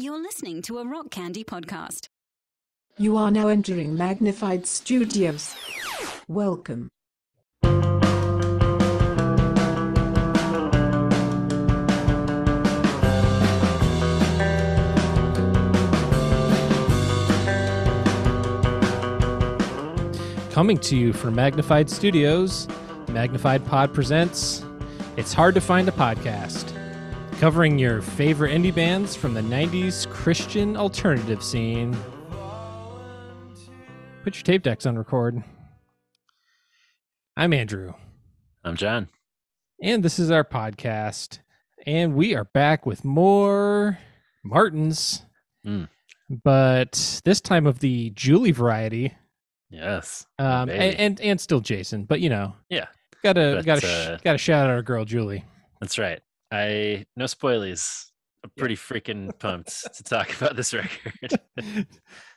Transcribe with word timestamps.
You're 0.00 0.18
listening 0.18 0.62
to 0.62 0.78
a 0.78 0.86
Rock 0.86 1.10
Candy 1.10 1.44
podcast. 1.44 2.08
You 2.96 3.18
are 3.18 3.30
now 3.30 3.48
entering 3.48 3.98
Magnified 3.98 4.66
Studios. 4.66 5.54
Welcome. 6.26 6.88
Coming 20.50 20.78
to 20.78 20.96
you 20.96 21.12
from 21.12 21.34
Magnified 21.34 21.90
Studios, 21.90 22.66
Magnified 23.08 23.66
Pod 23.66 23.92
presents 23.92 24.64
It's 25.18 25.34
Hard 25.34 25.54
to 25.56 25.60
Find 25.60 25.86
a 25.90 25.92
Podcast, 25.92 26.69
covering 27.40 27.78
your 27.78 28.02
favorite 28.02 28.52
indie 28.52 28.74
bands 28.74 29.16
from 29.16 29.32
the 29.32 29.40
90s 29.40 30.06
Christian 30.10 30.76
alternative 30.76 31.42
scene. 31.42 31.96
Put 34.22 34.36
your 34.36 34.42
tape 34.42 34.62
decks 34.62 34.84
on 34.84 34.98
record. 34.98 35.42
I'm 37.38 37.54
Andrew, 37.54 37.94
I'm 38.62 38.76
John. 38.76 39.08
and 39.82 40.02
this 40.02 40.18
is 40.18 40.30
our 40.30 40.44
podcast. 40.44 41.38
And 41.86 42.14
we 42.14 42.34
are 42.34 42.44
back 42.44 42.84
with 42.84 43.04
more 43.06 43.98
Martins, 44.44 45.24
Mm. 45.66 45.88
but 46.44 47.20
this 47.24 47.40
time 47.40 47.66
of 47.66 47.78
the 47.78 48.10
Julie 48.10 48.50
variety. 48.52 49.14
Yes. 49.70 50.26
Um, 50.38 50.68
and, 50.68 50.94
and 50.96 51.20
and 51.20 51.40
still 51.40 51.60
Jason, 51.60 52.04
but 52.04 52.20
you 52.20 52.28
know, 52.28 52.54
Yeah. 52.68 52.86
gotta 53.22 53.54
But, 53.56 53.64
gotta 53.64 53.86
uh, 54.14 54.18
gotta 54.22 54.36
shout 54.38 54.66
out 54.66 54.70
our 54.74 54.82
girl 54.82 55.06
Julie. 55.06 55.44
That's 55.80 55.98
right. 55.98 56.20
I 56.50 57.04
no 57.16 57.26
spoilers. 57.26 58.06
I'm 58.42 58.50
pretty 58.56 58.74
freaking 58.76 59.38
pumped 59.38 59.94
to 59.96 60.02
talk 60.02 60.34
about 60.40 60.56
this 60.56 60.72
record. 60.72 61.38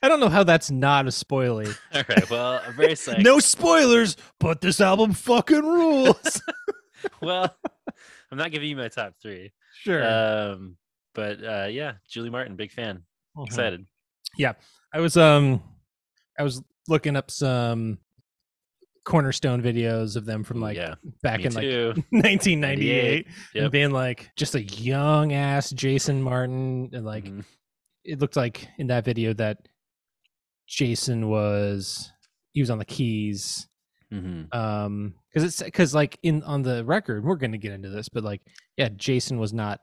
I 0.01 0.09
don't 0.09 0.19
know 0.19 0.27
how 0.29 0.43
that's 0.43 0.69
not 0.69 1.07
a 1.07 1.11
spoiler. 1.11 1.65
All 1.93 2.03
right. 2.09 2.29
Well, 2.29 2.61
I'm 2.65 2.73
very 2.73 2.93
psyched. 2.93 3.23
no 3.23 3.39
spoilers, 3.39 4.17
but 4.39 4.59
this 4.59 4.81
album 4.81 5.13
fucking 5.13 5.61
rules. 5.63 6.41
Well, 7.21 7.55
I'm 8.31 8.37
not 8.37 8.51
giving 8.51 8.69
you 8.69 8.75
my 8.75 8.89
top 8.89 9.13
three. 9.21 9.51
sure. 9.81 10.03
Um, 10.05 10.77
but 11.15 11.43
uh, 11.43 11.67
yeah, 11.69 11.93
Julie 12.09 12.29
Martin, 12.29 12.55
big 12.57 12.71
fan. 12.71 13.03
Mhm. 13.37 13.45
Excited. 13.45 13.85
Yeah, 14.37 14.53
I 14.93 14.99
was 14.99 15.15
um, 15.15 15.61
I 16.37 16.43
was 16.43 16.61
looking 16.89 17.15
up 17.15 17.31
some 17.31 17.99
cornerstone 19.05 19.61
videos 19.61 20.15
of 20.15 20.25
them 20.25 20.43
from 20.43 20.61
like 20.61 20.77
yeah. 20.77 20.95
back 21.21 21.41
in 21.41 21.53
like 21.53 21.63
too. 21.63 21.93
1998 22.11 23.27
and 23.55 23.71
being 23.71 23.91
like 23.91 24.31
just 24.37 24.55
a 24.55 24.63
young 24.63 25.33
ass 25.33 25.69
Jason 25.71 26.21
Martin 26.21 26.89
and 26.93 27.05
like 27.05 27.25
Mhm. 27.25 27.43
it 28.05 28.19
looked 28.19 28.35
like 28.37 28.67
in 28.77 28.87
that 28.87 29.03
video 29.05 29.33
that 29.33 29.67
Jason 30.67 31.27
was 31.29 32.11
he 32.53 32.61
was 32.61 32.69
on 32.69 32.77
the 32.77 32.85
keys 32.85 33.67
Mhm. 34.11 34.53
um 34.55 35.15
because 35.29 35.43
it's 35.43 35.61
because 35.63 35.93
like 35.95 36.17
in 36.23 36.43
on 36.43 36.61
the 36.61 36.85
record 36.85 37.23
we're 37.25 37.35
gonna 37.35 37.57
get 37.57 37.71
into 37.73 37.89
this 37.89 38.07
but 38.09 38.23
like 38.23 38.41
yeah 38.77 38.89
Jason 38.89 39.39
was 39.39 39.53
not 39.53 39.79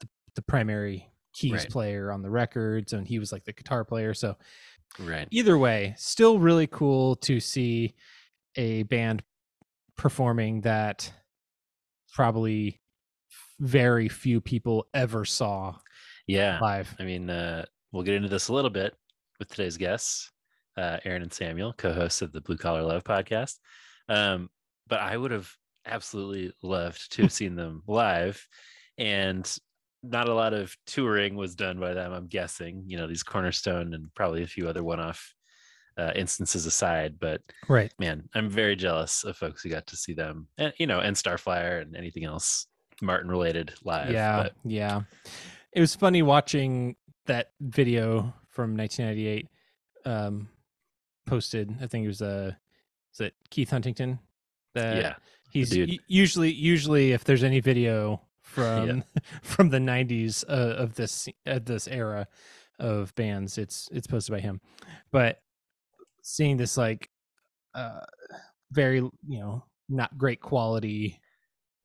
the, 0.00 0.08
the 0.36 0.42
primary 0.42 1.10
keys 1.34 1.52
Right. 1.52 1.68
player 1.70 2.12
on 2.12 2.22
the 2.22 2.30
records 2.30 2.92
and 2.92 3.06
he 3.06 3.18
was 3.18 3.32
like 3.32 3.44
the 3.44 3.52
guitar 3.52 3.84
player 3.84 4.14
so 4.14 4.36
Right. 4.98 5.26
either 5.30 5.58
way 5.58 5.94
still 5.98 6.38
really 6.38 6.66
cool 6.68 7.16
to 7.16 7.40
see 7.40 7.94
a 8.56 8.82
band 8.84 9.22
performing 9.96 10.62
that 10.62 11.12
probably 12.12 12.80
very 13.60 14.08
few 14.08 14.40
people 14.40 14.86
ever 14.94 15.24
saw 15.24 15.74
Yeah. 16.26 16.58
live 16.60 16.94
I 16.98 17.04
mean, 17.04 17.30
uh, 17.30 17.64
we'll 17.92 18.02
get 18.02 18.14
into 18.14 18.28
this 18.28 18.48
a 18.48 18.52
little 18.52 18.70
bit 18.70 18.94
with 19.38 19.48
today's 19.48 19.76
guests, 19.76 20.30
uh, 20.76 20.98
Aaron 21.04 21.22
and 21.22 21.32
Samuel, 21.32 21.72
co-hosts 21.76 22.22
of 22.22 22.32
the 22.32 22.40
Blue 22.40 22.56
Collar 22.56 22.82
Love 22.82 23.04
podcast. 23.04 23.58
Um, 24.08 24.50
but 24.86 25.00
I 25.00 25.16
would 25.16 25.30
have 25.30 25.50
absolutely 25.86 26.52
loved 26.62 27.12
to 27.12 27.22
have 27.22 27.32
seen 27.40 27.54
them 27.54 27.82
live, 27.86 28.46
and 28.98 29.50
not 30.02 30.28
a 30.28 30.34
lot 30.34 30.52
of 30.54 30.76
touring 30.86 31.36
was 31.36 31.54
done 31.54 31.78
by 31.78 31.94
them. 31.94 32.12
I'm 32.12 32.26
guessing, 32.26 32.84
you 32.86 32.96
know, 32.96 33.06
these 33.06 33.22
Cornerstone 33.22 33.94
and 33.94 34.12
probably 34.14 34.42
a 34.42 34.46
few 34.48 34.68
other 34.68 34.82
one-off 34.82 35.32
uh, 35.96 36.12
instances 36.14 36.66
aside. 36.66 37.18
But 37.20 37.42
right 37.68 37.92
man, 37.98 38.28
I'm 38.34 38.48
very 38.48 38.76
jealous 38.76 39.24
of 39.24 39.36
folks 39.36 39.62
who 39.62 39.68
got 39.68 39.86
to 39.88 39.96
see 39.96 40.12
them, 40.12 40.48
and 40.58 40.72
you 40.78 40.86
know, 40.86 41.00
and 41.00 41.16
Starflyer 41.16 41.82
and 41.82 41.96
anything 41.96 42.24
else 42.24 42.66
Martin 43.02 43.28
related 43.30 43.74
live. 43.84 44.10
yeah 44.12 44.42
but 44.44 44.52
yeah 44.64 45.02
it 45.72 45.80
was 45.80 45.94
funny 45.94 46.22
watching 46.22 46.94
that 47.26 47.50
video 47.60 48.32
from 48.48 48.76
1998 48.76 49.48
um 50.04 50.48
posted 51.26 51.74
i 51.82 51.86
think 51.86 52.04
it 52.04 52.08
was 52.08 52.22
uh 52.22 52.52
is 53.12 53.20
it 53.20 53.34
keith 53.50 53.70
huntington 53.70 54.18
that 54.74 54.96
yeah, 54.96 55.14
he's 55.50 55.74
u- 55.76 55.98
usually 56.06 56.52
usually 56.52 57.12
if 57.12 57.24
there's 57.24 57.42
any 57.44 57.60
video 57.60 58.20
from 58.40 59.04
from 59.42 59.70
the 59.70 59.78
90s 59.78 60.44
uh, 60.48 60.52
of 60.52 60.94
this 60.94 61.28
of 61.46 61.64
this 61.64 61.88
era 61.88 62.28
of 62.78 63.14
bands 63.14 63.58
it's 63.58 63.88
it's 63.92 64.06
posted 64.06 64.32
by 64.32 64.40
him 64.40 64.60
but 65.10 65.40
seeing 66.22 66.56
this 66.56 66.76
like 66.76 67.08
uh 67.74 68.00
very 68.70 68.96
you 68.96 69.38
know 69.40 69.64
not 69.88 70.16
great 70.16 70.40
quality 70.40 71.20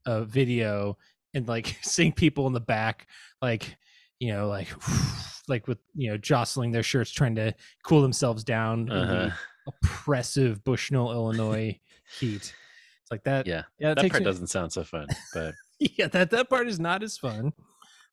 uh 0.05 0.23
video 0.23 0.97
and 1.33 1.47
like 1.47 1.77
seeing 1.81 2.11
people 2.11 2.47
in 2.47 2.53
the 2.53 2.59
back 2.59 3.07
like 3.41 3.75
you 4.19 4.31
know 4.31 4.47
like 4.47 4.69
like 5.47 5.67
with 5.67 5.79
you 5.95 6.09
know 6.09 6.17
jostling 6.17 6.71
their 6.71 6.83
shirts 6.83 7.11
trying 7.11 7.35
to 7.35 7.53
cool 7.83 8.01
themselves 8.01 8.43
down 8.43 8.89
uh-huh. 8.89 9.05
the 9.13 9.33
oppressive 9.67 10.63
bushnell 10.63 11.11
illinois 11.11 11.77
heat 12.19 12.53
it's 13.01 13.11
like 13.11 13.23
that 13.23 13.45
yeah. 13.47 13.63
yeah 13.79 13.91
it 13.91 13.95
that 13.95 14.09
part 14.11 14.21
me- 14.21 14.25
doesn't 14.25 14.47
sound 14.47 14.71
so 14.71 14.83
fun, 14.83 15.07
but 15.33 15.53
yeah 15.79 16.07
that 16.07 16.29
that 16.29 16.49
part 16.49 16.67
is 16.67 16.79
not 16.79 17.03
as 17.03 17.17
fun 17.17 17.51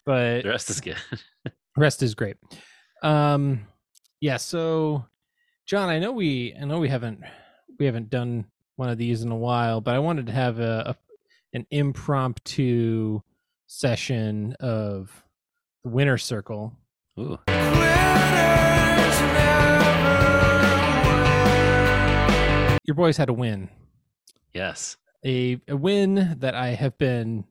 but 0.05 0.43
the 0.43 0.49
rest 0.49 0.71
is 0.71 0.81
good. 0.81 0.97
rest 1.77 2.03
is 2.03 2.15
great 2.15 2.37
um 3.03 3.67
yeah 4.21 4.37
so 4.37 5.05
john 5.67 5.89
i 5.89 5.99
know 5.99 6.13
we 6.13 6.55
i 6.61 6.65
know 6.65 6.79
we 6.79 6.89
haven't 6.89 7.21
we 7.79 7.87
haven't 7.87 8.11
done 8.11 8.45
one 8.77 8.89
of 8.89 8.99
these 8.99 9.23
in 9.23 9.31
a 9.31 9.37
while 9.37 9.81
but 9.81 9.95
i 9.95 9.99
wanted 9.99 10.27
to 10.27 10.33
have 10.33 10.59
a, 10.61 10.83
a 10.91 10.97
an 11.57 11.67
impromptu 11.71 13.21
session 13.69 14.55
of 14.59 15.25
the 15.85 15.91
winner 15.91 16.19
circle. 16.19 16.73
Ooh, 17.19 17.39
your 22.87 22.95
boys 22.95 23.17
had 23.17 23.29
a 23.29 23.33
win. 23.33 23.69
Yes. 24.53 24.97
a, 25.25 25.59
a 25.69 25.77
win 25.77 26.37
that 26.41 26.55
i 26.55 26.69
have 26.69 26.99
been 26.99 27.45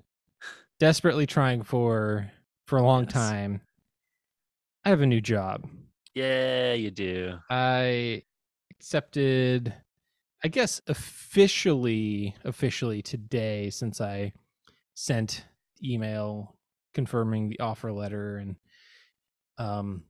desperately 0.79 1.25
trying 1.25 1.63
for 1.63 2.31
for 2.67 2.77
a 2.77 2.83
long 2.83 3.03
Yes. 3.05 3.13
time. 3.13 3.61
I 4.85 4.89
have 4.89 5.01
a 5.01 5.05
new 5.05 5.21
job 5.21 5.65
Yeah, 6.15 6.73
you 6.73 6.91
do. 6.91 7.37
I 7.49 8.23
accepted, 8.71 9.73
I 10.43 10.47
guess 10.47 10.81
officially, 10.87 12.35
officially 12.43 13.01
today, 13.01 13.69
since 13.69 13.99
I 13.99 14.33
sent 14.95 15.45
email 15.83 16.55
confirming 16.93 17.49
the 17.49 17.59
offer 17.59 17.91
letter 17.91 18.37
and 18.37 18.55
um 19.57 20.03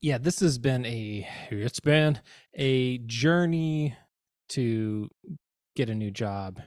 yeah 0.00 0.16
this 0.16 0.38
has 0.38 0.56
been 0.56 0.86
a 0.86 1.28
it's 1.50 1.80
been 1.80 2.18
a 2.54 2.98
journey 2.98 3.96
to 4.48 5.10
get 5.74 5.90
a 5.90 5.94
new 5.94 6.10
job 6.12 6.60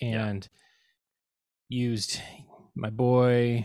Yeah. 0.00 0.26
and 0.26 0.48
used 1.68 2.20
my 2.74 2.90
boy 2.90 3.64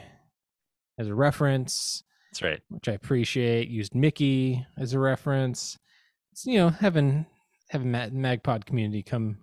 as 1.00 1.08
a 1.08 1.16
reference 1.16 2.04
That's 2.38 2.44
right. 2.52 2.62
which 2.70 2.88
I 2.88 2.92
appreciate. 2.92 3.68
Used 3.68 3.96
Mickey 3.96 4.64
as 4.78 4.94
a 4.94 5.00
reference. 5.00 5.78
It's, 6.34 6.46
you 6.46 6.58
know, 6.60 6.70
having 6.70 7.26
having 7.70 7.90
Ma- 7.92 8.10
Magpod 8.10 8.66
community 8.66 9.02
come 9.02 9.38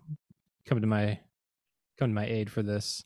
come 0.69 0.81
to 0.81 0.87
my 0.87 1.19
come 1.99 2.11
to 2.11 2.15
my 2.15 2.25
aid 2.25 2.51
for 2.53 2.63
this. 2.63 3.03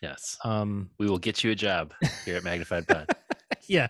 Yes. 0.00 0.38
Um, 0.42 0.88
We 0.98 1.06
will 1.06 1.18
get 1.18 1.44
you 1.44 1.50
a 1.50 1.54
job 1.54 1.92
here 2.24 2.36
at 2.36 2.44
Magnified 2.44 2.88
Pod. 2.88 3.10
yeah. 3.68 3.88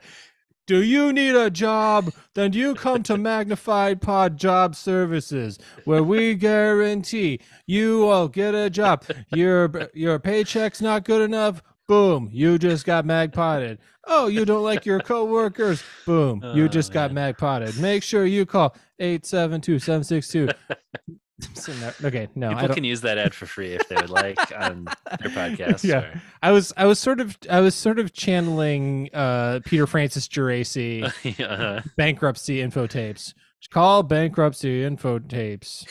Do 0.67 0.83
you 0.83 1.13
need 1.13 1.37
a 1.37 1.49
job? 1.49 2.13
Then 2.35 2.53
you 2.53 2.75
come 2.75 3.05
to 3.05 3.17
Magnified 3.17 4.01
Pod 4.01 4.37
Job 4.37 4.75
Services, 4.75 5.61
where 5.85 6.03
we 6.03 6.35
guarantee 6.49 7.39
you 7.69 8.01
will 8.01 8.27
get 8.27 8.53
a 8.57 8.69
job. 8.69 9.05
Your 9.33 9.91
your 9.95 10.19
paycheck's 10.19 10.81
not 10.83 11.05
good 11.05 11.23
enough. 11.23 11.63
Boom, 11.89 12.29
you 12.33 12.59
just 12.59 12.85
got 12.85 13.05
magpotted. 13.05 13.79
Oh, 14.09 14.27
you 14.27 14.45
don't 14.45 14.63
like 14.65 14.85
your 14.87 14.99
coworkers. 15.01 15.83
Boom, 16.05 16.41
you 16.55 16.65
Oh, 16.65 16.69
just 16.69 16.93
got 16.93 17.13
man. 17.13 17.35
magpotted. 17.35 17.79
Make 17.81 18.03
sure 18.03 18.25
you 18.27 18.45
call 18.47 18.77
872-762 19.01 20.53
okay, 22.05 22.29
no, 22.35 22.55
People 22.55 22.75
can 22.75 22.85
use 22.85 23.03
that 23.03 23.19
ad 23.19 23.35
for 23.35 23.47
free 23.47 23.73
if 23.75 23.87
they 23.89 23.97
would 23.97 24.11
like 24.11 24.39
on 24.59 24.87
their 25.21 25.31
podcast. 25.31 25.85
Yeah. 25.85 25.99
or- 25.99 26.23
I 26.43 26.51
was 26.53 26.73
I 26.77 26.87
was 26.87 26.99
sort 26.99 27.21
of 27.21 27.37
I 27.51 27.61
was 27.61 27.75
sort 27.75 27.99
of 27.99 28.13
channeling 28.15 29.11
uh 29.13 29.61
Peter 29.65 29.87
Francis 29.87 30.27
Geraci 30.29 31.13
Yeah. 31.39 31.83
bankruptcy 31.97 32.61
info 32.63 32.87
tapes. 32.87 33.35
Call 33.71 34.03
bankruptcy 34.03 34.83
info 34.85 35.19
tapes. 35.19 35.85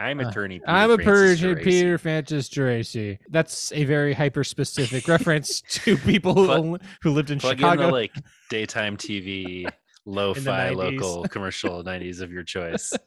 I'm 0.00 0.20
Uh, 0.20 0.28
attorney. 0.28 0.58
Peter 0.60 0.70
I'm 0.70 0.90
a 0.90 0.98
Persian 0.98 1.56
Geraci. 1.56 1.64
Peter 1.64 1.98
Francis 1.98 2.48
Geraci. 2.48 3.18
That's 3.28 3.70
a 3.72 3.84
very 3.84 4.12
hyper 4.14 4.42
specific 4.44 5.06
reference 5.14 5.60
to 5.84 5.96
people 5.98 6.34
who, 6.34 6.50
only- 6.50 6.80
who 7.02 7.10
lived 7.12 7.30
in 7.30 7.38
Plug 7.38 7.58
Chicago. 7.58 7.82
in 7.82 7.86
the 7.88 7.92
like 7.92 8.12
daytime 8.48 8.96
TV, 8.96 9.70
lo-fi 10.06 10.70
local 10.70 11.24
commercial 11.28 11.84
'90s 11.84 12.20
of 12.20 12.32
your 12.32 12.42
choice. 12.42 12.92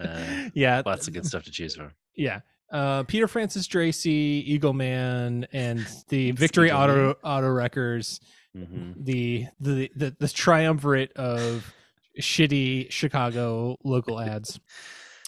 Uh, 0.00 0.48
yeah, 0.54 0.80
lots 0.86 1.08
of 1.08 1.12
good 1.14 1.26
stuff 1.26 1.42
to 1.42 1.50
choose 1.50 1.74
from. 1.74 1.90
yeah. 2.14 2.38
Uh, 2.70 3.02
Peter 3.02 3.26
Francis 3.26 3.66
Geraci, 3.66 4.44
Eagle 4.46 4.72
Man, 4.72 5.44
and 5.52 5.84
the 6.08 6.30
Victory 6.30 6.68
Eagle 6.68 6.78
Auto 6.80 7.06
Man. 7.06 7.14
Auto 7.24 7.48
Wreckers. 7.48 8.20
hmm 8.54 8.92
the 8.96 9.46
the 9.58 9.90
the, 9.96 10.14
the 10.20 10.28
triumvirate 10.28 11.12
of 11.14 11.74
shitty 12.20 12.92
Chicago 12.92 13.76
local 13.82 14.20
ads. 14.20 14.60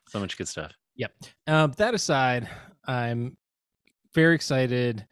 So 0.09 0.21
much 0.21 0.39
good 0.39 0.47
stuff. 0.47 0.71
Um, 1.47 1.73
that 1.79 1.94
aside, 1.94 2.49
I'm 2.87 3.37
very 4.14 4.35
excited 4.35 5.06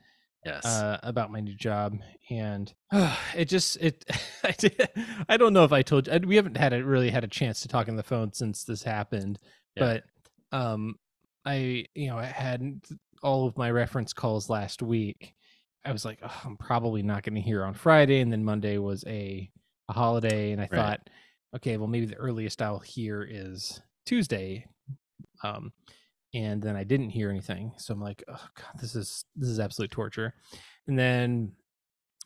Yes. 0.44 0.64
uh, 0.64 0.98
about 1.02 1.30
my 1.32 1.40
new 1.40 1.54
job, 1.54 1.98
and 2.30 2.72
it 3.36 3.46
just 3.46 3.76
it 3.78 4.04
I, 4.44 4.52
did, 4.52 4.88
I 5.28 5.36
don't 5.36 5.52
know 5.52 5.64
if 5.64 5.72
I 5.72 5.82
told 5.82 6.06
you 6.06 6.20
we 6.24 6.36
haven't 6.36 6.56
had 6.56 6.72
a, 6.72 6.82
really 6.84 7.10
had 7.10 7.24
a 7.24 7.28
chance 7.28 7.60
to 7.60 7.68
talk 7.68 7.88
on 7.88 7.96
the 7.96 8.02
phone 8.02 8.32
since 8.32 8.64
this 8.64 8.82
happened, 8.82 9.38
Yeah. 9.76 9.98
but 10.50 10.56
um, 10.58 10.94
I 11.44 11.86
you 11.94 12.08
know 12.08 12.18
I 12.18 12.24
had 12.24 12.80
all 13.22 13.46
of 13.46 13.56
my 13.58 13.70
reference 13.70 14.12
calls 14.12 14.48
last 14.48 14.80
week. 14.80 15.34
I 15.84 15.92
was 15.92 16.04
like, 16.04 16.18
oh, 16.22 16.40
I'm 16.44 16.56
probably 16.56 17.02
not 17.02 17.22
going 17.24 17.34
to 17.34 17.40
hear 17.40 17.64
on 17.64 17.74
Friday, 17.74 18.20
and 18.20 18.32
then 18.32 18.44
Monday 18.44 18.78
was 18.78 19.04
a 19.06 19.50
a 19.88 19.92
holiday, 19.92 20.52
and 20.52 20.60
I 20.60 20.68
Right. 20.70 20.76
thought, 20.76 21.10
okay, 21.56 21.76
well 21.76 21.88
maybe 21.88 22.06
the 22.06 22.16
earliest 22.16 22.62
I'll 22.62 22.78
hear 22.78 23.22
is 23.28 23.80
Tuesday. 24.06 24.66
Um, 25.42 25.72
and 26.34 26.62
then 26.62 26.76
I 26.76 26.84
didn't 26.84 27.10
hear 27.10 27.30
anything, 27.30 27.72
so 27.78 27.94
I'm 27.94 28.00
like, 28.00 28.22
oh 28.28 28.46
god, 28.54 28.80
this 28.80 28.94
is 28.94 29.24
this 29.34 29.48
is 29.48 29.60
absolute 29.60 29.90
torture. 29.90 30.34
And 30.86 30.98
then 30.98 31.52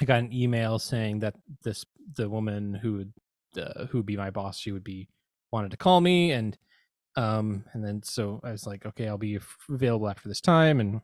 I 0.01 0.05
got 0.05 0.21
an 0.21 0.33
email 0.33 0.79
saying 0.79 1.21
that 1.21 1.35
this 1.63 1.85
the 2.17 2.29
woman 2.29 2.75
who 2.75 2.93
would 2.95 3.13
uh, 3.63 3.87
who 3.87 3.99
would 3.99 4.07
be 4.07 4.17
my 4.17 4.31
boss, 4.31 4.59
she 4.59 4.73
would 4.73 4.85
be 4.85 5.09
wanted 5.53 5.71
to 5.71 5.77
call 5.77 6.01
me, 6.01 6.33
and 6.33 6.59
um, 7.17 7.65
and 7.73 7.85
then 7.85 8.03
so 8.03 8.41
I 8.43 8.51
was 8.51 8.67
like, 8.67 8.87
okay, 8.87 9.07
I'll 9.07 9.19
be 9.19 9.39
available 9.71 10.09
after 10.09 10.29
this 10.29 10.41
time, 10.41 10.81
and 10.81 11.01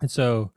and 0.00 0.10
so 0.10 0.52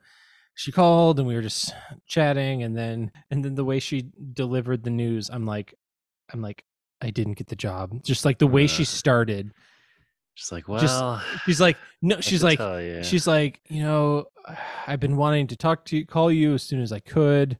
she 0.54 0.72
called 0.72 1.20
and 1.20 1.28
we 1.28 1.36
were 1.36 1.42
just 1.42 1.72
chatting 2.08 2.64
and 2.64 2.76
then 2.76 3.12
and 3.30 3.44
then 3.44 3.54
the 3.54 3.64
way 3.64 3.78
she 3.78 4.10
delivered 4.32 4.82
the 4.82 4.90
news 4.90 5.30
i'm 5.32 5.46
like 5.46 5.72
i'm 6.32 6.42
like 6.42 6.64
i 7.00 7.10
didn't 7.10 7.34
get 7.34 7.46
the 7.48 7.56
job. 7.56 8.02
Just 8.02 8.24
like 8.24 8.38
the 8.38 8.46
way 8.46 8.66
she 8.66 8.84
started 8.84 9.52
Just 10.38 10.52
like, 10.52 10.64
just- 10.80 11.00
well, 11.00 11.20
she's 11.46 11.60
like 11.60 11.76
no 12.00 12.20
she's 12.20 12.44
like 12.44 12.60
she's 13.04 13.26
like 13.26 13.60
you 13.68 13.82
know 13.82 14.26
i've 14.86 15.00
been 15.00 15.16
wanting 15.16 15.48
to 15.48 15.56
talk 15.56 15.84
to 15.86 15.96
you 15.96 16.06
call 16.06 16.30
you 16.30 16.54
as 16.54 16.62
soon 16.62 16.80
as 16.80 16.92
i 16.92 17.00
could 17.00 17.58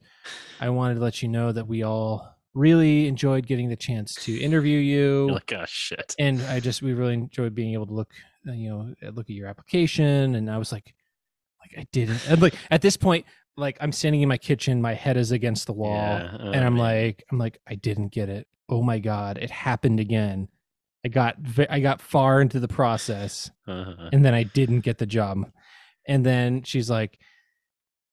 i 0.60 0.68
wanted 0.70 0.94
to 0.94 1.00
let 1.00 1.20
you 1.20 1.28
know 1.28 1.50
that 1.50 1.66
we 1.66 1.82
all 1.82 2.36
really 2.54 3.08
enjoyed 3.08 3.48
getting 3.48 3.68
the 3.68 3.74
chance 3.74 4.14
to 4.14 4.38
interview 4.40 4.78
you 4.78 5.26
You're 5.26 5.32
like, 5.32 5.52
oh 5.54 5.64
shit. 5.66 6.14
and 6.20 6.40
I 6.42 6.60
just 6.60 6.80
we 6.80 6.92
really 6.92 7.14
enjoyed 7.14 7.52
being 7.54 7.72
able 7.72 7.86
to 7.86 7.92
look, 7.92 8.12
uh, 8.48 8.52
you 8.52 8.68
know, 8.70 8.94
look 9.12 9.28
at 9.30 9.36
your 9.36 9.46
application. 9.48 10.34
And 10.34 10.50
I 10.50 10.58
was 10.58 10.72
like, 10.72 10.92
like 11.60 11.78
I 11.82 11.86
didn't. 11.92 12.20
And 12.28 12.40
like 12.42 12.54
at 12.70 12.80
this 12.80 12.96
point, 12.96 13.26
like 13.56 13.76
I'm 13.80 13.92
standing 13.92 14.22
in 14.22 14.28
my 14.28 14.38
kitchen, 14.38 14.80
my 14.82 14.94
head 14.94 15.16
is 15.16 15.30
against 15.30 15.66
the 15.66 15.72
wall, 15.72 15.94
Yeah, 15.94 16.36
oh, 16.40 16.50
and 16.50 16.64
I'm 16.64 16.74
man. 16.74 16.82
like, 16.82 17.24
I'm 17.30 17.38
like, 17.38 17.60
I 17.68 17.74
didn't 17.76 18.08
get 18.12 18.28
it. 18.28 18.48
Oh 18.68 18.82
my 18.82 18.98
god, 18.98 19.38
it 19.38 19.50
happened 19.50 20.00
again. 20.00 20.48
I 21.08 21.10
got 21.10 21.36
I 21.70 21.80
got 21.80 22.00
far 22.02 22.40
into 22.42 22.60
the 22.60 22.68
process, 22.68 23.50
Uh-huh. 23.66 24.10
and 24.12 24.24
then 24.24 24.34
I 24.34 24.42
didn't 24.42 24.80
get 24.80 24.98
the 24.98 25.06
job. 25.06 25.50
And 26.06 26.24
then 26.24 26.62
she's 26.62 26.88
like, 26.90 27.18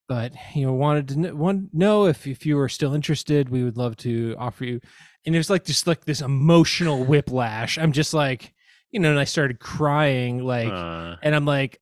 but 0.07 0.33
you 0.53 0.65
know, 0.65 0.73
wanted 0.73 1.07
to 1.09 1.15
kn- 1.15 1.37
one 1.37 1.69
know 1.73 2.05
if 2.05 2.27
if 2.27 2.45
you 2.45 2.55
were 2.57 2.69
still 2.69 2.93
interested, 2.93 3.49
we 3.49 3.63
would 3.63 3.77
love 3.77 3.97
to 3.97 4.35
offer 4.37 4.63
you. 4.65 4.79
And 5.25 5.35
it 5.35 5.37
was 5.37 5.49
like 5.49 5.65
just 5.65 5.87
like 5.87 6.05
this 6.05 6.21
emotional 6.21 7.03
whiplash. 7.03 7.77
I'm 7.77 7.91
just 7.91 8.13
like, 8.13 8.53
you 8.91 8.99
know, 8.99 9.09
and 9.09 9.19
I 9.19 9.23
started 9.23 9.59
crying, 9.59 10.43
like, 10.43 10.71
Uh, 10.71 11.15
and 11.23 11.35
I'm 11.35 11.45
like, 11.45 11.79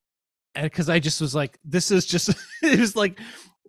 because 0.56 0.88
I 0.90 1.00
just 1.00 1.20
was 1.20 1.36
like, 1.36 1.60
this 1.66 1.92
is 1.92 2.06
just 2.06 2.30
it 2.64 2.80
was 2.80 2.96
like 2.96 3.20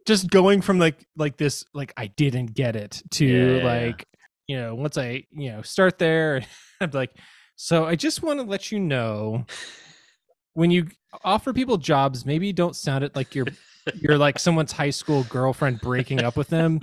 just 0.06 0.31
going 0.31 0.61
from 0.62 0.79
like 0.79 1.05
like 1.17 1.37
this 1.37 1.64
like 1.75 1.93
I 1.97 2.06
didn't 2.08 2.55
get 2.55 2.76
it 2.76 3.02
to 3.12 3.26
Yeah, 3.26 3.47
yeah, 3.47 3.56
yeah. 3.58 3.64
like 3.64 4.06
you 4.47 4.56
know 4.61 4.75
once 4.75 4.99
I 4.99 5.25
you 5.32 5.50
know 5.52 5.62
start 5.62 5.99
there, 5.99 6.43
I'm 6.81 6.90
like, 6.93 7.11
so 7.56 7.85
I 7.85 7.95
just 7.97 8.23
want 8.23 8.41
to 8.41 8.47
let 8.47 8.71
you 8.73 8.79
know 8.81 9.45
when 10.55 10.71
you 10.71 10.89
offer 11.25 11.53
people 11.53 11.77
jobs, 11.77 12.25
maybe 12.27 12.53
don't 12.53 12.77
sound 12.77 13.05
it 13.05 13.15
like 13.17 13.35
you're 13.35 13.47
you're 13.97 14.17
like 14.19 14.39
someone's 14.39 14.73
high 14.73 14.91
school 14.91 15.25
girlfriend 15.25 15.81
breaking 15.81 16.23
up 16.23 16.37
with 16.37 16.49
them. 16.49 16.81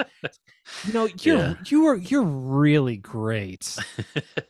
You 0.85 0.93
know, 0.93 1.09
you're 1.21 1.37
Yeah. 1.37 1.53
you 1.67 1.85
are 1.87 1.95
you're 1.95 2.21
really 2.23 2.97
great. 2.97 3.77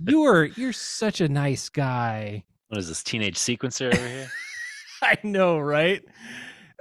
You 0.06 0.24
are 0.24 0.46
you're 0.46 0.74
such 0.74 1.22
a 1.22 1.30
nice 1.30 1.70
guy. 1.70 2.44
what 2.70 2.78
is 2.80 2.88
this 2.88 3.04
teenage 3.04 3.38
sequencer 3.38 3.94
over 3.94 4.08
here? 4.08 4.30
I 5.02 5.18
know, 5.24 5.58
right? 5.60 6.04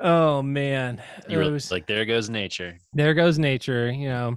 Oh 0.01 0.43
man. 0.43 1.03
You 1.29 1.41
It 1.41 1.51
was- 1.51 1.71
like, 1.71 1.87
there 1.87 2.05
goes 2.05 2.29
nature. 2.31 2.79
there 2.93 3.15
goes 3.15 3.39
nature, 3.39 3.91
you 3.91 4.09
know. 4.09 4.37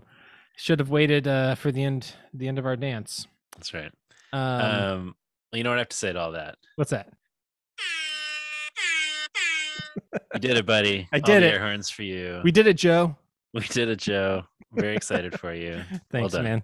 Should 0.56 0.80
have 0.80 0.90
waited 0.92 1.28
uh 1.28 1.56
for 1.56 1.72
the 1.72 1.84
end 1.84 2.14
the 2.34 2.48
end 2.48 2.60
of 2.60 2.66
our 2.66 2.76
dance. 2.76 3.28
That's 3.56 3.74
right. 3.74 3.92
Um, 4.34 4.62
Um, 4.62 5.16
you 5.54 5.64
know 5.64 5.70
what 5.70 5.78
I 5.78 5.82
have 5.82 5.90
to 5.90 5.98
say 5.98 6.12
to 6.12 6.20
all 6.20 6.32
that. 6.34 6.58
what's 6.76 6.92
that? 6.92 7.10
You 10.34 10.40
did 10.40 10.58
it, 10.58 10.66
buddy. 10.66 11.08
I 11.14 11.18
All 11.18 11.22
did 11.22 11.44
the 11.44 11.48
it. 11.48 11.54
Air 11.54 11.60
horns 11.60 11.90
for 11.90 12.04
you. 12.04 12.42
We 12.44 12.52
did 12.52 12.68
it, 12.68 12.76
Joe. 12.78 13.16
We 13.54 13.62
did 13.62 13.88
it, 13.88 14.00
Joe. 14.00 14.46
Very 14.72 14.96
excited 14.96 15.40
for 15.40 15.54
you. 15.54 15.80
Thanks, 16.12 16.34
done. 16.34 16.44
man. 16.44 16.64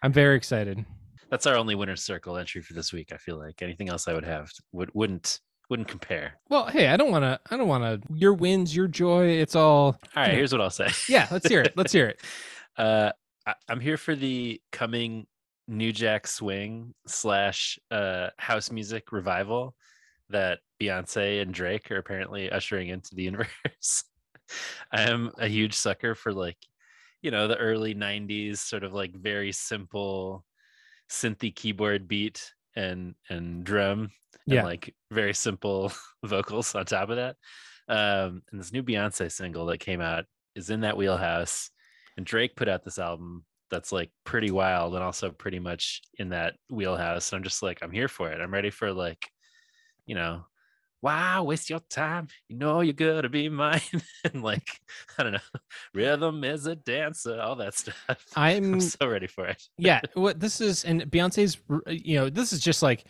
I'm 0.00 0.12
very 0.12 0.36
excited. 0.36 0.84
That's 1.28 1.44
our 1.44 1.56
only 1.56 1.74
winner's 1.74 2.02
circle 2.04 2.36
entry 2.36 2.62
for 2.62 2.72
this 2.72 2.92
week. 2.92 3.10
I 3.12 3.16
feel 3.16 3.36
like 3.36 3.62
anything 3.62 3.88
else 3.88 4.06
I 4.06 4.14
would 4.14 4.24
have 4.24 4.48
would 4.70 4.90
wouldn't 4.94 5.40
wouldn't 5.68 5.88
compare. 5.88 6.34
Well, 6.48 6.66
hey, 6.66 6.86
I 6.86 6.96
don't 6.96 7.10
want 7.10 7.24
to. 7.24 7.40
I 7.50 7.56
don't 7.56 7.66
want 7.66 7.82
to. 7.82 8.14
Your 8.14 8.32
wins, 8.34 8.76
your 8.76 8.86
joy. 8.86 9.26
It's 9.26 9.56
all. 9.56 9.86
All 9.86 9.96
right, 10.14 10.32
here's 10.32 10.52
what 10.52 10.60
I'll 10.60 10.70
say. 10.70 10.86
Yeah, 11.08 11.26
let's 11.32 11.48
hear 11.48 11.62
it. 11.62 11.72
Let's 11.76 11.90
hear 11.92 12.06
it. 12.06 12.20
Uh, 12.78 13.10
I, 13.44 13.54
I'm 13.68 13.80
here 13.80 13.96
for 13.96 14.14
the 14.14 14.60
coming 14.70 15.26
New 15.70 15.92
Jack 15.92 16.26
Swing 16.26 16.92
slash 17.06 17.78
uh, 17.92 18.30
house 18.38 18.70
music 18.72 19.12
revival 19.12 19.74
that 20.28 20.58
Beyonce 20.80 21.40
and 21.42 21.54
Drake 21.54 21.90
are 21.90 21.98
apparently 21.98 22.50
ushering 22.50 22.88
into 22.88 23.14
the 23.14 23.22
universe. 23.30 24.04
I 24.92 25.02
am 25.02 25.30
a 25.38 25.46
huge 25.46 25.74
sucker 25.74 26.16
for 26.16 26.32
like, 26.32 26.56
you 27.22 27.30
know, 27.30 27.46
the 27.46 27.56
early 27.56 27.94
'90s 27.94 28.58
sort 28.58 28.82
of 28.82 28.92
like 28.92 29.14
very 29.14 29.52
simple 29.52 30.44
synthy 31.08 31.54
keyboard 31.54 32.08
beat 32.08 32.52
and 32.74 33.14
and 33.28 33.62
drum 33.64 34.10
and 34.46 34.54
Yeah. 34.56 34.64
like 34.64 34.92
very 35.12 35.34
simple 35.34 35.92
vocals 36.24 36.74
on 36.74 36.84
top 36.84 37.10
of 37.10 37.16
that. 37.16 37.36
Um, 37.88 38.42
and 38.50 38.60
this 38.60 38.72
new 38.72 38.82
Beyonce 38.82 39.30
single 39.30 39.66
that 39.66 39.78
came 39.78 40.00
out 40.00 40.24
is 40.56 40.70
in 40.70 40.80
that 40.80 40.96
wheelhouse. 40.96 41.70
And 42.16 42.26
Drake 42.26 42.56
put 42.56 42.68
out 42.68 42.84
this 42.84 42.98
album 42.98 43.44
that's 43.70 43.92
like 43.92 44.10
pretty 44.24 44.50
wild 44.50 44.94
and 44.94 45.02
also 45.02 45.30
pretty 45.30 45.58
much 45.58 46.02
in 46.18 46.30
that 46.30 46.54
wheelhouse. 46.68 47.32
And 47.32 47.38
I'm 47.38 47.44
just 47.44 47.62
like, 47.62 47.78
I'm 47.82 47.92
here 47.92 48.08
for 48.08 48.30
it. 48.30 48.40
I'm 48.40 48.52
ready 48.52 48.70
for 48.70 48.92
like, 48.92 49.30
you 50.06 50.14
know, 50.14 50.44
wow, 51.02 51.44
waste 51.44 51.70
your 51.70 51.80
time. 51.88 52.28
You 52.48 52.56
know 52.58 52.80
you're 52.80 52.92
gonna 52.92 53.28
be 53.28 53.48
mine. 53.48 53.80
and 54.24 54.42
like, 54.42 54.80
I 55.18 55.22
don't 55.22 55.32
know, 55.32 55.38
rhythm 55.94 56.44
is 56.44 56.66
a 56.66 56.76
dancer, 56.76 57.40
all 57.40 57.56
that 57.56 57.74
stuff. 57.74 58.26
I'm 58.36 58.74
I'm 58.74 58.80
so 58.80 59.06
ready 59.08 59.26
for 59.26 59.46
it. 59.46 59.62
yeah 59.78 60.00
what 60.14 60.40
this 60.40 60.60
is 60.60 60.84
and 60.84 61.02
beyonce's 61.02 61.58
you 61.86 62.16
know 62.16 62.28
this 62.28 62.52
is 62.52 62.60
just 62.60 62.82
like 62.82 63.04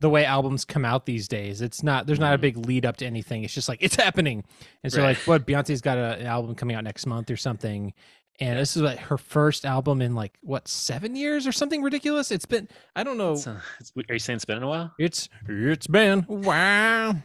the 0.00 0.10
way 0.10 0.24
albums 0.24 0.64
come 0.64 0.84
out 0.84 1.06
these 1.06 1.26
days 1.26 1.62
it's 1.62 1.82
not 1.82 2.06
there's 2.06 2.18
not 2.20 2.34
a 2.34 2.38
Mhm. 2.38 2.42
big 2.42 2.56
lead 2.66 2.84
up 2.84 2.98
to 2.98 3.06
anything. 3.06 3.44
It's 3.44 3.54
just 3.54 3.68
like 3.68 3.78
it's 3.82 3.96
happening. 3.96 4.44
And 4.84 4.92
so 4.92 5.00
Right. 5.00 5.08
like 5.16 5.18
what 5.26 5.46
beyonce's 5.46 5.80
got 5.80 5.96
a, 5.98 6.16
an 6.18 6.26
album 6.26 6.54
coming 6.54 6.76
out 6.76 6.84
next 6.84 7.06
month 7.06 7.30
or 7.30 7.36
something. 7.36 7.94
And 8.38 8.58
this 8.58 8.76
is 8.76 8.82
like 8.82 8.98
her 8.98 9.16
first 9.16 9.64
album 9.64 10.02
in 10.02 10.14
like 10.14 10.36
what 10.42 10.68
seven 10.68 11.16
years 11.16 11.46
or 11.46 11.52
something 11.52 11.82
ridiculous? 11.82 12.30
It's 12.30 12.44
been 12.44 12.68
i 12.94 13.02
don't 13.02 13.16
know. 13.16 13.34
So, 13.36 13.52
it's- 13.80 13.92
are 14.10 14.12
you 14.12 14.18
saying 14.18 14.36
it's 14.36 14.44
been 14.44 14.62
a 14.62 14.68
while? 14.68 14.92
it's 14.98 15.30
it's 15.48 15.86
been 15.86 16.26
wow 16.28 17.16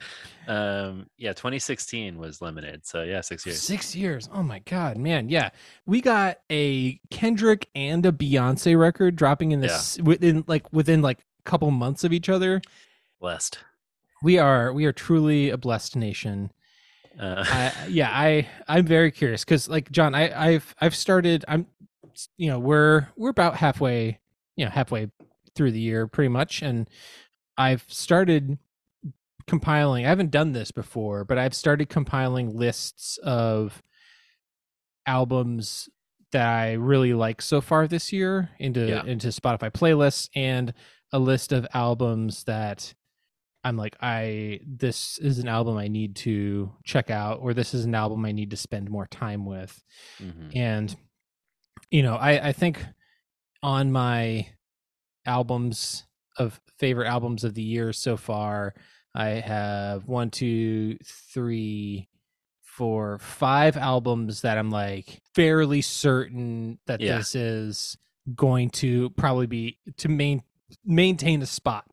Um, 0.47 1.07
yeah, 1.17 1.33
2016 1.33 2.17
was 2.17 2.41
limited. 2.41 2.85
So 2.85 3.03
yeah, 3.03 3.21
six 3.21 3.45
years. 3.45 3.61
six 3.61 3.95
years. 3.95 4.29
Oh 4.33 4.41
my 4.43 4.59
god 4.59 4.97
man. 4.97 5.27
Yeah. 5.29 5.49
We 5.85 5.99
got 6.01 6.37
a 6.49 6.99
kendrick 7.09 7.67
and 7.75 8.05
a 8.05 8.11
beyonce 8.13 8.79
record 8.79 9.15
dropping 9.17 9.51
in 9.51 9.59
this 9.59 9.99
within 9.99 10.43
like 10.47 10.71
within 10.71 11.01
like 11.01 11.19
couple 11.45 11.69
months 11.71 12.03
of 12.03 12.13
each 12.13 12.29
other 12.29 12.61
Blessed. 13.19 13.59
we 14.23 14.37
are 14.37 14.71
we 14.73 14.85
are 14.85 14.93
truly 14.93 15.49
a 15.49 15.57
blessed 15.57 15.95
nation. 15.95 16.51
Uh, 17.19 17.43
I, 17.45 17.73
yeah, 17.89 18.09
I 18.11 18.47
I'm 18.67 18.85
very 18.85 19.11
curious 19.11 19.43
because 19.43 19.67
like 19.69 19.91
John, 19.91 20.15
I 20.15 20.31
I've 20.53 20.73
I've 20.79 20.95
started. 20.95 21.43
I'm 21.47 21.67
you 22.37 22.49
know 22.49 22.59
we're 22.59 23.07
we're 23.17 23.29
about 23.29 23.55
halfway 23.57 24.19
you 24.55 24.65
know 24.65 24.71
halfway 24.71 25.09
through 25.55 25.71
the 25.71 25.79
year 25.79 26.07
pretty 26.07 26.29
much, 26.29 26.61
and 26.61 26.89
I've 27.57 27.83
started 27.87 28.57
compiling. 29.47 30.05
I 30.05 30.09
haven't 30.09 30.31
done 30.31 30.53
this 30.53 30.71
before, 30.71 31.25
but 31.25 31.37
I've 31.37 31.53
started 31.53 31.89
compiling 31.89 32.55
lists 32.57 33.17
of 33.23 33.81
albums 35.05 35.89
that 36.31 36.47
I 36.47 36.73
really 36.73 37.13
like 37.13 37.41
so 37.41 37.59
far 37.59 37.87
this 37.87 38.13
year 38.13 38.49
into 38.59 38.87
Yeah. 38.87 39.03
into 39.03 39.27
Spotify 39.29 39.71
playlists 39.71 40.29
and 40.35 40.73
a 41.11 41.19
list 41.19 41.51
of 41.51 41.67
albums 41.73 42.43
that 42.45 42.93
I'm 43.63 43.77
like 43.77 43.95
I 44.01 44.61
this 44.65 45.17
is 45.19 45.39
an 45.39 45.47
album 45.47 45.77
I 45.77 45.87
need 45.87 46.15
to 46.17 46.71
check 46.83 47.09
out 47.09 47.39
or 47.41 47.53
this 47.53 47.73
is 47.73 47.85
an 47.85 47.93
album 47.95 48.25
I 48.25 48.31
need 48.31 48.51
to 48.51 48.57
spend 48.57 48.89
more 48.89 49.07
time 49.07 49.45
with 49.45 49.83
mhm. 50.19 50.55
and 50.55 50.95
you 51.89 52.01
know 52.01 52.15
I 52.15 52.49
I 52.49 52.51
think 52.53 52.83
on 53.61 53.91
my 53.91 54.47
albums 55.25 56.05
of 56.37 56.59
favorite 56.79 57.07
albums 57.07 57.43
of 57.43 57.53
the 57.53 57.61
year 57.61 57.93
so 57.93 58.17
far 58.17 58.73
I 59.13 59.27
have 59.27 60.07
one 60.07 60.31
two 60.31 60.97
three 61.03 62.07
four 62.63 63.19
five 63.19 63.77
albums 63.77 64.41
that 64.41 64.57
I'm 64.57 64.71
like 64.71 65.21
fairly 65.35 65.81
certain 65.81 66.79
that 66.87 67.01
Yeah. 67.01 67.17
this 67.17 67.35
is 67.35 67.97
going 68.33 68.69
to 68.69 69.09
probably 69.11 69.45
be 69.47 69.77
to 69.97 70.09
main 70.09 70.41
maintain 70.85 71.41
a 71.41 71.45
spot 71.45 71.85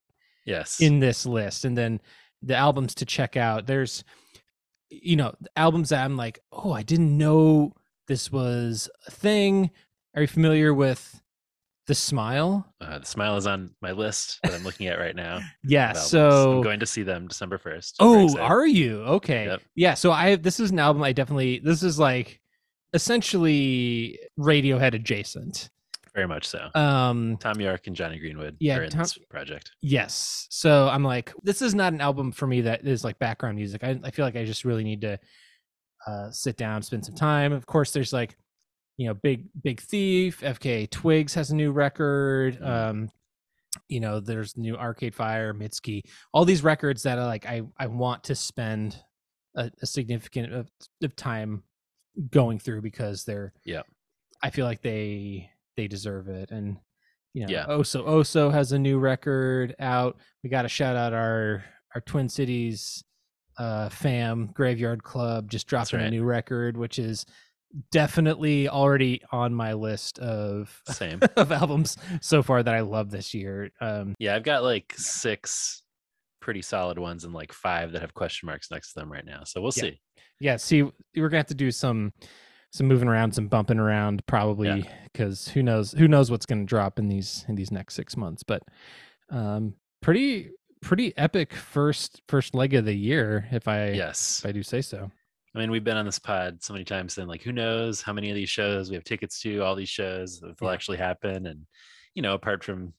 Yes. 0.46 0.80
in 0.80 1.00
this 1.00 1.26
list 1.26 1.64
and 1.64 1.76
then 1.76 2.00
the 2.42 2.54
albums 2.56 2.94
to 2.96 3.04
check 3.04 3.36
out 3.36 3.66
there's 3.66 4.04
you 4.90 5.16
know 5.16 5.34
albums 5.56 5.90
that 5.90 6.04
i'm 6.04 6.16
like 6.16 6.38
oh 6.52 6.72
i 6.72 6.82
didn't 6.82 7.16
know 7.18 7.72
this 8.06 8.32
was 8.32 8.88
a 9.06 9.10
thing 9.10 9.70
are 10.14 10.22
you 10.22 10.28
familiar 10.28 10.72
with 10.72 11.20
the 11.88 11.94
smile 11.94 12.66
uh, 12.80 12.98
the 12.98 13.04
smile 13.06 13.36
is 13.36 13.46
on 13.46 13.74
my 13.82 13.92
list 13.92 14.38
that 14.42 14.52
I'm 14.54 14.62
looking 14.62 14.88
at 14.88 14.98
right 14.98 15.16
now. 15.16 15.40
yeah 15.64 15.92
so 15.94 16.56
I'm 16.56 16.62
going 16.62 16.80
to 16.80 16.86
see 16.86 17.02
them 17.02 17.28
December 17.28 17.56
1st. 17.58 17.94
oh 18.00 18.38
are 18.38 18.66
you 18.66 19.00
okay 19.02 19.46
Yep. 19.46 19.62
yeah 19.74 19.94
so 19.94 20.12
i 20.12 20.36
this 20.36 20.60
is 20.60 20.70
an 20.70 20.78
album 20.78 21.02
i 21.02 21.12
definitely 21.12 21.58
this 21.60 21.82
is 21.82 21.98
like 21.98 22.40
essentially 22.92 24.18
radiohead 24.38 24.94
adjacent 24.94 25.70
very 26.18 26.26
much 26.28 26.46
so. 26.48 26.68
um 26.74 27.36
Thom 27.38 27.60
Yorke 27.60 27.86
and 27.86 27.94
Jonny 27.94 28.18
Greenwood 28.18 28.56
Yeah, 28.58 28.78
are 28.78 28.82
in 28.82 28.90
Tom- 28.90 29.02
this 29.02 29.16
project. 29.30 29.70
Yes. 29.80 30.46
So 30.50 30.88
I'm 30.88 31.04
like, 31.04 31.32
this 31.44 31.62
is 31.62 31.74
not 31.74 31.92
an 31.92 32.00
album 32.00 32.32
for 32.32 32.46
me 32.48 32.62
that 32.62 32.84
is 32.86 33.04
like 33.04 33.18
background 33.20 33.56
music. 33.56 33.84
I, 33.84 34.00
I 34.02 34.10
feel 34.10 34.24
like 34.24 34.34
I 34.36 34.44
just 34.44 34.64
really 34.64 34.82
need 34.84 35.00
to 35.02 35.18
uh, 36.06 36.30
sit 36.30 36.56
down, 36.56 36.82
spend 36.82 37.04
some 37.04 37.14
time. 37.14 37.52
Of 37.52 37.66
course, 37.66 37.92
there's 37.92 38.12
like, 38.12 38.36
you 38.96 39.06
know, 39.06 39.14
Big 39.14 39.44
Big 39.62 39.80
Thief, 39.80 40.40
FKA 40.40 40.90
twigs 40.90 41.34
has 41.34 41.50
a 41.50 41.54
new 41.56 41.70
record. 41.70 42.58
Mhm. 42.60 42.66
Um, 42.66 43.10
you 43.88 44.00
know, 44.00 44.18
there's 44.18 44.56
new 44.56 44.76
Arcade 44.76 45.14
Fire, 45.14 45.54
Mitski, 45.54 46.02
all 46.32 46.44
these 46.44 46.64
records 46.64 47.02
that 47.04 47.18
I 47.18 47.26
like. 47.26 47.46
I 47.46 47.62
I 47.78 47.86
want 47.86 48.24
to 48.24 48.34
spend 48.34 48.96
a, 49.54 49.70
a 49.82 49.86
significant 49.86 50.52
of, 50.52 50.68
of 51.02 51.14
time 51.14 51.62
going 52.30 52.58
through 52.58 52.82
because 52.82 53.24
they're. 53.24 53.52
Yeah. 53.64 53.82
I 54.42 54.50
feel 54.50 54.66
like 54.66 54.82
they 54.82 55.50
they 55.78 55.86
deserve 55.88 56.28
it, 56.28 56.50
and 56.50 56.76
you 57.34 57.46
know, 57.46 57.52
Yeah. 57.52 57.66
Oso 57.66 58.04
Oso 58.06 58.52
has 58.52 58.72
a 58.72 58.78
new 58.78 58.98
record 58.98 59.74
out. 59.78 60.18
We 60.42 60.50
got 60.50 60.62
to 60.62 60.68
shout 60.68 60.96
out 60.96 61.12
our 61.14 61.64
our 61.94 62.00
Twin 62.02 62.28
Cities 62.28 63.02
uh 63.58 63.88
fam 63.88 64.50
Graveyard 64.54 65.02
Club 65.04 65.48
just 65.50 65.66
dropping 65.68 66.00
a 66.00 66.10
new 66.10 66.24
record, 66.24 66.76
which 66.76 66.98
is 66.98 67.24
definitely 67.92 68.68
already 68.68 69.20
on 69.30 69.54
my 69.54 69.72
list 69.72 70.18
of 70.18 70.80
Same. 70.88 71.20
of 71.36 71.52
albums 71.52 71.96
so 72.20 72.42
far 72.42 72.62
that 72.62 72.74
I 72.74 72.80
love 72.80 73.10
this 73.10 73.34
year. 73.34 73.70
Um 73.80 74.14
yeah, 74.18 74.34
I've 74.34 74.42
got 74.42 74.62
like 74.64 74.92
six 74.96 75.82
pretty 76.40 76.62
solid 76.62 76.98
ones 76.98 77.24
and 77.24 77.32
like 77.34 77.52
five 77.52 77.92
that 77.92 78.00
have 78.00 78.14
question 78.14 78.46
marks 78.46 78.70
next 78.70 78.92
to 78.94 79.00
them 79.00 79.12
right 79.12 79.24
now. 79.24 79.44
So 79.44 79.60
we'll 79.60 79.72
Yeah. 79.76 79.82
see. 79.82 80.00
yeah, 80.40 80.56
see 80.56 80.82
we're 80.82 81.28
gonna 81.28 81.38
have 81.38 81.46
to 81.46 81.54
do 81.54 81.70
some 81.70 82.12
some 82.70 82.86
moving 82.86 83.08
around, 83.08 83.32
some 83.34 83.48
bumping 83.48 83.78
around 83.78 84.24
probably 84.26 84.88
because 85.04 85.48
who 85.48 85.62
knows 85.62 85.92
who 85.92 86.06
knows 86.08 86.30
what's 86.30 86.46
gonna 86.46 86.64
drop 86.64 86.98
in 86.98 87.08
these 87.08 87.44
in 87.48 87.54
these 87.54 87.70
next 87.70 87.94
six 87.94 88.16
months. 88.16 88.42
But 88.42 88.62
um 89.30 89.74
pretty 90.02 90.50
pretty 90.80 91.16
epic 91.16 91.52
first 91.54 92.22
first 92.28 92.54
leg 92.54 92.74
of 92.74 92.84
the 92.84 92.94
year 92.94 93.48
if 93.50 93.66
I 93.68 93.90
Yes. 93.90 94.40
if 94.40 94.46
I 94.48 94.52
do 94.52 94.62
say 94.62 94.80
so. 94.82 95.10
I 95.54 95.58
mean, 95.58 95.70
we've 95.70 95.82
been 95.82 95.96
on 95.96 96.06
this 96.06 96.18
pod 96.18 96.62
so 96.62 96.72
many 96.74 96.84
times 96.84 97.16
and 97.18 97.26
like 97.26 97.42
who 97.42 97.52
knows 97.52 98.00
how 98.02 98.12
many 98.12 98.28
of 98.30 98.36
these 98.36 98.50
shows 98.50 98.90
we 98.90 98.94
have 98.94 99.02
tickets 99.04 99.40
to, 99.40 99.60
all 99.60 99.74
these 99.74 99.88
shows 99.88 100.40
that 100.40 100.60
will 100.60 100.68
Yeah. 100.68 100.74
actually 100.74 100.98
happen. 100.98 101.46
And, 101.46 101.66
you 102.14 102.22
know, 102.22 102.34
apart 102.34 102.62
from 102.62 102.92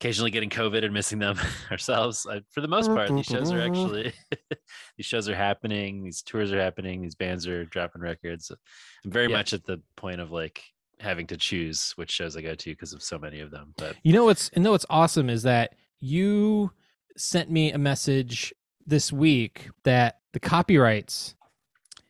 occasionally 0.00 0.30
getting 0.30 0.48
COVID 0.48 0.82
and 0.84 0.94
missing 0.94 1.18
them 1.18 1.38
ourselves, 1.70 2.26
uh, 2.26 2.40
for 2.50 2.62
the 2.62 2.68
most 2.68 2.88
part, 2.88 3.14
these 3.14 3.26
shows 3.26 3.52
are 3.52 3.60
actually 3.60 4.12
these 4.96 5.06
shows 5.06 5.28
are 5.28 5.34
happening, 5.36 6.02
these 6.02 6.22
tours 6.22 6.52
are 6.52 6.60
happening, 6.60 7.02
these 7.02 7.14
bands 7.14 7.46
are 7.46 7.66
dropping 7.66 8.00
records. 8.00 8.50
I'm 9.04 9.10
very 9.12 9.28
Yeah. 9.30 9.36
much 9.36 9.52
at 9.52 9.64
the 9.64 9.82
point 9.96 10.20
of 10.20 10.30
like 10.30 10.62
having 10.98 11.26
to 11.28 11.36
choose 11.36 11.92
which 11.96 12.10
shows 12.10 12.36
I 12.36 12.42
go 12.42 12.54
to 12.54 12.70
because 12.70 12.92
of 12.92 13.02
so 13.02 13.18
many 13.18 13.40
of 13.40 13.50
them. 13.50 13.74
But 13.76 13.96
You 14.02 14.12
know 14.12 14.24
what's 14.24 14.50
you 14.56 14.62
know 14.62 14.72
what's 14.72 14.86
awesome 14.90 15.28
is 15.28 15.42
that 15.42 15.74
you 16.00 16.72
sent 17.16 17.50
me 17.50 17.72
a 17.72 17.78
message 17.78 18.54
this 18.86 19.12
week 19.12 19.68
that 19.84 20.20
the 20.32 20.40
copyrights 20.40 21.34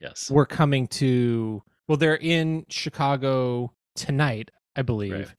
yes. 0.01 0.31
were 0.31 0.47
coming 0.47 0.87
to 0.89 1.63
well 1.89 1.99
they're 1.99 2.17
in 2.17 2.67
Chicago 2.69 3.73
tonight, 3.97 4.51
I 4.77 4.83
believe. 4.83 5.13
I 5.13 5.17
think 5.25 5.37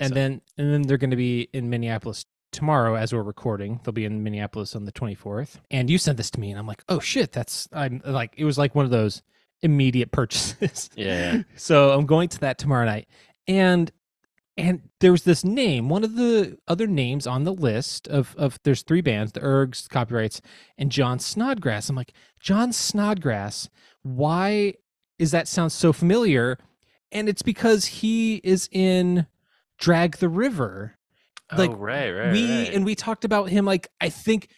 And 0.00 0.10
so. 0.10 0.14
then 0.14 0.40
and 0.56 0.72
then 0.72 0.82
they're 0.82 0.98
going 0.98 1.10
to 1.10 1.16
be 1.16 1.48
in 1.52 1.70
Minneapolis 1.70 2.26
tomorrow 2.52 2.96
as 2.96 3.12
we're 3.12 3.22
recording. 3.22 3.80
They'll 3.84 3.92
be 3.92 4.04
in 4.04 4.22
Minneapolis 4.22 4.74
on 4.74 4.84
the 4.84 4.92
24th. 4.92 5.56
And 5.70 5.90
you 5.90 5.98
sent 5.98 6.16
this 6.16 6.30
to 6.32 6.40
me 6.40 6.50
and 6.50 6.58
I'm 6.58 6.66
like, 6.66 6.82
"Oh 6.88 7.00
shit, 7.00 7.32
that's 7.32 7.68
I'm 7.72 8.00
like 8.04 8.34
it 8.36 8.44
was 8.44 8.58
like 8.58 8.74
one 8.74 8.84
of 8.84 8.90
those 8.90 9.22
immediate 9.62 10.10
purchases." 10.10 10.90
Yeah, 10.96 11.42
so 11.56 11.92
I'm 11.92 12.06
going 12.06 12.28
to 12.30 12.40
that 12.40 12.58
tomorrow 12.58 12.86
night. 12.86 13.08
And 13.46 13.90
and 14.56 14.88
there 15.00 15.12
was 15.12 15.24
this 15.24 15.44
name, 15.44 15.90
one 15.90 16.02
of 16.02 16.16
the 16.16 16.56
other 16.66 16.86
names 16.86 17.26
on 17.26 17.44
the 17.44 17.52
list 17.52 18.08
of 18.08 18.34
of 18.38 18.58
there's 18.64 18.82
three 18.82 19.02
bands, 19.02 19.32
the 19.32 19.40
Ergs, 19.40 19.88
copyrights, 19.88 20.40
and 20.78 20.90
Jon 20.90 21.18
Snodgrass. 21.18 21.88
I'm 21.88 21.96
like, 21.96 22.14
Jon 22.40 22.72
Snodgrass, 22.72 23.68
why 24.02 24.74
is 25.18 25.30
that 25.30 25.48
sound 25.48 25.72
so 25.72 25.92
familiar? 25.92 26.58
And 27.12 27.28
it's 27.28 27.42
because 27.42 27.86
he 27.86 28.36
is 28.42 28.68
in 28.72 29.26
Drag 29.78 30.16
the 30.16 30.28
River. 30.28 30.96
Like, 31.56 31.70
oh, 31.70 31.74
right, 31.74 32.10
right. 32.10 32.32
we 32.32 32.50
right. 32.50 32.74
and 32.74 32.84
we 32.84 32.94
talked 32.96 33.24
about 33.24 33.48
him 33.48 33.64
like 33.64 33.88
I 34.00 34.08
think 34.08 34.48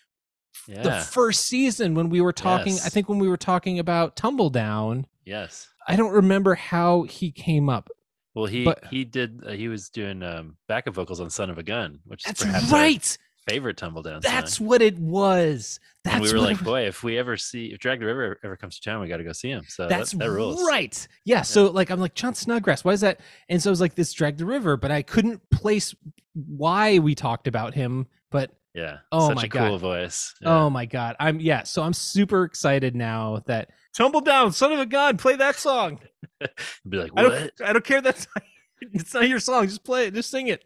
the 0.66 1.06
first 1.10 1.46
season 1.46 1.94
when 1.94 2.08
we 2.10 2.20
were 2.20 2.32
talking, 2.32 2.74
I 2.84 2.88
think 2.88 3.08
when 3.08 3.18
we 3.18 3.28
were 3.28 3.36
talking 3.36 3.78
about 3.78 4.16
Tumbledown. 4.16 5.04
yes. 5.24 5.68
I 5.90 5.96
don't 5.96 6.12
remember 6.12 6.54
how 6.54 7.04
he 7.04 7.32
came 7.32 7.70
up. 7.70 7.88
Well, 8.34 8.44
he 8.44 8.64
But- 8.64 8.84
he 8.90 9.04
did. 9.04 9.42
Uh, 9.44 9.52
he 9.52 9.68
was 9.68 9.88
doing 9.88 10.22
um, 10.22 10.56
backup 10.68 10.94
vocals 10.94 11.18
on 11.18 11.30
"Son 11.30 11.48
of 11.48 11.56
a 11.56 11.62
Gun," 11.62 12.00
which 12.04 12.26
is 12.28 12.38
That's 12.38 12.70
right. 12.70 13.18
Favorite 13.48 13.76
Tumbledown 13.76 14.20
That's 14.22 14.58
song. 14.58 14.66
what 14.66 14.82
it 14.82 14.98
was. 14.98 15.80
That's 16.04 16.14
and 16.16 16.24
we 16.24 16.32
were 16.32 16.38
like, 16.40 16.62
boy, 16.62 16.86
if 16.86 17.02
we 17.02 17.18
ever 17.18 17.36
see 17.36 17.66
if 17.66 17.78
Drag 17.78 18.00
the 18.00 18.06
River 18.06 18.38
ever 18.44 18.56
comes 18.56 18.78
to 18.78 18.82
town, 18.90 19.00
we 19.00 19.08
got 19.08 19.16
to 19.18 19.24
go 19.24 19.32
see 19.32 19.50
him. 19.50 19.64
So 19.68 19.88
that's 19.88 20.12
that, 20.12 20.18
that 20.18 20.30
rules. 20.30 20.62
right. 20.66 21.06
Yeah, 21.24 21.42
So 21.42 21.66
like, 21.70 21.90
I'm 21.90 22.00
like 22.00 22.14
Jon 22.14 22.34
Snodgrass. 22.34 22.84
Why 22.84 22.92
is 22.92 23.00
that? 23.02 23.20
And 23.48 23.62
so 23.62 23.70
I 23.70 23.72
was 23.72 23.80
like, 23.80 23.94
this 23.94 24.12
Drag 24.12 24.36
the 24.36 24.46
River, 24.46 24.76
but 24.76 24.90
I 24.90 25.02
couldn't 25.02 25.40
place 25.50 25.94
why 26.34 26.98
we 26.98 27.14
talked 27.14 27.46
about 27.48 27.74
him. 27.74 28.06
But 28.30 28.50
Yeah. 28.74 28.98
Oh 29.12 29.28
Such 29.28 29.36
my 29.36 29.42
a 29.44 29.48
cool 29.48 29.70
God. 29.78 29.80
voice. 29.80 30.34
oh 30.44 30.70
my 30.70 30.86
god, 30.86 31.16
I'm 31.18 31.40
yeah. 31.40 31.62
So 31.64 31.82
I'm 31.82 31.92
super 31.94 32.44
excited 32.44 32.94
now 32.94 33.42
that 33.46 33.70
Tumbledown, 33.96 34.52
Son 34.54 34.72
of 34.72 34.78
a 34.78 34.86
Gun, 34.86 35.16
play 35.16 35.34
that 35.36 35.56
song. 35.56 35.98
Be 36.88 36.98
like, 36.98 37.10
I 37.16 37.22
what? 37.24 37.30
don't, 37.32 37.68
I 37.68 37.72
don't 37.72 37.84
care. 37.84 38.00
That's 38.00 38.26
it's 38.92 39.14
not 39.14 39.28
your 39.28 39.40
song. 39.40 39.66
Just 39.66 39.82
play 39.84 40.06
it. 40.06 40.14
Just 40.14 40.30
sing 40.30 40.48
it. 40.48 40.62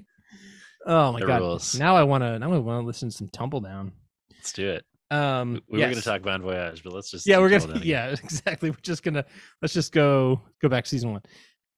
Oh 0.87 1.13
my 1.13 1.21
The 1.21 1.27
god. 1.27 1.41
rules. 1.41 1.79
Now 1.79 1.97
I 1.97 2.03
want 2.03 2.23
to. 2.23 2.39
Now 2.39 2.53
I 2.53 2.59
want 2.59 2.83
to 2.83 2.87
listen 2.87 3.09
to 3.11 3.17
some 3.17 3.29
Tumbledown. 3.29 3.93
Let's 4.33 4.53
do 4.53 4.69
it. 4.69 4.85
Um, 5.11 5.61
We 5.69 5.79
were 5.79 5.85
going 5.85 5.95
to 5.97 6.03
talk 6.03 6.23
Bon 6.23 6.41
Voyage, 6.43 6.83
but 6.83 6.93
let's 6.95 7.11
just 7.11 7.27
yeah 7.27 7.39
we're 7.39 7.51
gonna 7.51 7.79
yeah 7.83 8.07
exactly 8.25 8.71
we're 8.71 8.77
just 8.83 9.03
gonna 9.03 9.25
let's 9.61 9.75
just 9.75 9.93
go 9.93 10.41
go 10.63 10.69
back 10.71 10.85
to 10.85 10.91
season 10.91 11.13
one 11.13 11.21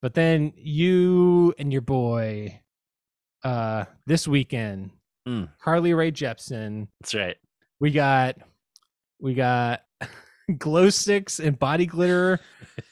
but 0.03 0.15
then 0.15 0.53
you 0.57 1.53
and 1.59 1.73
your 1.73 1.83
boy 1.83 2.61
uh 3.43 3.85
this 4.07 4.27
weekend 4.29 4.91
Mm. 5.27 5.49
carly 5.61 5.95
rae 5.95 6.13
jepsen 6.13 6.87
That's 7.01 7.15
right. 7.15 7.37
we 7.81 7.91
got 7.91 8.37
we 9.21 9.33
got 9.35 9.81
glow 10.59 10.91
sticks 10.91 11.41
and 11.41 11.59
body 11.59 11.87
glitter 11.87 12.39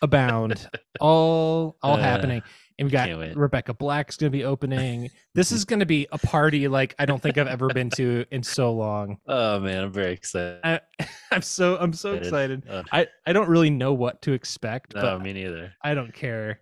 abound 0.01 0.67
all 0.99 1.77
all 1.83 1.95
Uh. 1.97 1.99
happening 1.99 2.43
and 2.79 2.87
we 2.87 2.91
got. 2.93 3.09
Rebecca 3.37 3.75
Black's 3.75 4.17
going 4.17 4.31
to 4.33 4.37
be 4.37 4.45
opening. 4.45 5.11
This 5.35 5.51
is 5.51 5.65
going 5.65 5.81
to 5.81 5.87
be 5.87 6.07
a 6.13 6.19
party 6.19 6.69
like 6.69 6.95
I 6.99 7.07
don't 7.07 7.23
think 7.23 7.39
I've 7.39 7.47
ever 7.47 7.69
been 7.69 7.89
to 7.97 8.27
in 8.31 8.43
so 8.43 8.71
long. 8.75 9.17
Oh 9.27 9.59
man, 9.61 9.85
I'm 9.85 9.93
very 9.93 10.13
excited. 10.13 10.61
I, 10.63 10.81
I'm 11.33 11.41
so 11.41 11.79
I'm 11.79 11.95
so 11.95 12.13
Excited. 12.15 12.65
Uh, 12.69 12.83
I 12.93 13.07
I 13.27 13.33
don't 13.33 13.49
really 13.49 13.71
know 13.71 13.95
what 13.95 14.21
to 14.23 14.33
expect, 14.33 14.95
no, 14.95 15.19
me 15.19 15.33
neither. 15.33 15.73
I 15.83 15.95
don't 15.95 16.13
care. 16.13 16.61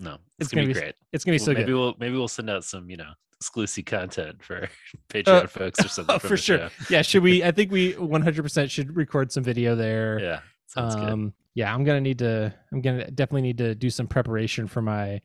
No, 0.00 0.14
It's 0.14 0.22
it's, 0.40 0.48
gonna, 0.50 0.62
gonna 0.64 0.74
be 0.74 0.80
great. 0.80 0.94
It's 1.12 1.24
going 1.24 1.38
to 1.38 1.44
be 1.44 1.48
Well, 1.48 1.54
so 1.54 1.58
maybe 1.60 1.72
good. 1.72 1.78
we'll 1.78 1.94
maybe 2.00 2.16
we'll 2.16 2.26
send 2.26 2.50
out 2.50 2.64
some 2.64 2.90
you 2.90 2.96
know 2.96 3.12
exclusive 3.34 3.84
content 3.84 4.42
for 4.42 4.68
Patreon 5.08 5.48
folks 5.48 5.84
or 5.84 5.88
something. 5.88 6.16
Oh, 6.16 6.18
for 6.18 6.36
sure. 6.36 6.58
show. 6.58 6.68
Yeah, 6.90 7.02
should 7.02 7.22
we? 7.22 7.44
I 7.44 7.52
think 7.52 7.70
we 7.70 7.92
100% 7.94 8.70
should 8.70 8.96
record 8.96 9.30
some 9.30 9.44
video 9.44 9.76
there. 9.76 10.18
Yeah, 10.18 10.40
sounds 10.66 10.96
good. 10.96 11.08
um 11.08 11.32
yeah 11.56 11.74
i'm 11.74 11.82
gonna 11.82 12.00
need 12.00 12.16
to 12.20 12.54
i'm 12.72 12.80
gonna 12.80 13.10
definitely 13.10 13.42
need 13.42 13.58
to 13.58 13.74
do 13.74 13.90
some 13.90 14.06
preparation 14.06 14.68
for 14.68 14.80
my 14.80 15.20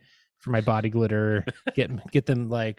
for 0.46 0.52
my 0.52 0.62
body 0.62 0.90
glitter 0.92 1.44
get 1.76 1.90
get 2.12 2.28
them 2.28 2.48
like 2.50 2.78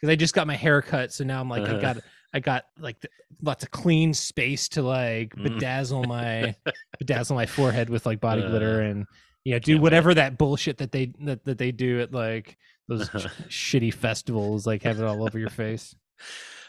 because 0.00 0.10
i 0.10 0.16
just 0.16 0.34
got 0.34 0.46
my 0.46 0.56
hair 0.56 0.80
cut 0.80 1.12
so 1.12 1.22
now 1.24 1.40
i'm 1.40 1.48
like 1.50 1.62
i 1.68 1.72
Uh-huh. 1.72 1.80
got 1.80 1.96
i 2.32 2.40
got 2.40 2.64
like 2.80 2.98
th- 3.02 3.12
lots 3.42 3.62
of 3.62 3.70
clean 3.70 4.14
space 4.14 4.66
to 4.70 4.80
like 4.82 5.36
Mm. 5.36 5.46
bedazzle 5.60 6.06
my 6.08 6.56
bedazzle 7.04 7.34
my 7.36 7.44
forehead 7.46 7.90
with 7.90 8.06
like 8.06 8.18
body 8.18 8.42
Uh, 8.42 8.48
glitter 8.48 8.80
and 8.80 9.04
you 9.44 9.52
know 9.52 9.58
do 9.58 9.72
can't 9.72 9.80
wait. 9.80 9.82
whatever 9.82 10.14
that 10.14 10.38
bullshit 10.38 10.78
that 10.78 10.90
they 10.90 11.12
that, 11.20 11.44
that 11.44 11.58
they 11.58 11.70
do 11.70 12.00
at 12.00 12.12
like 12.12 12.56
those 12.88 13.08
sh- 13.48 13.74
shitty 13.74 13.92
festivals 13.92 14.66
like 14.66 14.82
have 14.84 14.98
it 14.98 15.04
all 15.04 15.22
over 15.22 15.38
your 15.38 15.50
face 15.50 15.94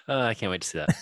Uh, 0.09 0.19
I 0.21 0.33
can't 0.33 0.51
wait 0.51 0.61
to 0.61 0.67
see 0.67 0.77
that. 0.79 0.89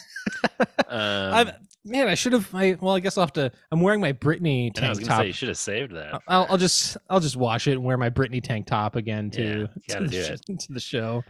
Um, 0.88 1.51
man 1.86 2.08
i 2.08 2.13
should 2.13 2.34
have 2.34 2.53
i 2.53 2.77
well 2.79 2.93
i 2.93 3.00
guess 3.00 3.17
i'll 3.17 3.24
have 3.24 3.34
to 3.34 3.51
i'm 3.72 3.79
wearing 3.81 4.00
my 4.01 4.13
britney 4.13 4.67
and 4.75 4.86
I 4.86 4.89
was 4.89 4.98
tank 5.00 5.08
gonna 5.08 5.17
top 5.17 5.22
say 5.24 5.27
you 5.27 5.34
should 5.34 5.48
have 5.48 5.58
saved 5.58 5.96
that. 5.96 6.22
I'll- 6.27 6.46
I'll, 6.50 6.58
just 6.58 6.98
I'll 7.10 7.20
just 7.20 7.36
wash 7.38 7.67
it 7.67 7.72
and 7.74 7.84
wear 7.84 7.98
my 7.98 8.10
Britney 8.12 8.43
tank 8.43 8.67
top 8.67 8.96
again 8.96 9.31
to, 9.31 9.67
Yeah, 9.89 9.98
to, 10.00 10.08
the, 10.08 10.38
to 10.60 10.74
the 10.74 10.79
show. 10.79 11.24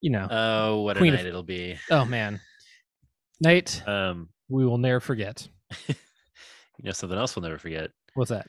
You 0.00 0.10
know. 0.10 0.26
Oh, 0.30 0.80
what 0.82 0.96
Queen 0.96 1.12
a 1.12 1.14
of- 1.16 1.20
night 1.20 1.28
it'll 1.28 1.42
be. 1.44 1.76
oh 1.90 2.04
man, 2.04 2.40
night 3.40 3.80
Um, 3.86 4.28
we 4.48 4.64
will 4.66 4.78
never 4.78 4.98
forget. 5.00 5.46
you 5.88 5.94
know 6.82 6.92
something 6.92 7.18
else 7.18 7.36
we'll 7.36 7.44
never 7.44 7.58
forget. 7.58 7.90
What's 8.14 8.30
that? 8.30 8.46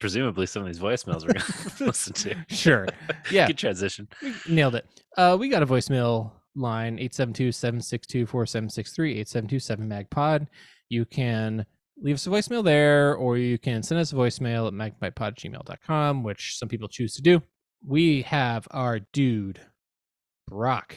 Presumably, 0.00 0.46
some 0.46 0.62
of 0.62 0.68
these 0.68 0.78
voicemails 0.80 1.26
we're 1.26 1.34
gonna 1.34 1.88
listen 1.88 2.12
to. 2.14 2.34
Sure. 2.48 2.88
Yeah. 3.30 3.46
Good 3.48 3.58
transition. 3.58 4.08
We 4.22 4.32
nailed 4.48 4.76
it. 4.76 4.86
Uh, 5.16 5.36
we 5.38 5.48
got 5.48 5.62
a 5.62 5.66
voicemail 5.66 6.32
line 6.54 6.98
872-762-4763 6.98 9.20
872-7magpod. 9.20 10.46
You 10.88 11.04
can 11.04 11.66
leave 12.00 12.14
us 12.16 12.26
a 12.26 12.30
voicemail 12.30 12.64
there, 12.64 13.14
or 13.14 13.38
you 13.38 13.58
can 13.58 13.82
send 13.82 14.00
us 14.00 14.12
a 14.12 14.16
voicemail 14.16 14.66
at 14.66 14.74
magpipod@gmail.com, 14.74 16.22
which 16.22 16.58
some 16.58 16.68
people 16.68 16.88
choose 16.88 17.14
to 17.14 17.22
do. 17.22 17.40
We 17.86 18.22
have 18.22 18.66
our 18.70 19.00
dude, 19.12 19.60
Brock. 20.46 20.96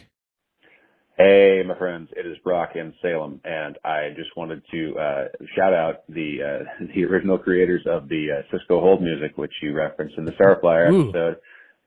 Hey, 1.17 1.63
my 1.65 1.77
friends, 1.77 2.09
it 2.17 2.25
is 2.25 2.37
Brock 2.43 2.71
in 2.75 2.93
Salem, 3.01 3.39
and 3.45 3.77
I 3.85 4.09
just 4.17 4.35
wanted 4.35 4.61
to 4.71 4.99
uh, 4.99 5.23
shout 5.55 5.73
out 5.73 6.03
the 6.09 6.39
uh, 6.43 6.85
the 6.93 7.05
original 7.05 7.37
creators 7.37 7.83
of 7.85 8.09
the 8.09 8.27
uh, 8.31 8.41
Cisco 8.51 8.81
Hold 8.81 9.01
music, 9.01 9.37
which 9.37 9.53
you 9.61 9.73
referenced 9.73 10.17
in 10.17 10.25
the 10.25 10.33
Starflyer 10.33 10.91
Ooh. 10.91 11.09
episode. 11.09 11.37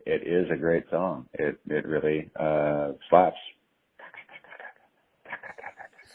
It 0.07 0.27
is 0.27 0.51
a 0.51 0.57
great 0.57 0.85
song. 0.91 1.27
It 1.35 1.59
it 1.69 1.87
really 1.87 2.31
uh, 2.41 2.93
slaps. 3.11 3.37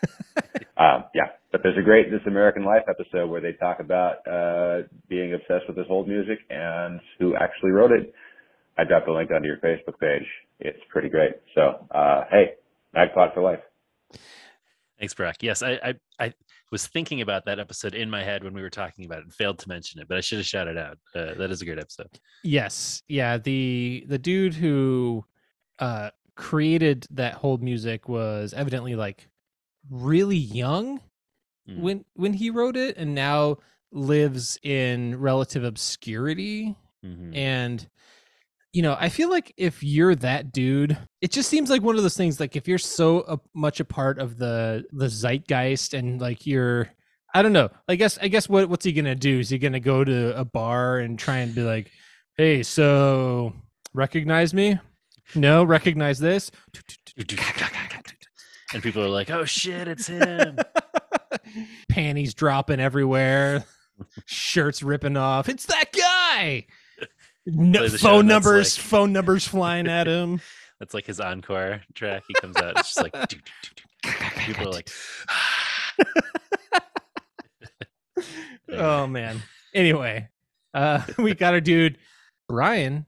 um, 0.77 1.05
yeah, 1.13 1.27
but 1.51 1.61
there's 1.63 1.77
a 1.77 1.81
great 1.81 2.11
This 2.11 2.21
American 2.25 2.63
Life 2.63 2.83
episode 2.89 3.29
where 3.29 3.41
they 3.41 3.53
talk 3.53 3.79
about 3.79 4.25
uh, 4.27 4.87
being 5.09 5.33
obsessed 5.33 5.67
with 5.67 5.75
this 5.75 5.85
hold 5.87 6.07
music 6.07 6.39
and 6.49 6.99
who 7.19 7.35
actually 7.35 7.71
wrote 7.71 7.91
it. 7.91 8.13
I 8.77 8.83
dropped 8.83 9.07
a 9.07 9.13
link 9.13 9.29
onto 9.31 9.47
your 9.47 9.57
Facebook 9.57 9.99
page. 9.99 10.27
It's 10.59 10.79
pretty 10.89 11.09
great. 11.09 11.33
So, 11.53 11.85
uh, 11.91 12.23
hey, 12.31 12.53
Magpod 12.95 13.33
for 13.33 13.41
life. 13.41 13.59
Thanks, 14.99 15.13
Brock. 15.13 15.37
Yes, 15.41 15.61
I, 15.61 15.79
I 15.83 15.93
I 16.19 16.33
was 16.71 16.87
thinking 16.87 17.21
about 17.21 17.45
that 17.45 17.59
episode 17.59 17.93
in 17.93 18.09
my 18.09 18.23
head 18.23 18.43
when 18.43 18.53
we 18.53 18.61
were 18.61 18.69
talking 18.69 19.05
about 19.05 19.19
it 19.19 19.25
and 19.25 19.33
failed 19.33 19.59
to 19.59 19.67
mention 19.67 19.99
it, 19.99 20.07
but 20.07 20.17
I 20.17 20.21
should 20.21 20.37
have 20.37 20.47
shouted 20.47 20.77
out. 20.77 20.97
Uh, 21.13 21.33
that 21.35 21.51
is 21.51 21.61
a 21.61 21.65
great 21.65 21.79
episode. 21.79 22.19
Yes, 22.43 23.03
yeah. 23.07 23.37
The 23.37 24.05
the 24.07 24.17
dude 24.17 24.53
who 24.53 25.25
uh 25.79 26.11
created 26.35 27.05
that 27.11 27.33
hold 27.33 27.61
music 27.61 28.07
was 28.07 28.53
evidently 28.53 28.95
like 28.95 29.27
really 29.89 30.37
young 30.37 30.99
Mm. 31.69 31.79
when 31.79 32.05
when 32.15 32.33
he 32.33 32.49
wrote 32.49 32.75
it, 32.75 32.97
and 32.97 33.15
now 33.15 33.57
lives 33.91 34.59
in 34.63 35.17
relative 35.19 35.63
obscurity. 35.63 36.75
Mhm. 37.05 37.35
And 37.37 37.87
you 38.73 38.81
know, 38.81 38.97
I 38.99 39.07
feel 39.07 39.29
like 39.29 39.53
if 39.55 39.81
you're 39.83 40.15
that 40.15 40.51
dude, 40.51 40.97
it 41.21 41.31
just 41.31 41.47
seems 41.49 41.69
like 41.69 41.81
one 41.83 41.95
of 41.95 42.01
those 42.01 42.17
things. 42.17 42.39
Like 42.39 42.55
if 42.57 42.67
you're 42.67 42.79
so 42.79 43.21
uh, 43.21 43.37
much 43.53 43.79
a 43.79 43.85
part 43.85 44.19
of 44.19 44.37
the 44.39 44.83
the 44.91 45.07
zeitgeist, 45.09 45.93
and 45.93 46.19
like 46.19 46.45
you're, 46.45 46.89
I 47.33 47.41
don't 47.43 47.53
know. 47.53 47.69
I 47.87 47.95
guess 47.95 48.17
I 48.21 48.27
guess 48.27 48.49
what 48.49 48.67
what's 48.67 48.83
he 48.83 48.91
gonna 48.91 49.15
do? 49.15 49.39
Is 49.39 49.49
he 49.49 49.57
gonna 49.57 49.79
go 49.79 50.03
to 50.03 50.37
a 50.37 50.43
bar 50.43 50.97
and 50.99 51.17
try 51.17 51.37
and 51.37 51.53
be 51.55 51.61
like, 51.61 51.91
"Hey, 52.35 52.61
so 52.63 53.53
recognize 53.93 54.53
me? 54.53 54.79
No, 55.35 55.63
recognize 55.63 56.19
this." 56.19 56.51
And 58.73 58.81
people 58.81 59.03
are 59.03 59.09
like, 59.09 59.29
"Oh 59.29 59.45
shit, 59.45 59.87
it's 59.87 60.07
him!" 60.07 60.57
Panties 61.89 62.33
dropping 62.33 62.79
everywhere, 62.79 63.65
shirts 64.25 64.81
ripping 64.81 65.17
off. 65.17 65.47
It's 65.49 65.65
that 65.67 65.91
guy. 65.91 66.65
No, 67.45 67.79
Plays 67.79 67.93
a 67.93 67.97
show 67.97 68.07
phone 68.07 68.27
numbers, 68.27 68.77
like- 68.77 68.85
phone 68.85 69.13
numbers 69.13 69.47
flying 69.47 69.87
at 69.87 70.07
him. 70.07 70.41
That's 70.79 70.93
like 70.93 71.05
his 71.05 71.19
encore 71.19 71.81
track. 71.93 72.23
He 72.27 72.33
comes 72.35 72.57
out, 72.57 72.77
it's 72.79 72.93
just 72.93 73.01
like 73.01 73.13
"Doo, 73.29 73.37
doo, 73.37 73.41
doo, 73.61 73.69
doo." 73.75 73.83
people 74.39 74.67
are 74.67 74.71
like, 74.71 74.89
oh 78.73 79.07
man. 79.07 79.41
Anyway, 79.73 80.27
uh, 80.73 81.01
we 81.17 81.33
got 81.35 81.53
our 81.53 81.61
dude 81.61 81.97
Brian. 82.49 83.05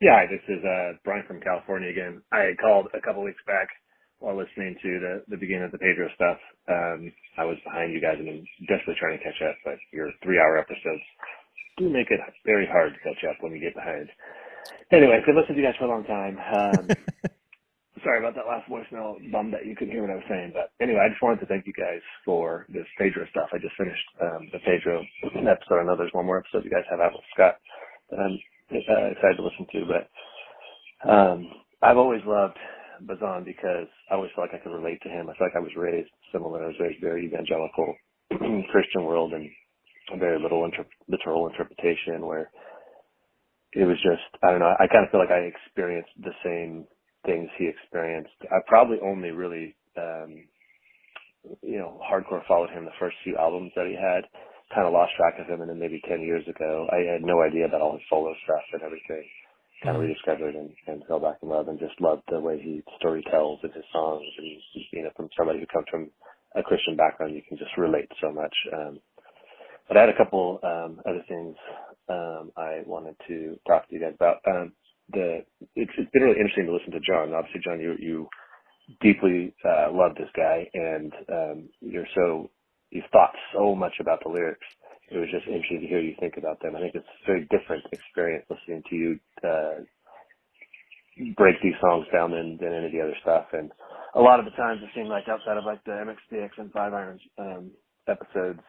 Yeah, 0.00 0.26
this 0.26 0.42
is 0.48 0.62
uh, 0.64 0.92
Brian 1.04 1.24
from 1.26 1.40
California 1.40 1.88
again. 1.88 2.22
I 2.32 2.50
called 2.60 2.88
a 2.94 3.00
couple 3.00 3.22
weeks 3.24 3.40
back 3.46 3.68
while 4.18 4.36
listening 4.36 4.76
to 4.82 4.90
the, 5.00 5.14
the 5.28 5.36
beginning 5.36 5.64
of 5.64 5.72
the 5.72 5.78
Pedro 5.78 6.08
stuff. 6.14 6.38
Um, 6.68 7.12
I 7.38 7.44
was 7.44 7.58
behind 7.64 7.92
you 7.92 8.00
guys 8.00 8.16
and 8.18 8.28
I'm 8.28 8.46
desperately 8.66 8.96
trying 8.98 9.18
to 9.18 9.24
catch 9.24 9.40
up, 9.44 9.56
but 9.64 9.76
your 9.92 10.10
three 10.22 10.38
hour 10.38 10.56
episodes 10.56 11.04
do 11.76 11.90
make 11.90 12.10
it 12.10 12.20
very 12.44 12.66
hard 12.66 12.94
to 12.94 13.00
catch 13.00 13.22
up 13.28 13.36
when 13.40 13.52
you 13.52 13.60
get 13.60 13.74
behind. 13.74 14.08
Anyway, 14.90 15.20
I've 15.20 15.34
listened 15.34 15.56
to 15.56 15.60
you 15.60 15.66
guys 15.66 15.76
for 15.78 15.84
a 15.84 15.92
long 15.92 16.04
time. 16.04 16.38
Um, 16.38 16.88
sorry 18.06 18.18
about 18.18 18.34
that 18.36 18.46
last 18.46 18.70
voicemail. 18.70 19.18
Bummed 19.30 19.52
that 19.52 19.66
you 19.66 19.74
couldn't 19.74 19.92
hear 19.92 20.02
what 20.02 20.10
I 20.10 20.22
was 20.22 20.30
saying. 20.30 20.52
But 20.54 20.72
anyway, 20.80 21.00
I 21.04 21.10
just 21.10 21.22
wanted 21.22 21.40
to 21.40 21.46
thank 21.46 21.66
you 21.66 21.74
guys 21.74 22.00
for 22.24 22.66
this 22.68 22.86
Pedro 22.98 23.26
stuff. 23.30 23.50
I 23.52 23.58
just 23.58 23.76
finished 23.76 24.06
um, 24.22 24.48
the 24.52 24.60
Pedro 24.60 25.04
episode. 25.24 25.80
I 25.80 25.84
know 25.84 25.96
there's 25.96 26.14
one 26.14 26.26
more 26.26 26.38
episode 26.38 26.64
you 26.64 26.70
guys 26.70 26.88
have 26.88 27.00
out 27.00 27.12
with 27.12 27.26
Scott 27.34 27.56
that 28.10 28.20
I'm 28.20 28.38
uh, 28.72 29.10
excited 29.10 29.36
to 29.36 29.44
listen 29.44 29.66
to. 29.72 29.80
But 29.90 30.04
um, 31.08 31.50
I've 31.82 31.98
always 31.98 32.22
loved 32.24 32.58
Bazan 33.02 33.44
because 33.44 33.88
I 34.10 34.14
always 34.16 34.30
felt 34.36 34.48
like 34.52 34.60
I 34.60 34.64
could 34.64 34.74
relate 34.74 35.00
to 35.02 35.08
him. 35.10 35.30
I 35.30 35.34
felt 35.36 35.50
like 35.52 35.56
I 35.60 35.64
was 35.64 35.76
raised 35.76 36.10
similar. 36.32 36.64
I 36.64 36.68
was 36.68 36.80
raised 36.80 37.00
very 37.02 37.26
evangelical 37.26 37.94
Christian 38.72 39.04
world 39.04 39.32
and 39.34 39.48
very 40.20 40.40
little 40.40 40.64
inter- 40.64 40.86
literal 41.08 41.48
interpretation 41.48 42.26
where 42.26 42.50
it 43.74 43.84
was 43.84 43.98
just, 44.02 44.24
I 44.42 44.50
don't 44.50 44.60
know, 44.60 44.74
I 44.80 44.86
kind 44.88 45.04
of 45.04 45.10
feel 45.10 45.20
like 45.20 45.30
I 45.34 45.44
experienced 45.44 46.10
the 46.22 46.32
same 46.44 46.86
things 47.26 47.48
he 47.58 47.68
experienced. 47.68 48.32
I 48.50 48.58
probably 48.66 48.98
only 49.04 49.30
really, 49.30 49.76
um, 49.98 50.44
you 51.62 51.78
know, 51.78 52.00
hardcore 52.04 52.46
followed 52.48 52.70
him 52.70 52.84
the 52.84 52.98
first 53.00 53.16
few 53.24 53.36
albums 53.38 53.72
that 53.76 53.86
he 53.86 53.94
had. 53.94 54.24
Kind 54.74 54.86
of 54.86 54.94
lost 54.94 55.12
track 55.16 55.34
of 55.40 55.46
him, 55.48 55.62
and 55.62 55.70
then 55.70 55.78
maybe 55.80 56.00
ten 56.08 56.22
years 56.22 56.44
ago, 56.48 56.88
I 56.92 56.98
had 57.12 57.22
no 57.22 57.42
idea 57.42 57.66
about 57.66 57.82
all 57.82 57.92
his 57.94 58.02
solo 58.10 58.34
stuff 58.44 58.64
and 58.72 58.82
everything. 58.82 59.24
Kind 59.82 59.96
of 59.96 60.02
Mhm. 60.02 60.08
rediscovered 60.08 60.54
and, 60.56 60.72
and 60.88 61.04
fell 61.06 61.20
back 61.20 61.38
in 61.42 61.48
love, 61.50 61.68
and 61.68 61.78
just 61.78 62.00
loved 62.00 62.22
the 62.30 62.40
way 62.40 62.58
he 62.60 62.82
story 62.98 63.22
tells 63.30 63.62
in 63.64 63.70
his 63.72 63.84
songs. 63.92 64.24
And 64.38 64.46
you 64.92 65.02
know, 65.04 65.10
from 65.16 65.30
somebody 65.36 65.60
who 65.60 65.66
comes 65.66 65.86
from 65.90 66.10
a 66.54 66.62
Christian 66.62 66.96
background, 66.96 67.34
you 67.34 67.42
can 67.42 67.58
just 67.58 67.76
relate 67.78 68.10
so 68.20 68.32
much. 68.32 68.54
Um, 68.72 69.00
but 69.88 69.96
I 69.98 70.00
had 70.02 70.10
a 70.10 70.16
couple 70.16 70.60
um, 70.64 71.00
other 71.06 71.24
things 71.28 71.56
um, 72.08 72.52
I 72.56 72.82
wanted 72.86 73.16
to 73.28 73.58
talk 73.68 73.88
to 73.88 73.94
you 73.94 74.00
guys 74.00 74.14
about. 74.16 74.38
Um, 74.48 74.72
the 75.12 75.44
it's, 75.76 75.92
it's 75.98 76.10
been 76.12 76.22
really 76.22 76.40
interesting 76.40 76.66
to 76.66 76.72
listen 76.74 76.92
to 76.92 77.00
John. 77.00 77.34
Obviously, 77.34 77.60
John, 77.64 77.80
you 77.80 77.96
you 78.00 78.28
deeply 79.00 79.54
uh, 79.64 79.88
love 79.92 80.14
this 80.16 80.30
guy, 80.36 80.68
and 80.74 81.12
um, 81.32 81.70
you're 81.80 82.08
so 82.14 82.50
you've 82.90 83.04
thought 83.12 83.32
so 83.54 83.74
much 83.74 83.94
about 84.00 84.22
the 84.24 84.30
lyrics. 84.30 84.66
It 85.10 85.18
was 85.18 85.28
just 85.30 85.46
interesting 85.46 85.82
to 85.82 85.86
hear 85.88 86.00
you 86.00 86.14
think 86.20 86.36
about 86.38 86.60
them. 86.62 86.76
I 86.76 86.80
think 86.80 86.94
it's 86.96 87.06
a 87.06 87.26
very 87.26 87.46
different 87.50 87.84
experience 87.92 88.46
listening 88.50 88.82
to 88.90 88.96
you 88.96 89.20
uh, 89.44 89.76
break 91.36 91.56
these 91.62 91.76
songs 91.80 92.06
down 92.12 92.32
than, 92.32 92.58
than 92.60 92.74
any 92.74 92.86
of 92.86 92.92
the 92.92 93.02
other 93.02 93.16
stuff. 93.22 93.46
And 93.52 93.70
a 94.14 94.20
lot 94.20 94.40
of 94.40 94.46
the 94.46 94.56
times 94.56 94.80
it 94.82 94.90
seemed 94.94 95.08
like 95.08 95.28
outside 95.28 95.58
of 95.58 95.64
like 95.64 95.84
the 95.84 95.92
MXPX 95.92 96.50
and 96.58 96.72
Five 96.72 96.94
Irons 96.94 97.20
um, 97.38 97.70
episodes, 98.08 98.60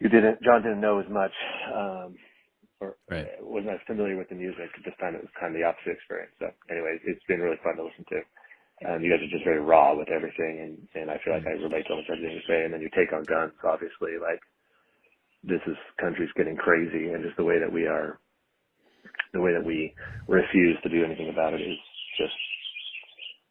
you 0.00 0.08
didn't 0.08 0.42
John 0.42 0.62
didn't 0.62 0.80
know 0.82 1.00
as 1.00 1.08
much 1.10 1.32
um, 1.74 2.16
or 2.80 2.96
Right. 3.10 3.26
uh, 3.40 3.44
wasn't 3.46 3.74
as 3.74 3.80
familiar 3.86 4.16
with 4.18 4.28
the 4.30 4.36
music. 4.36 4.70
This 4.84 4.94
time 5.00 5.14
it 5.16 5.22
was 5.22 5.32
kind 5.40 5.54
of 5.54 5.60
the 5.60 5.66
opposite 5.66 5.96
experience. 5.96 6.34
So, 6.40 6.50
anyways, 6.70 7.00
it's 7.06 7.24
been 7.28 7.40
really 7.40 7.60
fun 7.64 7.76
to 7.76 7.84
listen 7.84 8.04
to. 8.10 8.20
Um, 8.84 9.02
you 9.02 9.08
guys 9.10 9.22
are 9.24 9.32
just 9.32 9.44
very 9.46 9.60
raw 9.62 9.94
with 9.96 10.10
everything, 10.10 10.60
and 10.60 10.76
and 11.00 11.10
I 11.10 11.18
feel 11.24 11.34
like 11.34 11.46
I 11.46 11.56
relate 11.56 11.86
to 11.88 11.94
almost 11.96 12.10
everything 12.10 12.34
you 12.36 12.46
say. 12.48 12.64
And 12.66 12.74
then 12.74 12.82
your 12.82 12.92
take 12.92 13.12
on 13.14 13.24
guns, 13.24 13.54
obviously, 13.64 14.18
like 14.20 14.42
this 15.44 15.60
is 15.66 15.76
country's 16.00 16.30
getting 16.36 16.56
crazy, 16.56 17.10
and 17.10 17.24
just 17.24 17.36
the 17.36 17.44
way 17.44 17.58
that 17.58 17.72
we 17.72 17.86
are, 17.86 18.18
the 19.32 19.40
way 19.40 19.52
that 19.52 19.64
we 19.64 19.94
refuse 20.28 20.78
to 20.82 20.88
do 20.88 21.04
anything 21.04 21.30
about 21.30 21.54
it 21.54 21.60
is 21.60 21.78
just 22.18 22.34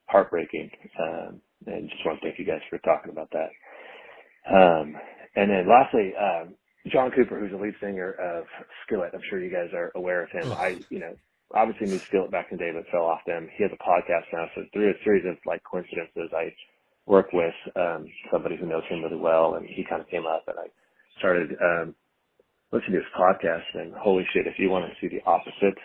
heartbreaking. 0.07 0.69
Um, 0.99 1.41
and 1.67 1.89
just 1.89 2.05
want 2.05 2.19
to 2.21 2.27
thank 2.27 2.39
you 2.39 2.45
guys 2.45 2.61
for 2.69 2.79
talking 2.79 3.11
about 3.11 3.29
that. 3.31 3.49
Um, 4.49 4.95
and 5.35 5.51
then 5.51 5.69
lastly, 5.69 6.13
um, 6.19 6.55
John 6.91 7.11
Cooper, 7.11 7.39
who's 7.39 7.51
the 7.51 7.57
lead 7.57 7.75
singer 7.81 8.13
of 8.13 8.45
Skillet. 8.85 9.11
I'm 9.13 9.21
sure 9.29 9.43
you 9.43 9.51
guys 9.51 9.69
are 9.73 9.91
aware 9.95 10.23
of 10.23 10.31
him. 10.31 10.51
I, 10.51 10.81
you 10.89 10.99
know, 10.99 11.13
obviously 11.53 11.87
knew 11.87 11.99
Skillet 12.07 12.31
back 12.31 12.47
in 12.51 12.57
the 12.57 12.63
day, 12.63 12.71
but 12.73 12.87
fell 12.91 13.05
off 13.05 13.21
them. 13.27 13.49
He 13.57 13.63
has 13.63 13.71
a 13.73 13.83
podcast 13.83 14.25
now. 14.33 14.47
So 14.55 14.63
through 14.73 14.89
a 14.91 15.03
series 15.03 15.25
of 15.29 15.37
like 15.45 15.63
coincidences, 15.63 16.31
I 16.35 16.53
work 17.05 17.33
with, 17.33 17.53
um, 17.75 18.07
somebody 18.31 18.57
who 18.57 18.65
knows 18.67 18.83
him 18.89 19.03
really 19.03 19.21
well 19.21 19.55
and 19.55 19.67
he 19.67 19.85
kind 19.89 20.01
of 20.01 20.09
came 20.09 20.25
up 20.25 20.43
and 20.47 20.57
I 20.59 20.67
started, 21.21 21.53
um, 21.61 21.95
listening 22.73 22.97
to 22.97 23.05
his 23.05 23.13
podcast 23.13 23.69
and 23.77 23.93
holy 23.93 24.25
shit, 24.33 24.47
if 24.47 24.57
you 24.57 24.69
want 24.69 24.89
to 24.89 24.97
see 24.99 25.07
the 25.07 25.23
opposite 25.29 25.77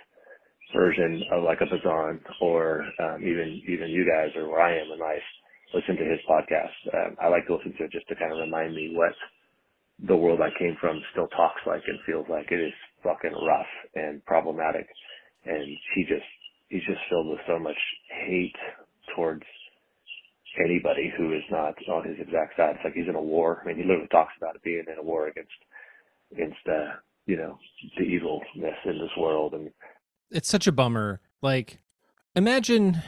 version 0.75 1.23
of 1.33 1.45
like 1.45 1.61
a 1.61 1.69
Bazan 1.69 2.21
or, 2.41 2.83
um, 3.01 3.23
even, 3.23 3.61
even 3.69 3.93
you 3.93 4.09
guys 4.09 4.35
or 4.35 4.49
where 4.49 4.63
I 4.65 4.81
am 4.81 4.91
in 4.93 4.99
life, 4.99 5.23
listen 5.75 5.97
to 5.97 6.05
his 6.09 6.21
podcast. 6.29 6.77
Um, 6.95 7.17
I 7.21 7.29
like 7.29 7.47
to 7.47 7.57
listen 7.57 7.75
to 7.79 7.85
it 7.85 7.93
just 7.93 8.09
to 8.09 8.17
kind 8.17 8.33
of 8.33 8.39
remind 8.39 8.75
me 8.75 8.93
what 8.95 9.13
the 10.09 10.17
world 10.17 10.41
I 10.41 10.51
came 10.59 10.77
from 10.81 11.01
still 11.13 11.29
talks 11.29 11.61
like 11.67 11.83
and 11.87 11.99
feels 12.05 12.27
like 12.29 12.51
it 12.51 12.61
is 12.61 12.75
fucking 13.03 13.33
rough 13.33 13.73
and 13.95 14.25
problematic. 14.25 14.87
And 15.45 15.65
he 15.95 16.03
just, 16.03 16.27
he's 16.69 16.85
just 16.85 17.01
filled 17.09 17.29
with 17.29 17.41
so 17.47 17.59
much 17.59 17.79
hate 18.27 18.57
towards 19.15 19.45
anybody 20.63 21.13
who 21.17 21.33
is 21.33 21.43
not 21.51 21.75
on 21.89 22.05
his 22.05 22.19
exact 22.21 22.57
side. 22.57 22.77
It's 22.77 22.85
like 22.85 22.95
he's 22.95 23.09
in 23.09 23.15
a 23.15 23.21
war. 23.21 23.63
I 23.63 23.69
mean, 23.69 23.77
he 23.77 23.83
literally 23.83 24.09
talks 24.09 24.33
about 24.37 24.57
it 24.57 24.63
being 24.63 24.85
in 24.91 24.99
a 24.99 25.03
war 25.03 25.29
against, 25.29 25.51
against, 26.33 26.67
uh, 26.69 26.97
you 27.27 27.37
know, 27.37 27.59
the 27.97 28.05
evilness 28.05 28.77
in 28.85 28.99
this 28.99 29.11
world. 29.19 29.55
And 29.55 29.71
it's 30.31 30.49
such 30.49 30.67
a 30.67 30.73
bummer. 30.73 31.21
Like, 31.43 31.81
imagine 32.35 33.03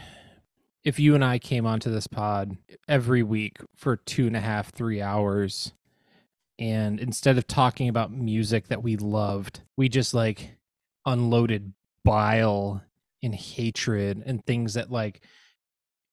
if 0.85 0.99
you 0.99 1.15
and 1.15 1.25
I 1.25 1.39
came 1.39 1.67
onto 1.67 1.91
this 1.91 2.07
pod 2.07 2.57
every 2.89 3.23
week 3.23 3.59
for 3.77 3.97
two 3.97 4.27
and 4.27 4.37
a 4.37 4.41
half, 4.41 4.73
three 4.73 5.03
hours, 5.03 5.73
and 6.59 6.99
instead 6.99 7.39
of 7.39 7.47
talking 7.47 7.89
about 7.89 8.11
music 8.11 8.69
that 8.69 8.83
we 8.83 8.97
loved, 8.97 9.61
we 9.77 9.89
just 9.89 10.15
like 10.15 10.59
unloaded 11.07 11.73
bile 12.05 12.83
and 13.23 13.35
hatred 13.35 14.23
and 14.25 14.45
things 14.45 14.75
that 14.75 14.91
like, 14.91 15.21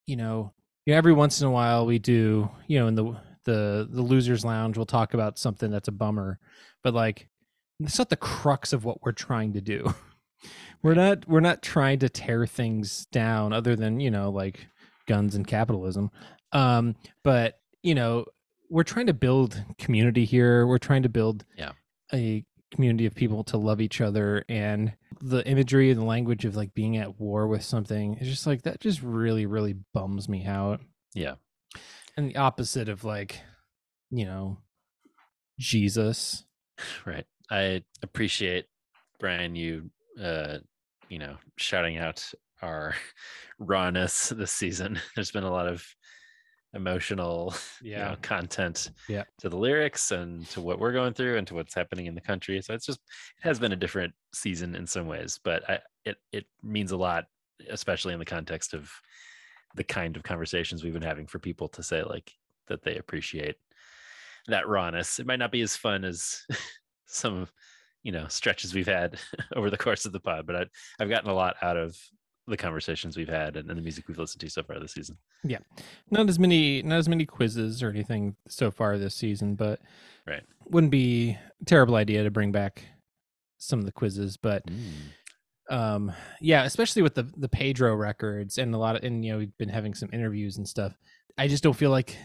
you 0.06 0.16
know, 0.16 0.54
you 0.86 0.94
know, 0.94 0.98
every 0.98 1.14
once 1.14 1.42
in 1.42 1.48
a 1.48 1.52
while 1.52 1.86
we 1.86 2.00
do, 2.00 2.50
you 2.68 2.80
know, 2.80 2.88
in 2.88 2.96
the 2.96 3.16
the 3.46 3.88
the 3.92 4.02
losers 4.02 4.44
lounge, 4.46 4.78
we'll 4.78 4.86
talk 4.86 5.14
about 5.14 5.38
something 5.38 5.70
that's 5.72 5.88
a 5.88 5.92
bummer, 5.92 6.40
but 6.84 6.94
like, 6.94 7.28
it's 7.80 7.98
not 7.98 8.10
the 8.10 8.16
crux 8.18 8.74
of 8.74 8.86
what 8.86 9.04
we're 9.04 9.12
trying 9.12 9.54
to 9.54 9.62
do. 9.62 9.94
we're 10.84 10.94
not 10.94 11.28
we're 11.28 11.40
not 11.40 11.62
trying 11.64 12.00
to 12.00 12.10
tear 12.10 12.46
things 12.46 13.08
down 13.12 13.52
other 13.54 13.76
than 13.76 14.00
you 14.00 14.12
know 14.12 14.30
like 14.30 14.68
guns 15.08 15.34
and 15.34 15.48
capitalism 15.48 16.12
um 16.52 16.96
but 17.24 17.60
you 17.82 17.96
know 17.96 18.26
we're 18.70 18.84
trying 18.84 19.08
to 19.08 19.14
build 19.14 19.64
community 19.80 20.26
here 20.26 20.68
we're 20.68 20.78
trying 20.78 21.02
to 21.02 21.10
build 21.10 21.46
Yeah. 21.58 21.72
a 22.14 22.44
community 22.72 23.06
of 23.08 23.16
people 23.16 23.44
to 23.46 23.58
love 23.58 23.82
each 23.82 24.02
other 24.02 24.44
and 24.50 24.94
the 25.22 25.46
imagery 25.48 25.90
and 25.92 26.00
the 26.00 26.06
language 26.06 26.46
of 26.46 26.56
like 26.56 26.74
being 26.74 26.98
at 26.98 27.20
war 27.20 27.48
with 27.48 27.64
something 27.64 28.16
is 28.16 28.28
just 28.28 28.46
like 28.48 28.64
that 28.64 28.80
just 28.80 29.02
really 29.02 29.46
really 29.46 29.76
bums 29.94 30.28
me 30.30 30.46
out 30.46 30.82
Yeah. 31.14 31.36
and 32.18 32.30
the 32.30 32.38
opposite 32.38 32.90
of 32.90 33.04
like 33.04 33.40
you 34.12 34.26
know 34.26 34.58
jesus 35.60 36.44
Right. 37.06 37.26
I 37.50 37.84
appreciate 38.02 38.66
Brian 39.20 39.56
you 39.56 39.90
uh 40.22 40.58
you 41.10 41.20
know 41.20 41.38
shouting 41.58 41.98
out 41.98 42.30
our 42.62 42.96
rawness 43.60 44.30
this 44.30 44.52
season. 44.52 45.00
There's 45.16 45.32
been 45.32 45.44
a 45.44 45.52
lot 45.52 45.68
of 45.68 45.86
emotional 46.76 47.54
you 47.82 47.96
know, 47.96 48.16
content 48.22 48.92
Yeah. 49.08 49.24
to 49.40 49.50
the 49.50 49.58
lyrics 49.58 50.12
and 50.12 50.46
to 50.50 50.62
what 50.62 50.80
we're 50.80 50.92
going 50.92 51.14
through 51.14 51.38
and 51.38 51.48
to 51.48 51.56
what's 51.56 51.74
happening 51.74 52.06
in 52.06 52.16
the 52.16 52.22
country. 52.22 52.62
So 52.62 52.74
it's 52.74 52.86
just 52.86 53.00
it 53.38 53.44
has 53.48 53.60
been 53.60 53.72
a 53.72 53.78
different 53.78 54.14
season 54.34 54.76
in 54.76 54.86
some 54.86 55.08
ways, 55.08 55.40
but 55.44 55.68
I 55.70 55.80
it 56.06 56.18
it 56.32 56.46
means 56.62 56.92
a 56.92 56.98
lot, 56.98 57.26
especially 57.70 58.14
in 58.14 58.20
the 58.20 58.26
context 58.26 58.74
of 58.74 58.92
the 59.76 59.84
kind 59.84 60.16
of 60.16 60.24
conversations 60.24 60.84
we've 60.84 60.94
been 60.94 61.02
having 61.02 61.28
for 61.28 61.40
people 61.40 61.68
to 61.70 61.84
say 61.84 62.04
like 62.04 62.32
that 62.68 62.84
they 62.84 62.98
appreciate 62.98 63.56
that 64.48 64.68
rawness. 64.68 65.20
It 65.20 65.26
might 65.26 65.40
not 65.40 65.52
be 65.52 65.62
as 65.62 65.76
fun 65.76 66.06
as 66.06 66.46
some 67.06 67.48
you 68.04 68.12
know 68.12 68.28
stretches 68.28 68.74
we've 68.74 68.86
had 68.88 69.18
over 69.56 69.70
the 69.70 69.78
course 69.78 70.06
of 70.06 70.12
the 70.12 70.20
pod, 70.20 70.46
but 70.46 70.56
I, 70.56 70.66
I've 71.00 71.10
gotten 71.10 71.30
a 71.30 71.34
lot 71.34 71.56
out 71.62 71.78
of 71.78 71.98
the 72.48 72.58
conversations 72.58 73.18
we've 73.18 73.28
had 73.30 73.56
and, 73.58 73.70
and 73.70 73.78
the 73.78 73.82
music 73.82 74.08
we've 74.08 74.18
listened 74.20 74.40
to 74.42 74.50
so 74.50 74.62
far 74.64 74.80
this 74.80 74.94
season. 74.94 75.18
Yeah, 75.44 75.58
not 76.12 76.30
as 76.30 76.38
many 76.40 76.82
not 76.84 76.98
as 76.98 77.10
many 77.10 77.26
quizzes 77.26 77.82
or 77.82 77.90
anything 77.90 78.36
so 78.48 78.70
far 78.72 78.98
this 78.98 79.16
season 79.16 79.56
but 79.56 79.80
Right. 80.28 80.44
wouldn't 80.66 80.92
be 80.92 81.38
a 81.62 81.66
terrible 81.66 81.96
idea 81.96 82.24
to 82.24 82.30
bring 82.32 82.52
back 82.52 82.84
some 83.58 83.80
of 83.80 83.86
the 83.86 83.92
quizzes 83.92 84.38
but 84.38 84.64
um 85.70 86.12
yeah 86.42 86.64
especially 86.64 87.02
with 87.02 87.16
the 87.16 87.24
the 87.38 87.50
pedro 87.50 87.96
records 87.96 88.58
and 88.60 88.76
a 88.76 88.78
lot 88.78 88.96
of 88.96 89.04
and 89.04 89.26
you 89.26 89.32
know 89.32 89.40
we've 89.40 89.58
been 89.58 89.70
having 89.70 89.94
some 89.96 90.10
interviews 90.14 90.58
and 90.58 90.68
stuff 90.68 90.96
i 91.38 91.48
just 91.48 91.64
don't 91.64 91.74
feel 91.76 91.90
like 91.90 92.16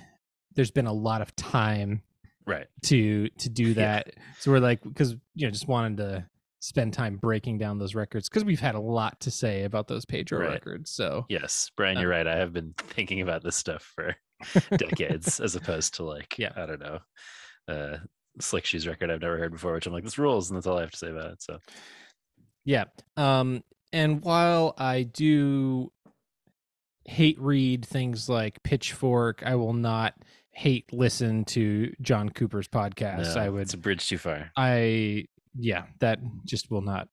there's 0.55 0.71
been 0.71 0.87
a 0.87 0.93
lot 0.93 1.23
of 1.23 1.35
time 1.37 2.03
Right. 2.47 2.67
to 2.87 3.29
to 3.29 3.49
do 3.49 3.67
Yeah. 3.69 3.75
that 3.75 4.15
so 4.41 4.51
we're 4.51 4.59
like 4.61 4.83
because 4.83 5.13
you 5.35 5.47
know 5.47 5.51
just 5.51 5.69
wanted 5.69 5.97
to 5.99 6.27
spend 6.61 6.93
time 6.93 7.17
breaking 7.17 7.59
down 7.59 7.79
those 7.79 7.95
records 7.95 8.29
because 8.29 8.45
we've 8.45 8.61
had 8.61 8.75
a 8.75 8.81
lot 8.81 9.19
to 9.21 9.31
say 9.31 9.65
about 9.65 9.89
those 9.89 10.05
pedro 10.05 10.41
Right. 10.41 10.51
records 10.51 10.91
so 10.91 11.25
Yes, 11.29 11.71
Brian, 11.77 11.97
Uh, 11.97 12.03
you're 12.03 12.11
right. 12.11 12.27
I 12.27 12.37
have 12.37 12.53
been 12.53 12.75
thinking 12.77 13.21
about 13.23 13.43
this 13.43 13.57
stuff 13.57 13.83
for 13.95 14.15
decades, 14.77 15.41
as 15.41 15.57
opposed 15.57 15.95
to 15.95 16.05
like, 16.05 16.39
Yeah. 16.39 16.53
I 16.55 16.67
don't 16.67 16.81
know, 16.81 16.99
uh, 17.69 17.97
Slick 18.41 18.65
Shoes 18.65 18.87
record 18.87 19.11
I've 19.11 19.21
never 19.23 19.39
heard 19.39 19.53
before, 19.53 19.73
which 19.73 19.87
I'm 19.87 19.93
like, 19.93 20.05
this 20.05 20.19
rules, 20.19 20.51
and 20.51 20.57
that's 20.57 20.67
all 20.67 20.79
I 20.79 20.83
have 20.83 20.91
to 20.93 20.97
say 20.99 21.11
about 21.11 21.33
it. 21.33 21.43
So, 21.43 21.59
Yeah. 22.65 22.85
Um 23.17 23.65
and 23.93 24.23
while 24.23 24.75
I 24.79 25.03
do 25.03 25.91
hate 27.07 27.41
read 27.41 27.85
things 27.85 28.29
like 28.29 28.63
Pitchfork, 28.63 29.43
I 29.45 29.55
will 29.57 29.73
not 29.73 30.15
hate 30.53 30.93
listen 30.93 31.45
to 31.47 31.93
John 32.01 32.29
Cooper's 32.29 32.69
podcast. 32.69 33.35
no, 33.35 33.41
I 33.43 33.49
would 33.49 33.63
it's 33.63 33.75
a 33.75 33.79
bridge 33.79 34.07
too 34.09 34.19
far. 34.19 34.53
I 34.57 35.25
yeah, 35.61 35.85
that 36.01 36.19
just 36.45 36.71
will 36.71 36.83
not 36.83 37.09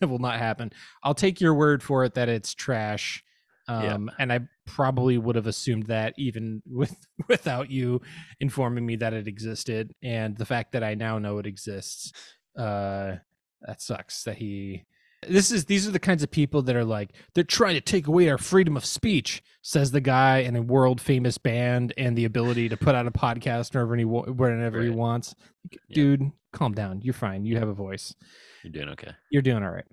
that 0.00 0.06
will 0.08 0.18
not 0.18 0.38
happen. 0.38 0.70
I'll 1.02 1.14
take 1.14 1.40
your 1.40 1.54
word 1.54 1.82
for 1.82 2.04
it 2.04 2.14
that 2.14 2.28
it's 2.28 2.54
trash. 2.54 3.22
Yeah. 3.68 3.94
Um 3.94 4.10
and 4.18 4.32
I 4.32 4.40
probably 4.64 5.18
would 5.18 5.36
have 5.36 5.46
assumed 5.46 5.86
that 5.86 6.14
even 6.16 6.62
with 6.66 6.96
without 7.28 7.70
you 7.70 8.00
informing 8.40 8.86
me 8.86 8.96
that 8.96 9.12
it 9.12 9.28
existed 9.28 9.92
and 10.02 10.36
the 10.36 10.46
fact 10.46 10.72
that 10.72 10.82
I 10.82 10.94
now 10.94 11.18
know 11.18 11.38
it 11.38 11.46
exists 11.46 12.12
uh 12.56 13.16
that 13.62 13.82
sucks 13.82 14.24
that 14.24 14.36
he 14.36 14.84
this 15.26 15.50
is 15.50 15.64
these 15.64 15.86
are 15.88 15.90
the 15.90 15.98
kinds 15.98 16.22
of 16.22 16.30
people 16.30 16.62
that 16.62 16.76
are 16.76 16.84
like 16.84 17.10
they're 17.34 17.42
trying 17.44 17.74
to 17.74 17.80
take 17.80 18.06
away 18.06 18.28
our 18.28 18.38
freedom 18.38 18.76
of 18.76 18.84
speech 18.84 19.42
says 19.62 19.90
the 19.90 20.00
guy 20.00 20.38
in 20.38 20.54
a 20.54 20.62
world 20.62 21.00
famous 21.00 21.38
band 21.38 21.92
and 21.98 22.16
the 22.16 22.24
ability 22.24 22.68
to 22.68 22.76
put 22.76 22.94
out 22.94 23.06
a 23.06 23.10
podcast 23.10 23.74
whenever 23.74 23.96
he 23.96 24.04
wa- 24.04 24.22
whenever 24.30 24.80
he 24.82 24.88
Right. 24.88 24.96
wants 24.98 25.34
Yeah. 25.70 25.78
dude 25.94 26.32
calm 26.52 26.72
down 26.72 27.00
you're 27.02 27.14
fine 27.14 27.44
you 27.44 27.58
have 27.58 27.68
a 27.68 27.74
voice 27.74 28.14
You're 28.62 28.72
doing 28.72 28.88
okay. 28.90 29.10
you're 29.30 29.42
doing 29.42 29.62
all 29.64 29.70
right 29.72 29.84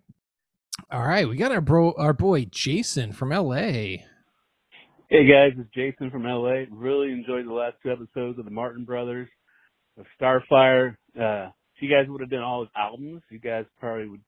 all 0.92 1.06
right 1.08 1.28
we 1.28 1.38
got 1.38 1.52
our 1.52 1.62
bro 1.62 1.94
our 1.98 2.14
boy 2.14 2.46
jason 2.46 3.12
from 3.12 3.30
la 3.30 3.56
Hey 5.08 5.28
guys, 5.28 5.54
it's 5.58 5.70
Jason 5.74 6.10
from 6.10 6.24
LA. 6.24 6.66
Really 6.72 7.12
enjoyed 7.12 7.46
the 7.48 7.54
last 7.54 7.76
two 7.84 7.92
episodes 7.92 8.40
of 8.40 8.46
the 8.46 8.50
Martin 8.52 8.86
Brothers, 8.86 9.30
of 10.00 10.06
Starflyer. 10.20 10.96
Uh, 11.16 11.50
if 11.76 11.82
you 11.82 11.90
guys 11.90 12.08
would 12.10 12.22
have 12.22 12.30
done 12.32 12.42
all 12.42 12.62
his 12.62 12.72
albums, 12.76 13.22
you 13.30 13.38
guys 13.40 13.66
probably 13.80 14.08
would 14.10 14.22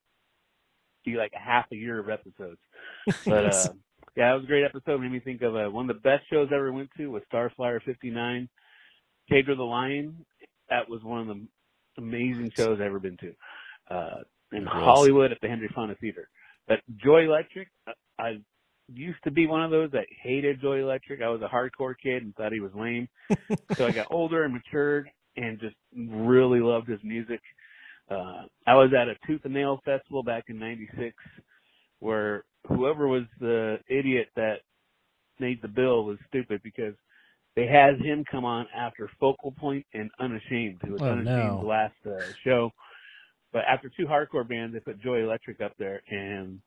be 1.07 1.17
like 1.17 1.31
a 1.35 1.39
half 1.39 1.65
a 1.71 1.75
year 1.75 1.99
of 1.99 2.09
episodes. 2.09 2.59
But 3.25 3.45
uh, 3.45 3.69
yeah, 4.15 4.31
it 4.31 4.35
was 4.35 4.43
a 4.43 4.47
great 4.47 4.65
episode. 4.65 4.99
Made 4.99 5.11
me 5.11 5.19
think 5.19 5.41
of 5.41 5.55
uh, 5.55 5.69
one 5.69 5.89
of 5.89 5.95
the 5.95 6.01
best 6.01 6.23
shows 6.29 6.49
I 6.51 6.55
ever 6.55 6.71
went 6.71 6.89
to 6.97 7.07
was 7.07 7.23
Starflyer 7.31 7.81
'59. 7.83 8.49
Pedro 9.29 9.55
the 9.55 9.63
Lion. 9.63 10.25
That 10.69 10.89
was 10.89 11.03
one 11.03 11.21
of 11.21 11.27
the 11.27 11.47
amazing 11.97 12.51
shows 12.55 12.79
I've 12.79 12.87
ever 12.87 12.99
been 12.99 13.17
to. 13.17 13.33
Uh, 13.89 14.23
in 14.51 14.65
rules. 14.65 14.69
Hollywood 14.71 15.31
at 15.31 15.39
the 15.41 15.47
Henry 15.47 15.69
Fonda 15.73 15.95
Theater. 15.95 16.29
But 16.67 16.79
Joy 16.97 17.25
Electric, 17.25 17.69
I, 17.87 17.91
I 18.19 18.37
used 18.93 19.23
to 19.23 19.31
be 19.31 19.47
one 19.47 19.63
of 19.63 19.71
those 19.71 19.91
that 19.91 20.05
hated 20.21 20.61
Joy 20.61 20.81
Electric. 20.81 21.21
I 21.21 21.29
was 21.29 21.41
a 21.41 21.47
hardcore 21.47 21.95
kid 22.01 22.23
and 22.23 22.35
thought 22.35 22.51
he 22.51 22.59
was 22.59 22.71
lame. 22.75 23.07
so 23.75 23.85
I 23.85 23.91
got 23.91 24.07
older 24.09 24.43
and 24.43 24.53
matured 24.53 25.09
and 25.35 25.59
just 25.59 25.75
really 25.95 26.59
loved 26.59 26.87
his 26.87 26.99
music. 27.03 27.41
Uh, 28.09 28.43
I 28.65 28.75
was 28.75 28.91
at 28.93 29.09
a 29.09 29.15
Tooth 29.27 29.41
and 29.45 29.53
Nail 29.53 29.81
festival 29.83 30.23
back 30.23 30.45
in 30.47 30.57
'96, 30.59 31.15
where 31.99 32.43
whoever 32.67 33.07
was 33.07 33.23
the 33.39 33.77
idiot 33.89 34.29
that 34.35 34.57
made 35.39 35.61
the 35.61 35.67
bill 35.67 36.05
was 36.05 36.17
stupid 36.27 36.61
because 36.63 36.93
they 37.55 37.65
had 37.67 37.99
him 37.99 38.23
come 38.29 38.45
on 38.45 38.67
after 38.75 39.09
Focal 39.19 39.51
Point 39.51 39.85
and 39.93 40.09
Unashamed, 40.19 40.79
who 40.85 40.93
was 40.93 41.01
Oh, 41.03 41.11
Unashamed's 41.11 41.61
no. 41.63 41.67
last 41.67 41.95
uh, 42.05 42.31
show. 42.43 42.71
But 43.51 43.63
after 43.67 43.89
two 43.95 44.05
hardcore 44.05 44.47
bands, 44.47 44.73
they 44.73 44.79
put 44.79 45.01
Joy 45.01 45.23
Electric 45.23 45.61
up 45.61 45.73
there, 45.79 46.01
and 46.09 46.59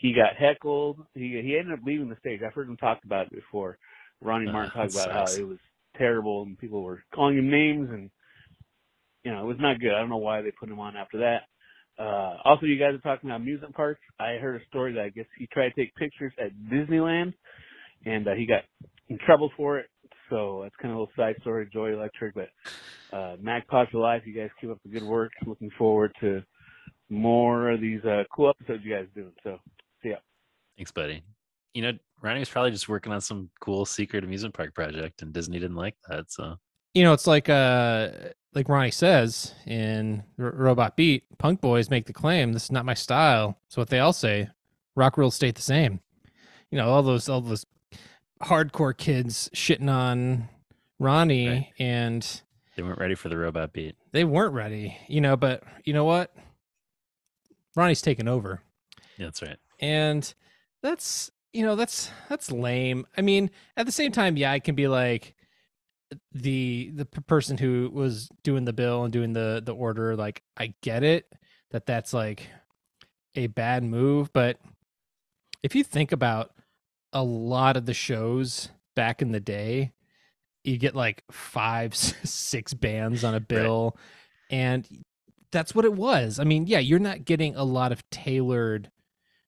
he 0.00 0.12
got 0.12 0.36
heckled. 0.36 0.98
He 1.14 1.40
he 1.42 1.56
ended 1.58 1.78
up 1.78 1.84
leaving 1.84 2.08
the 2.08 2.16
stage. 2.20 2.40
I've 2.46 2.54
heard 2.54 2.68
him 2.68 2.76
talk 2.76 3.00
about 3.04 3.26
it 3.26 3.32
before. 3.34 3.78
Ronnie 4.20 4.48
Uh, 4.48 4.52
Martin 4.52 4.70
talked 4.72 4.92
about 4.94 5.10
how 5.12 5.24
it 5.34 5.46
was 5.46 5.58
terrible 5.98 6.42
and 6.42 6.58
people 6.58 6.82
were 6.82 7.02
calling 7.14 7.36
him 7.38 7.50
names, 7.50 7.90
and 7.90 8.10
you 9.24 9.32
know 9.32 9.42
it 9.42 9.46
was 9.46 9.58
not 9.60 9.80
good. 9.80 9.92
I 9.92 10.00
don't 10.00 10.10
know 10.10 10.16
why 10.16 10.42
they 10.42 10.50
put 10.50 10.68
him 10.68 10.80
on 10.80 10.96
after 10.96 11.18
that. 11.18 11.42
Uh, 11.98 12.36
also, 12.44 12.66
you 12.66 12.78
guys 12.78 12.94
are 12.94 12.98
talking 12.98 13.28
about 13.28 13.40
amusement 13.40 13.74
parks. 13.74 14.00
I 14.18 14.36
heard 14.40 14.60
a 14.60 14.64
story 14.66 14.94
that 14.94 15.04
I 15.04 15.08
guess 15.10 15.26
he 15.38 15.46
tried 15.52 15.70
to 15.70 15.74
take 15.74 15.94
pictures 15.94 16.32
at 16.42 16.52
Disneyland, 16.72 17.34
and 18.04 18.26
uh, 18.26 18.32
he 18.32 18.46
got 18.46 18.62
in 19.08 19.18
trouble 19.26 19.50
for 19.56 19.78
it. 19.78 19.86
So 20.30 20.60
that's 20.62 20.74
kind 20.80 20.90
of 20.92 20.96
a 20.96 21.00
little 21.00 21.14
side 21.16 21.36
story, 21.42 21.68
Joy 21.70 21.92
Electric. 21.92 22.34
But 22.34 22.48
uh, 23.16 23.36
Magpies 23.40 23.88
for 23.92 23.98
Life, 23.98 24.22
you 24.24 24.34
guys 24.34 24.48
keep 24.60 24.70
up 24.70 24.78
the 24.84 24.90
good 24.90 25.06
work. 25.06 25.32
Looking 25.46 25.70
forward 25.76 26.12
to 26.20 26.42
more 27.10 27.70
of 27.70 27.80
these 27.80 28.02
uh, 28.04 28.22
cool 28.34 28.48
episodes 28.48 28.82
you 28.84 28.94
guys 28.94 29.04
are 29.04 29.20
doing. 29.20 29.34
So, 29.44 29.58
see 30.02 30.10
ya. 30.10 30.16
Thanks, 30.78 30.90
buddy. 30.90 31.22
You 31.74 31.82
know, 31.82 31.92
Ronnie 32.22 32.40
was 32.40 32.48
probably 32.48 32.70
just 32.70 32.88
working 32.88 33.12
on 33.12 33.20
some 33.20 33.50
cool 33.60 33.84
secret 33.84 34.24
amusement 34.24 34.54
park 34.54 34.74
project, 34.74 35.20
and 35.20 35.32
Disney 35.32 35.58
didn't 35.58 35.76
like 35.76 35.96
that. 36.08 36.30
So 36.30 36.56
You 36.94 37.04
know, 37.04 37.12
it's 37.12 37.26
like 37.26 37.48
uh 37.48 38.10
like 38.54 38.68
Ronnie 38.68 38.90
says 38.90 39.54
in 39.66 40.22
R- 40.38 40.52
Robot 40.54 40.96
Beat, 40.96 41.24
punk 41.38 41.60
boys 41.60 41.88
make 41.90 42.06
the 42.06 42.12
claim 42.12 42.52
this 42.52 42.64
is 42.64 42.72
not 42.72 42.84
my 42.84 42.94
style. 42.94 43.58
So 43.68 43.80
what 43.80 43.88
they 43.88 43.98
all 43.98 44.12
say, 44.12 44.48
rock 44.94 45.16
rules 45.16 45.34
stayed 45.34 45.54
the 45.54 45.62
same. 45.62 46.00
You 46.70 46.78
know, 46.78 46.88
all 46.90 47.02
those 47.02 47.28
all 47.28 47.40
those 47.40 47.64
hardcore 48.42 48.96
kids 48.96 49.48
shitting 49.54 49.90
on 49.90 50.48
Ronnie 50.98 51.48
Right. 51.48 51.68
and 51.78 52.42
they 52.76 52.82
weren't 52.82 52.98
ready 52.98 53.14
for 53.14 53.28
the 53.28 53.36
robot 53.36 53.72
beat. 53.72 53.96
they 54.12 54.24
weren't 54.24 54.54
ready, 54.54 54.96
you 55.08 55.20
know, 55.20 55.36
but 55.36 55.62
you 55.84 55.92
know 55.92 56.04
what? 56.04 56.34
Ronnie's 57.76 58.02
taken 58.02 58.28
over. 58.28 58.60
Yeah, 59.18 59.26
that's 59.26 59.42
right. 59.42 59.56
and 59.80 60.32
that's 60.82 61.30
you 61.52 61.64
know 61.64 61.76
that's 61.76 62.10
that's 62.30 62.50
lame 62.50 63.06
i 63.16 63.20
mean 63.20 63.50
at 63.76 63.84
the 63.86 63.92
same 63.92 64.10
time 64.10 64.36
yeah 64.38 64.50
i 64.50 64.58
can 64.58 64.74
be 64.74 64.88
like 64.88 65.34
the 66.32 66.90
the 66.94 67.04
person 67.04 67.58
who 67.58 67.90
was 67.92 68.28
doing 68.42 68.64
the 68.64 68.72
bill 68.72 69.04
and 69.04 69.12
doing 69.12 69.32
the 69.32 69.62
the 69.64 69.74
order 69.74 70.16
like 70.16 70.42
i 70.56 70.74
get 70.82 71.02
it 71.02 71.32
that 71.70 71.86
that's 71.86 72.12
like 72.12 72.48
a 73.34 73.46
bad 73.46 73.82
move 73.82 74.32
but 74.32 74.58
if 75.62 75.74
you 75.74 75.84
think 75.84 76.12
about 76.12 76.52
a 77.12 77.22
lot 77.22 77.76
of 77.76 77.86
the 77.86 77.94
shows 77.94 78.68
back 78.94 79.22
in 79.22 79.32
the 79.32 79.40
day 79.40 79.92
you 80.64 80.78
get 80.78 80.94
like 80.94 81.24
five 81.30 81.94
six 81.94 82.74
bands 82.74 83.24
on 83.24 83.34
a 83.34 83.40
bill 83.54 83.96
and 84.50 84.86
that's 85.50 85.74
what 85.74 85.84
it 85.84 85.92
was. 85.92 86.38
I 86.38 86.44
mean 86.44 86.66
yeah 86.66 86.78
you're 86.78 86.98
not 86.98 87.24
getting 87.24 87.56
a 87.56 87.64
lot 87.64 87.92
of 87.92 88.08
tailored 88.10 88.90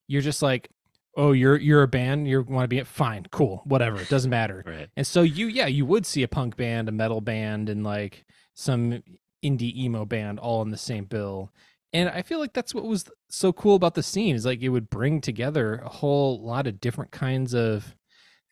you're 0.07 0.22
just 0.22 0.42
like 0.42 0.68
oh 1.16 1.33
you're 1.33 1.57
you're 1.57 1.83
a 1.83 1.88
band 1.88 2.29
you 2.29 2.42
want 2.42 2.64
to 2.64 2.68
be 2.68 2.79
it. 2.79 2.87
fine 2.87 3.27
cool 3.31 3.62
whatever 3.64 4.00
it 4.00 4.09
doesn't 4.09 4.31
matter 4.31 4.62
Right. 4.66 4.88
and 4.96 5.07
so 5.07 5.22
you 5.22 5.46
yeah 5.46 5.66
you 5.66 5.87
would 5.87 6.07
see 6.07 6.22
a 6.22 6.29
punk 6.29 6.57
band 6.57 6.88
a 6.88 6.92
metal 6.92 7.20
band 7.20 7.68
and 7.68 7.85
like 7.85 8.24
some 8.55 9.03
indie 9.44 9.77
emo 9.77 10.05
band 10.05 10.38
all 10.38 10.62
in 10.62 10.70
the 10.70 10.77
same 10.77 11.05
bill 11.05 11.50
and 11.92 12.09
i 12.09 12.22
feel 12.22 12.38
like 12.38 12.53
that's 12.53 12.74
what 12.74 12.85
was 12.85 13.05
so 13.29 13.53
cool 13.53 13.74
about 13.74 13.94
the 13.94 14.03
scene 14.03 14.35
is 14.35 14.46
like 14.46 14.62
it 14.62 14.70
would 14.70 14.90
bring 14.90 15.20
together 15.20 15.77
a 15.85 15.88
whole 15.88 16.44
lot 16.44 16.66
of 16.66 16.81
different 16.81 17.11
kinds 17.11 17.55
of 17.55 17.94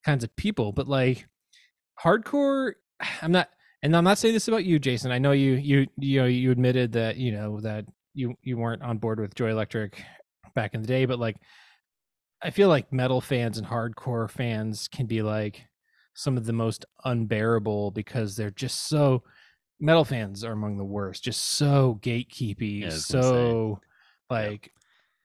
kinds 0.04 0.22
of 0.24 0.34
people 0.36 0.72
but 0.72 0.86
like 0.88 1.26
hardcore 2.02 2.72
i'm 3.22 3.32
not 3.32 3.48
and 3.82 3.96
i'm 3.96 4.04
not 4.04 4.18
saying 4.18 4.34
this 4.34 4.48
about 4.48 4.64
you 4.64 4.78
jason 4.78 5.10
i 5.10 5.18
know 5.18 5.32
you 5.32 5.52
you 5.54 5.86
you 5.98 6.20
know 6.20 6.26
you 6.26 6.50
admitted 6.50 6.92
that 6.92 7.16
you 7.16 7.32
know 7.32 7.60
that 7.60 7.84
you 8.14 8.34
you 8.42 8.56
weren't 8.56 8.82
on 8.82 8.98
board 8.98 9.18
with 9.18 9.34
joy 9.34 9.50
electric 9.50 10.02
back 10.54 10.74
in 10.74 10.82
the 10.82 10.86
day 10.86 11.06
but 11.06 11.18
like 11.18 11.36
i 12.42 12.50
feel 12.50 12.68
like 12.68 12.92
metal 12.92 13.20
fans 13.20 13.58
and 13.58 13.66
hardcore 13.66 14.30
fans 14.30 14.88
can 14.88 15.06
be 15.06 15.22
like 15.22 15.66
some 16.14 16.36
of 16.36 16.44
the 16.44 16.52
most 16.52 16.84
unbearable 17.04 17.90
because 17.90 18.36
they're 18.36 18.50
just 18.50 18.88
so 18.88 19.22
metal 19.80 20.04
fans 20.04 20.44
are 20.44 20.52
among 20.52 20.76
the 20.76 20.84
worst 20.84 21.24
just 21.24 21.42
so 21.42 21.98
gatekeepy 22.02 22.82
Yeah, 22.82 22.90
so 22.90 23.80
like 24.30 24.72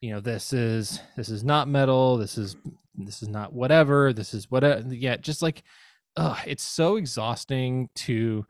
you 0.01 0.12
know 0.12 0.19
this 0.19 0.53
is 0.53 0.99
this 1.15 1.30
is 1.30 1.43
not 1.43 1.67
metal 1.67 2.17
this 2.17 2.38
is 2.38 2.56
this 2.95 3.21
is 3.21 3.30
not 3.30 3.53
whatever 3.53 4.13
this 4.13 4.34
is 4.34 4.49
whatever 4.49 4.93
yeah 4.93 5.17
just 5.17 5.41
like 5.41 5.63
uh 6.15 6.39
it's 6.45 6.63
so 6.63 6.95
exhausting 6.95 7.89
to 7.95 8.45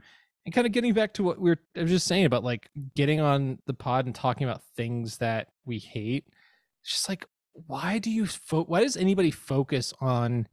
and 0.45 0.53
kind 0.53 0.65
of 0.65 0.71
getting 0.71 0.93
back 0.93 1.13
to 1.13 1.23
what 1.23 1.39
we 1.39 1.49
were 1.49 1.59
I 1.75 1.81
was 1.81 1.91
just 1.91 2.07
saying 2.07 2.25
about 2.25 2.43
like 2.43 2.69
getting 2.95 3.19
on 3.19 3.59
the 3.65 3.73
pod 3.73 4.05
and 4.05 4.15
talking 4.15 4.47
about 4.47 4.63
things 4.75 5.17
that 5.17 5.47
we 5.65 5.79
hate 5.79 6.25
it's 6.83 6.93
just 6.93 7.09
like 7.09 7.25
why 7.65 7.97
do 7.97 8.11
you 8.11 8.25
fo- 8.27 8.65
why 8.65 8.81
does 8.81 8.95
anybody 8.97 9.31
focus 9.31 9.93
on 9.99 10.47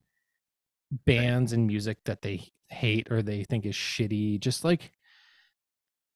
bands 1.07 1.53
and 1.53 1.67
music 1.67 1.99
that 2.05 2.23
they 2.23 2.49
hate 2.69 3.09
or 3.11 3.23
they 3.23 3.45
think 3.45 3.67
is 3.67 3.75
shitty 3.75 4.39
just 4.41 4.65
like 4.65 4.93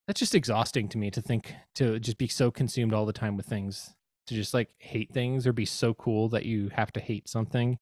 that's 0.06 0.20
just 0.20 0.34
exhausting 0.34 0.88
to 0.88 0.98
me 0.98 1.10
to 1.10 1.20
think 1.20 1.54
to 1.74 1.98
just 2.00 2.16
be 2.18 2.28
so 2.28 2.50
consumed 2.50 2.94
all 2.94 3.04
the 3.06 3.12
time 3.12 3.36
with 3.36 3.46
things 3.46 3.94
to 4.26 4.34
just 4.34 4.54
like 4.54 4.70
hate 4.78 5.12
things 5.12 5.46
or 5.46 5.52
be 5.52 5.64
so 5.64 5.92
cool 5.94 6.28
that 6.28 6.44
you 6.46 6.70
have 6.74 6.92
to 6.92 7.00
hate 7.00 7.28
something 7.28 7.78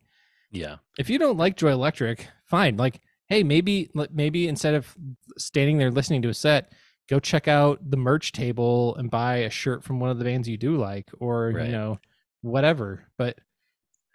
Yeah. 0.50 0.76
if 0.98 1.08
you 1.10 1.18
don't 1.18 1.36
like 1.38 1.56
joy 1.56 1.70
electric 1.70 2.28
fine 2.44 2.76
like 2.76 3.00
hey 3.28 3.42
maybe 3.42 3.90
maybe 4.12 4.48
instead 4.48 4.74
of 4.74 4.94
standing 5.38 5.78
there 5.78 5.90
listening 5.90 6.22
to 6.22 6.28
a 6.28 6.34
set 6.34 6.72
go 7.08 7.20
check 7.20 7.46
out 7.46 7.78
the 7.90 7.96
merch 7.96 8.32
table 8.32 8.96
and 8.96 9.10
buy 9.10 9.36
a 9.38 9.50
shirt 9.50 9.84
from 9.84 10.00
one 10.00 10.10
of 10.10 10.18
the 10.18 10.24
bands 10.24 10.48
you 10.48 10.56
do 10.56 10.76
like 10.76 11.08
or 11.20 11.52
Right. 11.54 11.66
you 11.66 11.72
know 11.72 11.98
whatever 12.46 13.04
but 13.18 13.36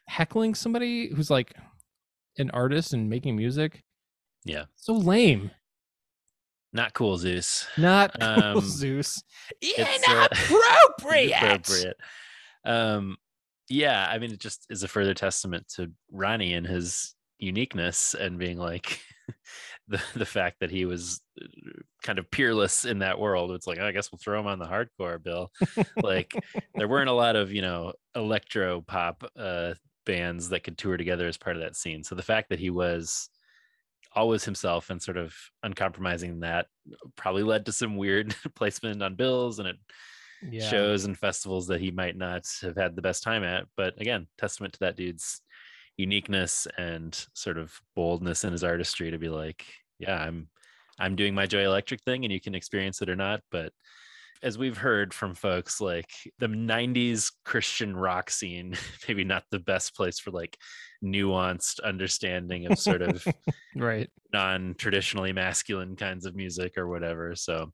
heckling 0.07 0.53
somebody 0.55 1.09
who's 1.13 1.29
like 1.29 1.53
an 2.37 2.49
artist 2.51 2.93
and 2.93 3.09
making 3.09 3.35
music 3.35 3.83
Yeah. 4.45 4.65
so 4.75 4.93
lame 4.93 5.51
Not 6.73 6.93
cool, 6.93 7.17
Zeus. 7.17 7.67
not 7.77 8.13
cool, 8.19 8.43
Um, 8.43 8.61
zeus 8.61 9.21
uh, 9.77 9.85
inappropriate 10.07 11.33
appropriate. 11.37 11.97
Um, 12.65 13.17
yeah, 13.69 14.07
I 14.09 14.17
mean, 14.19 14.31
it 14.31 14.39
just 14.39 14.65
is 14.69 14.83
a 14.83 14.87
further 14.87 15.13
testament 15.13 15.67
to 15.75 15.91
Ronnie 16.11 16.53
and 16.53 16.65
his 16.67 17.15
uniqueness 17.39 18.13
and 18.13 18.37
being 18.37 18.57
like 18.57 18.99
the 19.91 20.01
the 20.15 20.25
fact 20.25 20.57
that 20.59 20.71
he 20.71 20.85
was 20.85 21.21
uh, 21.41 21.45
kind 22.03 22.19
of 22.19 22.29
peerless 22.31 22.85
in 22.85 22.99
that 22.99 23.19
world. 23.19 23.51
It's 23.51 23.67
like, 23.67 23.77
"Oh, 23.79 23.85
I 23.85 23.91
guess 23.91 24.11
we'll 24.11 24.19
throw 24.19 24.39
him 24.39 24.47
on 24.47 24.59
the 24.59 24.65
hardcore 24.65 25.21
bill. 25.21 25.51
like 26.01 26.33
there 26.75 26.87
weren't 26.87 27.09
a 27.09 27.13
lot 27.13 27.35
of 27.35 27.51
you 27.51 27.61
know 27.61 27.93
electro 28.15 28.81
pop 28.81 29.23
uh, 29.37 29.73
bands 30.05 30.49
that 30.49 30.63
could 30.63 30.77
tour 30.77 30.97
together 30.97 31.27
as 31.27 31.37
part 31.37 31.55
of 31.55 31.61
that 31.61 31.75
scene. 31.75 32.03
So 32.03 32.15
the 32.15 32.23
fact 32.23 32.49
that 32.49 32.59
he 32.59 32.69
was 32.69 33.29
always 34.13 34.43
himself 34.43 34.89
and 34.89 35.01
sort 35.01 35.17
of 35.17 35.33
uncompromising 35.63 36.41
that 36.41 36.67
probably 37.15 37.43
led 37.43 37.65
to 37.65 37.71
some 37.71 37.95
weird 37.95 38.35
placement 38.55 39.01
on 39.01 39.15
bills 39.15 39.59
and 39.59 39.69
it 39.69 39.77
yeah. 40.49 40.67
shows 40.67 41.05
and 41.05 41.17
festivals 41.17 41.67
that 41.67 41.79
he 41.79 41.91
might 41.91 42.17
not 42.17 42.45
have 42.61 42.75
had 42.75 42.95
the 42.95 43.01
best 43.01 43.23
time 43.23 43.43
at. 43.43 43.65
But 43.77 43.99
again, 44.01 44.27
testament 44.37 44.73
to 44.73 44.79
that 44.79 44.97
dude's 44.97 45.41
uniqueness 45.97 46.67
and 46.77 47.25
sort 47.33 47.57
of 47.57 47.73
boldness 47.95 48.43
in 48.43 48.51
his 48.51 48.63
artistry 48.63 49.11
to 49.11 49.17
be 49.17 49.29
like, 49.29 49.65
yeah, 50.01 50.23
I'm 50.23 50.47
I'm 50.99 51.15
doing 51.15 51.33
my 51.33 51.47
Joy 51.47 51.65
Electric 51.65 52.01
thing 52.03 52.25
and 52.25 52.33
you 52.33 52.41
can 52.41 52.55
experience 52.55 53.01
it 53.01 53.09
or 53.09 53.15
not. 53.15 53.41
But 53.51 53.71
as 54.43 54.57
we've 54.57 54.77
heard 54.77 55.13
from 55.13 55.35
folks, 55.35 55.79
like 55.79 56.09
the 56.39 56.47
90s 56.47 57.31
Christian 57.45 57.95
rock 57.95 58.29
scene, 58.29 58.75
maybe 59.07 59.23
not 59.23 59.43
the 59.51 59.59
best 59.59 59.95
place 59.95 60.19
for 60.19 60.31
like 60.31 60.57
nuanced 61.03 61.81
understanding 61.83 62.67
of 62.67 62.77
sort 62.77 63.01
of 63.01 63.25
right 63.75 64.09
non-traditionally 64.33 65.33
masculine 65.33 65.95
kinds 65.95 66.25
of 66.25 66.35
music 66.35 66.77
or 66.77 66.87
whatever 66.87 67.35
so 67.35 67.71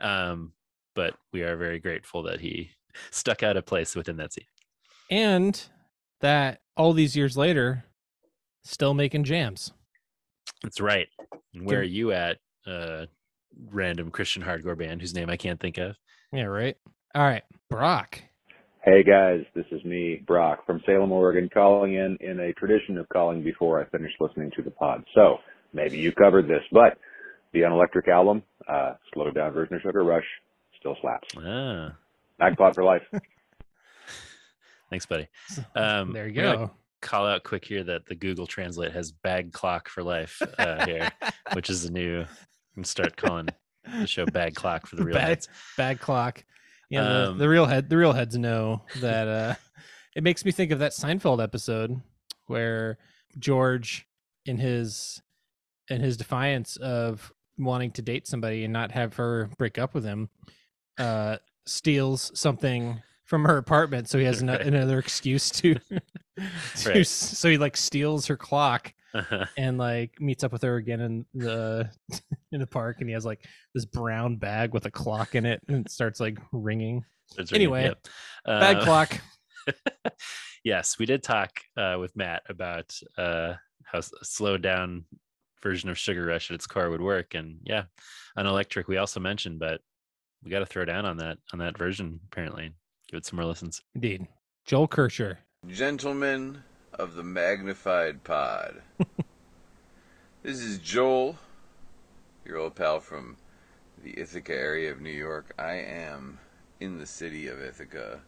um 0.00 0.52
but 0.94 1.14
we 1.32 1.42
are 1.42 1.56
very 1.56 1.78
grateful 1.78 2.22
that 2.22 2.40
he 2.40 2.70
stuck 3.10 3.42
out 3.42 3.56
a 3.56 3.62
place 3.62 3.96
within 3.96 4.16
that 4.16 4.32
scene 4.32 4.44
and 5.10 5.68
that 6.20 6.60
all 6.76 6.92
these 6.92 7.16
years 7.16 7.36
later 7.36 7.84
still 8.62 8.92
making 8.92 9.24
jams 9.24 9.72
that's 10.62 10.80
right 10.80 11.08
and 11.54 11.66
where 11.66 11.80
are 11.80 11.84
you 11.84 12.12
at 12.12 12.38
uh 12.66 13.06
random 13.70 14.10
christian 14.10 14.42
hardcore 14.42 14.78
band 14.78 15.00
whose 15.00 15.14
name 15.14 15.30
i 15.30 15.36
can't 15.36 15.60
think 15.60 15.78
of 15.78 15.96
yeah 16.32 16.44
right 16.44 16.76
all 17.14 17.22
right 17.22 17.44
brock 17.70 18.20
Hey 18.86 19.02
guys, 19.02 19.40
this 19.52 19.64
is 19.72 19.84
me, 19.84 20.22
Brock 20.28 20.64
from 20.64 20.80
Salem, 20.86 21.10
Oregon, 21.10 21.50
calling 21.52 21.94
in 21.94 22.16
in 22.20 22.38
a 22.38 22.52
tradition 22.52 22.96
of 22.98 23.08
calling 23.08 23.42
before 23.42 23.80
I 23.80 23.84
finish 23.86 24.12
listening 24.20 24.52
to 24.54 24.62
the 24.62 24.70
pod. 24.70 25.02
So 25.12 25.38
maybe 25.72 25.98
you 25.98 26.12
covered 26.12 26.46
this, 26.46 26.62
but 26.70 26.96
the 27.52 27.62
Unelectric 27.62 28.06
album, 28.06 28.44
uh, 28.68 28.92
slowed 29.12 29.34
down 29.34 29.52
version 29.52 29.74
of 29.74 29.82
Sugar 29.82 30.04
Rush, 30.04 30.22
still 30.78 30.96
slaps. 31.00 31.26
Ah, 31.36 31.96
Bag 32.38 32.56
clock 32.56 32.76
for 32.76 32.84
life. 32.84 33.02
thanks, 34.90 35.04
buddy. 35.04 35.26
Um, 35.74 36.12
there 36.12 36.28
you 36.28 36.40
we're 36.40 36.56
go. 36.56 36.70
Call 37.06 37.24
out 37.26 37.44
quick 37.44 37.64
here 37.64 37.84
that 37.84 38.04
the 38.06 38.16
Google 38.16 38.46
Translate 38.48 38.90
has 38.92 39.12
"bag 39.12 39.52
clock 39.52 39.88
for 39.88 40.02
life" 40.02 40.42
uh, 40.58 40.84
here, 40.84 41.08
which 41.52 41.70
is 41.70 41.84
the 41.84 41.90
new. 41.90 42.24
I'm 42.76 42.82
start 42.84 43.16
calling 43.16 43.48
the 44.00 44.06
show 44.08 44.26
"bag 44.26 44.56
clock" 44.56 44.86
for 44.88 44.96
the 44.96 45.04
real 45.06 45.14
Bag- 45.14 45.28
heads. 45.28 45.48
Bag 45.76 46.00
clock. 46.00 46.44
Yeah, 46.90 47.02
the, 47.04 47.28
Um, 47.30 47.38
the 47.38 47.48
real 47.48 47.64
head 47.66 47.88
the 47.88 47.96
real 47.96 48.12
heads 48.12 48.36
know 48.36 48.82
that 49.00 49.28
uh 49.28 49.54
it 50.16 50.24
makes 50.24 50.44
me 50.44 50.50
think 50.50 50.72
of 50.72 50.80
that 50.80 50.92
Seinfeld 50.92 51.40
episode 51.42 52.00
where 52.46 52.98
George 53.38 54.06
in 54.44 54.58
his 54.58 55.22
in 55.88 56.00
his 56.00 56.16
defiance 56.16 56.76
of 56.78 57.32
wanting 57.56 57.92
to 57.92 58.02
date 58.02 58.26
somebody 58.26 58.64
and 58.64 58.72
not 58.72 58.90
have 58.90 59.14
her 59.14 59.48
break 59.58 59.78
up 59.78 59.94
with 59.94 60.04
him 60.04 60.28
uh 60.98 61.36
steals 61.66 62.30
something 62.38 63.00
from 63.26 63.44
her 63.44 63.56
apartment 63.58 64.08
so 64.08 64.18
he 64.18 64.24
has 64.24 64.42
Right. 64.42 64.60
another 64.62 64.98
excuse 64.98 65.50
to, 65.50 65.74
to 66.76 66.88
Right. 66.88 67.06
so 67.06 67.48
he 67.50 67.58
like 67.58 67.76
steals 67.76 68.26
her 68.26 68.36
clock 68.36 68.92
and 69.56 69.78
like 69.78 70.12
meets 70.20 70.44
up 70.44 70.52
with 70.52 70.62
her 70.62 70.76
again 70.76 71.00
in 71.00 71.26
the 71.34 71.90
in 72.52 72.60
the 72.60 72.66
park 72.66 72.96
and 73.00 73.08
he 73.08 73.14
has 73.14 73.24
like 73.24 73.44
this 73.74 73.84
brown 73.86 74.36
bag 74.36 74.72
with 74.74 74.84
a 74.86 74.90
clock 74.90 75.34
in 75.34 75.46
it 75.46 75.60
and 75.68 75.86
it 75.86 75.90
starts 75.90 76.20
like 76.20 76.38
ringing 76.52 77.02
That's 77.36 77.50
ringing, 77.52 77.66
Anyway, 77.68 77.84
yep. 77.84 78.06
Uh, 78.44 78.84
clock 78.84 79.20
yes, 80.64 80.98
we 80.98 81.06
did 81.06 81.22
talk 81.22 81.50
uh, 81.76 81.96
with 81.98 82.14
Matt 82.16 82.42
about 82.48 82.94
uh, 83.18 83.54
how 83.84 84.00
slowed 84.22 84.62
down 84.62 85.04
version 85.62 85.88
of 85.90 85.98
Sugar 85.98 86.24
Rush 86.26 86.50
at 86.50 86.54
its 86.54 86.66
core 86.66 86.90
would 86.90 87.00
work, 87.00 87.34
and 87.34 87.58
yeah, 87.64 87.84
on 88.36 88.46
electric 88.46 88.86
we 88.88 88.98
also 88.98 89.18
mentioned, 89.18 89.58
but 89.58 89.80
we 90.44 90.50
got 90.50 90.60
to 90.60 90.66
throw 90.66 90.84
down 90.84 91.04
on 91.04 91.16
that 91.16 91.38
on 91.52 91.58
that 91.58 91.76
version 91.78 92.20
apparently. 92.30 92.70
Give 93.08 93.18
it 93.18 93.26
some 93.26 93.36
more 93.36 93.46
listens. 93.46 93.82
indeed 93.94 94.26
joel 94.64 94.88
kirscher 94.88 95.38
Gentlemen 95.68 96.62
of 96.92 97.14
the 97.14 97.22
Magnified 97.24 98.22
Pod. 98.22 98.82
this 100.42 100.60
is 100.60 100.78
Joel, 100.78 101.36
your 102.44 102.58
old 102.58 102.76
pal 102.76 103.00
from 103.00 103.36
the 104.02 104.18
Ithaca 104.18 104.54
area 104.54 104.92
of 104.92 105.00
New 105.00 105.10
York. 105.10 105.52
I 105.58 105.74
am 105.74 106.38
in 106.78 106.98
the 106.98 107.06
city 107.06 107.48
of 107.48 107.60
Ithaca 107.60 108.20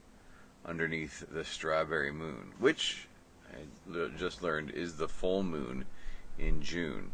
underneath 0.67 1.25
the 1.31 1.45
strawberry 1.45 2.11
moon, 2.11 2.53
which 2.59 3.07
I 3.53 4.09
just 4.19 4.43
learned 4.43 4.71
is 4.71 4.97
the 4.97 5.09
full 5.09 5.43
moon 5.45 5.85
in 6.39 6.61
June. 6.61 7.13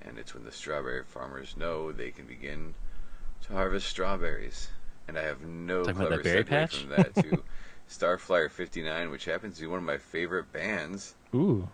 And 0.00 0.18
it's 0.18 0.34
when 0.34 0.44
the 0.44 0.52
strawberry 0.52 1.02
farmers 1.04 1.56
know 1.56 1.90
they 1.90 2.10
can 2.10 2.26
begin 2.26 2.74
to 3.42 3.52
harvest 3.52 3.88
strawberries. 3.88 4.68
And 5.08 5.18
I 5.18 5.22
have 5.22 5.42
no 5.42 5.84
Talking 5.84 5.96
about 6.02 6.08
clever 6.08 6.22
that 6.22 6.46
segue 6.46 6.48
patch? 6.48 6.76
from 6.78 6.90
that 6.90 7.14
to 7.16 7.42
Starflyer 7.90 8.50
59, 8.50 9.10
which 9.10 9.24
happens 9.26 9.56
to 9.56 9.60
be 9.62 9.66
one 9.66 9.78
of 9.78 9.84
my 9.84 9.98
favorite 9.98 10.50
bands. 10.52 11.14
ooh 11.34 11.68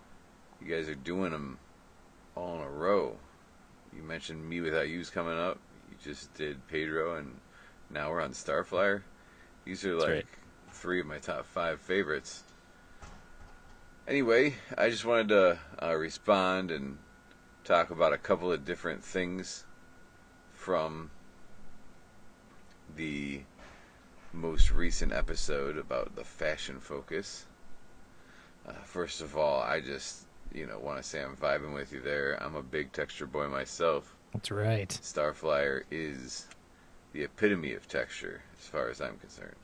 You 0.63 0.67
guys 0.75 0.89
are 0.89 0.95
doing 0.95 1.31
them 1.31 1.57
all 2.35 2.55
in 2.55 2.61
a 2.61 2.69
row. 2.69 3.15
You 3.95 4.03
mentioned 4.03 4.51
mewithoutYou's 4.51 5.09
coming 5.09 5.37
up. 5.37 5.59
You 5.89 5.97
just 6.03 6.33
did 6.33 6.65
Pedro, 6.67 7.15
and 7.15 7.37
now 7.89 8.09
we're 8.09 8.21
on 8.21 8.31
Starflyer. 8.31 9.01
These 9.65 9.85
are 9.85 9.91
That's 9.93 10.03
like 10.03 10.13
right. 10.13 10.25
three 10.71 10.99
of 10.99 11.05
my 11.05 11.17
top 11.19 11.45
five 11.45 11.79
favorites. 11.79 12.43
Anyway, 14.07 14.55
I 14.77 14.89
just 14.89 15.05
wanted 15.05 15.29
to 15.29 15.59
uh, 15.81 15.93
respond 15.95 16.71
and 16.71 16.97
talk 17.63 17.91
about 17.91 18.13
a 18.13 18.17
couple 18.17 18.51
of 18.51 18.65
different 18.65 19.03
things 19.03 19.63
from 20.53 21.11
the 22.95 23.41
most 24.33 24.71
recent 24.71 25.11
episode 25.11 25.77
about 25.77 26.15
the 26.15 26.23
fashion 26.23 26.79
focus. 26.79 27.45
Uh, 28.67 28.73
first 28.83 29.21
of 29.21 29.35
all, 29.35 29.61
I 29.61 29.81
just, 29.81 30.25
you 30.53 30.65
know, 30.65 30.79
want 30.79 30.97
to 30.97 31.03
say 31.03 31.21
I'm 31.21 31.35
vibing 31.35 31.73
with 31.73 31.91
you 31.91 32.01
there. 32.01 32.41
I'm 32.41 32.55
a 32.55 32.63
big 32.63 32.91
texture 32.91 33.25
boy 33.25 33.47
myself. 33.47 34.15
that's 34.33 34.51
right 34.51 34.89
Starflyer 35.01 35.83
is 35.91 36.47
the 37.13 37.23
epitome 37.23 37.73
of 37.73 37.87
texture, 37.87 38.41
as 38.57 38.67
far 38.67 38.89
as 38.89 39.01
I'm 39.01 39.17
concerned. 39.17 39.55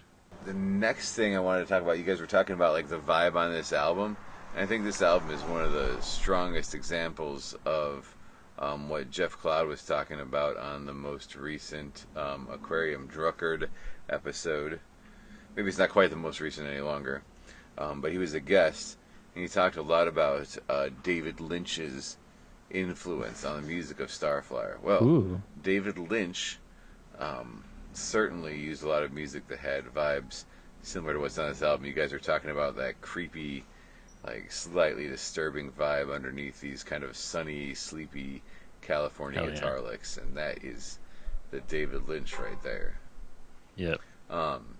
The 0.45 0.53
next 0.53 1.13
thing 1.15 1.35
I 1.35 1.39
wanted 1.39 1.63
to 1.63 1.69
talk 1.69 1.81
about, 1.81 1.97
you 1.97 2.03
guys 2.03 2.19
were 2.19 2.27
talking 2.27 2.55
about 2.55 2.73
like 2.73 2.89
the 2.89 2.99
vibe 2.99 3.35
on 3.35 3.51
this 3.53 3.71
album, 3.71 4.17
and 4.53 4.63
I 4.63 4.65
think 4.65 4.83
this 4.83 5.01
album 5.01 5.31
is 5.31 5.41
one 5.43 5.63
of 5.63 5.71
the 5.71 6.01
strongest 6.01 6.75
examples 6.75 7.55
of 7.65 8.16
um, 8.59 8.89
what 8.89 9.11
Jeff 9.11 9.37
Cloud 9.37 9.67
was 9.67 9.83
talking 9.83 10.19
about 10.19 10.57
on 10.57 10.85
the 10.85 10.93
most 10.93 11.35
recent 11.35 12.05
um, 12.15 12.47
Aquarium 12.51 13.07
Drunkard 13.07 13.69
episode. 14.09 14.79
Maybe 15.55 15.69
it's 15.69 15.77
not 15.77 15.89
quite 15.89 16.09
the 16.09 16.15
most 16.15 16.39
recent 16.39 16.67
any 16.67 16.81
longer, 16.81 17.23
um, 17.77 18.01
but 18.01 18.11
he 18.11 18.17
was 18.17 18.33
a 18.33 18.39
guest, 18.39 18.97
and 19.33 19.41
he 19.43 19.47
talked 19.47 19.77
a 19.77 19.81
lot 19.81 20.07
about 20.07 20.55
uh, 20.69 20.89
David 21.03 21.39
Lynch's 21.39 22.17
influence 22.69 23.45
on 23.45 23.61
the 23.61 23.67
music 23.67 23.99
of 23.99 24.09
Starflyer. 24.09 24.79
Well, 24.81 25.03
ooh 25.03 25.41
David 25.63 25.97
Lynch 25.97 26.59
um, 27.19 27.63
certainly 27.93 28.57
used 28.57 28.83
a 28.83 28.87
lot 28.87 29.03
of 29.03 29.13
music 29.13 29.47
that 29.47 29.59
had 29.59 29.85
vibes 29.85 30.45
similar 30.81 31.13
to 31.13 31.19
what's 31.19 31.37
on 31.37 31.49
this 31.49 31.61
album. 31.61 31.85
You 31.85 31.93
guys 31.93 32.13
are 32.13 32.19
talking 32.19 32.49
about 32.49 32.75
that 32.77 33.01
creepy, 33.01 33.65
like 34.23 34.51
slightly 34.51 35.07
disturbing 35.07 35.71
vibe 35.71 36.13
underneath 36.13 36.59
these 36.59 36.83
kind 36.83 37.03
of 37.03 37.15
sunny, 37.15 37.73
sleepy 37.73 38.41
California 38.81 39.39
Hell 39.39 39.49
yeah. 39.49 39.55
guitar 39.55 39.81
licks, 39.81 40.17
and 40.17 40.35
that 40.37 40.63
is 40.63 40.99
the 41.51 41.61
David 41.61 42.07
Lynch 42.07 42.37
right 42.39 42.61
there. 42.63 42.99
Yep. 43.75 44.01
Um, 44.29 44.77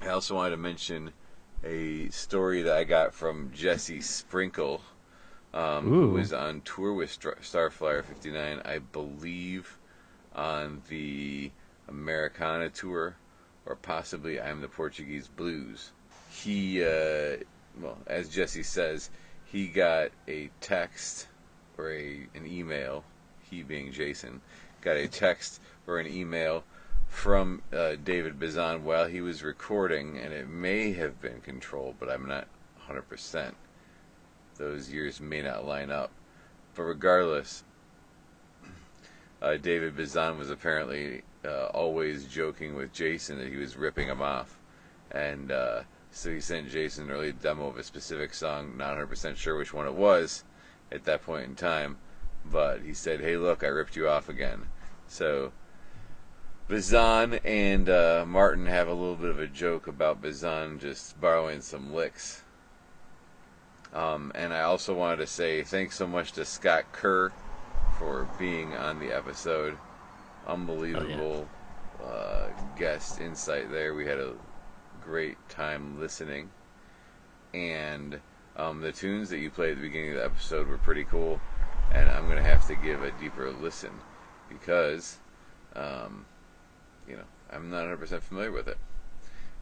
I 0.00 0.08
also 0.08 0.34
wanted 0.34 0.50
to 0.50 0.56
mention 0.56 1.12
a 1.64 2.08
story 2.08 2.62
that 2.62 2.76
I 2.76 2.84
got 2.84 3.14
from 3.14 3.50
Jesse 3.54 4.00
Sprinkle, 4.00 4.80
um, 5.54 5.88
who 5.88 6.10
was 6.10 6.32
on 6.32 6.62
tour 6.62 6.92
with 6.92 7.10
Star- 7.10 7.38
Starflyer 7.40 8.04
59, 8.04 8.62
I 8.64 8.78
believe, 8.78 9.78
on 10.34 10.82
the 10.88 11.50
Americana 11.88 12.70
tour, 12.70 13.16
or 13.66 13.76
possibly 13.76 14.40
I'm 14.40 14.60
the 14.60 14.68
Portuguese 14.68 15.28
Blues. 15.28 15.92
He, 16.30 16.82
uh, 16.82 17.36
well, 17.80 17.98
as 18.06 18.28
Jesse 18.28 18.62
says, 18.62 19.10
he 19.44 19.68
got 19.68 20.10
a 20.28 20.50
text 20.60 21.28
or 21.78 21.92
a 21.92 22.26
an 22.34 22.46
email. 22.46 23.04
He 23.50 23.62
being 23.62 23.92
Jason, 23.92 24.40
got 24.80 24.96
a 24.96 25.08
text 25.08 25.60
or 25.86 25.98
an 25.98 26.06
email 26.06 26.64
from 27.08 27.62
uh, 27.72 27.96
David 28.02 28.40
Bazan 28.40 28.84
while 28.84 29.06
he 29.06 29.20
was 29.20 29.42
recording, 29.42 30.18
and 30.18 30.32
it 30.32 30.48
may 30.48 30.92
have 30.92 31.20
been 31.20 31.40
controlled, 31.42 31.96
but 32.00 32.08
I'm 32.08 32.26
not 32.26 32.48
100%. 32.88 33.52
Those 34.56 34.90
years 34.90 35.20
may 35.20 35.42
not 35.42 35.66
line 35.66 35.90
up. 35.90 36.10
But 36.74 36.84
regardless, 36.84 37.64
uh, 39.42 39.56
David 39.56 39.94
Bazan 39.94 40.38
was 40.38 40.50
apparently 40.50 41.22
uh, 41.44 41.66
always 41.66 42.24
joking 42.24 42.74
with 42.74 42.92
Jason 42.92 43.38
that 43.38 43.48
he 43.48 43.56
was 43.56 43.76
ripping 43.76 44.08
him 44.08 44.22
off. 44.22 44.58
And 45.10 45.52
uh, 45.52 45.82
so 46.12 46.30
he 46.30 46.40
sent 46.40 46.70
Jason 46.70 47.04
an 47.04 47.10
early 47.10 47.32
demo 47.32 47.68
of 47.68 47.78
a 47.78 47.82
specific 47.82 48.34
song, 48.34 48.76
not 48.76 48.96
100% 48.96 49.36
sure 49.36 49.56
which 49.56 49.72
one 49.72 49.86
it 49.86 49.94
was 49.94 50.44
at 50.92 51.04
that 51.04 51.22
point 51.22 51.46
in 51.46 51.54
time. 51.54 51.96
But 52.44 52.82
he 52.82 52.92
said, 52.92 53.20
hey, 53.20 53.36
look, 53.36 53.64
I 53.64 53.68
ripped 53.68 53.96
you 53.96 54.08
off 54.08 54.28
again. 54.28 54.66
So 55.06 55.52
Bazan 56.68 57.34
and 57.44 57.88
uh, 57.88 58.24
Martin 58.26 58.66
have 58.66 58.88
a 58.88 58.94
little 58.94 59.16
bit 59.16 59.30
of 59.30 59.40
a 59.40 59.46
joke 59.46 59.86
about 59.86 60.20
Bazan 60.20 60.78
just 60.78 61.18
borrowing 61.20 61.62
some 61.62 61.94
licks. 61.94 62.42
Um, 63.94 64.32
and 64.34 64.52
I 64.52 64.62
also 64.62 64.94
wanted 64.94 65.18
to 65.18 65.26
say 65.26 65.62
thanks 65.62 65.96
so 65.96 66.06
much 66.06 66.32
to 66.32 66.44
Scott 66.44 66.84
Kerr 66.92 67.32
for 67.98 68.28
being 68.38 68.74
on 68.74 68.98
the 68.98 69.14
episode. 69.14 69.78
Unbelievable 70.46 71.48
uh, 72.04 72.48
guest 72.76 73.20
insight 73.20 73.70
there. 73.70 73.94
We 73.94 74.06
had 74.06 74.18
a 74.18 74.34
great 75.04 75.36
time 75.48 75.98
listening. 76.00 76.50
And 77.54 78.20
um, 78.56 78.80
the 78.80 78.92
tunes 78.92 79.30
that 79.30 79.38
you 79.38 79.50
played 79.50 79.72
at 79.72 79.76
the 79.76 79.82
beginning 79.82 80.10
of 80.10 80.16
the 80.16 80.24
episode 80.24 80.68
were 80.68 80.78
pretty 80.78 81.04
cool. 81.04 81.40
And 81.92 82.08
I'm 82.10 82.24
going 82.26 82.38
to 82.38 82.42
have 82.42 82.66
to 82.68 82.74
give 82.74 83.02
a 83.02 83.10
deeper 83.12 83.50
listen 83.50 83.92
because, 84.48 85.18
um, 85.76 86.24
you 87.06 87.16
know, 87.16 87.24
I'm 87.50 87.70
not 87.70 87.84
100% 87.84 88.22
familiar 88.22 88.52
with 88.52 88.68
it. 88.68 88.78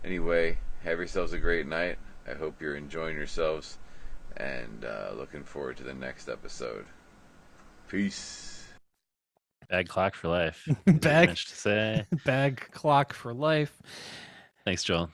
Anyway, 0.05 0.59
have 0.85 0.99
yourselves 0.99 1.33
a 1.33 1.39
great 1.39 1.67
night. 1.67 1.99
I 2.29 2.35
hope 2.35 2.61
you're 2.61 2.77
enjoying 2.77 3.17
yourselves 3.17 3.79
and 4.37 4.85
uh, 4.85 5.11
looking 5.17 5.43
forward 5.43 5.77
to 5.79 5.83
the 5.83 5.95
next 5.95 6.29
episode. 6.29 6.87
Peace. 7.89 8.69
Bag 9.69 9.89
clock 9.89 10.15
for 10.15 10.29
life. 10.29 10.69
Bag- 10.85 11.01
Bag. 11.01 11.29
Much 11.31 11.47
to 11.47 11.55
say. 11.55 12.07
bag 12.25 12.69
clock 12.73 13.13
for 13.13 13.35
life 13.35 13.81
Thanks, 14.65 14.85
Joel. 14.85 15.11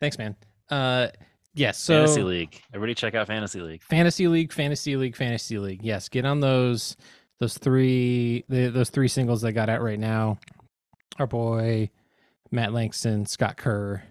Thanks 0.00 0.18
man 0.18 0.34
uh 0.70 1.08
yes 1.54 1.78
so 1.78 2.00
Fantasy 2.00 2.22
League. 2.22 2.60
Everybody, 2.74 2.94
check 2.94 3.14
out 3.14 3.26
Fantasy 3.26 3.60
League. 3.60 3.82
fantasy 3.82 4.28
league 4.28 4.52
fantasy 4.52 4.96
league 4.96 5.16
fantasy 5.16 5.58
league 5.58 5.82
yes 5.82 6.08
get 6.08 6.24
on 6.24 6.40
those 6.40 6.96
those 7.40 7.56
three 7.58 8.44
the, 8.48 8.68
those 8.68 8.90
three 8.90 9.08
singles 9.08 9.42
that 9.42 9.52
got 9.52 9.68
out 9.68 9.82
right 9.82 9.98
now 9.98 10.38
our 11.18 11.26
boy 11.26 11.90
Matt 12.50 12.72
Langston, 12.72 13.26
Scott 13.26 13.56
Kerr 13.56 14.02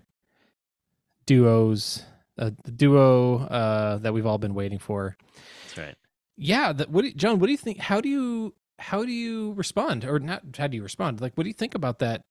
duos, 1.25 2.03
uh, 2.37 2.51
the 2.63 2.71
duo 2.71 3.39
uh, 3.39 3.97
that 3.97 4.13
we've 4.13 4.25
all 4.25 4.37
been 4.37 4.53
waiting 4.53 4.79
for. 4.79 5.17
That's 5.63 5.77
right. 5.77 5.95
Yeah, 6.37 6.73
the, 6.73 6.85
what 6.85 7.03
do, 7.03 7.11
John? 7.13 7.39
What 7.39 7.47
do 7.47 7.51
you 7.51 7.57
think? 7.57 7.79
How 7.79 8.01
do 8.01 8.09
you 8.09 8.53
how 8.77 9.05
do 9.05 9.11
you 9.11 9.53
respond, 9.53 10.03
or 10.05 10.19
not? 10.19 10.43
How 10.57 10.67
do 10.67 10.75
you 10.75 10.83
respond? 10.83 11.21
Like, 11.21 11.33
what 11.35 11.43
do 11.43 11.49
you 11.49 11.53
think 11.53 11.75
about 11.75 11.99
that? 11.99 12.23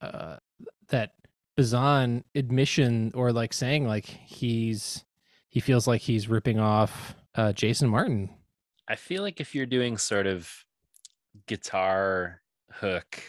Uh, 0.00 0.36
that 0.90 1.12
Bazan 1.58 2.22
admission, 2.36 3.10
or 3.16 3.32
like 3.32 3.52
saying 3.52 3.84
like 3.84 4.06
he's 4.06 5.04
he 5.48 5.58
feels 5.58 5.88
like 5.88 6.00
he's 6.00 6.28
ripping 6.28 6.60
off 6.60 7.16
uh, 7.34 7.52
Jason 7.52 7.88
Martin. 7.88 8.30
I 8.86 8.94
feel 8.94 9.22
like 9.24 9.40
if 9.40 9.56
you're 9.56 9.66
doing 9.66 9.98
sort 9.98 10.28
of 10.28 10.48
guitar 11.48 12.42
hook 12.70 13.20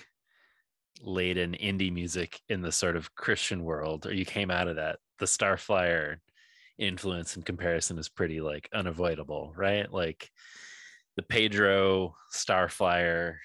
laden 1.01 1.55
indie 1.59 1.91
music 1.91 2.39
in 2.49 2.61
the 2.61 2.71
sort 2.71 2.95
of 2.95 3.15
Christian 3.15 3.63
world, 3.63 4.05
or 4.05 4.13
you 4.13 4.25
came 4.25 4.51
out 4.51 4.67
of 4.67 4.75
that, 4.75 4.99
the 5.17 5.25
Starflyer 5.25 6.17
influence 6.77 7.35
in 7.35 7.41
comparison 7.41 7.97
is 7.97 8.09
pretty 8.09 8.41
like 8.41 8.69
unavoidable, 8.71 9.53
right? 9.57 9.91
Like 9.91 10.29
the 11.15 11.23
Pedro 11.23 12.15
Starflyer 12.31 13.37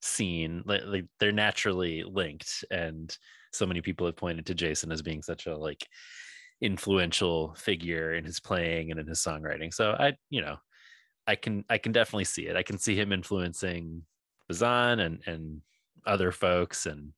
scene, 0.00 0.62
like 0.66 1.06
they're 1.18 1.32
naturally 1.32 2.04
linked, 2.04 2.64
and 2.70 3.18
so 3.52 3.66
many 3.66 3.80
people 3.80 4.06
have 4.06 4.16
pointed 4.16 4.46
to 4.46 4.54
Jason 4.54 4.92
as 4.92 5.02
being 5.02 5.22
such 5.22 5.46
a 5.46 5.56
like 5.56 5.86
influential 6.60 7.54
figure 7.56 8.14
in 8.14 8.24
his 8.24 8.40
playing 8.40 8.90
and 8.90 8.98
in 8.98 9.06
his 9.06 9.20
songwriting. 9.20 9.72
So 9.72 9.92
I, 9.92 10.14
you 10.30 10.40
know, 10.40 10.56
I 11.26 11.36
can 11.36 11.64
I 11.68 11.78
can 11.78 11.92
definitely 11.92 12.24
see 12.24 12.46
it. 12.46 12.56
I 12.56 12.62
can 12.62 12.78
see 12.78 12.96
him 12.96 13.12
influencing 13.12 14.02
Bazan 14.48 15.00
and 15.00 15.20
and 15.26 15.60
other 16.06 16.32
folks 16.32 16.86
and 16.86 17.12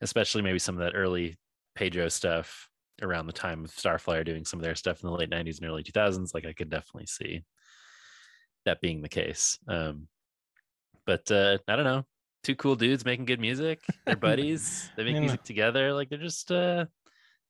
especially 0.00 0.42
maybe 0.42 0.58
some 0.58 0.74
of 0.74 0.80
that 0.80 0.96
early 0.96 1.36
Pedro 1.74 2.08
stuff 2.08 2.68
around 3.02 3.26
the 3.26 3.32
time 3.32 3.64
of 3.64 3.70
Starflyer 3.70 4.24
doing 4.24 4.44
some 4.44 4.58
of 4.58 4.64
their 4.64 4.74
stuff 4.74 5.02
in 5.02 5.08
the 5.08 5.14
late 5.14 5.30
90s 5.30 5.58
and 5.58 5.68
early 5.68 5.84
2000s 5.84 6.34
like 6.34 6.44
I 6.46 6.52
could 6.52 6.70
definitely 6.70 7.06
see 7.06 7.44
that 8.64 8.80
being 8.80 9.00
the 9.00 9.08
case. 9.08 9.58
Um 9.68 10.08
but 11.06 11.30
uh 11.30 11.58
I 11.68 11.76
don't 11.76 11.84
know, 11.84 12.04
two 12.46 12.56
cool 12.56 12.76
dudes 12.76 13.04
making 13.04 13.24
good 13.26 13.40
music. 13.40 13.80
They're 14.04 14.16
buddies. 14.30 14.90
they 14.96 15.04
make 15.04 15.14
Yeah. 15.14 15.20
music 15.20 15.42
together 15.42 15.92
like 15.92 16.08
they're 16.08 16.18
just 16.18 16.50
uh 16.52 16.86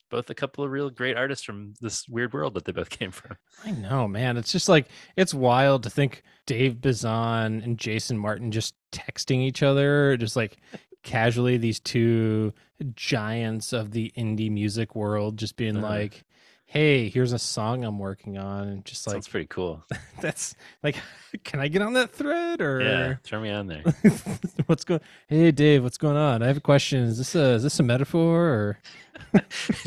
both 0.08 0.30
a 0.30 0.34
couple 0.34 0.62
of 0.64 0.70
real 0.70 0.88
great 0.88 1.16
artists 1.16 1.44
from 1.44 1.74
this 1.80 2.08
weird 2.08 2.32
world 2.32 2.54
that 2.54 2.64
they 2.64 2.70
both 2.72 2.90
came 2.98 3.10
from. 3.10 3.36
I 3.64 3.72
know, 3.72 4.06
man. 4.08 4.36
It's 4.36 4.52
just 4.52 4.68
like 4.68 4.88
it's 5.16 5.34
wild 5.34 5.82
to 5.82 5.90
think 5.90 6.22
Dave 6.46 6.80
Bazan 6.80 7.60
and 7.62 7.76
Jason 7.76 8.16
Martin 8.16 8.50
just 8.52 8.74
texting 8.92 9.38
each 9.40 9.62
other, 9.64 10.16
just 10.16 10.36
like 10.36 10.58
casually. 11.02 11.56
These 11.56 11.80
two 11.80 12.52
giants 12.94 13.72
of 13.72 13.90
the 13.90 14.12
indie 14.16 14.50
music 14.50 14.94
world, 14.94 15.38
just 15.38 15.56
being 15.56 15.76
Uh-huh. 15.78 15.86
like, 15.88 16.24
"Hey, 16.66 17.08
here's 17.08 17.32
a 17.32 17.38
song 17.38 17.84
I'm 17.84 17.98
working 17.98 18.36
on," 18.38 18.68
and 18.68 18.84
just 18.84 19.06
like 19.06 19.14
that's 19.14 19.28
pretty 19.28 19.46
cool. 19.46 19.84
that's 20.20 20.54
like, 20.82 20.96
can 21.44 21.60
I 21.60 21.68
get 21.68 21.82
on 21.82 21.94
that 21.94 22.12
thread 22.12 22.60
or? 22.60 22.82
Yeah, 22.82 23.14
throw 23.22 23.40
me 23.40 23.50
on 23.50 23.66
there. 23.66 23.82
what's 24.66 24.84
going? 24.84 25.00
Hey, 25.28 25.50
Dave, 25.52 25.82
what's 25.82 25.98
going 25.98 26.16
on? 26.16 26.42
I 26.42 26.46
have 26.46 26.56
a 26.56 26.60
question. 26.60 27.04
Is 27.04 27.18
this 27.18 27.34
a 27.34 27.54
is 27.54 27.62
this 27.62 27.78
a 27.80 27.82
metaphor 27.82 28.40
or? 28.40 28.78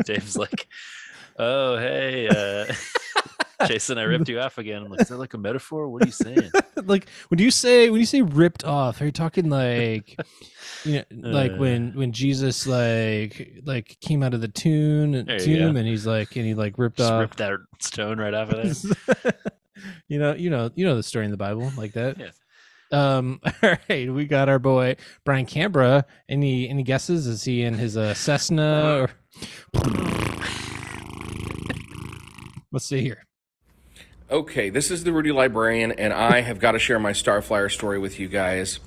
Dave's 0.05 0.37
like, 0.37 0.67
"Oh, 1.37 1.77
hey, 1.77 2.27
uh, 2.27 2.73
Jason, 3.67 3.97
I 3.97 4.03
ripped 4.03 4.29
you 4.29 4.39
off 4.39 4.57
again." 4.57 4.83
I'm 4.83 4.89
like, 4.89 5.01
"Is 5.01 5.09
that 5.09 5.17
like 5.17 5.33
a 5.33 5.37
metaphor? 5.37 5.89
What 5.89 6.03
are 6.03 6.05
you 6.05 6.11
saying?" 6.11 6.51
like 6.85 7.09
when 7.27 7.39
you 7.39 7.51
say 7.51 7.89
when 7.89 7.99
you 7.99 8.05
say 8.05 8.21
ripped 8.21 8.63
off 8.63 9.01
are 9.01 9.05
you 9.05 9.11
talking 9.11 9.49
like 9.49 10.17
you 10.85 11.03
know 11.11 11.29
like 11.29 11.51
Uh. 11.51 11.55
when 11.57 11.91
when 11.93 12.13
jesus 12.13 12.65
like 12.65 13.59
like 13.65 13.97
came 13.99 14.23
out 14.23 14.33
of 14.33 14.39
the 14.39 14.47
tomb 14.47 15.25
tomb 15.39 15.75
and 15.75 15.85
he's 15.85 16.07
like 16.07 16.37
and 16.37 16.45
he 16.45 16.53
like 16.53 16.77
ripped 16.77 16.97
Just 16.99 17.11
off 17.11 17.19
ripped 17.19 17.37
that 17.37 17.59
stone 17.81 18.17
right 18.17 18.33
off 18.33 18.51
of 18.51 18.81
there. 19.23 19.33
you 20.07 20.19
know 20.19 20.33
you 20.35 20.49
know 20.49 20.69
you 20.75 20.85
know 20.85 20.95
the 20.95 21.03
story 21.03 21.25
in 21.25 21.31
the 21.31 21.37
bible 21.37 21.69
like 21.75 21.91
that 21.93 22.17
Yeah. 22.17 22.29
um 22.91 23.41
all 23.61 23.75
right 23.89 24.11
we 24.13 24.23
got 24.25 24.47
our 24.47 24.59
boy 24.59 24.95
brian 25.25 25.45
canberra 25.45 26.05
any 26.29 26.69
any 26.69 26.83
guesses 26.83 27.27
is 27.27 27.43
he 27.43 27.63
in 27.63 27.73
his 27.73 27.97
uh 27.97 28.13
cessna 28.13 28.99
or 29.01 29.09
let's 32.71 32.85
see 32.85 33.01
here 33.01 33.25
Okay, 34.31 34.69
this 34.69 34.91
is 34.91 35.03
the 35.03 35.11
Rudy 35.11 35.31
Librarian, 35.31 35.91
and 35.93 36.13
I 36.13 36.41
have 36.41 36.59
got 36.59 36.73
to 36.73 36.79
share 36.79 36.99
my 36.99 37.13
Starflyer 37.13 37.71
story 37.71 37.97
with 37.97 38.19
you 38.19 38.27
guys. 38.27 38.79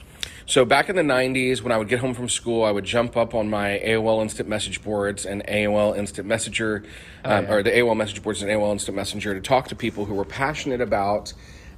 So, 0.46 0.64
back 0.64 0.88
in 0.88 0.94
the 0.94 1.02
90s, 1.02 1.62
when 1.62 1.72
I 1.72 1.78
would 1.78 1.88
get 1.88 1.98
home 1.98 2.14
from 2.14 2.28
school, 2.28 2.62
I 2.62 2.70
would 2.70 2.84
jump 2.84 3.16
up 3.16 3.34
on 3.34 3.50
my 3.50 3.80
AOL 3.84 4.22
Instant 4.22 4.48
Message 4.48 4.84
boards 4.84 5.26
and 5.26 5.44
AOL 5.48 5.96
Instant 5.96 6.28
Messenger, 6.28 6.84
um, 7.24 7.50
or 7.50 7.64
the 7.64 7.72
AOL 7.72 7.96
Message 7.96 8.22
boards 8.22 8.40
and 8.40 8.52
AOL 8.52 8.70
Instant 8.70 8.94
Messenger 8.94 9.34
to 9.34 9.40
talk 9.40 9.66
to 9.68 9.74
people 9.74 10.04
who 10.04 10.14
were 10.14 10.24
passionate 10.24 10.80
about 10.80 11.32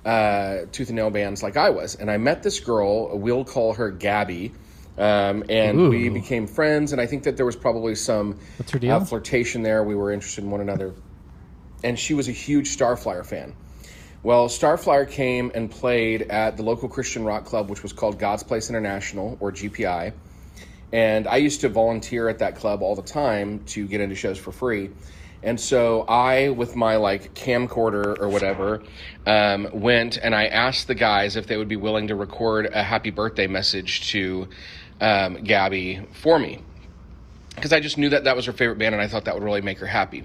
uh, 0.05 0.67
tooth 0.71 0.89
and 0.89 0.97
nail 0.97 1.09
bands 1.09 1.43
like 1.43 1.57
I 1.57 1.71
was. 1.71 1.95
And 1.95 2.11
I 2.11 2.19
met 2.19 2.43
this 2.43 2.61
girl, 2.61 3.17
we'll 3.17 3.47
call 3.47 3.73
her 3.73 3.91
Gabby. 3.91 4.53
Um, 4.99 5.43
and 5.49 5.89
we 5.89 6.11
became 6.11 6.47
friends, 6.47 6.93
and 6.93 7.01
I 7.01 7.07
think 7.07 7.23
that 7.23 7.39
there 7.39 7.47
was 7.47 7.57
probably 7.57 7.95
some 7.95 8.39
What's 8.59 8.73
her 8.73 8.79
deal? 8.79 8.95
uh, 8.95 9.01
flirtation 9.01 9.63
there. 9.63 9.83
We 9.83 9.95
were 9.95 10.13
interested 10.13 10.45
in 10.45 10.51
one 10.51 10.61
another 10.61 10.93
and 11.85 11.99
she 11.99 12.15
was 12.15 12.29
a 12.29 12.33
huge 12.33 12.77
Starflyer 12.77 13.25
fan. 13.25 13.55
Well, 14.25 14.49
Starflyer 14.49 15.09
came 15.09 15.53
and 15.55 15.71
played 15.71 16.23
at 16.23 16.57
the 16.57 16.63
local 16.63 16.89
Christian 16.89 17.25
rock 17.25 17.45
club, 17.45 17.69
which 17.69 17.83
was 17.83 17.93
called 17.93 18.19
God's 18.19 18.43
Place 18.43 18.71
International, 18.71 19.37
or 19.39 19.53
GPI. 19.53 20.15
And 20.93 21.29
I 21.29 21.37
used 21.37 21.61
to 21.61 21.69
volunteer 21.69 22.29
at 22.29 22.39
that 22.39 22.57
club 22.57 22.81
all 22.81 22.97
the 22.97 23.03
time 23.03 23.63
to 23.67 23.87
get 23.87 24.01
into 24.01 24.15
shows 24.15 24.39
for 24.39 24.51
free. 24.51 24.91
And 25.43 25.61
so 25.61 26.03
I, 26.09 26.49
with 26.49 26.75
my 26.75 26.97
like 26.97 27.35
camcorder 27.35 28.19
or 28.19 28.31
whatever, 28.31 28.83
um, 29.27 29.69
went 29.75 30.17
and 30.17 30.35
I 30.35 30.47
asked 30.47 30.87
the 30.87 30.95
guys 30.95 31.37
if 31.37 31.47
they 31.47 31.59
would 31.59 31.69
be 31.69 31.77
willing 31.77 32.09
to 32.09 32.15
record 32.15 32.71
a 32.73 32.83
happy 32.83 33.11
birthday 33.11 33.47
message 33.47 34.11
to 34.13 34.49
um, 35.03 35.45
Gabby 35.45 36.01
for 36.13 36.39
me. 36.39 36.63
Because 37.55 37.75
I 37.75 37.81
just 37.81 37.99
knew 37.99 38.09
that 38.09 38.25
that 38.25 38.37
was 38.37 38.47
her 38.47 38.53
favorite 38.53 38.79
band 38.79 38.95
and 38.95 39.03
I 39.03 39.07
thought 39.07 39.27
that 39.27 39.35
would 39.35 39.45
really 39.45 39.61
make 39.61 39.81
her 39.81 39.87
happy. 39.87 40.25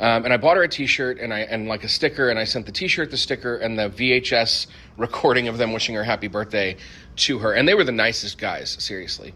Um, 0.00 0.24
and 0.24 0.32
I 0.32 0.36
bought 0.36 0.56
her 0.56 0.62
a 0.62 0.68
T-shirt 0.68 1.18
and 1.18 1.34
I 1.34 1.40
and 1.40 1.66
like 1.66 1.82
a 1.82 1.88
sticker, 1.88 2.30
and 2.30 2.38
I 2.38 2.44
sent 2.44 2.66
the 2.66 2.72
T-shirt, 2.72 3.10
the 3.10 3.16
sticker, 3.16 3.56
and 3.56 3.78
the 3.78 3.90
VHS 3.90 4.68
recording 4.96 5.48
of 5.48 5.58
them 5.58 5.72
wishing 5.72 5.94
her 5.96 6.04
happy 6.04 6.28
birthday 6.28 6.76
to 7.16 7.38
her. 7.38 7.52
And 7.52 7.66
they 7.66 7.74
were 7.74 7.84
the 7.84 7.92
nicest 7.92 8.38
guys, 8.38 8.76
seriously. 8.80 9.34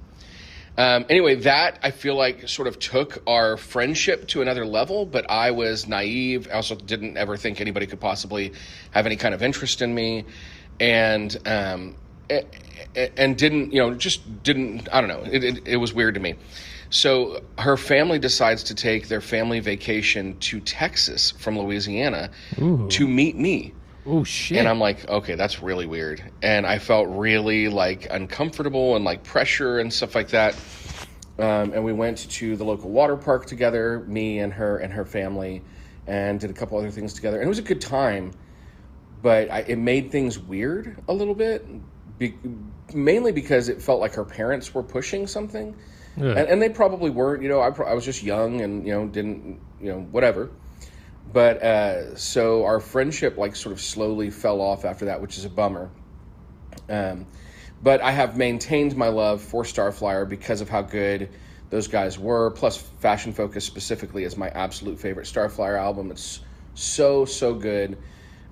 Um, 0.79 1.05
anyway, 1.11 1.35
that 1.37 1.81
I 1.83 1.91
feel 1.91 2.15
like 2.15 2.49
sort 2.49 2.67
of 2.67 2.79
took 2.79 3.23
our 3.27 3.57
friendship 3.57 4.29
to 4.29 4.41
another 4.41 4.65
level. 4.65 5.05
But 5.05 5.31
I 5.31 5.51
was 5.51 5.87
naive. 5.87 6.49
I 6.51 6.55
also 6.55 6.77
didn't 6.77 7.17
ever 7.17 7.37
think 7.37 7.61
anybody 7.61 7.87
could 7.87 8.01
possibly 8.01 8.53
have 8.93 9.05
any 9.05 9.17
kind 9.17 9.35
of 9.35 9.43
interest 9.43 9.83
in 9.83 9.95
me, 9.95 10.25
and 10.81 11.37
um, 11.47 11.97
and 12.97 13.37
didn't 13.37 13.73
you 13.73 13.81
know 13.81 13.95
just 13.95 14.43
didn't 14.43 14.89
I 14.93 15.01
don't 15.01 15.09
know. 15.09 15.31
It, 15.31 15.45
it, 15.45 15.63
it 15.67 15.77
was 15.77 15.93
weird 15.93 16.15
to 16.15 16.21
me. 16.21 16.37
So 16.93 17.43
her 17.57 17.79
family 17.79 18.19
decides 18.19 18.63
to 18.65 18.75
take 18.75 19.09
their 19.09 19.23
family 19.23 19.61
vacation 19.61 20.39
to 20.41 20.61
Texas 20.61 21.31
from 21.31 21.59
Louisiana 21.59 22.31
to 22.91 23.09
meet 23.09 23.35
me. 23.35 23.73
oh 24.05 24.25
shit 24.25 24.59
And 24.59 24.69
I'm 24.69 24.79
like, 24.79 25.09
okay, 25.09 25.35
that's 25.35 25.63
really 25.63 25.87
weird. 25.87 26.23
And 26.43 26.67
I 26.67 26.79
felt 26.79 27.09
really 27.09 27.69
like 27.69 28.09
uncomfortable 28.11 28.95
and 28.95 29.07
like 29.07 29.25
pressure 29.25 29.79
and 29.79 29.91
stuff 29.91 30.15
like 30.15 30.29
that. 30.29 30.55
Um, 31.39 31.73
and 31.73 31.83
we 31.83 31.95
went 31.95 32.31
to 32.31 32.57
the 32.57 32.65
local 32.65 32.91
water 32.91 33.17
park 33.17 33.47
together, 33.47 34.01
me 34.01 34.41
and 34.41 34.53
her 34.53 34.77
and 34.77 34.93
her 34.93 35.07
family, 35.07 35.63
and 36.07 36.39
did 36.39 36.51
a 36.51 36.53
couple 36.53 36.77
other 36.77 36.91
things 36.91 37.15
together. 37.15 37.39
And 37.39 37.47
it 37.47 37.49
was 37.49 37.59
a 37.59 37.63
good 37.63 37.81
time, 37.81 38.33
but 39.23 39.51
I, 39.51 39.61
it 39.61 39.79
made 39.79 40.13
things 40.13 40.39
weird 40.39 41.03
a 41.09 41.15
little 41.15 41.35
bit, 41.35 41.65
be, 42.19 42.35
mainly 42.93 43.33
because 43.33 43.71
it 43.71 43.81
felt 43.81 43.99
like 43.99 44.13
her 44.13 44.27
parents 44.27 44.75
were 44.75 44.83
pushing 44.83 45.27
something. 45.27 45.75
Ugh. 46.19 46.25
And, 46.25 46.39
and 46.39 46.63
they 46.63 46.69
probably 46.69 47.11
weren't, 47.11 47.43
you 47.43 47.49
know, 47.49 47.61
I, 47.61 47.71
pro- 47.71 47.87
I 47.87 47.95
was 47.95 48.05
just 48.05 48.23
young 48.23 48.61
and, 48.61 48.87
you 48.87 48.93
know, 48.93 49.07
didn't, 49.07 49.61
you 49.81 49.93
know, 49.93 50.01
whatever. 50.01 50.51
But 51.33 51.63
uh, 51.63 52.17
so 52.17 52.65
our 52.65 52.81
friendship 52.81 53.39
like 53.39 53.57
sort 53.57 53.73
of 53.73 53.81
slowly 53.81 54.31
fell 54.31 54.61
off 54.61 54.85
after 54.85 55.07
that, 55.07 55.21
which 55.21 55.39
is 55.39 55.45
a 55.45 55.51
bummer. 55.51 55.91
Um, 56.89 57.27
but 57.83 58.01
I 58.01 58.13
have 58.13 58.37
maintained 58.37 58.97
my 58.97 59.09
love 59.09 59.41
for 59.41 59.65
Starflyer 59.65 60.29
because 60.29 60.61
of 60.61 60.69
how 60.69 60.83
good 60.83 61.31
those 61.71 61.89
guys 61.89 62.19
were. 62.19 62.51
Plus, 62.51 62.77
Fashion 62.77 63.33
Focus 63.33 63.65
specifically 63.65 64.25
is 64.25 64.37
my 64.37 64.51
absolute 64.51 65.01
favorite 65.01 65.27
Starflyer 65.27 65.79
album. 65.79 66.11
It's 66.11 66.41
so 66.75 67.25
so 67.25 67.55
good. 67.55 67.99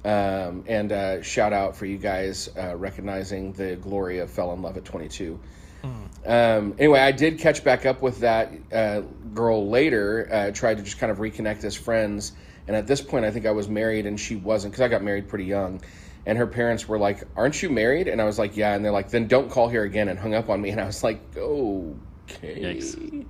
Um, 0.04 0.64
and 0.66 0.90
uh, 0.90 1.22
shout 1.22 1.52
out 1.52 1.76
for 1.76 1.84
you 1.84 1.98
guys 1.98 2.48
uh, 2.56 2.74
recognizing 2.74 3.52
the 3.52 3.76
glory 3.76 4.18
of 4.18 4.30
Fell 4.30 4.52
in 4.54 4.62
Love 4.62 4.78
at 4.78 4.84
22. 4.86 5.38
Um, 5.82 6.74
anyway, 6.78 7.00
I 7.00 7.12
did 7.12 7.38
catch 7.38 7.64
back 7.64 7.86
up 7.86 8.02
with 8.02 8.20
that 8.20 8.52
uh, 8.72 9.00
girl 9.32 9.68
later. 9.68 10.28
Uh, 10.30 10.50
tried 10.50 10.76
to 10.76 10.82
just 10.82 10.98
kind 10.98 11.10
of 11.10 11.18
reconnect 11.18 11.64
as 11.64 11.74
friends, 11.76 12.32
and 12.66 12.76
at 12.76 12.86
this 12.86 13.00
point, 13.00 13.24
I 13.24 13.30
think 13.30 13.46
I 13.46 13.50
was 13.52 13.68
married 13.68 14.06
and 14.06 14.20
she 14.20 14.36
wasn't 14.36 14.72
because 14.72 14.84
I 14.84 14.88
got 14.88 15.02
married 15.02 15.28
pretty 15.28 15.46
young. 15.46 15.80
And 16.26 16.36
her 16.36 16.46
parents 16.46 16.86
were 16.86 16.98
like, 16.98 17.24
"Aren't 17.34 17.62
you 17.62 17.70
married?" 17.70 18.06
And 18.06 18.20
I 18.20 18.24
was 18.24 18.38
like, 18.38 18.56
"Yeah." 18.56 18.74
And 18.74 18.84
they're 18.84 18.92
like, 18.92 19.08
"Then 19.08 19.26
don't 19.26 19.50
call 19.50 19.68
here 19.68 19.84
again," 19.84 20.08
and 20.08 20.18
hung 20.18 20.34
up 20.34 20.50
on 20.50 20.60
me. 20.60 20.68
And 20.70 20.80
I 20.80 20.84
was 20.84 21.02
like, 21.02 21.20
Okay. 21.36 22.76
Yikes. 22.76 23.26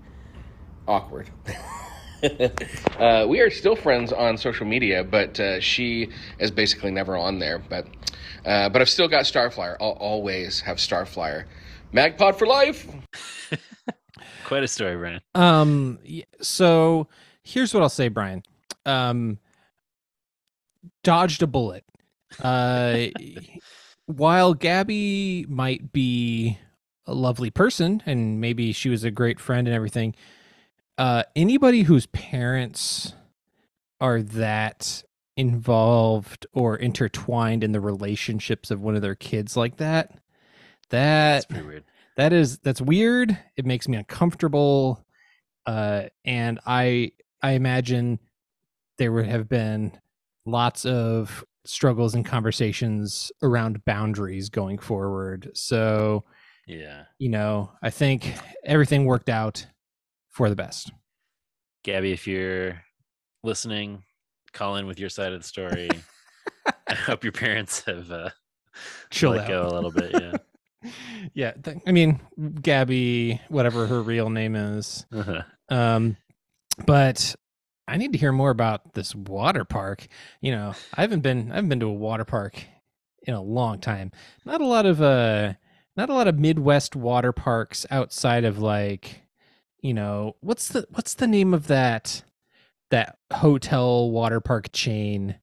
Awkward. 0.89 1.31
uh, 2.99 3.27
we 3.29 3.41
are 3.41 3.51
still 3.51 3.77
friends 3.77 4.13
on 4.13 4.37
social 4.37 4.67
media, 4.67 5.05
but 5.05 5.39
uh, 5.41 5.61
she 5.61 6.11
is 6.39 6.51
basically 6.51 6.91
never 6.91 7.17
on 7.17 7.39
there. 7.39 7.59
But 7.59 7.87
uh, 8.45 8.69
but 8.69 8.83
I've 8.83 8.89
still 8.89 9.09
got 9.09 9.25
Starflyer. 9.25 9.77
I'll 9.81 9.91
always 9.91 10.61
have 10.61 10.79
Starflyer. 10.79 11.45
Magpod 11.93 12.36
for 12.36 12.47
life. 12.47 12.86
Quite 14.45 14.62
a 14.62 14.68
story, 14.68 14.97
Brian. 14.97 15.20
Um. 15.34 15.99
So 16.41 17.09
here's 17.43 17.72
what 17.74 17.82
I'll 17.82 17.88
say, 17.88 18.09
Brian. 18.09 18.43
Um. 18.86 19.38
Dodged 21.03 21.43
a 21.43 21.47
bullet. 21.47 21.84
Uh. 22.43 23.07
while 24.16 24.55
Gabby 24.55 25.47
might 25.49 25.93
be 25.93 26.59
a 27.07 27.14
lovely 27.14 27.51
person 27.51 28.03
and 28.07 28.41
maybe 28.41 28.72
she 28.72 28.88
was 28.88 29.05
a 29.05 29.11
great 29.11 29.41
friend 29.41 29.66
and 29.66 29.74
everything, 29.74 30.14
uh, 30.99 31.22
anybody 31.36 31.82
whose 31.82 32.07
parents 32.07 33.14
are 34.01 34.22
that 34.22 35.03
involved 35.36 36.47
or 36.53 36.76
intertwined 36.76 37.64
in 37.64 37.72
the 37.72 37.80
relationships 37.80 38.70
of 38.70 38.82
one 38.82 38.97
of 38.97 39.03
their 39.03 39.14
kids 39.14 39.57
like 39.57 39.76
that, 39.76 40.18
That's 40.91 41.47
that 41.47 41.53
pretty 41.53 41.66
weird. 41.66 41.84
that 42.16 42.32
is 42.32 42.59
that's 42.59 42.80
weird 42.80 43.38
it 43.57 43.64
makes 43.66 43.88
me 43.88 43.97
uncomfortable 43.97 45.05
uh 45.66 46.05
and 46.24 46.59
i 46.66 47.12
i 47.43 47.53
imagine 47.53 48.18
there 48.99 49.12
would 49.12 49.26
have 49.26 49.49
been 49.49 49.93
lots 50.47 50.84
of 50.84 51.45
struggles 51.64 52.14
and 52.14 52.24
conversations 52.26 53.30
around 53.43 53.84
boundaries 53.84 54.49
going 54.49 54.78
forward 54.78 55.51
so 55.55 56.24
Yeah. 56.66 57.05
you 57.18 57.28
know 57.28 57.70
i 57.82 57.91
think 57.91 58.34
everything 58.64 59.05
worked 59.05 59.28
out 59.28 59.66
for 60.28 60.49
the 60.49 60.57
best 60.57 60.91
Gabby, 61.82 62.12
if 62.12 62.26
you're 62.26 62.82
listening, 63.43 64.05
call 64.53 64.76
in 64.76 64.86
with 64.86 65.01
your 65.01 65.09
side 65.09 65.32
of 65.32 65.41
the 65.41 65.47
story. 65.49 65.88
I 66.88 66.93
hope 66.95 67.24
your 67.24 67.32
parents 67.32 67.82
have 67.86 68.11
uh, 68.12 68.28
Chill 69.09 69.30
let 69.30 69.45
out. 69.45 69.49
go 69.49 69.66
a 69.66 69.72
little 69.74 69.91
bit. 69.91 70.11
Yeah. 70.12 70.32
yeah 71.35 71.53
th- 71.53 71.76
i 71.87 71.93
mean 71.93 72.20
gabby 72.62 73.41
whatever 73.49 73.87
her 73.87 74.03
real 74.03 74.31
name 74.31 74.55
is 74.57 75.07
Uh-huh. 75.12 75.43
Um, 75.68 76.16
but 76.87 77.35
I 77.87 77.97
need 77.97 78.12
to 78.12 78.18
hear 78.18 78.33
more 78.33 78.51
about 78.51 78.95
this 78.95 79.14
water 79.14 79.64
park. 79.64 80.07
You 80.41 80.53
know, 80.53 80.74
I 80.95 81.01
haven't 81.01 81.20
been 81.20 81.51
I 81.51 81.57
haven't 81.57 81.70
been 81.70 81.81
to 81.81 81.87
a 81.87 81.93
water 81.93 82.24
park 82.24 82.64
in 83.22 83.35
a 83.35 83.43
long 83.43 83.81
time. 83.81 84.12
Not 84.45 84.61
a 84.61 84.66
lot 84.66 84.87
of 84.87 85.03
uh 85.03 85.55
not 85.97 86.09
a 86.09 86.14
lot 86.14 86.28
of 86.28 86.39
Midwest 86.39 86.95
water 86.97 87.33
parks 87.33 87.85
outside 87.91 88.45
of 88.45 88.59
like, 88.59 89.22
you 89.81 89.93
know, 89.93 90.37
what's 90.41 90.68
the 90.68 90.87
what's 90.91 91.14
the 91.14 91.26
name 91.26 91.53
of 91.53 91.66
that 91.66 92.22
that 92.91 93.18
hotel 93.33 94.11
water 94.11 94.41
park 94.41 94.70
chain? 94.72 95.39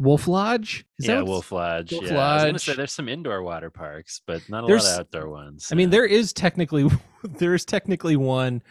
Wolf 0.00 0.26
Lodge? 0.26 0.86
Is 0.98 1.06
that 1.06 1.12
yeah, 1.18 1.22
Wolf 1.22 1.52
Lodge. 1.52 1.92
Wolf 1.92 2.04
yeah, 2.06 2.18
I 2.18 2.34
was 2.36 2.44
gonna 2.44 2.58
say 2.58 2.74
there's 2.74 2.92
some 2.92 3.08
indoor 3.08 3.42
water 3.42 3.68
parks, 3.70 4.22
but 4.26 4.48
not 4.48 4.64
a 4.64 4.66
There's- 4.66 4.84
lot 4.84 4.94
of 4.94 5.00
outdoor 5.00 5.28
ones. 5.30 5.68
I 5.70 5.74
mean, 5.74 5.90
there 5.90 6.06
is 6.06 6.32
technically 6.32 6.88
there 7.24 7.54
is 7.54 7.64
technically 7.66 8.16
one 8.16 8.62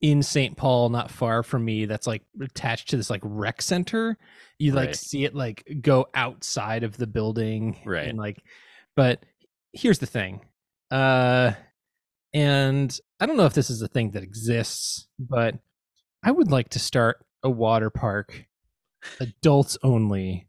in 0.00 0.20
St. 0.20 0.56
Paul, 0.56 0.88
not 0.88 1.12
far 1.12 1.44
from 1.44 1.64
me, 1.64 1.84
that's 1.84 2.08
like 2.08 2.24
attached 2.40 2.88
to 2.90 2.96
this 2.96 3.08
like 3.08 3.20
rec 3.24 3.62
center. 3.62 4.18
You 4.58 4.72
like 4.72 4.88
Right. 4.88 4.96
see 4.96 5.24
it 5.24 5.32
like 5.34 5.64
go 5.80 6.08
outside 6.12 6.82
of 6.82 6.96
the 6.96 7.06
building, 7.06 7.78
Right. 7.86 8.08
And 8.08 8.18
like, 8.18 8.42
but 8.96 9.22
here's 9.72 10.00
the 10.00 10.06
thing, 10.06 10.40
uh, 10.90 11.52
and 12.34 12.98
I 13.20 13.26
don't 13.26 13.36
know 13.36 13.46
if 13.46 13.54
this 13.54 13.70
is 13.70 13.80
a 13.80 13.86
thing 13.88 14.10
that 14.12 14.22
exists, 14.24 15.06
but 15.20 15.54
I 16.24 16.32
would 16.32 16.50
like 16.50 16.70
to 16.70 16.78
start 16.80 17.24
a 17.44 17.50
water 17.50 17.88
park, 17.90 18.46
adults 19.20 19.78
only, 19.82 20.48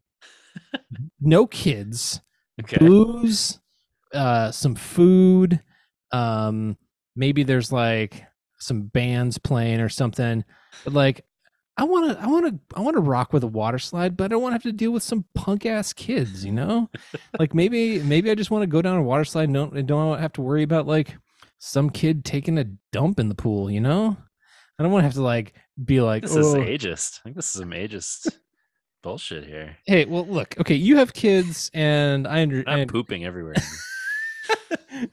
no 1.20 1.46
kids 1.46 2.20
okay. 2.62 2.78
booze, 2.78 3.60
uh, 4.12 4.50
some 4.50 4.74
food, 4.74 5.60
um, 6.12 6.76
maybe 7.16 7.42
there's 7.42 7.72
like 7.72 8.24
some 8.58 8.82
bands 8.82 9.38
playing 9.38 9.80
or 9.80 9.88
something. 9.88 10.44
But 10.84 10.92
like, 10.92 11.24
I 11.76 11.84
want 11.84 12.16
to, 12.16 12.22
I 12.22 12.26
want 12.28 12.46
to, 12.46 12.76
I 12.76 12.80
want 12.80 12.94
to 12.94 13.02
rock 13.02 13.32
with 13.32 13.42
a 13.42 13.48
water 13.48 13.78
slide, 13.78 14.16
but 14.16 14.24
I 14.24 14.28
don't 14.28 14.42
want 14.42 14.52
to 14.52 14.56
have 14.56 14.62
to 14.62 14.72
deal 14.72 14.92
with 14.92 15.02
some 15.02 15.24
punk 15.34 15.66
ass 15.66 15.92
kids, 15.92 16.44
you 16.44 16.52
know? 16.52 16.88
like 17.38 17.54
maybe, 17.54 18.00
maybe 18.00 18.30
I 18.30 18.36
just 18.36 18.50
want 18.50 18.62
to 18.62 18.68
go 18.68 18.80
down 18.80 18.98
a 18.98 19.02
water 19.02 19.24
slide 19.24 19.44
and 19.44 19.54
don't, 19.54 19.76
and 19.76 19.88
don't 19.88 20.20
have 20.20 20.32
to 20.34 20.42
worry 20.42 20.62
about 20.62 20.86
like 20.86 21.16
some 21.58 21.90
kid 21.90 22.24
taking 22.24 22.58
a 22.58 22.64
dump 22.92 23.18
in 23.18 23.28
the 23.28 23.34
pool, 23.34 23.70
you 23.70 23.80
know? 23.80 24.16
I 24.78 24.82
don't 24.82 24.92
want 24.92 25.02
to 25.02 25.06
have 25.06 25.14
to 25.14 25.22
like 25.22 25.54
be 25.84 26.00
like, 26.00 26.22
This 26.22 26.36
is 26.36 26.54
"Oh, 26.54 26.58
ageist. 26.58 27.20
I 27.20 27.22
think 27.24 27.36
this 27.36 27.46
is 27.46 27.60
some 27.60 27.70
ageist 27.70 28.32
bullshit 29.04 29.44
here. 29.46 29.76
hey, 29.86 30.04
well, 30.06 30.26
look, 30.26 30.58
okay, 30.58 30.74
you 30.74 30.96
have 30.96 31.12
kids, 31.12 31.70
and 31.74 32.26
I 32.26 32.42
under, 32.42 32.64
Not 32.64 32.78
I, 32.80 32.84
pooping 32.86 33.24
everywhere. 33.24 33.54
well, 34.90 35.06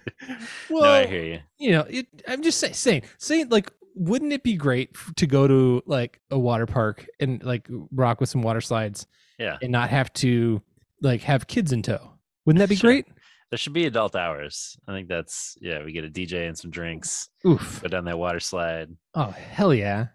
no, 0.84 0.92
I 0.92 1.06
hear 1.06 1.24
you. 1.24 1.40
you 1.60 1.72
know, 1.72 1.86
it, 1.90 2.08
I'm 2.28 2.42
just 2.42 2.60
say, 2.60 2.72
saying, 2.72 3.04
saying, 3.20 3.50
like, 3.50 3.72
wouldn't 3.96 4.32
it 4.34 4.42
be 4.44 4.56
great 4.56 4.96
to 5.18 5.28
go 5.28 5.48
to 5.48 5.84
like 5.86 6.22
a 6.32 6.40
water 6.40 6.66
park 6.66 7.06
and 7.20 7.44
like 7.44 7.68
rock 7.92 8.20
with 8.22 8.30
some 8.30 8.42
water 8.42 8.62
slides 8.62 9.06
Yeah. 9.38 9.58
and 9.62 9.70
not 9.72 9.90
have 9.90 10.12
to 10.14 10.62
like 11.02 11.22
have 11.24 11.46
kids 11.48 11.74
in 11.74 11.82
tow? 11.82 12.12
Wouldn't 12.46 12.60
that 12.60 12.70
be 12.70 12.76
Sure. 12.82 12.90
great? 12.90 13.06
There 13.50 13.58
should 13.58 13.74
be 13.74 13.86
adult 13.86 14.16
hours. 14.16 14.78
I 14.88 14.94
think 14.94 15.10
that's 15.10 15.58
yeah. 15.60 15.84
We 15.84 15.92
get 15.92 16.06
a 16.06 16.10
DJ 16.10 16.48
and 16.48 16.58
some 16.58 16.72
drinks. 16.72 17.28
Oof! 17.46 17.82
Go 17.82 17.90
down 17.90 18.06
that 18.06 18.18
water 18.18 18.40
slide. 18.40 18.96
Oh 19.14 19.32
hell 19.32 19.74
yeah! 19.74 20.08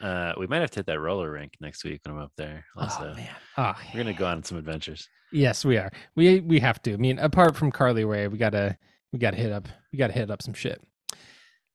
Uh, 0.00 0.32
we 0.38 0.46
might 0.46 0.60
have 0.60 0.70
to 0.72 0.78
hit 0.80 0.86
that 0.86 1.00
roller 1.00 1.30
rink 1.30 1.54
next 1.60 1.82
week 1.84 2.00
when 2.04 2.16
I'm 2.16 2.22
up 2.22 2.32
there. 2.36 2.64
Also, 2.76 3.10
Oh 3.12 3.14
man! 3.16 3.28
Oh, 3.56 3.74
we're 3.92 4.02
gonna 4.04 4.16
go 4.16 4.26
on 4.26 4.42
some 4.44 4.56
adventures. 4.58 5.08
yes, 5.32 5.64
we 5.64 5.76
are. 5.76 5.90
We 6.14 6.40
we 6.40 6.60
have 6.60 6.80
to. 6.82 6.92
I 6.94 6.96
mean, 6.96 7.18
apart 7.18 7.56
from 7.56 7.72
Carly 7.72 8.04
Rae, 8.04 8.28
we 8.28 8.38
gotta 8.38 8.76
we 9.12 9.18
gotta 9.18 9.36
hit 9.36 9.50
up 9.52 9.66
we 9.92 9.98
gotta 9.98 10.12
hit 10.12 10.30
up 10.30 10.40
some 10.42 10.54
shit. 10.54 10.80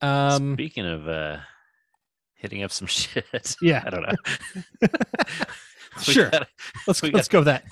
Um, 0.02 0.54
Speaking 0.54 0.86
of 0.86 1.08
uh, 1.08 1.38
hitting 2.36 2.64
up 2.64 2.72
some 2.72 2.88
shit, 2.90 3.26
Yeah. 3.62 3.84
I 3.86 3.90
don't 3.90 4.02
know. 4.04 4.88
Sure. 6.02 6.30
got- 6.32 6.48
let's 6.88 7.04
let's 7.04 7.28
go 7.28 7.40
with 7.40 7.46
that. 7.46 7.66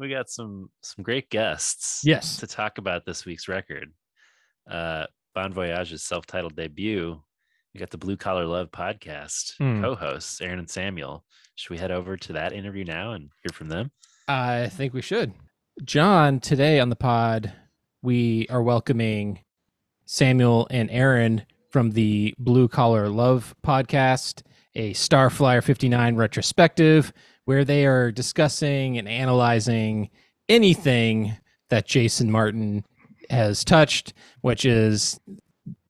we 0.00 0.08
got 0.08 0.30
some 0.30 0.70
some 0.82 1.02
great 1.02 1.28
guests. 1.28 2.00
Yes. 2.04 2.38
to 2.38 2.46
talk 2.46 2.78
about 2.78 3.04
this 3.04 3.26
week's 3.26 3.46
record. 3.48 3.92
Uh, 4.70 5.04
Bon 5.34 5.52
Voyage's 5.52 6.02
self-titled 6.02 6.56
debut. 6.56 7.20
We 7.74 7.80
got 7.80 7.90
the 7.90 7.98
Blue 7.98 8.16
Collar 8.16 8.46
Love 8.46 8.70
podcast 8.70 9.54
Hmm. 9.58 9.82
co-hosts 9.82 10.40
Aaron 10.40 10.58
and 10.58 10.70
Samuel. 10.70 11.24
Should 11.54 11.70
we 11.70 11.78
head 11.78 11.90
over 11.90 12.16
to 12.16 12.32
that 12.34 12.52
interview 12.52 12.84
now 12.84 13.12
and 13.12 13.30
hear 13.42 13.52
from 13.52 13.68
them? 13.68 13.90
I 14.26 14.68
think 14.68 14.92
we 14.94 15.02
should. 15.02 15.32
John, 15.84 16.40
today 16.40 16.80
on 16.80 16.88
the 16.88 16.96
pod, 16.96 17.52
we 18.02 18.46
are 18.48 18.62
welcoming 18.62 19.40
Samuel 20.06 20.66
and 20.70 20.90
Aaron 20.90 21.44
from 21.70 21.90
the 21.90 22.34
Blue 22.38 22.68
Collar 22.68 23.08
Love 23.08 23.54
podcast, 23.64 24.42
a 24.74 24.92
Starflyer 24.94 25.62
59 25.62 26.16
retrospective, 26.16 27.12
where 27.44 27.64
they 27.64 27.86
are 27.86 28.10
discussing 28.10 28.98
and 28.98 29.08
analyzing 29.08 30.10
anything 30.48 31.36
that 31.68 31.86
Jason 31.86 32.30
Martin 32.30 32.84
has 33.30 33.62
touched, 33.64 34.14
which 34.40 34.64
is 34.64 35.20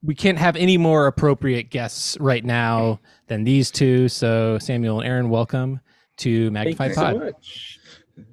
we 0.03 0.15
can't 0.15 0.39
have 0.39 0.57
any 0.57 0.79
more 0.79 1.07
appropriate 1.07 1.71
guests 1.71 2.17
right 2.21 2.45
now 2.45 3.01
than 3.27 3.45
these 3.45 3.71
two. 3.71 4.09
So, 4.09 4.59
Samuel 4.59 5.01
and 5.01 5.09
Aaron, 5.09 5.29
welcome 5.31 5.81
to 6.19 6.51
Magnify 6.51 6.87
Thank 6.93 6.97
Pod. 6.97 7.13
so 7.15 7.19
much. 7.25 7.79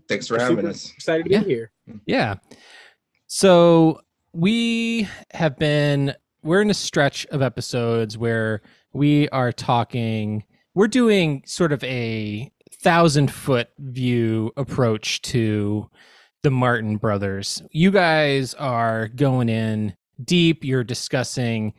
Thanks 0.07 0.27
for 0.27 0.35
We're 0.37 0.41
having 0.43 0.67
us. 0.67 0.91
Excited 0.95 1.25
to 1.25 1.31
Yeah. 1.31 1.39
be 1.39 1.45
here. 1.45 1.71
Yeah. 2.05 2.35
So 3.27 4.01
we 4.33 5.07
have 5.33 5.57
been 5.57 6.13
we're 6.43 6.61
in 6.61 6.69
a 6.69 6.75
stretch 6.75 7.25
of 7.27 7.41
episodes 7.41 8.17
where 8.17 8.61
we 8.93 9.27
are 9.29 9.51
talking 9.51 10.43
we're 10.75 10.87
doing 10.87 11.41
sort 11.45 11.71
of 11.71 11.83
a 11.83 12.51
thousand 12.81 13.31
foot 13.31 13.69
view 13.79 14.51
approach 14.57 15.21
to 15.23 15.89
the 16.43 16.51
Martin 16.51 16.97
brothers. 16.97 17.61
You 17.71 17.91
guys 17.91 18.53
are 18.55 19.07
going 19.07 19.49
in 19.49 19.95
deep, 20.23 20.63
you're 20.63 20.83
discussing 20.83 21.73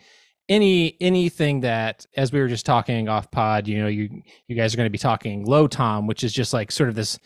any 0.48 0.96
anything 1.00 1.60
that 1.60 2.06
as 2.16 2.32
we 2.32 2.40
were 2.40 2.48
just 2.48 2.66
talking 2.66 3.08
off 3.08 3.30
pod, 3.30 3.66
you 3.66 3.80
know, 3.80 3.88
you 3.88 4.22
you 4.48 4.56
guys 4.56 4.72
are 4.72 4.76
going 4.76 4.86
to 4.86 4.90
be 4.90 4.98
talking 4.98 5.44
Lo 5.44 5.66
Tom, 5.66 6.06
which 6.06 6.22
is 6.24 6.32
just 6.32 6.52
like 6.52 6.70
sort 6.70 6.88
of 6.88 6.94
this 6.94 7.18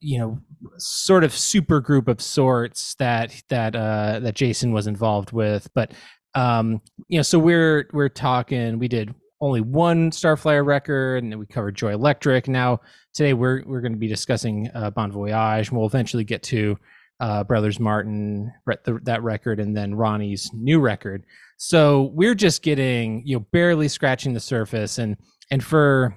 you 0.00 0.18
know 0.18 0.38
sort 0.78 1.24
of 1.24 1.32
super 1.32 1.80
group 1.80 2.08
of 2.08 2.20
sorts 2.20 2.94
that 2.94 3.34
that 3.48 3.76
uh 3.76 4.18
that 4.20 4.34
Jason 4.34 4.72
was 4.72 4.86
involved 4.86 5.32
with. 5.32 5.68
But 5.74 5.92
um 6.34 6.80
you 7.08 7.18
know 7.18 7.22
so 7.22 7.38
we're 7.38 7.88
we're 7.92 8.08
talking 8.08 8.78
we 8.78 8.88
did 8.88 9.14
only 9.40 9.60
one 9.60 10.10
Starflyer 10.10 10.64
record 10.64 11.22
and 11.22 11.32
then 11.32 11.38
we 11.38 11.46
covered 11.46 11.74
Joy 11.74 11.92
Electric. 11.92 12.48
Now 12.48 12.80
today 13.14 13.32
we're 13.32 13.62
we're 13.66 13.80
going 13.80 13.92
to 13.92 13.98
be 13.98 14.08
discussing 14.08 14.70
uh, 14.74 14.90
Bon 14.90 15.10
Voyage. 15.10 15.68
And 15.68 15.78
we'll 15.78 15.86
eventually 15.86 16.24
get 16.24 16.42
to 16.44 16.78
uh, 17.20 17.44
Brothers 17.44 17.78
Martin, 17.78 18.52
that 18.66 19.22
record, 19.22 19.60
and 19.60 19.76
then 19.76 19.94
Ronnie's 19.94 20.50
new 20.54 20.80
record. 20.80 21.24
So 21.58 22.10
we're 22.14 22.34
just 22.34 22.62
getting, 22.62 23.22
you 23.26 23.36
know, 23.36 23.46
barely 23.52 23.88
scratching 23.88 24.32
the 24.32 24.40
surface. 24.40 24.98
And 24.98 25.16
and 25.50 25.62
for 25.62 26.16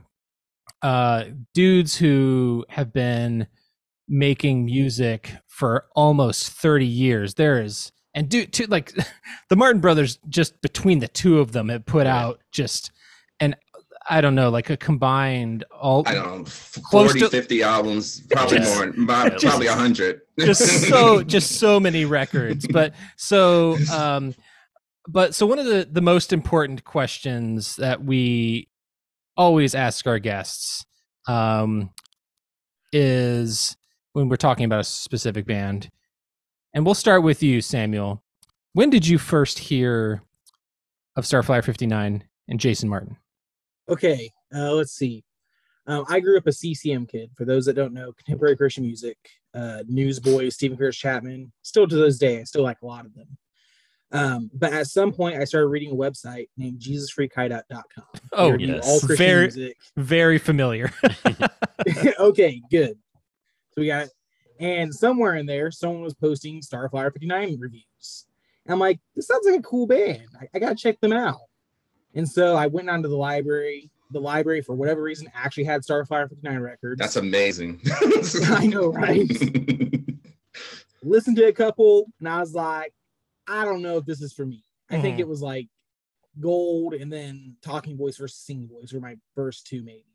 uh, 0.81 1.25
dudes 1.53 1.97
who 1.97 2.65
have 2.69 2.93
been 2.93 3.47
making 4.07 4.65
music 4.65 5.31
for 5.47 5.85
almost 5.95 6.49
30 6.49 6.85
years, 6.85 7.33
there 7.33 7.61
is 7.61 7.91
and 8.13 8.29
do 8.29 8.45
to 8.45 8.67
like 8.67 8.93
the 9.49 9.55
Martin 9.55 9.81
brothers 9.81 10.19
just 10.29 10.61
between 10.61 10.99
the 10.99 11.07
two 11.07 11.39
of 11.39 11.51
them 11.51 11.69
have 11.69 11.85
put 11.85 12.07
out 12.07 12.41
just 12.51 12.91
I 14.09 14.21
don't 14.21 14.35
know, 14.35 14.49
like 14.49 14.69
a 14.69 14.77
combined 14.77 15.63
all 15.71 16.03
I 16.05 16.15
don't 16.15 16.39
know, 16.39 16.45
40, 16.45 17.19
to, 17.19 17.29
50 17.29 17.63
albums, 17.63 18.21
probably 18.29 18.57
just, 18.57 18.75
more, 18.75 18.87
just, 19.29 19.45
probably 19.45 19.67
100. 19.67 20.21
just 20.39 20.87
so, 20.89 21.23
just 21.23 21.59
so 21.59 21.79
many 21.79 22.05
records. 22.05 22.67
But 22.67 22.93
so, 23.17 23.77
um, 23.91 24.35
but 25.07 25.35
so 25.35 25.45
one 25.45 25.59
of 25.59 25.65
the, 25.65 25.87
the 25.89 26.01
most 26.01 26.33
important 26.33 26.83
questions 26.83 27.77
that 27.77 28.03
we 28.03 28.67
always 29.37 29.73
ask 29.73 30.05
our 30.05 30.19
guests 30.19 30.85
um, 31.27 31.89
is 32.91 33.75
when 34.13 34.29
we're 34.29 34.35
talking 34.35 34.65
about 34.65 34.81
a 34.81 34.85
specific 34.85 35.45
band, 35.45 35.89
and 36.73 36.85
we'll 36.85 36.95
start 36.95 37.23
with 37.23 37.41
you, 37.41 37.61
Samuel. 37.61 38.23
When 38.73 38.89
did 38.89 39.07
you 39.07 39.17
first 39.17 39.59
hear 39.59 40.23
of 41.15 41.25
Starflyer 41.25 41.63
59 41.63 42.23
and 42.47 42.59
Jason 42.59 42.89
Martin? 42.89 43.17
Okay, 43.89 44.31
uh, 44.55 44.73
let's 44.73 44.93
see. 44.93 45.23
Um, 45.85 46.05
I 46.07 46.19
grew 46.19 46.37
up 46.37 46.47
a 46.47 46.51
CCM 46.51 47.05
kid. 47.05 47.31
For 47.35 47.45
those 47.45 47.65
that 47.65 47.75
don't 47.75 47.93
know, 47.93 48.13
contemporary 48.13 48.55
Christian 48.55 48.83
music, 48.83 49.17
uh, 49.53 49.83
Newsboys, 49.87 50.55
Steven 50.55 50.77
Curtis 50.77 50.97
Chapman. 50.97 51.51
Still 51.61 51.87
to 51.87 51.95
this 51.95 52.17
day, 52.17 52.39
I 52.39 52.43
still 52.43 52.63
like 52.63 52.81
a 52.81 52.85
lot 52.85 53.05
of 53.05 53.13
them. 53.13 53.37
Um, 54.13 54.51
but 54.53 54.71
at 54.71 54.87
some 54.87 55.11
point, 55.11 55.41
I 55.41 55.43
started 55.43 55.67
reading 55.67 55.91
a 55.91 55.95
website 55.95 56.47
named 56.55 56.79
JesusFreakHideout.com. 56.79 58.05
Oh, 58.35 58.57
yes. 58.57 58.87
All 58.87 58.99
Christian 58.99 59.17
very, 59.17 59.41
music. 59.43 59.77
very 59.95 60.37
familiar. 60.39 60.91
okay, 62.19 62.61
good. 62.71 62.97
So 63.71 63.81
we 63.81 63.87
got, 63.87 64.07
and 64.59 64.93
somewhere 64.93 65.35
in 65.35 65.45
there, 65.45 65.69
someone 65.71 66.01
was 66.01 66.13
posting 66.15 66.61
Starflyer 66.61 67.11
59 67.11 67.59
reviews. 67.59 68.25
And 68.65 68.73
I'm 68.73 68.79
like, 68.79 68.99
this 69.15 69.27
sounds 69.27 69.45
like 69.45 69.59
a 69.59 69.63
cool 69.63 69.85
band. 69.85 70.27
I, 70.39 70.47
I 70.55 70.59
got 70.59 70.69
to 70.69 70.75
check 70.75 70.99
them 70.99 71.13
out. 71.13 71.41
And 72.15 72.27
so 72.27 72.55
I 72.55 72.67
went 72.67 72.89
onto 72.89 73.09
the 73.09 73.17
library. 73.17 73.89
The 74.11 74.19
library, 74.19 74.61
for 74.61 74.75
whatever 74.75 75.01
reason, 75.01 75.31
actually 75.33 75.63
had 75.63 75.81
Starflyer 75.81 76.29
59 76.29 76.59
records. 76.59 76.99
That's 76.99 77.15
amazing. 77.15 77.81
I 78.45 78.67
know, 78.67 78.91
right? 78.91 79.29
Listened 81.03 81.37
to 81.37 81.47
a 81.47 81.53
couple, 81.53 82.05
and 82.19 82.29
I 82.29 82.39
was 82.39 82.53
like, 82.53 82.93
I 83.47 83.65
don't 83.65 83.81
know 83.81 83.97
if 83.97 84.05
this 84.05 84.21
is 84.21 84.31
for 84.31 84.45
me. 84.45 84.63
I 84.89 84.93
mm-hmm. 84.93 85.01
think 85.01 85.19
it 85.19 85.27
was 85.27 85.41
like 85.41 85.67
Gold 86.39 86.93
and 86.93 87.11
then 87.11 87.57
Talking 87.63 87.97
Voice 87.97 88.17
versus 88.17 88.37
Singing 88.37 88.69
Voice 88.69 88.93
were 88.93 88.99
my 88.99 89.15
first 89.35 89.67
two, 89.67 89.83
maybe. 89.83 90.05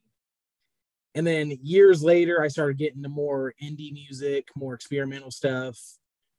And 1.15 1.27
then 1.27 1.59
years 1.63 2.03
later, 2.03 2.43
I 2.43 2.49
started 2.49 2.79
getting 2.79 3.03
to 3.03 3.09
more 3.09 3.53
indie 3.63 3.93
music, 3.93 4.49
more 4.55 4.75
experimental 4.75 5.31
stuff, 5.31 5.79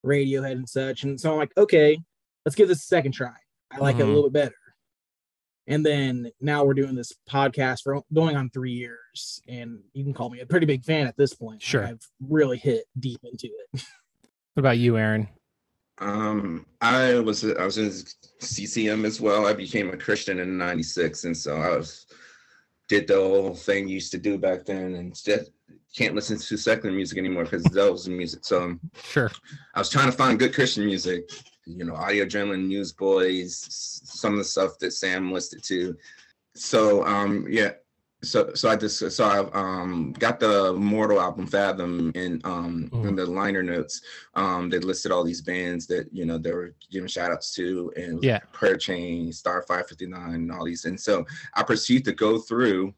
Radiohead 0.05 0.53
and 0.53 0.69
such. 0.69 1.03
And 1.03 1.19
so 1.19 1.31
I'm 1.31 1.37
like, 1.37 1.51
okay, 1.57 1.97
let's 2.45 2.55
give 2.55 2.67
this 2.67 2.83
a 2.83 2.87
second 2.87 3.11
try. 3.11 3.33
I 3.71 3.77
like 3.77 3.95
mm-hmm. 3.95 4.01
it 4.01 4.03
a 4.03 4.05
mm-hmm. 4.05 4.15
little 4.15 4.29
bit 4.29 4.43
better. 4.43 4.55
And 5.69 5.85
then 5.85 6.31
now 6.41 6.65
we're 6.65 6.73
doing 6.73 6.95
this 6.95 7.13
podcast 7.29 7.83
for 7.83 8.01
going 8.11 8.35
on 8.35 8.49
three 8.49 8.71
years. 8.71 9.41
And 9.47 9.79
you 9.93 10.03
can 10.03 10.13
call 10.13 10.31
me 10.31 10.39
a 10.39 10.45
pretty 10.45 10.65
big 10.65 10.83
fan 10.83 11.05
at 11.05 11.15
this 11.15 11.33
point. 11.35 11.61
Sure. 11.61 11.85
I've 11.85 12.05
really 12.27 12.57
hit 12.57 12.85
deep 12.99 13.21
into 13.23 13.47
it. 13.73 13.83
What 14.55 14.61
about 14.61 14.79
you, 14.79 14.97
Aaron? 14.97 15.29
Um, 15.99 16.65
I 16.81 17.19
was 17.19 17.45
I 17.45 17.63
was 17.63 17.77
in 17.77 17.93
CCM 18.39 19.05
as 19.05 19.21
well. 19.21 19.45
I 19.45 19.53
became 19.53 19.89
a 19.89 19.95
Christian 19.95 20.39
in 20.39 20.57
'96, 20.57 21.23
and 21.23 21.37
so 21.37 21.55
I 21.55 21.77
was 21.77 22.07
did 22.89 23.07
the 23.07 23.15
whole 23.15 23.53
thing 23.53 23.87
you 23.87 23.93
used 23.93 24.11
to 24.11 24.17
do 24.17 24.37
back 24.37 24.65
then, 24.65 24.95
and 24.95 25.15
just 25.15 25.51
can't 25.95 26.15
listen 26.15 26.37
to 26.37 26.57
secular 26.57 26.93
music 26.93 27.17
anymore 27.17 27.43
because 27.43 27.63
that 27.63 27.91
was 27.91 28.05
the 28.05 28.11
music. 28.11 28.43
So 28.43 28.75
sure, 29.01 29.31
I 29.75 29.79
was 29.79 29.89
trying 29.89 30.07
to 30.11 30.17
find 30.17 30.39
good 30.39 30.53
Christian 30.53 30.85
music, 30.85 31.29
you 31.65 31.85
know, 31.85 31.95
Audio 31.95 32.25
Adrenaline, 32.25 32.67
Newsboys, 32.67 33.67
some 33.69 34.33
of 34.33 34.39
the 34.39 34.43
stuff 34.43 34.79
that 34.79 34.91
Sam 34.91 35.31
listed 35.31 35.63
too. 35.63 35.95
So 36.55 37.05
um, 37.05 37.45
yeah, 37.49 37.71
so 38.21 38.53
so 38.53 38.69
I 38.69 38.75
just 38.75 39.11
so 39.11 39.23
I 39.23 39.39
um 39.57 40.13
got 40.19 40.39
the 40.39 40.73
Mortal 40.73 41.21
album 41.21 41.47
Fathom 41.47 42.11
in 42.15 42.41
um 42.43 42.89
in 42.93 43.15
the 43.15 43.25
liner 43.25 43.63
notes. 43.63 44.01
Um, 44.33 44.69
they 44.69 44.79
listed 44.79 45.11
all 45.11 45.23
these 45.23 45.41
bands 45.41 45.87
that 45.87 46.09
you 46.11 46.25
know 46.25 46.37
they 46.37 46.51
were 46.51 46.75
giving 46.91 47.07
shout 47.07 47.31
outs 47.31 47.53
to, 47.55 47.93
and 47.95 48.21
yeah, 48.23 48.39
Prayer 48.51 48.77
Chain, 48.77 49.29
Starflyer 49.29 49.87
59, 49.87 50.33
and 50.33 50.51
all 50.51 50.65
these. 50.65 50.85
And 50.85 50.99
so 50.99 51.25
I 51.53 51.63
proceeded 51.63 52.05
to 52.05 52.13
go 52.13 52.39
through 52.39 52.93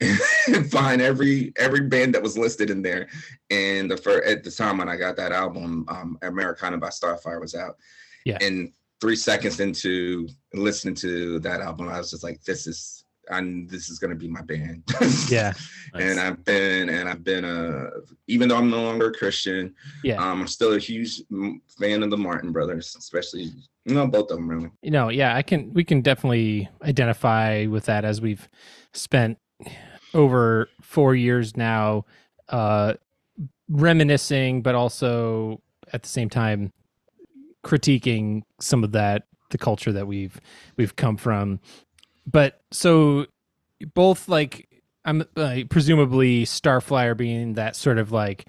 find 0.70 1.02
every 1.02 1.52
every 1.56 1.80
band 1.80 2.14
that 2.14 2.22
was 2.22 2.38
listed 2.38 2.70
in 2.70 2.82
there. 2.82 3.08
And 3.50 3.90
the 3.90 3.96
first 3.96 4.28
at 4.28 4.44
the 4.44 4.50
time 4.50 4.78
when 4.78 4.88
I 4.88 4.96
got 4.96 5.16
that 5.16 5.32
album, 5.32 5.84
um, 5.88 6.18
Americana 6.22 6.78
by 6.78 6.88
Starflyer 6.88 7.40
was 7.40 7.54
out. 7.54 7.76
Yeah. 8.24 8.38
And 8.40 8.72
three 9.00 9.16
seconds 9.16 9.60
into 9.60 10.28
listening 10.54 10.94
to 10.96 11.38
that 11.40 11.60
album, 11.60 11.88
I 11.88 11.98
was 11.98 12.10
just 12.10 12.24
like, 12.24 12.42
this 12.44 12.66
is 12.66 13.04
and 13.30 13.68
this 13.68 13.88
is 13.90 13.98
going 13.98 14.10
to 14.10 14.16
be 14.16 14.28
my 14.28 14.42
band. 14.42 14.82
yeah. 15.28 15.52
and. 15.94 16.18
I've 16.18 16.44
been, 16.44 16.88
and 16.88 17.08
I've 17.08 17.24
been 17.24 17.44
a, 17.44 17.90
even 18.26 18.48
though 18.48 18.56
I'm 18.56 18.70
no 18.70 18.82
longer 18.82 19.08
a 19.08 19.12
Christian, 19.12 19.74
yeah, 20.02 20.16
um, 20.16 20.40
I'm 20.40 20.46
still 20.46 20.72
a 20.72 20.78
huge 20.78 21.22
fan 21.78 22.02
of 22.02 22.10
the 22.10 22.16
Martin 22.16 22.52
brothers, 22.52 22.96
especially, 22.98 23.50
you 23.84 23.94
know, 23.94 24.06
both 24.06 24.30
of 24.30 24.38
them 24.38 24.48
really. 24.48 24.70
You 24.82 24.90
know, 24.90 25.10
yeah, 25.10 25.36
I 25.36 25.42
can, 25.42 25.72
we 25.72 25.84
can 25.84 26.00
definitely 26.00 26.68
identify 26.82 27.66
with 27.66 27.84
that 27.84 28.04
as 28.04 28.20
we've 28.20 28.48
spent 28.92 29.38
over 30.14 30.68
four 30.80 31.14
years 31.14 31.56
now, 31.56 32.04
uh, 32.48 32.94
reminiscing, 33.68 34.62
but 34.62 34.74
also 34.74 35.60
at 35.92 36.02
the 36.02 36.08
same 36.08 36.28
time 36.28 36.72
critiquing 37.64 38.42
some 38.60 38.84
of 38.84 38.92
that 38.92 39.24
the 39.50 39.58
culture 39.58 39.92
that 39.92 40.06
we've 40.06 40.40
we've 40.76 40.96
come 40.96 41.16
from. 41.16 41.60
But 42.26 42.60
so 42.70 43.26
both 43.94 44.28
like 44.28 44.68
i'm 45.04 45.24
uh, 45.36 45.58
presumably 45.70 46.44
starflyer 46.44 47.16
being 47.16 47.54
that 47.54 47.76
sort 47.76 47.98
of 47.98 48.12
like 48.12 48.46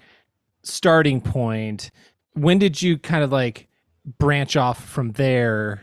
starting 0.64 1.22
point 1.22 1.92
when 2.34 2.58
did 2.58 2.82
you 2.82 2.98
kind 2.98 3.24
of 3.24 3.32
like 3.32 3.68
branch 4.18 4.56
off 4.56 4.84
from 4.84 5.12
there 5.14 5.82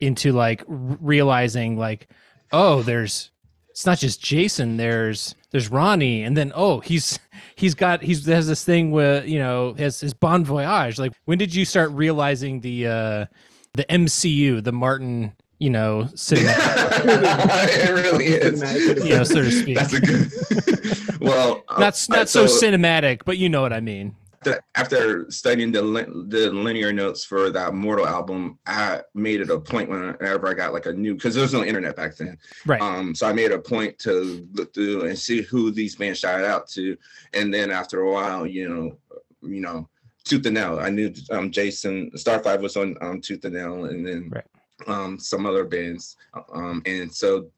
into 0.00 0.32
like 0.32 0.62
realizing 0.66 1.76
like 1.76 2.08
oh 2.52 2.82
there's 2.82 3.30
it's 3.76 3.84
not 3.84 3.98
just 3.98 4.22
Jason. 4.22 4.78
There's 4.78 5.34
there's 5.50 5.70
Ronnie, 5.70 6.22
and 6.22 6.34
then 6.34 6.50
oh 6.54 6.80
he's 6.80 7.18
he's 7.56 7.74
got 7.74 8.00
he's 8.00 8.24
has 8.24 8.48
this 8.48 8.64
thing 8.64 8.90
with 8.90 9.28
you 9.28 9.38
know 9.38 9.74
his 9.74 10.00
his 10.00 10.14
Bon 10.14 10.46
Voyage. 10.46 10.98
Like 10.98 11.12
when 11.26 11.36
did 11.36 11.54
you 11.54 11.66
start 11.66 11.90
realizing 11.90 12.62
the 12.62 12.86
uh 12.86 13.26
the 13.74 13.84
MCU, 13.84 14.64
the 14.64 14.72
Martin 14.72 15.34
you 15.58 15.68
know 15.68 16.08
cinematic? 16.14 17.04
it 17.84 17.90
really 17.90 18.24
is. 18.24 19.04
You 19.04 19.10
know, 19.10 19.24
so 19.24 19.42
to 19.42 19.50
speak. 19.50 19.76
That's 19.76 19.92
a 19.92 20.00
good. 20.00 21.20
well, 21.20 21.62
not 21.78 22.02
not 22.08 22.30
so, 22.30 22.46
so 22.46 22.66
cinematic, 22.66 23.26
but 23.26 23.36
you 23.36 23.50
know 23.50 23.60
what 23.60 23.74
I 23.74 23.80
mean 23.80 24.16
after, 24.46 24.64
after 24.74 25.30
studying 25.30 25.72
the 25.72 25.82
the 26.28 26.50
liner 26.52 26.92
notes 26.92 27.24
for 27.24 27.50
that 27.50 27.74
Mortal 27.74 28.06
album, 28.06 28.58
I 28.66 29.02
made 29.14 29.40
it 29.40 29.50
a 29.50 29.58
point 29.58 29.88
whenever 29.88 30.48
I 30.48 30.54
got 30.54 30.72
like 30.72 30.86
a 30.86 30.92
new 30.92 31.14
because 31.14 31.34
there 31.34 31.42
was 31.42 31.52
no 31.52 31.64
internet 31.64 31.96
back 31.96 32.16
then. 32.16 32.38
Right. 32.64 32.80
Um. 32.80 33.14
So 33.14 33.26
I 33.26 33.32
made 33.32 33.52
a 33.52 33.58
point 33.58 33.98
to 34.00 34.46
look 34.52 34.74
through 34.74 35.06
and 35.06 35.18
see 35.18 35.42
who 35.42 35.70
these 35.70 35.96
bands 35.96 36.18
shouted 36.18 36.46
out 36.46 36.68
to, 36.70 36.96
and 37.34 37.52
then 37.52 37.70
after 37.70 38.00
a 38.02 38.12
while, 38.12 38.46
you 38.46 38.68
know, 38.68 38.96
you 39.42 39.60
know, 39.60 39.88
Tooth 40.24 40.46
and 40.46 40.54
Nail. 40.54 40.78
I 40.78 40.90
knew 40.90 41.12
um 41.30 41.50
Jason 41.50 42.10
Starflyer 42.14 42.60
was 42.60 42.76
on 42.76 42.96
um 43.00 43.20
Tooth 43.20 43.44
and 43.44 43.54
Nail, 43.54 43.86
and 43.86 44.06
then 44.06 44.30
right. 44.30 44.44
um 44.86 45.18
some 45.18 45.46
other 45.46 45.64
bands. 45.64 46.16
Um. 46.52 46.82
And 46.86 47.12
so 47.12 47.50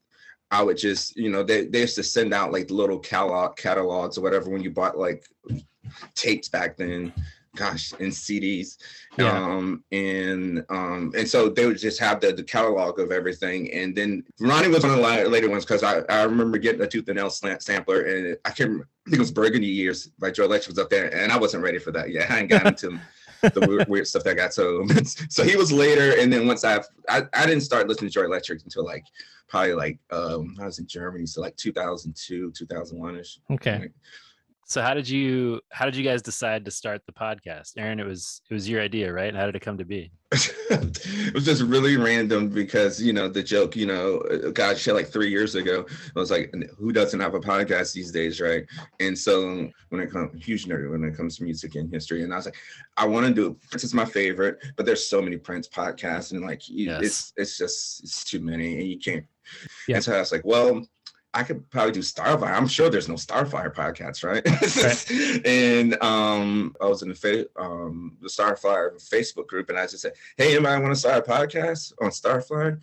I 0.51 0.63
would 0.63 0.77
just, 0.77 1.15
you 1.15 1.29
know, 1.29 1.43
they, 1.43 1.67
they 1.67 1.81
used 1.81 1.95
to 1.95 2.03
send 2.03 2.33
out 2.33 2.51
like 2.51 2.71
little 2.71 2.97
catalog 2.97 3.55
catalogs 3.55 4.17
or 4.17 4.21
whatever 4.21 4.49
when 4.49 4.63
you 4.63 4.71
bought 4.71 4.97
like 4.97 5.23
tapes 6.15 6.49
back 6.49 6.77
then 6.77 7.13
gosh 7.55 7.93
in 7.93 8.09
cds 8.09 8.77
yeah. 9.17 9.31
um 9.31 9.83
and 9.91 10.63
um 10.69 11.11
and 11.17 11.27
so 11.27 11.49
they 11.49 11.65
would 11.65 11.77
just 11.77 11.99
have 11.99 12.21
the, 12.21 12.31
the 12.31 12.43
catalog 12.43 12.99
of 12.99 13.11
everything. 13.11 13.71
And 13.71 13.95
then 13.95 14.23
ronnie 14.39 14.67
was 14.67 14.83
one 14.83 14.93
of 14.93 14.99
the 14.99 15.29
later 15.29 15.49
ones 15.49 15.65
because 15.65 15.83
I, 15.83 15.99
I 16.09 16.23
remember 16.23 16.57
getting 16.57 16.81
a 16.81 16.87
tooth 16.87 17.07
and 17.07 17.17
nail 17.17 17.29
sampler 17.29 18.01
and 18.01 18.37
i 18.45 18.49
can't 18.49 18.69
remember, 18.69 18.87
i 19.05 19.09
think 19.09 19.17
it 19.17 19.21
was 19.21 19.31
burgundy 19.31 19.67
years 19.67 20.07
by 20.19 20.31
Joy 20.31 20.43
Electric 20.43 20.69
was 20.69 20.79
up 20.79 20.89
there 20.89 21.13
and 21.13 21.31
i 21.31 21.37
wasn't 21.37 21.63
ready 21.63 21.79
for 21.79 21.91
that 21.91 22.11
yet. 22.11 22.29
I 22.29 22.33
hadn't 22.33 22.47
gotten 22.47 22.75
to 22.75 22.99
the 23.41 23.67
weird, 23.67 23.87
weird, 23.87 24.05
stuff 24.05 24.25
that 24.25 24.31
I 24.31 24.33
got. 24.33 24.53
So 24.53 24.85
so 25.29 25.43
he 25.43 25.55
was 25.55 25.71
later 25.71 26.19
and 26.19 26.31
then 26.31 26.45
once 26.45 26.63
I've, 26.63 26.85
i 27.07 27.23
i 27.33 27.45
didn't 27.45 27.61
start 27.61 27.87
listening 27.87 28.09
to 28.09 28.13
Joy 28.13 28.25
Electric 28.25 28.63
until 28.63 28.85
like 28.85 29.05
probably 29.47 29.73
like 29.73 29.99
um 30.11 30.55
i 30.61 30.65
was 30.65 30.77
in 30.77 30.85
germany 30.85 31.25
so 31.25 31.41
like 31.41 31.55
2002 31.57 32.51
2001ish 32.51 33.39
okay. 33.49 33.79
Like, 33.79 33.91
So 34.69 34.83
how 34.83 34.93
did 34.93 35.09
you 35.09 35.61
how 35.71 35.85
did 35.85 35.95
you 35.95 36.03
guys 36.03 36.21
decide 36.21 36.63
to 36.65 36.71
start 36.71 37.01
the 37.07 37.11
podcast? 37.11 37.73
Aaron, 37.77 37.99
it 37.99 38.05
was 38.05 38.41
it 38.49 38.53
was 38.53 38.69
your 38.69 38.81
idea, 38.81 39.11
right? 39.11 39.33
How 39.35 39.47
did 39.47 39.55
it 39.55 39.61
come 39.61 39.79
to 39.79 39.85
be? 39.85 40.11
it 40.31 41.33
was 41.33 41.43
just 41.43 41.63
really 41.63 41.97
random 41.97 42.49
because 42.49 43.01
you 43.01 43.11
know 43.11 43.27
the 43.27 43.41
joke 43.41 43.75
you 43.75 43.87
know 43.87 44.19
uh, 44.31 44.51
gosh 44.51 44.85
like 44.85 45.07
three 45.07 45.27
years 45.31 45.55
ago 45.55 45.83
i 46.15 46.19
was 46.19 46.29
like 46.29 46.53
who 46.77 46.91
doesn't 46.93 47.19
have 47.19 47.33
a 47.33 47.39
podcast 47.39 47.93
these 47.93 48.11
days 48.11 48.39
right 48.39 48.63
and 48.99 49.17
so 49.17 49.67
when 49.89 49.99
it 49.99 50.11
comes 50.11 50.29
huge 50.45 50.67
nerd 50.67 50.91
when 50.91 51.03
it 51.03 51.17
comes 51.17 51.37
to 51.37 51.43
music 51.43 51.73
and 51.73 51.91
history 51.91 52.21
and 52.21 52.31
i 52.31 52.35
was 52.35 52.45
like 52.45 52.57
i 52.97 53.07
want 53.07 53.25
to 53.25 53.33
do 53.33 53.57
prince 53.71 53.83
is 53.83 53.95
my 53.95 54.05
favorite 54.05 54.59
but 54.77 54.85
there's 54.85 55.07
so 55.07 55.19
many 55.19 55.35
prince 55.35 55.67
podcasts 55.67 56.31
and 56.31 56.41
like 56.41 56.61
Yes. 56.67 57.01
it's 57.01 57.33
it's 57.35 57.57
just 57.57 58.03
it's 58.03 58.23
too 58.23 58.39
many 58.39 58.77
and 58.77 58.87
you 58.87 58.99
can't 58.99 59.25
Yeah. 59.87 59.95
and 59.95 60.03
so 60.05 60.15
i 60.15 60.19
was 60.19 60.31
like 60.31 60.45
well 60.45 60.85
I 61.33 61.43
could 61.43 61.69
probably 61.69 61.91
do 61.91 61.99
Starflyer. 61.99 62.51
I'm 62.51 62.67
sure 62.67 62.89
there's 62.89 63.07
no 63.07 63.15
Starflyer 63.15 63.73
podcast, 63.73 64.23
right? 64.23 64.43
and 65.45 66.01
um, 66.01 66.75
I 66.81 66.85
was 66.85 67.03
in 67.03 67.09
the 67.09 67.15
fa- 67.15 67.47
um, 67.55 68.17
the 68.21 68.29
Starflyer 68.29 68.95
Facebook 68.95 69.47
group, 69.47 69.69
and 69.69 69.77
I 69.77 69.83
just 69.83 70.01
said, 70.01 70.13
"Hey, 70.37 70.55
anybody 70.55 70.81
want 70.81 70.93
to 70.93 70.99
start 70.99 71.27
a 71.27 71.31
podcast 71.31 71.93
on 72.01 72.09
Starflyer?" 72.09 72.81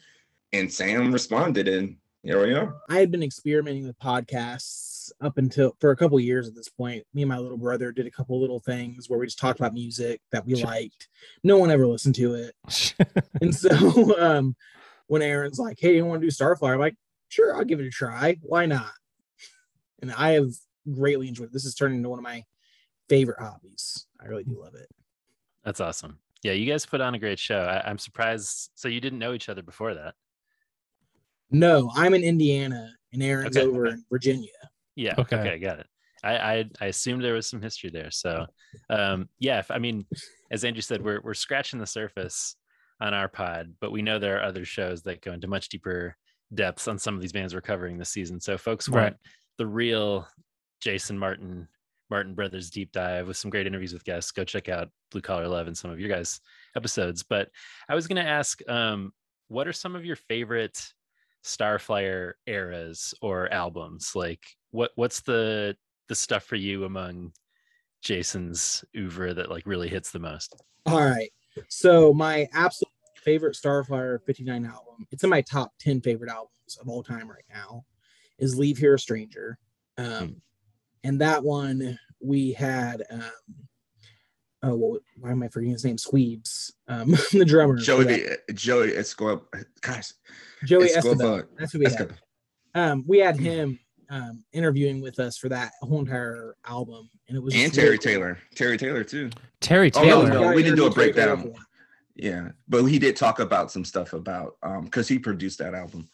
And 0.52 0.72
Sam 0.72 1.12
responded, 1.12 1.66
and 1.66 1.96
here 2.22 2.44
we 2.44 2.54
are. 2.54 2.76
I 2.88 2.98
had 2.98 3.10
been 3.10 3.22
experimenting 3.22 3.86
with 3.86 3.98
podcasts 3.98 5.10
up 5.20 5.38
until 5.38 5.76
for 5.80 5.90
a 5.90 5.96
couple 5.96 6.18
years 6.20 6.48
at 6.48 6.54
this 6.54 6.68
point. 6.68 7.04
Me 7.14 7.22
and 7.22 7.28
my 7.28 7.38
little 7.38 7.58
brother 7.58 7.92
did 7.92 8.06
a 8.06 8.10
couple 8.10 8.40
little 8.40 8.60
things 8.60 9.08
where 9.08 9.18
we 9.18 9.26
just 9.26 9.38
talked 9.38 9.60
about 9.60 9.74
music 9.74 10.20
that 10.32 10.44
we 10.46 10.56
liked. 10.56 11.08
No 11.44 11.58
one 11.58 11.70
ever 11.70 11.86
listened 11.86 12.14
to 12.16 12.34
it. 12.34 12.54
And 13.40 13.54
so 13.54 14.18
um 14.18 14.56
when 15.06 15.22
Aaron's 15.22 15.58
like, 15.58 15.78
Hey, 15.78 15.96
you 15.96 16.04
want 16.04 16.20
to 16.20 16.26
do 16.26 16.32
Starflyer? 16.32 16.74
I'm 16.74 16.80
like, 16.80 16.96
sure, 17.28 17.56
I'll 17.56 17.64
give 17.64 17.80
it 17.80 17.86
a 17.86 17.90
try. 17.90 18.36
Why 18.42 18.66
not? 18.66 18.90
And 20.02 20.12
I 20.12 20.32
have 20.32 20.52
greatly 20.90 21.28
enjoyed 21.28 21.48
it. 21.48 21.52
This 21.52 21.64
is 21.64 21.74
turning 21.74 21.98
into 21.98 22.08
one 22.08 22.18
of 22.18 22.24
my 22.24 22.44
favorite 23.08 23.38
hobbies. 23.40 24.06
I 24.20 24.26
really 24.26 24.44
do 24.44 24.60
love 24.60 24.74
it. 24.74 24.88
That's 25.64 25.80
awesome. 25.80 26.18
Yeah, 26.42 26.52
you 26.52 26.70
guys 26.70 26.86
put 26.86 27.00
on 27.00 27.14
a 27.14 27.18
great 27.18 27.38
show. 27.38 27.60
I, 27.60 27.88
I'm 27.88 27.98
surprised. 27.98 28.70
So 28.74 28.88
you 28.88 29.00
didn't 29.00 29.18
know 29.18 29.32
each 29.32 29.48
other 29.48 29.62
before 29.62 29.94
that? 29.94 30.14
No, 31.50 31.90
I'm 31.94 32.14
in 32.14 32.22
Indiana 32.22 32.90
and 33.12 33.22
Aaron's 33.22 33.56
Okay, 33.56 33.66
over 33.66 33.86
in 33.86 34.04
Virginia. 34.10 34.50
Yeah. 34.94 35.14
Okay. 35.18 35.36
Okay. 35.36 35.58
got 35.58 35.80
it. 35.80 35.86
I, 36.24 36.36
I 36.36 36.64
I 36.80 36.86
assumed 36.86 37.22
there 37.22 37.34
was 37.34 37.46
some 37.46 37.62
history 37.62 37.90
there. 37.90 38.10
So, 38.10 38.46
um, 38.90 39.28
yeah. 39.38 39.60
If, 39.60 39.70
I 39.70 39.78
mean, 39.78 40.06
as 40.50 40.64
Andrew 40.64 40.82
said, 40.82 41.04
we're 41.04 41.20
we're 41.22 41.34
scratching 41.34 41.78
the 41.78 41.86
surface 41.86 42.56
on 43.00 43.14
our 43.14 43.28
pod, 43.28 43.74
but 43.80 43.92
we 43.92 44.02
know 44.02 44.18
there 44.18 44.38
are 44.38 44.42
other 44.42 44.64
shows 44.64 45.02
that 45.02 45.20
go 45.20 45.32
into 45.32 45.46
much 45.46 45.68
deeper 45.68 46.16
depths 46.54 46.88
on 46.88 46.98
some 46.98 47.14
of 47.14 47.20
these 47.20 47.32
bands 47.32 47.54
we're 47.54 47.60
covering 47.60 47.98
this 47.98 48.10
season. 48.10 48.40
So, 48.40 48.56
folks 48.56 48.88
Right. 48.88 49.02
want 49.04 49.16
the 49.58 49.66
real 49.66 50.26
Jason 50.80 51.18
Martin 51.18 51.68
Martin 52.08 52.34
Brothers 52.34 52.70
deep 52.70 52.92
dive 52.92 53.26
with 53.26 53.36
some 53.36 53.50
great 53.50 53.66
interviews 53.66 53.92
with 53.92 54.04
guests. 54.04 54.30
Go 54.30 54.44
check 54.44 54.68
out 54.68 54.90
Blue 55.10 55.20
Collar 55.20 55.48
Love 55.48 55.66
and 55.66 55.76
some 55.76 55.90
of 55.90 55.98
your 55.98 56.08
guys' 56.08 56.40
episodes. 56.76 57.24
But 57.24 57.50
I 57.88 57.96
was 57.96 58.06
going 58.06 58.22
to 58.24 58.30
ask, 58.30 58.60
um, 58.68 59.12
what 59.48 59.66
are 59.66 59.72
some 59.72 59.96
of 59.96 60.04
your 60.04 60.14
favorite 60.16 60.80
Starflyer 61.44 62.34
eras 62.46 63.12
or 63.20 63.52
albums? 63.52 64.12
Like, 64.14 64.44
what 64.70 64.92
what's 64.94 65.20
the 65.20 65.76
the 66.08 66.14
stuff 66.14 66.44
for 66.44 66.56
you 66.56 66.84
among 66.84 67.32
Jason's 68.02 68.84
oeuvre 68.96 69.34
that 69.34 69.50
like 69.50 69.66
really 69.66 69.88
hits 69.88 70.10
the 70.10 70.18
most? 70.20 70.54
All 70.86 71.00
right. 71.04 71.32
So 71.68 72.12
my 72.12 72.48
absolute 72.52 72.85
favorite 73.26 73.56
Starflyer 73.56 74.20
59 74.24 74.64
album, 74.64 75.06
it's 75.10 75.24
in 75.24 75.28
my 75.30 75.42
top 75.42 75.72
10 75.80 76.00
favorite 76.00 76.30
albums 76.30 76.78
of 76.80 76.88
all 76.88 77.02
time 77.02 77.28
right 77.28 77.44
now, 77.52 77.84
is 78.38 78.56
Leave 78.56 78.78
Here 78.78 78.94
a 78.94 78.98
Stranger. 78.98 79.58
Um, 79.98 80.36
and 81.02 81.20
that 81.20 81.42
one 81.42 81.98
we 82.22 82.52
had 82.52 83.02
um 83.10 83.22
oh 84.62 84.74
what, 84.76 85.02
why 85.18 85.30
am 85.32 85.42
I 85.42 85.48
forgetting 85.48 85.72
his 85.72 85.84
name? 85.84 85.96
Squeebs, 85.96 86.70
um, 86.88 87.10
the 87.32 87.44
drummer. 87.44 87.76
Joey, 87.76 88.04
that. 88.04 88.54
Joey 88.54 88.96
Escobar, 88.96 89.42
gosh, 89.80 90.12
Joey 90.64 90.84
Escobar. 90.90 91.10
Escobar. 91.12 91.48
That's 91.58 91.72
who 91.72 91.78
we 91.80 91.86
had. 91.86 92.14
Um, 92.74 93.04
we 93.08 93.18
had 93.18 93.38
him 93.38 93.78
um 94.08 94.44
interviewing 94.52 95.00
with 95.00 95.18
us 95.18 95.36
for 95.36 95.48
that 95.48 95.72
whole 95.82 95.98
entire 96.00 96.56
album, 96.66 97.08
and 97.28 97.36
it 97.36 97.40
was 97.42 97.54
and 97.54 97.72
Terry 97.72 97.86
really- 97.90 97.98
Taylor, 97.98 98.38
Terry 98.54 98.76
Taylor 98.78 99.02
too. 99.04 99.30
Terry 99.60 99.90
Oh 99.94 100.02
Taylor. 100.02 100.28
no, 100.28 100.40
no, 100.42 100.52
we 100.54 100.62
didn't 100.62 100.76
do 100.76 100.86
a 100.86 100.90
Terry 100.92 101.12
Taylor 101.12 101.36
breakdown. 101.36 101.54
For 102.16 102.22
that. 102.22 102.28
Yeah, 102.28 102.48
but 102.68 102.84
he 102.84 102.98
did 102.98 103.16
talk 103.16 103.38
about 103.40 103.70
some 103.70 103.84
stuff 103.84 104.12
about 104.12 104.56
um 104.62 104.84
because 104.84 105.08
he 105.08 105.18
produced 105.18 105.58
that 105.58 105.74
album. 105.74 106.08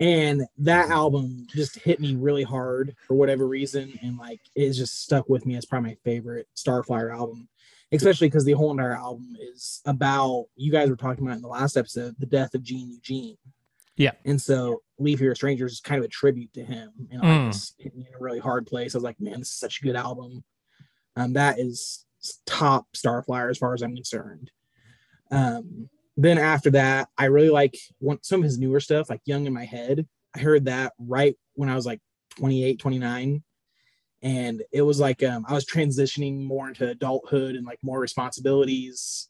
and 0.00 0.42
that 0.58 0.90
album 0.90 1.46
just 1.50 1.76
hit 1.78 2.00
me 2.00 2.14
really 2.14 2.42
hard 2.42 2.96
for 3.06 3.14
whatever 3.14 3.46
reason 3.46 3.98
and 4.02 4.18
like 4.18 4.40
it's 4.54 4.76
just 4.78 5.02
stuck 5.02 5.28
with 5.28 5.46
me 5.46 5.56
as 5.56 5.64
probably 5.66 5.90
my 5.90 5.96
favorite 6.04 6.48
starflyer 6.56 7.12
album 7.14 7.48
especially 7.92 8.26
because 8.26 8.44
the 8.46 8.52
whole 8.52 8.70
entire 8.70 8.96
album 8.96 9.36
is 9.40 9.80
about 9.84 10.46
you 10.56 10.72
guys 10.72 10.88
were 10.88 10.96
talking 10.96 11.24
about 11.24 11.36
in 11.36 11.42
the 11.42 11.48
last 11.48 11.76
episode 11.76 12.14
the 12.18 12.26
death 12.26 12.54
of 12.54 12.62
gene 12.62 12.90
eugene 12.90 13.36
Yeah. 13.96 14.12
and 14.24 14.40
so 14.40 14.82
leave 14.98 15.18
here 15.20 15.34
strangers 15.36 15.72
is 15.74 15.80
kind 15.80 15.98
of 16.00 16.04
a 16.04 16.08
tribute 16.08 16.52
to 16.54 16.64
him 16.64 16.90
and 17.10 17.20
like 17.22 17.30
Mm. 17.30 17.48
it's 17.48 17.74
hit 17.78 17.94
me 17.94 18.06
in 18.08 18.14
a 18.14 18.18
really 18.22 18.40
hard 18.40 18.66
place 18.66 18.94
i 18.94 18.98
was 18.98 19.04
like 19.04 19.20
man 19.20 19.38
this 19.40 19.48
is 19.50 19.54
such 19.54 19.78
a 19.80 19.84
good 19.84 19.96
album 19.96 20.42
um 21.16 21.34
that 21.34 21.60
is 21.60 22.06
top 22.46 22.86
starflyer 22.96 23.50
as 23.50 23.58
far 23.58 23.74
as 23.74 23.82
i'm 23.82 23.94
concerned 23.94 24.50
um 25.32 25.88
then 26.16 26.38
after 26.38 26.70
that, 26.70 27.08
I 27.16 27.26
really 27.26 27.50
like 27.50 27.76
one, 27.98 28.18
some 28.22 28.40
of 28.40 28.44
his 28.44 28.58
newer 28.58 28.80
stuff, 28.80 29.08
like 29.08 29.22
Young 29.24 29.46
in 29.46 29.52
My 29.52 29.64
Head. 29.64 30.06
I 30.34 30.38
heard 30.38 30.66
that 30.66 30.92
right 30.98 31.36
when 31.54 31.68
I 31.68 31.74
was 31.74 31.86
like 31.86 32.00
28, 32.36 32.78
29. 32.78 33.42
And 34.22 34.62
it 34.72 34.82
was 34.82 35.00
like 35.00 35.22
um, 35.22 35.44
I 35.48 35.54
was 35.54 35.66
transitioning 35.66 36.42
more 36.42 36.68
into 36.68 36.88
adulthood 36.88 37.56
and 37.56 37.66
like 37.66 37.78
more 37.82 37.98
responsibilities. 37.98 39.28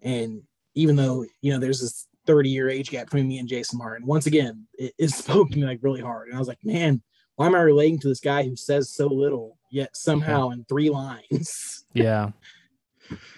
And 0.00 0.42
even 0.74 0.96
though, 0.96 1.26
you 1.42 1.52
know, 1.52 1.58
there's 1.58 1.80
this 1.80 2.06
30 2.26 2.48
year 2.48 2.70
age 2.70 2.90
gap 2.90 3.06
between 3.06 3.28
me 3.28 3.38
and 3.38 3.48
Jason 3.48 3.78
Martin, 3.78 4.06
once 4.06 4.26
again, 4.26 4.66
it, 4.74 4.94
it 4.98 5.08
spoke 5.10 5.50
to 5.50 5.58
me 5.58 5.66
like 5.66 5.80
really 5.82 6.00
hard. 6.00 6.28
And 6.28 6.36
I 6.36 6.38
was 6.38 6.48
like, 6.48 6.64
man, 6.64 7.02
why 7.36 7.46
am 7.46 7.54
I 7.54 7.60
relating 7.60 7.98
to 8.00 8.08
this 8.08 8.20
guy 8.20 8.44
who 8.44 8.56
says 8.56 8.90
so 8.90 9.06
little, 9.06 9.58
yet 9.70 9.96
somehow 9.96 10.50
in 10.50 10.64
three 10.64 10.90
lines? 10.90 11.78
Yeah. 11.94 12.30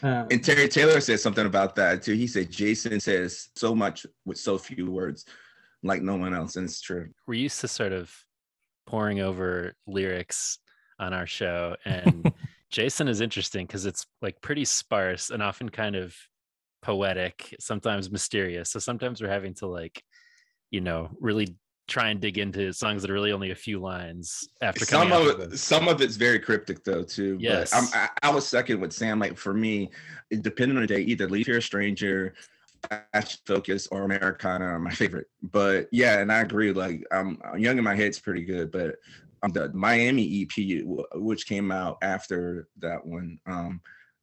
Um, 0.02 0.28
And 0.30 0.44
Terry 0.44 0.68
Taylor 0.68 1.00
said 1.00 1.20
something 1.20 1.46
about 1.46 1.76
that 1.76 2.02
too. 2.02 2.14
He 2.14 2.26
said 2.26 2.50
Jason 2.50 3.00
says 3.00 3.48
so 3.56 3.74
much 3.74 4.06
with 4.24 4.38
so 4.38 4.58
few 4.58 4.90
words, 4.90 5.24
like 5.82 6.02
no 6.02 6.16
one 6.16 6.34
else, 6.34 6.56
and 6.56 6.64
it's 6.64 6.80
true. 6.80 7.08
We're 7.26 7.34
used 7.34 7.60
to 7.60 7.68
sort 7.68 7.92
of 7.92 8.12
pouring 8.86 9.20
over 9.20 9.74
lyrics 9.86 10.58
on 10.98 11.12
our 11.12 11.26
show, 11.26 11.76
and 11.84 12.32
Jason 12.70 13.08
is 13.08 13.20
interesting 13.20 13.66
because 13.66 13.86
it's 13.86 14.06
like 14.20 14.40
pretty 14.40 14.64
sparse 14.64 15.30
and 15.30 15.42
often 15.42 15.68
kind 15.68 15.96
of 15.96 16.16
poetic, 16.82 17.54
sometimes 17.60 18.10
mysterious. 18.10 18.70
So 18.70 18.78
sometimes 18.78 19.22
we're 19.22 19.28
having 19.28 19.54
to 19.54 19.66
like, 19.66 20.02
you 20.70 20.80
know, 20.80 21.10
really 21.20 21.56
try 21.86 22.08
and 22.08 22.20
dig 22.20 22.38
into 22.38 22.72
songs 22.72 23.02
that 23.02 23.10
are 23.10 23.14
really 23.14 23.32
only 23.32 23.50
a 23.50 23.54
few 23.54 23.78
lines 23.78 24.48
after 24.62 24.84
Some 24.84 25.12
of 25.12 25.40
it, 25.40 25.58
some 25.58 25.88
of 25.88 26.00
it's 26.00 26.16
very 26.16 26.38
cryptic 26.38 26.82
though 26.84 27.02
too. 27.02 27.36
Yes. 27.40 27.70
but 27.70 27.78
I'm, 27.78 28.08
I, 28.22 28.28
I 28.28 28.34
was 28.34 28.46
second 28.46 28.80
with 28.80 28.92
Sam. 28.92 29.18
Like 29.18 29.36
for 29.36 29.52
me, 29.52 29.90
depending 30.40 30.76
on 30.76 30.82
the 30.82 30.86
day, 30.86 31.00
either 31.00 31.28
Leave 31.28 31.46
Here 31.46 31.58
a 31.58 31.62
Stranger, 31.62 32.34
Fast 32.88 33.46
Focus, 33.46 33.86
or 33.88 34.02
Americana 34.04 34.64
are 34.64 34.78
my 34.78 34.90
favorite. 34.90 35.26
But 35.42 35.88
yeah, 35.92 36.20
and 36.20 36.32
I 36.32 36.40
agree. 36.40 36.72
Like 36.72 37.04
I'm 37.12 37.38
Young 37.56 37.78
in 37.78 37.84
My 37.84 37.94
Head's 37.94 38.18
pretty 38.18 38.44
good, 38.44 38.70
but 38.70 38.96
um, 39.42 39.52
the 39.52 39.70
Miami 39.74 40.42
EP, 40.42 40.84
which 41.14 41.46
came 41.46 41.70
out 41.70 41.98
after 42.00 42.68
that 42.78 43.04
one, 43.04 43.38
um, 43.46 43.80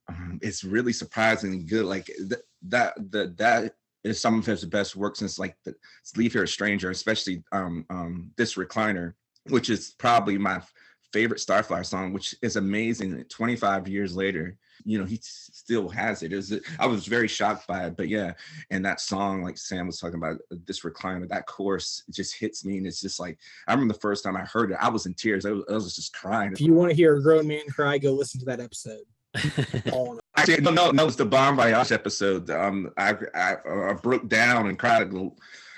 um, 0.09 0.39
it's 0.41 0.64
really 0.64 0.93
surprisingly 0.93 1.59
good. 1.59 1.86
Like 1.86 2.05
th- 2.05 2.41
that, 2.64 2.95
the 3.12 3.34
that 3.38 3.76
is 4.03 4.19
some 4.19 4.39
of 4.39 4.45
his 4.45 4.65
best 4.65 4.95
work 4.95 5.15
since 5.15 5.37
like 5.37 5.55
the 5.63 5.75
Leave 6.15 6.33
Here 6.33 6.43
a 6.43 6.47
Stranger, 6.47 6.89
especially 6.89 7.43
um, 7.51 7.85
um, 7.89 8.31
this 8.37 8.55
recliner, 8.55 9.13
which 9.49 9.69
is 9.69 9.95
probably 9.97 10.37
my 10.37 10.55
f- 10.55 10.73
favorite 11.13 11.39
Starflyer 11.39 11.85
song, 11.85 12.13
which 12.13 12.35
is 12.41 12.55
amazing. 12.55 13.15
that 13.17 13.29
25 13.29 13.87
years 13.87 14.15
later, 14.15 14.57
you 14.83 14.97
know, 14.97 15.05
he 15.05 15.19
still 15.21 15.89
has 15.89 16.23
it. 16.23 16.33
Is 16.33 16.51
it 16.51 16.63
I 16.79 16.87
was 16.87 17.05
very 17.05 17.27
shocked 17.27 17.67
by 17.67 17.85
it, 17.85 17.95
but 17.95 18.07
yeah, 18.07 18.33
and 18.71 18.83
that 18.85 18.99
song, 18.99 19.43
like 19.43 19.57
Sam 19.57 19.85
was 19.85 19.99
talking 19.99 20.15
about, 20.15 20.37
uh, 20.51 20.55
this 20.65 20.81
recliner, 20.81 21.27
that 21.29 21.45
chorus 21.45 22.03
just 22.09 22.35
hits 22.35 22.65
me, 22.65 22.77
and 22.77 22.87
it's 22.87 23.01
just 23.01 23.19
like 23.19 23.37
I 23.67 23.73
remember 23.73 23.93
the 23.93 23.99
first 23.99 24.23
time 24.23 24.35
I 24.35 24.41
heard 24.41 24.71
it, 24.71 24.77
I 24.79 24.89
was 24.89 25.05
in 25.05 25.13
tears. 25.13 25.45
I 25.45 25.51
was, 25.51 25.63
I 25.69 25.73
was 25.73 25.95
just 25.95 26.13
crying. 26.13 26.51
if 26.51 26.61
you 26.61 26.73
want 26.73 26.89
to 26.89 26.95
hear 26.95 27.15
a 27.15 27.21
grown 27.21 27.47
man 27.47 27.67
cry, 27.69 27.97
go 27.97 28.13
listen 28.13 28.39
to 28.39 28.45
that 28.47 28.59
episode. 28.59 29.03
All 29.93 30.13
in 30.13 30.20
Actually, 30.36 30.61
no, 30.61 30.71
no, 30.71 30.91
no, 30.91 31.07
it's 31.07 31.15
the 31.15 31.25
Bon 31.25 31.55
Voyage 31.55 31.91
episode. 31.91 32.49
Um, 32.49 32.91
I, 32.97 33.15
I, 33.36 33.55
I 33.65 33.93
broke 33.93 34.29
down 34.29 34.67
and 34.67 34.79
cried. 34.79 35.11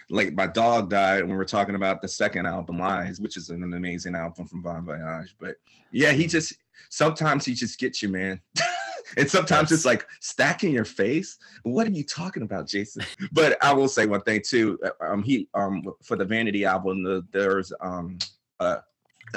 Like 0.09 0.33
my 0.33 0.47
dog 0.47 0.89
died 0.89 1.21
when 1.21 1.31
we 1.31 1.37
were 1.37 1.45
talking 1.45 1.75
about 1.75 2.01
the 2.01 2.07
second 2.07 2.45
album, 2.45 2.77
Lies, 2.77 3.19
which 3.19 3.35
is 3.35 3.49
an 3.49 3.63
amazing 3.73 4.15
album 4.15 4.47
from 4.47 4.61
Bon 4.61 4.85
Voyage. 4.85 5.35
But 5.39 5.55
yeah, 5.91 6.11
he 6.11 6.27
just 6.27 6.53
sometimes 6.89 7.45
he 7.45 7.53
just 7.53 7.79
gets 7.79 8.01
you, 8.03 8.09
man. 8.09 8.39
and 9.17 9.29
sometimes 9.29 9.71
it's 9.71 9.85
like 9.85 10.05
stacking 10.19 10.71
your 10.71 10.85
face. 10.85 11.37
What 11.63 11.87
are 11.87 11.91
you 11.91 12.03
talking 12.03 12.43
about, 12.43 12.67
Jason? 12.67 13.03
But 13.31 13.57
I 13.63 13.73
will 13.73 13.87
say 13.87 14.05
one 14.05 14.21
thing 14.21 14.41
too. 14.45 14.79
Um, 15.01 15.23
he 15.23 15.47
um 15.55 15.83
for 16.03 16.15
the 16.15 16.25
Vanity 16.25 16.65
album, 16.65 17.03
the, 17.03 17.25
there's 17.31 17.73
um 17.81 18.19
uh 18.59 18.77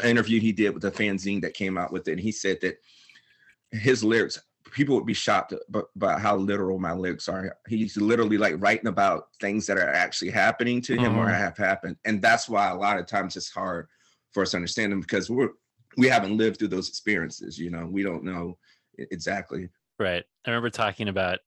an 0.03 0.11
interview 0.11 0.41
he 0.41 0.53
did 0.53 0.75
with 0.75 0.85
a 0.85 0.91
fanzine 0.91 1.41
that 1.41 1.55
came 1.55 1.79
out 1.79 1.93
with 1.93 2.07
it, 2.09 2.13
and 2.13 2.21
he 2.21 2.33
said 2.33 2.61
that 2.61 2.79
his 3.73 4.05
lyrics 4.05 4.39
people 4.73 4.95
would 4.97 5.07
be 5.07 5.15
shocked 5.15 5.55
about 5.73 6.21
how 6.21 6.37
literal 6.37 6.79
my 6.79 6.93
lyrics 6.93 7.29
are. 7.29 7.57
He's 7.69 7.97
literally 7.97 8.39
like 8.39 8.55
writing 8.59 8.89
about 8.89 9.29
things 9.41 9.67
that 9.67 9.79
are 9.79 9.89
actually 9.93 10.31
happening 10.31 10.81
to 10.83 10.97
him 10.97 11.17
or 11.17 11.27
Mhm. 11.27 11.37
have 11.39 11.57
happened, 11.57 11.97
and 12.05 12.21
that's 12.21 12.49
why 12.49 12.69
a 12.69 12.75
lot 12.75 12.99
of 12.99 13.07
times 13.07 13.37
it's 13.37 13.51
hard 13.51 13.89
for 14.33 14.43
us 14.43 14.51
to 14.51 14.57
understand 14.57 14.93
them 14.93 15.01
because 15.01 15.31
we're 15.31 15.51
we 15.97 16.09
haven't 16.09 16.37
lived 16.37 16.59
through 16.59 16.69
those 16.69 16.89
experiences. 16.89 17.59
You 17.59 17.71
know, 17.71 17.87
we 17.87 18.03
don't 18.03 18.23
know 18.23 18.59
exactly. 18.99 19.69
Right. 19.99 20.25
I 20.45 20.51
remember 20.51 20.69
talking 20.71 21.09
about 21.09 21.39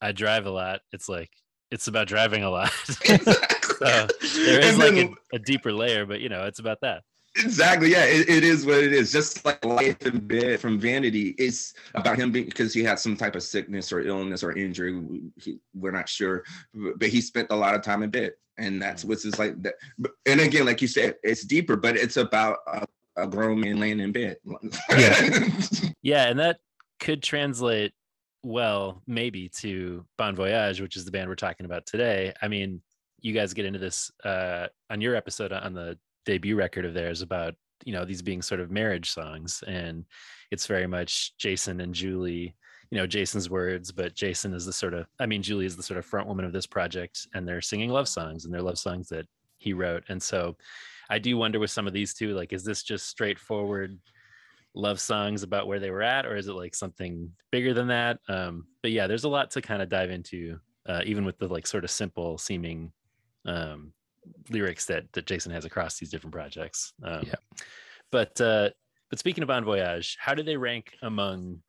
I 0.00 0.12
drive 0.12 0.46
a 0.46 0.50
lot. 0.50 0.80
It's 0.92 1.08
like 1.08 1.30
it's 1.70 1.88
about 1.88 2.06
driving 2.08 2.42
a 2.42 2.50
lot. 2.50 2.70
so 2.84 4.06
there 4.44 4.60
is 4.60 4.70
And 4.70 4.78
like 4.78 4.94
a, 4.94 5.36
a 5.36 5.38
deeper 5.38 5.72
layer, 5.72 6.06
but 6.06 6.20
you 6.20 6.28
know, 6.28 6.44
it's 6.46 6.58
about 6.58 6.80
that. 6.82 7.02
Exactly. 7.36 7.90
Yeah, 7.90 8.04
it, 8.04 8.28
it 8.28 8.44
is 8.44 8.66
what 8.66 8.78
it 8.78 8.92
is. 8.92 9.10
Just 9.10 9.44
like 9.44 9.64
life 9.64 10.04
in 10.06 10.18
bed 10.26 10.60
from 10.60 10.78
Vanity, 10.78 11.34
it's 11.38 11.74
about 11.94 12.18
him 12.18 12.30
being 12.30 12.44
because 12.44 12.74
he 12.74 12.84
had 12.84 12.98
some 12.98 13.16
type 13.16 13.34
of 13.36 13.42
sickness 13.42 13.90
or 13.92 14.00
illness 14.02 14.42
or 14.42 14.56
injury. 14.56 14.98
We- 14.98 15.22
he- 15.36 15.58
we're 15.74 15.92
not 15.92 16.08
sure, 16.08 16.44
but 16.74 17.08
he 17.08 17.20
spent 17.22 17.48
a 17.50 17.56
lot 17.56 17.74
of 17.74 17.82
time 17.82 18.02
in 18.02 18.10
bed, 18.10 18.32
and 18.58 18.80
that's 18.82 19.04
what's 19.04 19.22
just 19.22 19.38
like 19.38 19.60
that. 19.62 19.74
And 20.26 20.40
again, 20.40 20.66
like 20.66 20.82
you 20.82 20.88
said, 20.88 21.16
it's 21.22 21.42
deeper, 21.42 21.74
but 21.76 21.96
it's 21.96 22.18
about 22.18 22.58
a, 22.66 22.86
a 23.16 23.26
grown 23.26 23.60
man 23.60 23.80
laying 23.80 24.00
in 24.00 24.12
bed. 24.12 24.36
Yeah. 24.90 25.48
Yeah, 26.04 26.24
and 26.28 26.38
that 26.40 26.58
could 26.98 27.22
translate 27.22 27.92
well, 28.42 29.00
maybe 29.06 29.48
to 29.60 30.04
Bon 30.18 30.34
Voyage, 30.34 30.80
which 30.80 30.96
is 30.96 31.04
the 31.04 31.12
band 31.12 31.28
we're 31.28 31.36
talking 31.36 31.64
about 31.64 31.86
today. 31.86 32.32
I 32.42 32.48
mean, 32.48 32.82
you 33.20 33.32
guys 33.32 33.54
get 33.54 33.66
into 33.66 33.78
this 33.78 34.10
uh, 34.24 34.66
on 34.90 35.00
your 35.00 35.14
episode 35.14 35.52
on 35.52 35.74
the 35.74 35.96
debut 36.24 36.56
record 36.56 36.84
of 36.84 36.94
theirs 36.94 37.22
about 37.22 37.54
you 37.84 37.92
know 37.92 38.04
these 38.04 38.22
being 38.22 38.42
sort 38.42 38.60
of 38.60 38.70
marriage 38.70 39.10
songs, 39.10 39.62
and 39.66 40.04
it's 40.50 40.66
very 40.66 40.86
much 40.86 41.36
Jason 41.38 41.80
and 41.80 41.94
Julie. 41.94 42.54
You 42.90 42.98
know, 42.98 43.06
Jason's 43.06 43.48
words, 43.48 43.90
but 43.90 44.14
Jason 44.14 44.52
is 44.52 44.66
the 44.66 44.72
sort 44.72 44.92
of, 44.92 45.06
I 45.18 45.24
mean, 45.24 45.42
Julie 45.42 45.64
is 45.64 45.76
the 45.76 45.82
sort 45.82 45.96
of 45.96 46.04
front 46.04 46.28
woman 46.28 46.44
of 46.44 46.52
this 46.52 46.66
project, 46.66 47.26
and 47.32 47.48
they're 47.48 47.62
singing 47.62 47.88
love 47.88 48.06
songs, 48.06 48.44
and 48.44 48.52
they're 48.52 48.60
love 48.60 48.78
songs 48.78 49.08
that 49.08 49.26
he 49.56 49.72
wrote. 49.72 50.04
And 50.10 50.22
so 50.22 50.58
I 51.08 51.18
do 51.18 51.38
wonder 51.38 51.58
with 51.58 51.70
some 51.70 51.86
of 51.86 51.94
these 51.94 52.12
two, 52.12 52.34
like, 52.34 52.52
is 52.52 52.64
this 52.64 52.82
just 52.82 53.08
straightforward 53.08 53.98
love 54.74 55.00
songs 55.00 55.42
about 55.42 55.66
where 55.66 55.80
they 55.80 55.90
were 55.90 56.02
at, 56.02 56.26
or 56.26 56.36
is 56.36 56.48
it 56.48 56.52
like 56.52 56.74
something 56.74 57.30
bigger 57.50 57.72
than 57.72 57.88
that? 57.88 58.18
Um, 58.28 58.66
but 58.82 58.90
yeah, 58.90 59.06
there's 59.06 59.24
a 59.24 59.28
lot 59.28 59.50
to 59.52 59.62
kind 59.62 59.80
of 59.80 59.88
dive 59.88 60.10
into, 60.10 60.58
uh, 60.86 61.00
even 61.04 61.24
with 61.24 61.38
the 61.38 61.48
like 61.48 61.66
sort 61.66 61.84
of 61.84 61.90
simple 61.90 62.36
seeming 62.36 62.92
um, 63.46 63.92
lyrics 64.50 64.86
that 64.86 65.12
that 65.12 65.26
Jason 65.26 65.52
has 65.52 65.64
across 65.64 65.98
these 65.98 66.10
different 66.10 66.34
projects. 66.34 66.92
Um, 67.02 67.22
Yeah. 67.26 67.34
But 68.10 68.40
uh, 68.40 68.70
but 69.10 69.18
speaking 69.18 69.42
of 69.42 69.48
Bon 69.48 69.64
Voyage, 69.64 70.16
how 70.20 70.34
do 70.34 70.42
they 70.42 70.56
rank 70.56 70.94
among 71.02 71.60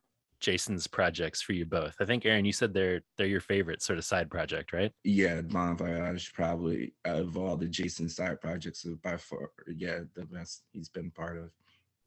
Jason's 0.41 0.87
projects 0.87 1.41
for 1.41 1.53
you 1.53 1.65
both? 1.65 1.95
I 2.01 2.05
think 2.05 2.25
Aaron, 2.25 2.43
you 2.43 2.51
said 2.51 2.73
they're 2.73 3.01
they're 3.17 3.27
your 3.27 3.39
favorite 3.39 3.81
sort 3.81 3.97
of 3.97 4.05
side 4.05 4.29
project, 4.29 4.73
right? 4.73 4.91
yeah, 5.03 5.41
Bon 5.41 5.77
Voyage 5.77 6.33
probably 6.33 6.93
of 7.05 7.37
all 7.37 7.55
the 7.55 7.67
Jason 7.67 8.09
side 8.09 8.41
projects 8.41 8.83
is 8.85 8.95
by 8.97 9.17
far, 9.17 9.51
yeah, 9.73 9.99
the 10.15 10.25
best 10.25 10.63
he's 10.71 10.89
been 10.89 11.11
part 11.11 11.37
of. 11.37 11.49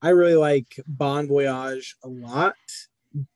I 0.03 0.11
really 0.11 0.37
like 0.37 0.79
Bon 0.87 1.27
Voyage 1.27 1.97
a 2.05 2.09
lot, 2.09 2.55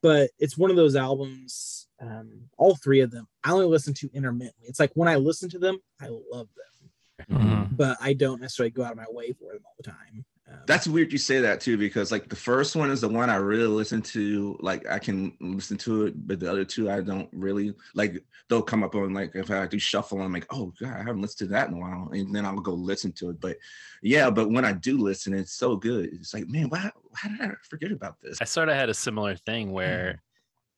but 0.02 0.30
it's 0.38 0.58
one 0.58 0.70
of 0.70 0.76
those 0.76 0.96
albums. 0.96 1.88
Um, 2.00 2.42
all 2.58 2.76
three 2.76 3.00
of 3.00 3.11
them, 3.11 3.26
I 3.44 3.52
only 3.52 3.66
listen 3.66 3.94
to 3.94 4.11
intermittently. 4.12 4.68
It's 4.68 4.80
like 4.80 4.92
when 4.94 5.08
I 5.08 5.16
listen 5.16 5.48
to 5.50 5.58
them, 5.58 5.78
I 6.00 6.08
love 6.08 6.48
them, 6.54 6.80
Mhm. 7.28 7.76
but 7.76 7.96
I 8.00 8.12
don't 8.12 8.40
necessarily 8.40 8.70
go 8.70 8.84
out 8.84 8.92
of 8.92 8.96
my 8.96 9.06
way 9.08 9.32
for 9.32 9.52
them 9.52 9.62
all 9.64 9.74
the 9.76 9.90
time. 9.90 10.24
Um, 10.48 10.58
That's 10.66 10.88
weird 10.88 11.12
you 11.12 11.18
say 11.18 11.40
that 11.40 11.60
too, 11.60 11.78
because 11.78 12.10
like 12.10 12.28
the 12.28 12.34
first 12.36 12.74
one 12.74 12.90
is 12.90 13.00
the 13.02 13.08
one 13.08 13.30
I 13.30 13.36
really 13.36 13.68
listen 13.68 14.02
to. 14.02 14.58
Like 14.60 14.88
I 14.88 14.98
can 14.98 15.36
listen 15.40 15.76
to 15.78 16.06
it, 16.06 16.26
but 16.26 16.40
the 16.40 16.50
other 16.50 16.64
two 16.64 16.90
I 16.90 17.00
don't 17.00 17.28
really 17.32 17.72
like. 17.94 18.24
They'll 18.48 18.62
come 18.62 18.82
up 18.82 18.96
on 18.96 19.14
like 19.14 19.30
if 19.36 19.48
I 19.52 19.64
do 19.68 19.78
shuffle, 19.78 20.20
I'm 20.20 20.32
like, 20.32 20.46
oh 20.50 20.72
god, 20.80 20.94
I 20.94 20.98
haven't 21.04 21.22
listened 21.22 21.48
to 21.48 21.54
that 21.54 21.68
in 21.68 21.74
a 21.74 21.78
while, 21.78 22.10
and 22.12 22.34
then 22.34 22.44
I'll 22.44 22.56
go 22.56 22.72
listen 22.74 23.12
to 23.12 23.30
it. 23.30 23.40
But 23.40 23.58
yeah, 24.02 24.28
but 24.28 24.50
when 24.50 24.64
I 24.64 24.72
do 24.72 24.98
listen, 24.98 25.34
it's 25.34 25.52
so 25.52 25.76
good. 25.76 26.06
It's 26.14 26.34
like, 26.34 26.48
man, 26.48 26.68
why? 26.68 26.90
How 27.14 27.28
did 27.28 27.40
I 27.42 27.50
forget 27.68 27.92
about 27.92 28.20
this? 28.20 28.38
I 28.40 28.44
sort 28.44 28.68
of 28.68 28.74
had 28.74 28.88
a 28.88 28.94
similar 28.94 29.36
thing 29.36 29.70
where 29.70 30.20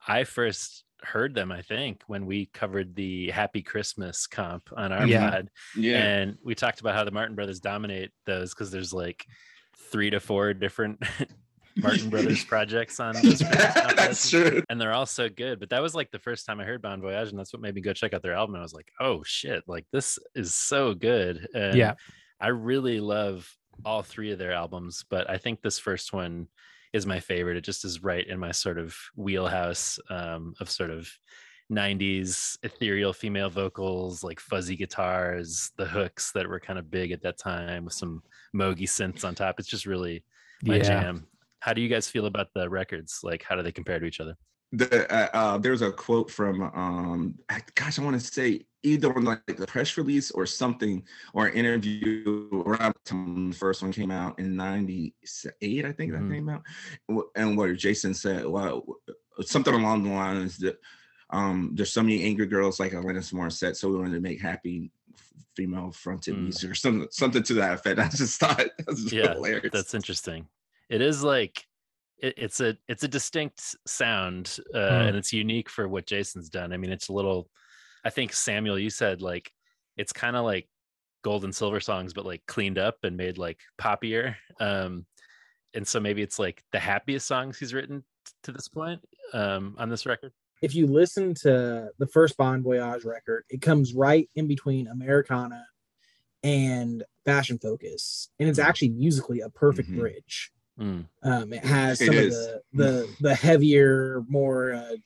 I 0.06 0.24
first 0.24 0.84
heard 1.04 1.34
them, 1.34 1.50
I 1.52 1.62
think, 1.62 2.02
when 2.06 2.26
we 2.26 2.46
covered 2.46 2.94
the 2.94 3.30
Happy 3.30 3.62
Christmas 3.62 4.26
comp 4.26 4.68
on 4.76 4.92
our 4.92 5.06
Yeah. 5.06 5.30
pod. 5.30 5.50
Yeah, 5.76 5.98
And 6.02 6.38
we 6.44 6.54
talked 6.54 6.80
about 6.80 6.94
how 6.94 7.04
the 7.04 7.10
Martin 7.10 7.34
Brothers 7.34 7.60
dominate 7.60 8.10
those 8.26 8.54
because 8.54 8.70
there's 8.70 8.92
like 8.92 9.26
three 9.90 10.10
to 10.10 10.20
four 10.20 10.54
different 10.54 11.02
Martin 11.76 12.10
Brothers 12.10 12.44
projects 12.52 13.00
on 13.00 13.14
those 13.22 13.42
Christmas 13.42 13.94
that's 13.96 14.30
true. 14.30 14.62
and 14.68 14.80
they're 14.80 14.92
all 14.92 15.06
so 15.06 15.28
good. 15.28 15.58
But 15.60 15.70
that 15.70 15.82
was 15.82 15.94
like 15.94 16.10
the 16.10 16.18
first 16.18 16.44
time 16.46 16.60
I 16.60 16.64
heard 16.64 16.82
Bon 16.82 17.00
Voyage, 17.00 17.30
and 17.30 17.38
that's 17.38 17.52
what 17.52 17.62
made 17.62 17.74
me 17.74 17.80
go 17.80 17.92
check 17.92 18.12
out 18.14 18.22
their 18.22 18.34
album. 18.34 18.56
I 18.56 18.60
was 18.62 18.74
like, 18.74 18.90
oh 19.00 19.22
shit, 19.24 19.62
like 19.66 19.86
this 19.92 20.18
is 20.34 20.54
so 20.54 20.94
good. 20.94 21.46
And 21.54 21.76
Yeah. 21.76 21.94
I 22.40 22.48
really 22.48 23.00
love 23.00 23.48
all 23.84 24.02
three 24.02 24.32
of 24.32 24.38
their 24.38 24.52
albums, 24.52 25.04
but 25.08 25.30
I 25.30 25.38
think 25.38 25.62
this 25.62 25.78
first 25.78 26.12
one 26.12 26.48
is 26.92 27.06
my 27.06 27.20
favorite. 27.20 27.56
It 27.56 27.64
just 27.64 27.84
is 27.84 28.02
right 28.02 28.26
in 28.26 28.38
my 28.38 28.52
sort 28.52 28.78
of 28.78 28.96
wheelhouse 29.16 29.98
um, 30.10 30.54
of 30.60 30.70
sort 30.70 30.90
of 30.90 31.08
90s 31.70 32.58
ethereal 32.62 33.12
female 33.12 33.48
vocals, 33.48 34.22
like 34.22 34.40
fuzzy 34.40 34.76
guitars, 34.76 35.70
the 35.78 35.86
hooks 35.86 36.32
that 36.32 36.46
were 36.48 36.60
kind 36.60 36.78
of 36.78 36.90
big 36.90 37.12
at 37.12 37.22
that 37.22 37.38
time 37.38 37.84
with 37.84 37.94
some 37.94 38.22
Mogi 38.54 38.82
synths 38.82 39.24
on 39.24 39.34
top. 39.34 39.58
It's 39.58 39.68
just 39.68 39.86
really 39.86 40.24
my 40.62 40.76
Yeah. 40.76 40.82
jam. 40.84 41.26
How 41.60 41.72
do 41.72 41.80
you 41.80 41.88
guys 41.88 42.08
feel 42.08 42.26
about 42.26 42.48
the 42.54 42.68
records? 42.68 43.20
Like, 43.22 43.42
how 43.42 43.54
do 43.56 43.62
they 43.62 43.72
compare 43.72 43.98
to 43.98 44.06
each 44.06 44.20
other? 44.20 44.36
the 44.74 45.14
uh, 45.14 45.28
uh, 45.34 45.58
there's 45.58 45.82
a 45.82 45.92
quote 45.92 46.30
from 46.30 46.62
um 46.62 47.34
gosh 47.74 47.98
i 47.98 48.02
want 48.02 48.18
to 48.18 48.26
say 48.26 48.64
either 48.82 49.14
on 49.16 49.24
like 49.24 49.44
the 49.46 49.66
press 49.66 49.96
release 49.96 50.30
or 50.32 50.46
something 50.46 51.02
or 51.34 51.46
an 51.46 51.54
interview 51.54 52.48
around 52.66 52.94
the 53.04 53.56
first 53.56 53.82
one 53.82 53.92
came 53.92 54.10
out 54.10 54.38
in 54.38 54.56
98 54.56 55.84
i 55.84 55.92
think 55.92 56.12
that 56.12 56.22
Mhm. 56.22 56.32
came 56.34 56.48
out 56.48 56.62
and 57.36 57.56
what 57.56 57.74
jason 57.76 58.14
said 58.14 58.46
well 58.46 58.84
something 59.40 59.74
along 59.74 60.02
the 60.02 60.10
lines 60.10 60.58
that 60.58 60.78
um 61.30 61.70
there's 61.74 61.92
so 61.92 62.02
many 62.02 62.24
angry 62.24 62.46
girls 62.46 62.78
like 62.78 62.92
Alanis 62.92 63.32
Morissette, 63.32 63.76
so 63.76 63.88
we 63.88 63.96
wanted 63.96 64.12
to 64.12 64.20
make 64.20 64.40
happy 64.40 64.90
female 65.56 65.90
fronted 65.92 66.34
Mm. 66.34 66.42
music 66.42 66.70
or 66.70 66.74
something 66.74 67.08
something 67.10 67.42
to 67.42 67.54
that 67.54 67.74
effect. 67.74 67.98
I 68.00 68.08
just 68.08 68.38
thought 68.38 68.58
that 68.58 68.86
was 68.86 69.10
Yeah, 69.12 69.32
hilarious. 69.34 69.70
That's 69.72 69.94
interesting. 69.94 70.48
It 70.90 71.00
is 71.00 71.22
like 71.22 71.64
it, 72.18 72.34
it's 72.36 72.60
a 72.60 72.76
it's 72.86 73.02
a 73.04 73.08
distinct 73.08 73.76
sound, 73.86 74.58
uh, 74.74 74.78
Mm. 74.78 75.08
and 75.08 75.16
it's 75.16 75.32
unique 75.32 75.70
for 75.70 75.88
what 75.88 76.06
Jason's 76.06 76.50
done. 76.50 76.72
I 76.72 76.76
mean, 76.76 76.92
it's 76.92 77.08
a 77.08 77.12
little. 77.12 77.48
I 78.04 78.10
think 78.10 78.32
Samuel, 78.32 78.78
you 78.78 78.90
said 78.90 79.22
like 79.22 79.52
it's 79.96 80.12
kind 80.12 80.36
of 80.36 80.44
like 80.44 80.68
gold 81.22 81.44
and 81.44 81.54
silver 81.54 81.80
songs, 81.80 82.12
but 82.12 82.26
like 82.26 82.42
cleaned 82.46 82.78
up 82.78 82.96
and 83.04 83.16
made 83.16 83.38
like 83.38 83.60
poppier. 83.80 84.34
Um, 84.60 85.06
and 85.74 85.86
so 85.86 86.00
maybe 86.00 86.22
it's 86.22 86.38
like 86.38 86.62
the 86.72 86.78
happiest 86.80 87.26
songs 87.26 87.58
he's 87.58 87.72
written 87.74 88.02
t- 88.26 88.32
to 88.44 88.52
this 88.52 88.68
point 88.68 89.00
um, 89.32 89.74
on 89.78 89.88
this 89.88 90.04
record. 90.06 90.32
if 90.62 90.74
you 90.76 90.86
listen 90.86 91.34
to 91.34 91.90
the 91.98 92.06
first 92.06 92.36
Bon 92.36 92.62
Voyage 92.62 93.04
record, 93.04 93.44
it 93.50 93.60
comes 93.60 93.94
right 93.94 94.28
in 94.36 94.46
between 94.46 94.86
Americana 94.88 95.64
and 96.44 97.04
Fashion 97.24 97.58
Focus, 97.58 98.28
and 98.38 98.48
it's 98.48 98.58
Mhm. 98.58 98.64
actually 98.64 98.88
musically 98.90 99.40
a 99.40 99.48
perfect 99.50 99.88
Mhm. 99.90 99.98
bridge. 99.98 100.52
Mm. 100.78 101.06
Um, 101.22 101.52
it 101.52 101.64
has 101.64 101.98
some 102.04 102.14
is. 102.14 102.36
of 102.36 102.62
the 102.72 102.84
the 102.84 103.16
the 103.20 103.34
heavier, 103.34 104.22
more 104.28 104.72
uh, 104.72 104.96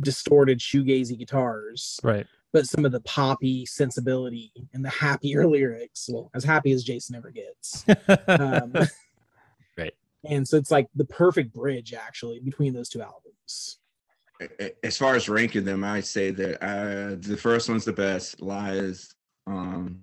distorted 0.00 0.58
shoegazy 0.60 1.16
guitars, 1.18 1.98
Right. 2.02 2.26
But 2.54 2.66
some 2.66 2.84
of 2.86 2.92
the 2.92 3.00
poppy 3.00 3.66
sensibility 3.66 4.50
and 4.72 4.82
the 4.84 4.88
happier 4.88 5.44
lyrics. 5.56 6.08
Well, 6.10 6.30
as 6.34 6.44
happy 6.44 6.72
as 6.72 6.82
Jason 6.84 7.16
ever 7.16 7.30
gets. 7.30 7.84
Um, 8.28 8.72
Right. 9.76 9.92
And 10.24 10.46
so 10.46 10.56
it's 10.56 10.70
like 10.70 10.86
the 10.94 11.04
perfect 11.04 11.52
bridge 11.52 11.92
actually 11.92 12.38
between 12.38 12.72
those 12.72 12.88
two 12.88 13.02
albums. 13.02 13.78
as 14.84 14.96
far 14.96 15.16
as 15.16 15.28
ranking 15.28 15.64
them, 15.64 15.82
I 15.82 16.00
say 16.00 16.30
that 16.30 16.64
uh, 16.64 17.16
the 17.18 17.36
first 17.36 17.68
one's 17.68 17.84
the 17.84 17.92
best. 17.92 18.40
Lies, 18.40 19.12
um, 19.48 20.00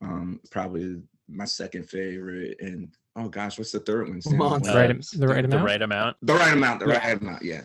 um, 0.00 0.40
probably 0.52 1.02
my 1.28 1.44
second 1.46 1.88
favorite, 1.90 2.58
and 2.60 2.94
oh 3.16 3.28
gosh, 3.28 3.58
what's 3.58 3.72
the 3.72 3.80
third 3.80 4.08
one? 4.08 4.22
Sam? 4.22 4.36
Monster. 4.38 4.70
Uh, 4.72 4.74
right. 4.76 4.90
am- 4.90 5.00
The 5.16 5.26
right 5.26 5.42
The 5.50 5.56
amount. 5.56 5.64
right 5.66 5.82
amount. 5.82 6.16
The 6.22 6.34
right 6.34 6.52
amount. 6.52 6.80
The 6.80 6.86
Yeah. 6.86 6.98
right 7.08 7.20
amount. 7.20 7.42
Yeah. 7.42 7.62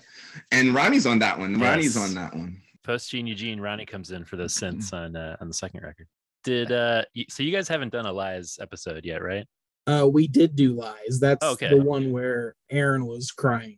And 0.51 0.73
Ronnie's 0.73 1.05
on 1.05 1.19
that 1.19 1.37
one. 1.37 1.59
Ronnie's 1.59 1.97
on 1.97 2.15
that 2.15 2.33
one. 2.35 2.61
Post 2.89 3.11
Gene 3.11 3.27
Eugene, 3.27 3.61
Ronnie 3.61 3.85
comes 3.85 4.09
in 4.09 4.25
for 4.25 4.35
those 4.35 4.51
synths 4.55 4.93
on 4.93 5.15
uh, 5.15 5.37
on 5.39 5.47
the 5.47 5.53
second 5.53 5.83
record. 5.83 6.07
Did 6.43 6.71
uh 6.71 7.03
so 7.29 7.43
you 7.43 7.51
guys 7.51 7.67
haven't 7.67 7.91
done 7.91 8.07
a 8.07 8.11
lies 8.11 8.57
episode 8.59 9.05
yet, 9.05 9.21
right? 9.21 9.45
Uh, 9.85 10.07
we 10.11 10.27
did 10.27 10.55
do 10.55 10.73
lies. 10.73 11.19
That's 11.19 11.45
Okay. 11.45 11.69
the 11.69 11.77
one 11.77 12.11
where 12.11 12.55
Aaron 12.71 13.05
was 13.05 13.29
crying. 13.29 13.77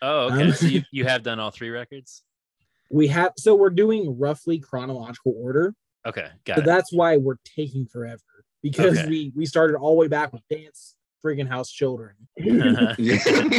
Oh, 0.00 0.28
okay. 0.28 0.44
Um, 0.46 0.52
so 0.52 0.66
you, 0.66 0.82
you 0.90 1.04
have 1.04 1.22
done 1.22 1.38
all 1.38 1.50
three 1.50 1.68
records? 1.68 2.22
We 2.90 3.08
have 3.08 3.32
so 3.36 3.54
we're 3.54 3.68
doing 3.68 4.18
roughly 4.18 4.58
chronological 4.58 5.34
order. 5.36 5.74
Okay, 6.06 6.28
got 6.46 6.56
So 6.56 6.62
it. 6.62 6.64
that's 6.64 6.90
why 6.94 7.18
we're 7.18 7.36
taking 7.44 7.84
forever 7.84 8.22
because 8.62 8.98
Okay. 8.98 9.06
we 9.06 9.32
we 9.36 9.44
started 9.44 9.76
all 9.76 9.90
the 9.96 10.00
way 10.00 10.08
back 10.08 10.32
with 10.32 10.48
dance 10.48 10.95
friggin' 11.24 11.48
house 11.48 11.70
children. 11.70 12.14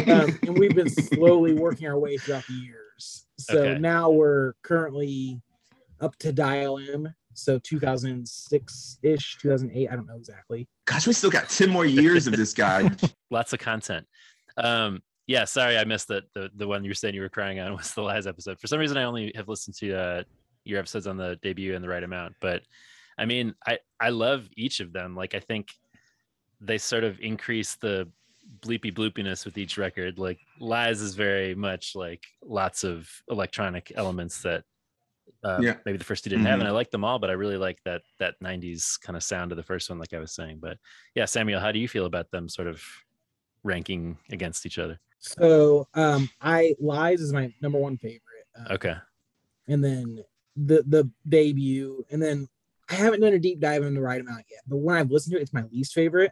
Um, 0.07 0.39
and 0.43 0.57
we've 0.57 0.75
been 0.75 0.89
slowly 0.89 1.53
working 1.59 1.87
our 1.87 1.99
way 1.99 2.17
throughout 2.17 2.45
the 2.47 2.53
years. 2.53 3.25
So 3.39 3.59
Okay. 3.59 3.79
now 3.79 4.09
we're 4.09 4.53
currently 4.63 5.41
up 5.99 6.15
to 6.19 6.31
Dial 6.31 6.79
M. 6.79 7.13
So 7.33 7.59
2006 7.59 8.99
ish, 9.03 9.37
2008. 9.41 9.89
I 9.91 9.95
don't 9.95 10.07
know 10.07 10.15
exactly. 10.15 10.67
Gosh, 10.85 11.05
we 11.05 11.13
still 11.13 11.29
got 11.29 11.49
10 11.49 11.69
more 11.69 11.85
years 11.85 12.25
of 12.27 12.35
this 12.35 12.53
guy. 12.53 12.89
Lots 13.29 13.53
of 13.53 13.59
content. 13.59 14.07
Um, 14.57 15.01
yeah, 15.27 15.45
sorry, 15.45 15.77
I 15.77 15.83
missed 15.83 16.07
that. 16.07 16.23
The 16.33 16.49
the 16.55 16.67
one 16.67 16.83
you 16.83 16.89
were 16.89 16.95
saying 16.95 17.13
you 17.13 17.21
were 17.21 17.29
crying 17.29 17.59
on 17.59 17.75
was 17.75 17.93
the 17.93 18.01
last 18.01 18.27
episode. 18.27 18.59
For 18.59 18.67
some 18.67 18.79
reason, 18.79 18.97
I 18.97 19.03
only 19.03 19.33
have 19.35 19.49
listened 19.49 19.75
to 19.79 19.93
uh, 19.93 20.23
your 20.63 20.79
episodes 20.79 21.05
on 21.05 21.17
the 21.17 21.37
debut 21.41 21.75
and 21.75 21.83
the 21.83 21.89
right 21.89 22.03
amount. 22.03 22.35
But 22.39 22.63
I 23.19 23.25
mean, 23.25 23.53
I 23.67 23.79
I 23.99 24.09
love 24.09 24.47
each 24.55 24.79
of 24.79 24.93
them. 24.93 25.15
Like 25.15 25.35
I 25.35 25.39
think 25.41 25.67
they 26.61 26.77
sort 26.77 27.03
of 27.03 27.19
increase 27.19 27.75
the 27.75 28.07
bleepy 28.59 28.93
bloopiness 28.93 29.45
with 29.45 29.57
each 29.57 29.77
record. 29.77 30.17
Like 30.17 30.39
Lies 30.59 31.01
is 31.01 31.15
very 31.15 31.53
much 31.53 31.95
like 31.95 32.23
lots 32.41 32.83
of 32.83 33.09
electronic 33.29 33.91
elements 33.95 34.41
that 34.43 34.63
uh, 35.43 35.61
Yeah. 35.61 35.75
maybe 35.85 35.97
the 35.97 36.03
first 36.03 36.23
two 36.23 36.29
didn't 36.29 36.45
have, 36.45 36.59
and 36.59 36.67
I 36.67 36.71
like 36.71 36.89
them 36.89 37.03
all. 37.03 37.19
But 37.19 37.29
I 37.29 37.33
really 37.33 37.57
like 37.57 37.77
that 37.85 38.01
that 38.19 38.35
'90s 38.41 38.99
kind 38.99 39.15
of 39.15 39.23
sound 39.23 39.51
of 39.51 39.57
the 39.57 39.63
first 39.63 39.89
one, 39.89 39.99
like 39.99 40.13
I 40.13 40.19
was 40.19 40.33
saying. 40.33 40.59
But 40.61 40.77
yeah, 41.15 41.25
Samuel, 41.25 41.59
how 41.59 41.71
do 41.71 41.79
you 41.79 41.87
feel 41.87 42.05
about 42.05 42.31
them 42.31 42.49
sort 42.49 42.67
of 42.67 42.81
ranking 43.63 44.17
against 44.31 44.65
each 44.65 44.79
other? 44.79 44.99
So 45.19 45.87
um, 45.93 46.29
I 46.41 46.75
Lies 46.79 47.21
is 47.21 47.33
my 47.33 47.53
number 47.61 47.77
one 47.77 47.97
favorite. 47.97 48.21
Uh, 48.57 48.73
Okay. 48.73 48.95
and 49.67 49.83
then 49.83 50.23
the 50.55 50.83
the 50.87 51.09
debut, 51.27 52.03
and 52.09 52.21
then 52.21 52.47
I 52.89 52.95
haven't 52.95 53.19
done 53.19 53.33
a 53.33 53.39
deep 53.39 53.59
dive 53.59 53.83
into 53.83 53.99
the 53.99 54.01
right 54.01 54.21
amount 54.21 54.45
yet. 54.49 54.61
But 54.67 54.77
when 54.77 54.95
I've 54.95 55.11
listened 55.11 55.33
to 55.33 55.39
it, 55.39 55.43
it's 55.43 55.53
my 55.53 55.63
least 55.71 55.93
favorite. 55.93 56.31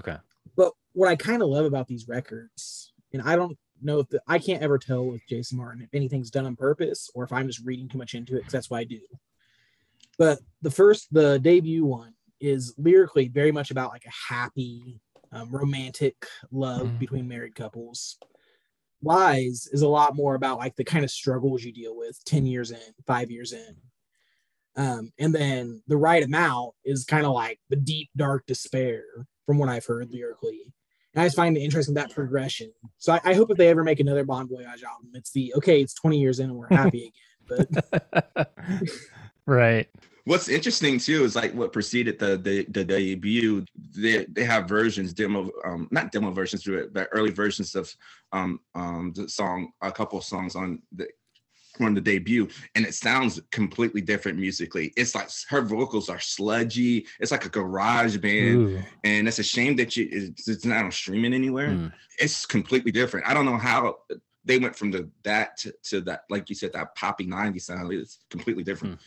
Okay. 0.00 0.16
But 0.56 0.72
what 0.92 1.08
I 1.08 1.16
kind 1.16 1.42
of 1.42 1.48
love 1.48 1.64
about 1.64 1.86
these 1.86 2.08
records, 2.08 2.92
and 3.12 3.22
I 3.22 3.36
don't 3.36 3.56
know 3.82 4.00
if 4.00 4.08
the, 4.08 4.20
I 4.26 4.38
can't 4.38 4.62
ever 4.62 4.78
tell 4.78 5.04
with 5.06 5.22
Jason 5.28 5.58
Martin 5.58 5.82
if 5.82 5.90
anything's 5.92 6.30
done 6.30 6.46
on 6.46 6.56
purpose 6.56 7.10
or 7.14 7.24
if 7.24 7.32
I'm 7.32 7.46
just 7.46 7.64
reading 7.64 7.88
too 7.88 7.98
much 7.98 8.14
into 8.14 8.34
it 8.34 8.40
because 8.40 8.52
that's 8.52 8.70
what 8.70 8.78
I 8.78 8.84
do. 8.84 9.00
But 10.18 10.38
the 10.62 10.70
first, 10.70 11.12
the 11.12 11.38
debut 11.38 11.84
one 11.84 12.14
is 12.40 12.74
lyrically 12.78 13.28
very 13.28 13.50
much 13.52 13.70
about 13.70 13.90
like 13.90 14.04
a 14.06 14.32
happy, 14.32 15.00
um, 15.32 15.50
romantic 15.50 16.26
love 16.52 16.86
Mhm. 16.86 16.98
between 16.98 17.28
married 17.28 17.54
couples. 17.56 18.18
Lies 19.02 19.66
is 19.72 19.82
a 19.82 19.88
lot 19.88 20.14
more 20.14 20.34
about 20.34 20.58
like 20.58 20.76
the 20.76 20.84
kind 20.84 21.04
of 21.04 21.10
struggles 21.10 21.62
you 21.64 21.72
deal 21.72 21.96
with 21.96 22.22
10 22.24 22.46
years 22.46 22.70
in, 22.70 22.94
five 23.06 23.30
years 23.30 23.52
in. 23.52 23.76
Um, 24.76 25.12
and 25.18 25.34
then 25.34 25.82
the 25.86 25.96
right 25.96 26.22
amount 26.22 26.74
is 26.84 27.04
kind 27.04 27.26
of 27.26 27.32
like 27.32 27.60
the 27.68 27.76
deep, 27.76 28.10
dark 28.16 28.46
despair 28.46 29.04
from 29.46 29.58
what 29.58 29.68
I've 29.68 29.86
heard 29.86 30.10
lyrically. 30.10 30.72
And 31.14 31.22
I 31.22 31.26
just 31.26 31.36
find 31.36 31.56
it 31.56 31.60
interesting 31.60 31.94
that 31.94 32.10
progression. 32.10 32.72
So 32.98 33.12
I, 33.12 33.20
I 33.24 33.34
hope 33.34 33.50
if 33.50 33.56
they 33.56 33.68
ever 33.68 33.84
make 33.84 34.00
another 34.00 34.24
Bon 34.24 34.48
Voyage 34.48 34.82
album, 34.82 35.10
it's 35.14 35.30
the 35.30 35.54
okay, 35.56 35.80
it's 35.80 35.94
20 35.94 36.18
years 36.18 36.40
in 36.40 36.50
and 36.50 36.58
we're 36.58 36.68
happy 36.68 37.12
again. 37.48 37.68
But 38.34 38.50
right. 39.46 39.88
What's 40.26 40.48
interesting 40.48 40.98
too 40.98 41.24
is 41.24 41.36
like 41.36 41.52
what 41.52 41.72
preceded 41.72 42.18
the 42.18 42.38
the, 42.38 42.64
the 42.70 42.84
debut. 42.84 43.64
They 43.94 44.24
they 44.24 44.44
have 44.44 44.66
versions, 44.66 45.12
demo, 45.12 45.50
um, 45.64 45.86
not 45.90 46.10
demo 46.10 46.30
versions 46.30 46.62
to 46.64 46.78
it, 46.78 46.94
but 46.94 47.08
early 47.12 47.30
versions 47.30 47.74
of 47.74 47.94
um 48.32 48.60
um 48.74 49.12
the 49.14 49.28
song, 49.28 49.72
a 49.82 49.92
couple 49.92 50.18
of 50.18 50.24
songs 50.24 50.56
on 50.56 50.80
the 50.92 51.06
on 51.80 51.94
the 51.94 52.00
debut, 52.00 52.48
and 52.74 52.84
it 52.84 52.94
sounds 52.94 53.40
completely 53.50 54.00
different 54.00 54.38
musically. 54.38 54.92
It's 54.96 55.14
like 55.14 55.28
her 55.48 55.62
vocals 55.62 56.08
are 56.08 56.20
sludgy. 56.20 57.06
It's 57.20 57.32
like 57.32 57.46
a 57.46 57.48
garage 57.48 58.16
band, 58.18 58.56
Ooh. 58.56 58.82
and 59.02 59.26
it's 59.26 59.38
a 59.38 59.44
shame 59.44 59.76
that 59.76 59.96
you 59.96 60.08
it's, 60.10 60.48
it's 60.48 60.64
not 60.64 60.84
on 60.84 60.92
streaming 60.92 61.34
anywhere. 61.34 61.68
Mm. 61.68 61.92
It's 62.18 62.46
completely 62.46 62.92
different. 62.92 63.26
I 63.26 63.34
don't 63.34 63.46
know 63.46 63.58
how 63.58 63.96
they 64.44 64.58
went 64.58 64.76
from 64.76 64.90
the 64.90 65.08
that 65.24 65.56
to, 65.58 65.74
to 65.84 66.00
that, 66.02 66.24
like 66.30 66.48
you 66.48 66.54
said, 66.54 66.72
that 66.74 66.94
poppy 66.94 67.26
90s 67.26 67.62
sound. 67.62 67.92
It's 67.92 68.18
completely 68.30 68.62
different. 68.62 69.00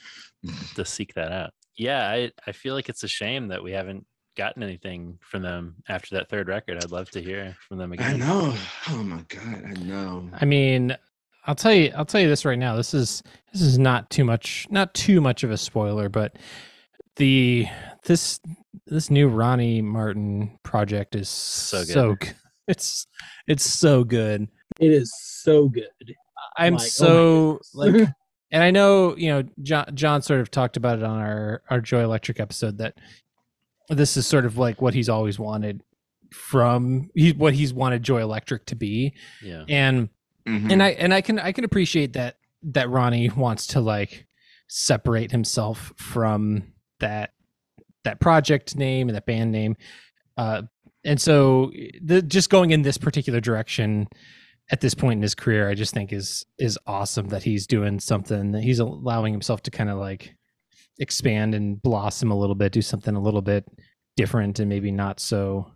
to 0.75 0.85
seek 0.85 1.13
that 1.13 1.31
out. 1.31 1.53
Yeah, 1.75 2.09
I, 2.09 2.31
I 2.45 2.51
feel 2.51 2.73
like 2.73 2.89
it's 2.89 3.03
a 3.03 3.07
shame 3.07 3.49
that 3.49 3.63
we 3.63 3.71
haven't 3.71 4.05
gotten 4.35 4.63
anything 4.63 5.17
from 5.21 5.41
them 5.41 5.75
after 5.89 6.15
that 6.15 6.29
third 6.29 6.47
record. 6.47 6.77
I'd 6.77 6.91
love 6.91 7.09
to 7.11 7.21
hear 7.21 7.55
from 7.67 7.77
them 7.77 7.91
again. 7.91 8.21
I 8.21 8.25
know. 8.25 8.55
Oh 8.89 9.03
my 9.03 9.23
god, 9.27 9.63
I 9.65 9.73
know. 9.83 10.29
I 10.33 10.45
mean, 10.45 10.95
I'll 11.47 11.55
tell 11.55 11.73
you, 11.73 11.91
I'll 11.95 12.05
tell 12.05 12.21
you 12.21 12.27
this 12.27 12.45
right 12.45 12.59
now. 12.59 12.75
This 12.75 12.93
is 12.93 13.23
this 13.53 13.61
is 13.61 13.79
not 13.79 14.09
too 14.09 14.23
much, 14.25 14.67
not 14.69 14.93
too 14.93 15.21
much 15.21 15.43
of 15.43 15.51
a 15.51 15.57
spoiler, 15.57 16.09
but 16.09 16.37
the 17.15 17.65
this 18.03 18.39
this 18.85 19.09
new 19.09 19.27
Ronnie 19.27 19.81
Martin 19.81 20.59
project 20.63 21.15
is 21.15 21.29
so 21.29 21.79
good. 21.85 21.93
So. 21.93 22.15
It's 22.67 23.07
it's 23.47 23.63
so 23.63 24.03
good. 24.03 24.47
it 24.79 24.91
is 24.91 25.13
so 25.17 25.69
good. 25.69 25.85
I'm 26.57 26.73
Like, 26.73 26.83
oh 26.83 26.87
so 26.87 27.59
goodness. 27.81 28.03
like, 28.03 28.09
and 28.51 28.61
I 28.63 28.71
know 28.71 29.15
you 29.15 29.29
know 29.29 29.43
John. 29.63 29.89
John 29.95 30.21
sort 30.21 30.41
of 30.41 30.51
talked 30.51 30.75
about 30.75 30.97
it 30.99 31.03
on 31.05 31.17
our 31.19 31.61
our 31.69 31.79
Joy 31.79 32.01
Electric 32.03 32.39
episode 32.41 32.77
that 32.79 32.95
this 33.89 34.17
is 34.17 34.27
sort 34.27 34.45
of 34.45 34.57
like 34.57 34.81
what 34.81 34.93
he's 34.93 35.07
always 35.07 35.39
wanted 35.39 35.81
from 36.33 37.09
he 37.15 37.31
what 37.31 37.53
he's 37.53 37.73
wanted 37.73 38.03
Joy 38.03 38.19
Electric 38.21 38.65
to 38.65 38.75
be, 38.75 39.13
Yeah. 39.41 39.63
and 39.69 40.09
Mhm. 40.47 40.71
and 40.71 40.81
I 40.83 40.89
and 40.91 41.13
I 41.13 41.21
can 41.21 41.39
I 41.39 41.51
can 41.51 41.63
appreciate 41.65 42.13
that 42.13 42.37
that 42.63 42.89
Ronnie 42.89 43.29
wants 43.29 43.67
to 43.67 43.81
like 43.81 44.25
separate 44.67 45.31
himself 45.31 45.93
from 45.97 46.73
that 46.99 47.33
that 48.03 48.19
project 48.19 48.75
name 48.75 49.09
and 49.09 49.15
that 49.15 49.25
band 49.25 49.51
name, 49.51 49.75
uh, 50.37 50.63
and 51.03 51.19
so 51.19 51.71
the 52.01 52.21
just 52.21 52.49
going 52.49 52.71
in 52.71 52.81
this 52.83 52.97
particular 52.97 53.39
direction 53.41 54.07
at 54.69 54.81
this 54.81 54.93
point 54.93 55.17
in 55.17 55.21
his 55.21 55.35
career, 55.35 55.69
I 55.69 55.73
just 55.75 55.93
think 55.93 56.11
is 56.13 56.45
is 56.57 56.77
awesome 56.87 57.27
that 57.29 57.43
he's 57.43 57.67
doing 57.67 57.99
something 57.99 58.51
that 58.51 58.63
he's 58.63 58.79
allowing 58.79 59.33
himself 59.33 59.61
to 59.63 59.71
kind 59.71 59.89
of 59.89 59.97
like 59.97 60.35
expand 60.99 61.53
and 61.55 61.81
blossom 61.81 62.31
a 62.31 62.37
little 62.37 62.55
bit, 62.55 62.71
do 62.71 62.81
something 62.81 63.15
a 63.15 63.21
little 63.21 63.41
bit 63.41 63.65
different 64.15 64.59
and 64.59 64.67
maybe 64.67 64.91
not 64.91 65.19
so 65.19 65.71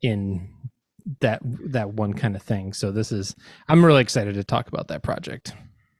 in 0.00 0.53
that 1.20 1.40
that 1.44 1.92
one 1.94 2.14
kind 2.14 2.34
of 2.36 2.42
thing. 2.42 2.72
So 2.72 2.90
this 2.90 3.12
is 3.12 3.34
I'm 3.68 3.84
really 3.84 4.00
excited 4.02 4.34
to 4.34 4.44
talk 4.44 4.68
about 4.68 4.88
that 4.88 5.02
project. 5.02 5.54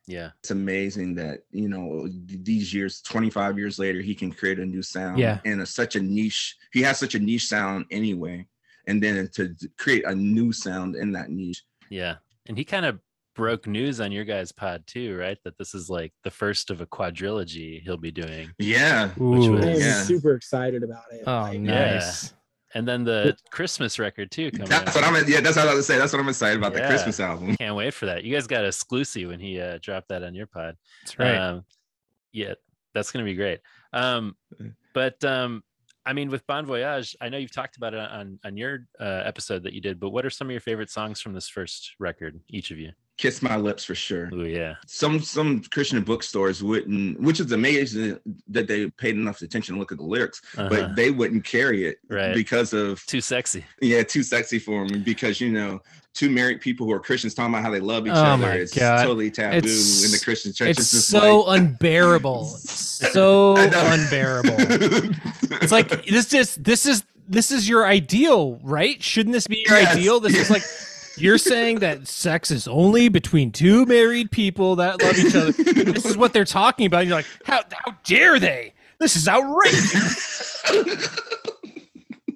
Yeah. 0.06 0.30
it's 0.40 0.50
amazing 0.50 1.14
that 1.14 1.44
you 1.50 1.66
know 1.68 2.06
these 2.26 2.74
years 2.74 3.00
25 3.00 3.58
years 3.58 3.78
later 3.78 4.02
he 4.02 4.14
can 4.14 4.30
create 4.30 4.58
a 4.58 4.66
new 4.66 4.82
sound 4.82 5.18
Yeah. 5.18 5.38
and 5.46 5.62
a, 5.62 5.66
such 5.66 5.96
a 5.96 6.00
niche 6.02 6.56
he 6.74 6.82
has 6.82 6.98
such 6.98 7.14
a 7.14 7.18
niche 7.18 7.46
sound 7.46 7.86
anyway 7.90 8.46
and 8.86 9.02
then 9.02 9.30
to 9.32 9.54
create 9.78 10.04
a 10.06 10.14
new 10.14 10.52
sound 10.52 10.94
in 10.94 11.10
that 11.12 11.30
niche 11.30 11.62
Yeah. 11.88 12.16
And 12.46 12.58
he 12.58 12.64
kind 12.66 12.84
of 12.84 13.00
broke 13.34 13.66
news 13.66 13.98
on 13.98 14.12
your 14.12 14.24
guys' 14.24 14.52
pod 14.52 14.86
too, 14.86 15.16
right? 15.16 15.38
That 15.42 15.56
this 15.56 15.74
is 15.74 15.88
like 15.88 16.12
the 16.22 16.30
first 16.30 16.70
of 16.70 16.82
a 16.82 16.86
quadrilogy 16.86 17.80
he'll 17.82 17.96
be 17.96 18.10
doing. 18.10 18.50
yeah 18.58 19.08
Which 19.16 19.44
Ooh. 19.48 19.52
was- 19.52 19.80
Yeah. 19.80 20.02
super 20.02 20.34
excited 20.34 20.82
about 20.82 21.04
it. 21.12 21.22
Oh, 21.26 21.40
Like, 21.44 21.60
nice. 21.60 22.34
And 22.74 22.86
then 22.86 23.04
the 23.04 23.36
Christmas 23.50 23.98
record 23.98 24.30
too 24.30 24.50
coming 24.50 24.68
that's 24.68 24.96
out. 24.96 25.02
what 25.02 25.04
i'm 25.04 25.28
yeah 25.28 25.40
that's 25.40 25.56
what 25.56 25.68
i 25.68 25.74
was 25.74 25.74
gonna 25.74 25.82
say 25.82 25.98
that's 25.98 26.12
what 26.12 26.20
i'm 26.20 26.28
excited 26.28 26.58
about 26.58 26.74
the 26.74 26.80
christmas 26.80 27.20
album 27.20 27.56
Can't 27.58 27.76
wait 27.76 27.94
for 27.94 28.06
that. 28.06 28.24
You 28.24 28.34
guys 28.34 28.46
got 28.46 28.64
exclusive 28.64 29.28
when 29.28 29.40
he 29.40 29.60
uh, 29.60 29.78
dropped 29.80 30.08
that 30.08 30.22
on 30.22 30.34
your 30.34 30.46
pod. 30.46 30.76
That's 31.02 31.18
right. 31.18 31.36
Um, 31.36 31.64
yeah, 32.32 32.54
that's 32.94 33.12
gonna 33.12 33.24
be 33.24 33.34
great. 33.34 33.60
Um, 33.92 34.36
but 34.92 35.22
um, 35.24 35.62
I 36.06 36.12
mean, 36.12 36.30
with 36.30 36.46
Bon 36.46 36.66
Voyage, 36.66 37.16
I 37.20 37.28
know 37.28 37.38
you've 37.38 37.54
talked 37.54 37.76
about 37.76 37.94
it 37.94 38.00
on 38.00 38.38
on 38.44 38.56
your 38.56 38.86
uh, 39.00 39.22
episode 39.24 39.62
that 39.62 39.72
you 39.72 39.80
did. 39.80 39.98
But 40.00 40.10
what 40.10 40.26
are 40.26 40.30
some 40.30 40.48
of 40.48 40.50
your 40.50 40.60
favorite 40.60 40.90
songs 40.90 41.20
from 41.20 41.32
this 41.32 41.48
first 41.48 41.94
record? 41.98 42.40
Each 42.48 42.70
of 42.70 42.78
you. 42.78 42.92
Kiss 43.16 43.42
my 43.42 43.56
lips 43.56 43.84
for 43.84 43.94
sure 43.94 44.28
Oh 44.32 44.42
yeah, 44.42 44.74
some 44.86 45.20
some 45.20 45.62
christian 45.62 46.02
bookstores 46.02 46.62
wouldn't 46.62 47.20
which 47.20 47.38
is 47.40 47.52
amazing 47.52 48.18
that 48.48 48.66
they 48.66 48.90
paid 48.90 49.14
enough 49.14 49.40
attention 49.42 49.74
to 49.74 49.78
look 49.78 49.92
at 49.92 49.98
the 49.98 50.04
lyrics 50.04 50.42
Uh-huh. 50.56 50.68
but 50.68 50.96
they 50.96 51.10
wouldn't 51.10 51.44
carry 51.44 51.86
it 51.86 51.98
Right. 52.08 52.34
because 52.34 52.72
of 52.72 53.04
too 53.06 53.20
sexy. 53.20 53.64
yeah 53.80 54.02
too 54.02 54.22
sexy 54.24 54.58
for 54.58 54.86
them 54.86 55.02
because 55.04 55.40
you 55.40 55.50
know 55.52 55.80
two 56.12 56.28
married 56.30 56.60
people 56.60 56.86
who 56.86 56.92
are 56.92 57.00
christians 57.00 57.34
talking 57.34 57.54
about 57.54 57.62
how 57.64 57.70
they 57.70 57.80
love 57.80 58.06
each 58.06 58.12
Oh 58.14 58.16
other 58.16 58.46
my 58.46 58.56
is 58.56 58.72
God. 58.72 59.02
totally 59.04 59.30
taboo 59.30 59.58
It's- 59.58 60.04
in 60.04 60.10
the 60.10 60.18
christian 60.18 60.52
church 60.52 60.70
it's 60.70 60.80
it's 60.92 61.04
so 61.06 61.40
like, 61.42 61.60
unbearable. 61.60 62.58
So 63.14 63.56
unbearable. 63.56 64.54
It's 65.60 65.72
like 65.72 66.06
this 66.06 66.32
is 66.32 66.54
this 66.56 66.86
is 66.86 67.04
this 67.28 67.50
is 67.50 67.68
your 67.68 67.84
ideal, 67.86 68.58
right? 68.62 69.02
Shouldn't 69.02 69.32
this 69.34 69.46
be 69.46 69.64
your 69.68 69.78
Yes, 69.78 69.96
ideal? 69.96 70.20
This 70.20 70.36
is 70.36 70.48
like 70.50 70.62
you're 71.16 71.38
saying 71.38 71.78
that 71.80 72.06
sex 72.08 72.50
is 72.50 72.66
only 72.68 73.08
between 73.08 73.52
two 73.52 73.86
married 73.86 74.30
people 74.30 74.76
that 74.76 75.02
love 75.02 75.18
each 75.18 75.34
other. 75.34 75.52
This 75.92 76.04
is 76.04 76.16
what 76.16 76.32
they're 76.32 76.44
talking 76.44 76.86
about. 76.86 77.06
You're 77.06 77.16
like, 77.16 77.26
how 77.44 77.62
how 77.72 77.96
dare 78.04 78.38
they? 78.38 78.72
This 79.00 79.16
is 79.16 79.26
outrageous. 79.28 80.62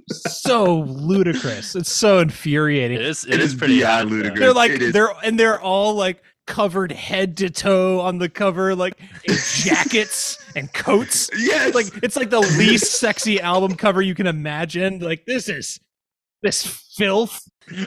so 0.08 0.80
ludicrous. 0.80 1.74
It's 1.76 1.90
so 1.90 2.18
infuriating. 2.20 2.96
It 2.98 3.02
is. 3.04 3.24
It 3.24 3.34
It 3.34 3.40
is 3.40 3.52
is 3.52 3.58
pretty 3.58 3.78
beyond 3.78 4.06
odd, 4.06 4.10
though. 4.10 4.14
ludicrous. 4.16 4.40
They're 4.40 4.52
like 4.54 4.78
they're 4.92 5.10
and 5.24 5.38
they're 5.38 5.60
all 5.60 5.94
like 5.94 6.22
covered 6.46 6.92
head 6.92 7.36
to 7.38 7.50
toe 7.50 8.00
on 8.00 8.18
the 8.18 8.28
cover, 8.28 8.74
like 8.74 8.98
in 9.24 9.34
jackets 9.54 10.38
and 10.56 10.72
coats. 10.72 11.28
yes 11.36 11.74
Like 11.74 11.86
it's 12.02 12.16
like 12.16 12.30
the 12.30 12.40
least 12.40 12.98
sexy 12.98 13.40
album 13.40 13.76
cover 13.76 14.00
you 14.02 14.14
can 14.14 14.26
imagine. 14.26 14.98
Like 15.00 15.26
this 15.26 15.48
is 15.48 15.78
this 16.42 16.66
filth. 16.96 17.42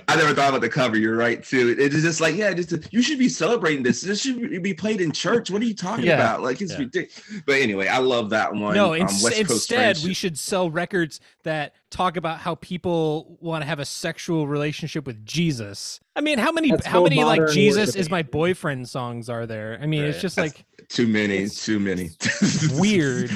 I 0.07 0.15
never 0.15 0.35
thought 0.35 0.49
about 0.49 0.61
the 0.61 0.69
cover. 0.69 0.95
You're 0.97 1.15
right 1.15 1.43
too. 1.43 1.75
It's 1.79 1.95
just 2.01 2.21
like, 2.21 2.35
yeah, 2.35 2.53
just 2.53 2.71
you 2.93 3.01
should 3.01 3.17
be 3.17 3.27
celebrating 3.29 3.81
this. 3.81 4.01
This 4.01 4.21
should 4.21 4.61
be 4.61 4.73
played 4.75 5.01
in 5.01 5.11
church. 5.11 5.49
What 5.49 5.61
are 5.61 5.65
you 5.65 5.73
talking 5.73 6.05
Yeah. 6.05 6.15
about? 6.15 6.43
Like 6.43 6.61
it's 6.61 6.73
Yeah. 6.73 6.79
ridiculous. 6.79 7.41
But 7.47 7.55
anyway, 7.61 7.87
I 7.87 7.97
love 7.97 8.29
that 8.29 8.53
one. 8.53 8.75
No, 8.75 8.93
um, 8.93 9.01
ins- 9.01 9.23
West 9.23 9.37
Coast 9.37 9.49
instead 9.51 9.97
we 10.03 10.13
should 10.13 10.37
sell 10.37 10.69
records 10.69 11.19
that 11.43 11.73
talk 11.89 12.15
about 12.15 12.39
how 12.39 12.55
people 12.55 13.37
want 13.41 13.63
to 13.63 13.65
have 13.65 13.79
a 13.79 13.85
sexual 13.85 14.47
relationship 14.47 15.05
with 15.07 15.25
Jesus. 15.25 15.99
I 16.15 16.21
mean, 16.21 16.37
how 16.37 16.51
many 16.51 16.69
That's 16.71 16.85
how 16.85 16.99
called 16.99 17.09
many 17.09 17.23
like 17.23 17.39
modern 17.39 17.53
Jesus 17.55 17.95
is 17.95 18.09
my 18.09 18.21
boyfriend 18.21 18.87
songs 18.87 19.29
are 19.29 19.45
there? 19.47 19.79
I 19.81 19.87
mean, 19.87 20.03
it's 20.03 20.21
just 20.21 20.35
That's 20.35 20.53
like 20.57 20.65
too 20.89 21.07
many, 21.07 21.47
too 21.49 21.79
many. 21.79 22.11
weird. 22.75 23.31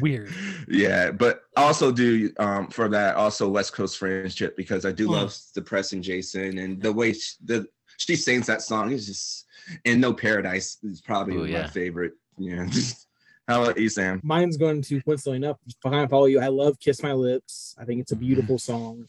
weird. 0.00 0.30
Yeah, 0.66 1.10
but 1.10 1.42
also 1.58 1.92
do 1.92 2.32
um 2.38 2.68
for 2.68 2.88
that 2.88 3.16
also 3.16 3.48
West 3.48 3.74
Coast 3.74 3.98
friendship 3.98 4.56
because 4.56 4.86
I 4.86 4.92
do 4.92 5.08
Mm. 5.08 5.10
love 5.10 5.32
depressing 5.64 6.02
Jason 6.02 6.58
and 6.58 6.80
the 6.80 6.92
way 6.92 7.12
she, 7.12 7.34
the 7.44 7.66
she 7.96 8.16
sings 8.16 8.46
that 8.46 8.62
song 8.62 8.92
is 8.92 9.06
just 9.06 9.46
and 9.84 10.00
No 10.00 10.12
Paradise 10.12 10.78
is 10.82 11.00
probably 11.00 11.36
Ooh, 11.36 11.42
my 11.42 11.48
yeah. 11.48 11.66
favorite. 11.68 12.12
Yeah. 12.38 12.68
How 13.48 13.62
about 13.62 13.78
you, 13.78 13.88
Sam? 13.88 14.20
Mine's 14.22 14.56
going 14.56 14.80
to 14.82 15.02
coincidentally 15.02 15.36
enough 15.36 15.58
behind 15.82 16.08
follow 16.08 16.26
you. 16.26 16.40
I 16.40 16.48
love 16.48 16.78
Kiss 16.80 17.02
My 17.02 17.12
Lips. 17.12 17.74
I 17.78 17.84
think 17.84 18.00
it's 18.00 18.12
a 18.12 18.16
beautiful 18.16 18.58
song. 18.58 19.06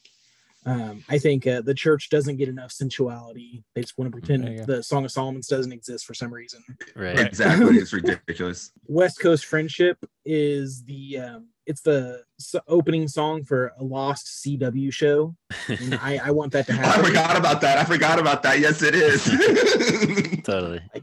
Um, 0.66 1.04
I 1.10 1.20
think 1.20 1.46
uh, 1.46 1.62
the 1.62 1.74
church 1.76 2.10
doesn't 2.10 2.38
get 2.38 2.50
enough 2.50 2.72
sensuality. 2.72 3.64
They 3.76 3.82
just 3.82 3.98
want 3.98 4.12
to 4.14 4.20
There 4.20 4.36
you 4.38 4.44
pretend 4.44 4.68
go. 4.68 4.76
the 4.76 4.84
Song 4.84 5.06
of 5.06 5.12
Solomon's 5.12 5.48
doesn't 5.48 5.72
exist 5.72 6.06
for 6.06 6.14
some 6.14 6.34
reason. 6.34 6.64
Right. 6.96 7.20
Exactly, 7.20 7.78
it's 7.78 7.94
ridiculous. 7.94 8.72
West 8.88 9.20
Coast 9.20 9.46
Friendship 9.46 9.98
is 10.26 10.84
the 10.86 11.20
um, 11.20 11.50
it's 11.68 11.82
the 11.82 12.24
opening 12.68 13.08
song 13.08 13.44
for 13.44 13.74
a 13.80 13.84
lost 13.84 14.44
CW 14.46 14.92
show. 14.94 15.36
And 15.68 15.96
I, 15.96 16.20
I 16.24 16.32
want 16.32 16.52
that 16.54 16.68
to 16.68 16.74
I 16.80 17.02
forgot 17.04 17.38
about 17.38 17.62
that. 17.62 17.78
I 17.78 17.84
forgot 17.84 18.20
about 18.20 18.44
that. 18.44 18.60
Yes, 18.60 18.82
it 18.84 18.96
is. 18.96 19.24
Totally. 20.44 20.82
I, 20.94 21.02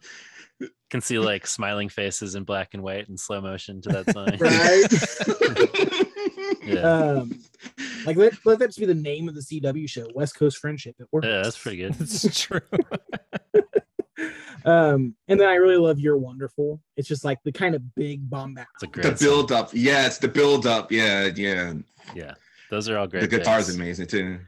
Can 0.91 1.01
see 1.01 1.19
like 1.19 1.47
smiling 1.47 1.89
faces 1.89 2.35
in 2.35 2.45
black 2.45 2.71
and 2.75 2.83
white 2.83 3.09
in 3.09 3.17
slow 3.17 3.41
motion 3.41 3.81
to 3.83 3.89
that 3.91 4.13
song. 4.13 4.39
right? 5.99 6.09
Yeah. 6.65 6.81
um, 6.81 7.39
like 8.07 8.17
let, 8.17 8.35
let 8.45 8.59
that 8.61 8.69
just 8.69 8.79
be 8.79 8.87
the 8.87 8.95
name 8.95 9.29
of 9.29 9.35
the 9.35 9.41
CW 9.41 9.89
show, 9.89 10.07
West 10.15 10.37
Coast 10.37 10.59
Friendship. 10.59 10.97
It 10.99 11.07
works. 11.13 11.27
Yeah, 11.27 11.43
that's 11.43 11.59
pretty 11.59 11.79
good. 11.79 11.97
It's 12.01 12.41
true. 12.41 12.61
Um, 14.65 15.17
and 15.27 15.41
then 15.41 15.49
I 15.49 15.55
really 15.55 15.77
love 15.77 15.99
You're 15.99 16.17
Wonderful. 16.17 16.81
It's 16.97 17.09
just 17.09 17.25
like 17.25 17.39
the 17.45 17.51
kind 17.51 17.75
of 17.75 17.95
big 17.97 18.29
bombast. 18.31 18.69
It's 18.77 18.83
a 18.85 18.87
the 18.87 18.93
great 18.93 19.19
song. 19.19 19.29
build 19.29 19.51
up. 19.53 19.71
Yes, 19.73 20.19
the 20.19 20.29
build 20.29 20.67
up. 20.67 20.93
Yeah, 20.93 21.31
yeah. 21.35 21.75
Yeah. 22.15 22.35
Those 22.71 22.89
are 22.89 22.97
all 22.97 23.07
great. 23.07 23.23
the 23.23 23.27
guitar's 23.29 23.67
picks. 23.67 23.77
amazing 23.77 24.07
too. 24.07 24.39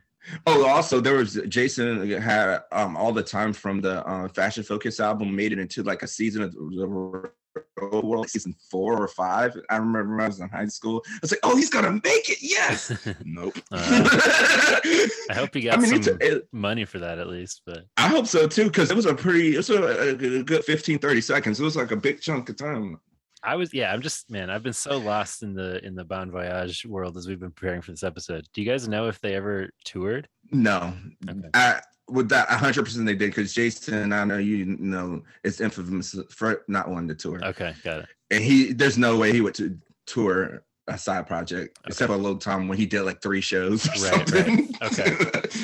Oh, 0.46 0.66
also 0.66 1.00
there 1.00 1.16
was 1.16 1.34
Jason 1.48 2.08
had 2.10 2.60
um 2.72 2.96
all 2.96 3.12
the 3.12 3.22
time 3.22 3.52
from 3.52 3.80
the 3.80 4.06
uh, 4.06 4.28
Fashion 4.28 4.62
Focus 4.62 5.00
album 5.00 5.34
made 5.34 5.52
it 5.52 5.58
into 5.58 5.82
like 5.82 6.02
a 6.02 6.08
season 6.08 6.42
of 6.42 6.52
the 6.54 7.30
World 7.80 8.28
season 8.30 8.54
four 8.70 9.00
or 9.00 9.08
five. 9.08 9.56
I 9.70 9.76
remember 9.76 10.16
when 10.16 10.24
I 10.24 10.28
was 10.28 10.40
in 10.40 10.48
high 10.48 10.66
school. 10.66 11.02
I 11.08 11.18
was 11.22 11.30
like, 11.32 11.40
oh, 11.42 11.56
he's 11.56 11.70
gonna 11.70 11.92
make 11.92 12.28
it. 12.28 12.38
Yes. 12.40 12.92
nope. 13.24 13.56
Uh, 13.70 14.08
I 15.30 15.34
hope 15.34 15.54
he 15.54 15.60
got 15.62 15.78
I 15.78 15.80
mean, 15.82 16.02
some 16.02 16.14
it's- 16.16 16.32
it- 16.36 16.48
money 16.52 16.84
for 16.84 16.98
that 17.00 17.18
at 17.18 17.28
least, 17.28 17.62
but 17.66 17.84
I 17.96 18.08
hope 18.08 18.26
so 18.26 18.46
too, 18.46 18.64
because 18.64 18.90
it 18.90 18.96
was 18.96 19.06
a 19.06 19.14
pretty, 19.14 19.54
it 19.54 19.58
was 19.58 19.70
a, 19.70 20.10
a 20.10 20.42
good 20.42 20.64
15, 20.64 20.98
30 20.98 21.20
seconds. 21.20 21.60
It 21.60 21.64
was 21.64 21.76
like 21.76 21.90
a 21.90 21.96
big 21.96 22.20
chunk 22.20 22.48
of 22.48 22.56
time. 22.56 22.98
I 23.42 23.56
was 23.56 23.74
yeah, 23.74 23.92
I'm 23.92 24.00
just 24.00 24.30
man, 24.30 24.48
I've 24.48 24.62
been 24.62 24.72
so 24.72 24.96
lost 24.96 25.42
in 25.42 25.52
the 25.52 25.84
in 25.84 25.94
the 25.94 26.04
Bon 26.04 26.30
Voyage 26.30 26.86
world 26.86 27.16
as 27.18 27.28
we've 27.28 27.38
been 27.40 27.50
preparing 27.50 27.82
for 27.82 27.90
this 27.90 28.02
episode. 28.02 28.46
Do 28.54 28.62
you 28.62 28.70
guys 28.70 28.88
know 28.88 29.06
if 29.08 29.20
they 29.20 29.34
ever 29.34 29.68
toured? 29.84 30.28
No, 30.50 30.94
Okay. 31.28 31.48
I 31.52 31.80
with 32.08 32.28
that 32.28 32.48
100 32.50 32.84
percent 32.84 33.06
they 33.06 33.14
did 33.14 33.30
because 33.30 33.52
Jason, 33.54 34.12
I 34.12 34.24
know 34.24 34.38
you 34.38 34.64
know, 34.66 35.22
it's 35.42 35.60
infamous 35.60 36.14
for 36.30 36.62
not 36.68 36.88
wanting 36.88 37.08
to 37.08 37.14
tour. 37.14 37.44
Okay, 37.44 37.74
got 37.82 38.00
it. 38.00 38.06
and 38.30 38.42
he 38.44 38.72
there's 38.72 38.98
no 38.98 39.16
way 39.16 39.32
he 39.32 39.40
would 39.40 39.54
to 39.54 39.78
tour 40.06 40.62
a 40.86 40.98
side 40.98 41.26
project 41.26 41.78
except 41.86 42.08
for 42.10 42.14
a 42.14 42.18
little 42.18 42.36
time 42.38 42.68
when 42.68 42.76
he 42.76 42.84
did 42.84 43.02
like 43.02 43.22
three 43.22 43.40
shows 43.40 43.86
or 43.88 43.90
Right, 44.02 44.12
right. 44.12 44.28
something. 44.28 44.74
Okay. 44.82 45.16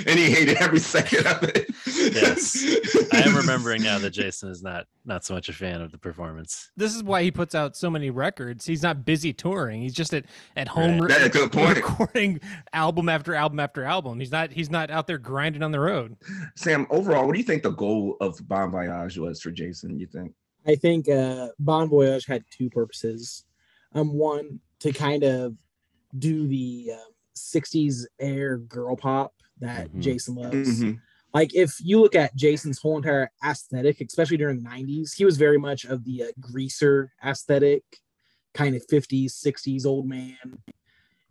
and 0.07 0.19
he 0.19 0.31
hated 0.31 0.57
every 0.57 0.79
second 0.79 1.27
of 1.27 1.43
it 1.43 1.69
Yes. 1.87 2.65
I 3.13 3.19
am 3.29 3.37
remembering 3.37 3.83
now 3.83 3.99
that 3.99 4.11
Jason 4.11 4.49
is 4.51 4.63
not 4.63 4.87
not 5.05 5.25
so 5.25 5.35
much 5.35 5.49
a 5.49 5.53
fan 5.53 5.83
of 5.83 5.93
the 5.93 5.99
performance. 5.99 6.71
This 6.77 6.95
is 6.95 7.03
why 7.03 7.23
he 7.23 7.31
puts 7.31 7.55
out 7.55 7.77
so 7.77 7.91
many 7.91 8.09
records. 8.11 8.65
He's 8.65 8.83
not 8.83 9.05
busy 9.05 9.33
touring. 9.33 9.83
He's 9.83 9.93
just 9.95 10.15
at, 10.15 10.25
at 10.57 10.69
home 10.69 10.93
Right. 11.01 11.03
re- 11.03 11.09
That's 11.09 11.25
a 11.25 11.39
good 11.39 11.53
point. 11.53 11.77
recording 11.77 12.41
album 12.73 13.09
after 13.11 13.35
album 13.35 13.61
after 13.61 13.85
album. 13.85 14.21
He's 14.21 14.33
not 14.33 14.53
he's 14.53 14.71
not 14.71 14.91
out 14.91 15.07
there 15.07 15.19
grinding 15.19 15.63
on 15.63 15.71
the 15.73 15.81
road. 15.81 16.17
sam 16.57 16.87
overall 16.91 17.27
what 17.27 17.33
do 17.35 17.39
you 17.39 17.45
think 17.45 17.63
the 17.63 17.71
goal 17.73 18.17
of 18.23 18.39
bon 18.49 18.71
voyage 18.71 19.19
was 19.19 19.41
for 19.43 19.51
jason 19.51 19.99
you 19.99 20.07
think 20.07 20.33
I 20.67 20.77
think 20.77 21.09
uh, 21.09 21.49
Bon 21.59 21.89
Voyage 21.89 22.27
had 22.27 22.45
two 22.51 22.69
purposes. 22.69 23.45
Um, 23.95 24.13
one 24.13 24.61
to 24.81 24.93
kind 24.93 25.23
of 25.23 25.57
do 26.19 26.47
the 26.47 26.91
um, 26.95 27.13
'60s 27.37 28.07
air 28.19 28.59
girl 28.59 28.97
pop 28.97 29.33
that 29.61 29.91
Mhm. 29.93 30.01
Jason 30.01 30.35
loves. 30.35 30.83
Mhm. 30.83 31.01
Like 31.33 31.55
if 31.55 31.77
you 31.81 32.01
look 32.01 32.17
at 32.17 32.35
Jason's 32.35 32.79
whole 32.81 32.97
entire 32.97 33.31
aesthetic, 33.45 34.01
especially 34.01 34.37
during 34.37 34.63
the 34.63 34.69
'90s, 34.69 35.13
he 35.15 35.25
was 35.25 35.37
very 35.37 35.59
much 35.59 35.85
of 35.85 36.05
the 36.05 36.25
uh, 36.25 36.27
greaser 36.41 37.13
aesthetic, 37.25 37.85
kind 38.55 38.75
of 38.75 38.85
'50s, 38.89 39.33
'60s 39.33 39.87
old 39.87 40.09
man. 40.09 40.37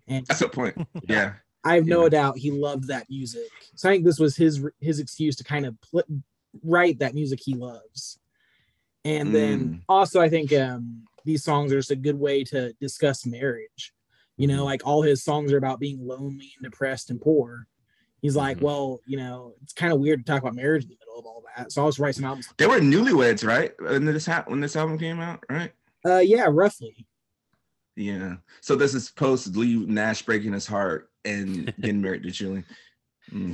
And 0.07 0.25
that's 0.25 0.41
a 0.41 0.49
point 0.49 0.75
yeah 1.07 1.33
I 1.63 1.75
have 1.75 1.85
no 1.85 2.03
Yeah. 2.03 2.09
doubt 2.09 2.37
he 2.37 2.49
loved 2.51 2.87
that 2.87 3.09
music. 3.09 3.51
So 3.75 3.89
I 3.89 3.93
think 3.93 4.05
this 4.05 4.19
was 4.19 4.35
his 4.37 4.63
his 4.79 4.99
excuse 4.99 5.35
to 5.35 5.43
kind 5.43 5.65
of 5.65 5.75
pl- 5.81 6.03
write 6.63 6.99
that 6.99 7.13
music 7.13 7.39
he 7.43 7.53
loves. 7.53 8.17
And 9.05 9.33
then 9.35 9.59
Mm. 9.69 9.81
also 9.89 10.21
I 10.21 10.29
think 10.29 10.53
um, 10.53 11.03
these 11.29 11.43
songs 11.43 11.71
are 11.71 11.77
just 11.77 11.91
a 11.91 11.95
good 11.95 12.19
way 12.19 12.43
to 12.45 12.73
discuss 12.81 13.25
marriage. 13.25 13.93
You 14.37 14.47
know, 14.47 14.65
like 14.65 14.81
all 14.83 15.01
his 15.03 15.23
songs 15.23 15.51
are 15.53 15.57
about 15.57 15.79
being 15.79 15.99
lonely 16.05 16.51
and 16.57 16.63
depressed 16.63 17.09
and 17.11 17.21
poor. 17.21 17.67
He's 18.21 18.35
like, 18.35 18.57
Mhm. 18.57 18.61
well, 18.61 18.99
you 19.05 19.17
know, 19.17 19.53
it's 19.61 19.73
kind 19.73 19.93
of 19.93 19.99
weird 19.99 20.25
to 20.25 20.31
talk 20.31 20.41
about 20.41 20.55
marriage 20.55 20.83
in 20.85 20.89
the 20.89 20.95
middle 20.99 21.19
of 21.19 21.25
all 21.25 21.43
that. 21.55 21.71
So 21.71 21.83
I 21.83 21.85
was 21.85 21.99
writing 21.99 22.21
some 22.21 22.25
albums. 22.25 22.47
they 22.57 22.65
were 22.67 22.79
newlyweds 22.79 23.45
right 23.45 23.71
when 23.79 24.05
this 24.05 24.25
ha- 24.25 24.43
when 24.47 24.59
this 24.59 24.75
album 24.75 24.97
came 24.97 25.19
out 25.19 25.43
right 25.49 25.71
Uh, 26.05 26.17
yeah, 26.17 26.47
roughly. 26.49 27.05
yeah 27.95 28.35
so 28.61 28.75
this 28.75 28.93
is 28.95 29.09
post 29.11 29.55
leigh 29.55 29.75
nash 29.75 30.21
breaking 30.23 30.53
his 30.53 30.65
heart 30.65 31.09
and 31.25 31.73
getting 31.81 32.01
married 32.01 32.23
to 32.23 32.31
julie 32.31 32.63
Mm. 33.31 33.53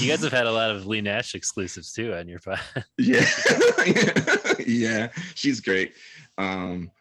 You 0.00 0.08
guys 0.08 0.22
have 0.22 0.30
had 0.30 0.46
a 0.46 0.52
lot 0.52 0.70
of 0.70 0.86
Leigh 0.86 1.00
Nash 1.00 1.34
exclusives 1.34 1.92
too 1.92 2.14
on 2.14 2.28
your 2.28 2.38
pod. 2.38 2.60
Yeah, 2.96 3.26
yeah, 4.64 5.08
she's 5.34 5.58
great. 5.60 5.94
Um, 6.38 6.92
s- 6.94 6.95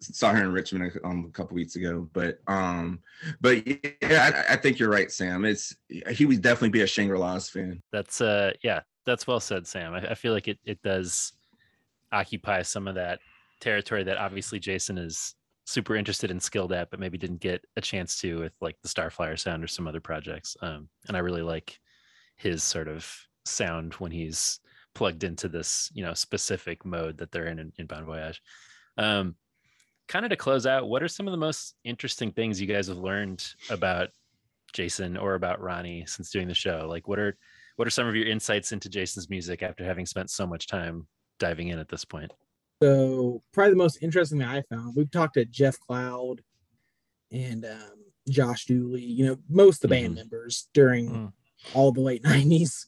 saw 0.00 0.32
her 0.32 0.42
in 0.42 0.52
Richmond 0.52 0.92
a, 0.92 1.06
um, 1.06 1.26
a 1.28 1.32
couple 1.32 1.54
weeks 1.54 1.76
ago, 1.76 2.08
but 2.12 2.38
um, 2.46 3.00
but 3.40 3.66
yeah, 3.66 4.44
I, 4.48 4.54
I 4.54 4.56
think 4.56 4.78
you're 4.78 4.90
right, 4.90 5.10
Sam. 5.10 5.44
It's 5.44 5.76
he 6.10 6.26
would 6.26 6.42
definitely 6.42 6.70
be 6.70 6.82
a 6.82 6.86
Shangri 6.86 7.18
La's 7.18 7.50
fan. 7.50 7.82
That's 7.92 8.20
uh 8.20 8.52
yeah, 8.62 8.80
that's 9.04 9.26
well 9.26 9.40
said, 9.40 9.66
Sam. 9.66 9.94
I, 9.94 10.10
I 10.10 10.14
feel 10.14 10.32
like 10.32 10.48
it 10.48 10.58
it 10.64 10.80
does 10.82 11.32
occupy 12.12 12.62
some 12.62 12.88
of 12.88 12.94
that 12.94 13.20
territory 13.60 14.04
that 14.04 14.16
obviously 14.16 14.58
Jason 14.58 14.96
is 14.96 15.34
super 15.66 15.96
interested 15.96 16.30
and 16.30 16.42
skilled 16.42 16.72
at, 16.72 16.90
but 16.90 17.00
maybe 17.00 17.18
didn't 17.18 17.40
get 17.40 17.62
a 17.76 17.80
chance 17.80 18.18
to 18.20 18.38
with 18.38 18.54
like 18.60 18.76
the 18.82 18.88
Starflyer 18.88 19.38
sound 19.38 19.62
or 19.62 19.66
some 19.66 19.86
other 19.86 20.00
projects. 20.00 20.56
Um, 20.62 20.88
and 21.08 21.16
I 21.16 21.20
really 21.20 21.42
like 21.42 21.78
his 22.36 22.62
sort 22.62 22.88
of 22.88 23.06
sound 23.44 23.94
when 23.94 24.10
he's 24.10 24.60
plugged 24.94 25.24
into 25.24 25.48
this, 25.48 25.90
you 25.92 26.02
know, 26.02 26.14
specific 26.14 26.86
mode 26.86 27.18
that 27.18 27.30
they're 27.30 27.48
in 27.48 27.58
in, 27.58 27.72
in 27.78 27.86
Bon 27.86 28.06
Voyage. 28.06 28.40
Um, 28.96 29.36
kind 30.08 30.24
of 30.24 30.30
to 30.30 30.36
close 30.36 30.66
out, 30.66 30.88
what 30.88 31.02
are 31.02 31.08
some 31.08 31.26
of 31.28 31.32
the 31.32 31.36
most 31.38 31.74
interesting 31.84 32.32
things 32.32 32.60
you 32.60 32.66
guys 32.66 32.88
have 32.88 32.96
learned 32.98 33.46
about 33.70 34.08
Jason 34.72 35.16
or 35.16 35.34
about 35.34 35.60
Ronnie 35.60 36.04
since 36.06 36.30
doing 36.30 36.48
the 36.48 36.54
show? 36.54 36.86
Like, 36.88 37.06
what 37.08 37.18
are 37.18 37.36
what 37.76 37.86
are 37.86 37.90
some 37.92 38.08
of 38.08 38.16
your 38.16 38.26
insights 38.26 38.72
into 38.72 38.88
Jason's 38.88 39.30
music 39.30 39.62
after 39.62 39.84
having 39.84 40.04
spent 40.06 40.30
so 40.30 40.46
much 40.46 40.66
time 40.66 41.06
diving 41.38 41.68
in 41.68 41.78
at 41.78 41.88
this 41.88 42.04
point? 42.04 42.32
So 42.82 43.42
probably 43.52 43.70
the 43.72 43.76
most 43.78 44.02
interesting 44.02 44.38
thing 44.40 44.48
I 44.48 44.62
found, 44.62 44.96
we've 44.96 45.10
talked 45.10 45.34
to 45.34 45.44
Jeff 45.44 45.78
Cloud 45.78 46.40
and 47.30 47.64
um, 47.64 48.04
Josh 48.28 48.64
Dooley, 48.66 49.02
you 49.04 49.26
know, 49.26 49.36
most 49.48 49.84
of 49.84 49.90
the 49.90 49.96
band 49.96 50.14
Mhm. 50.14 50.16
members 50.16 50.68
during 50.74 51.08
Mm. 51.10 51.32
all 51.74 51.92
the 51.92 52.00
late 52.00 52.22
nineties. 52.24 52.86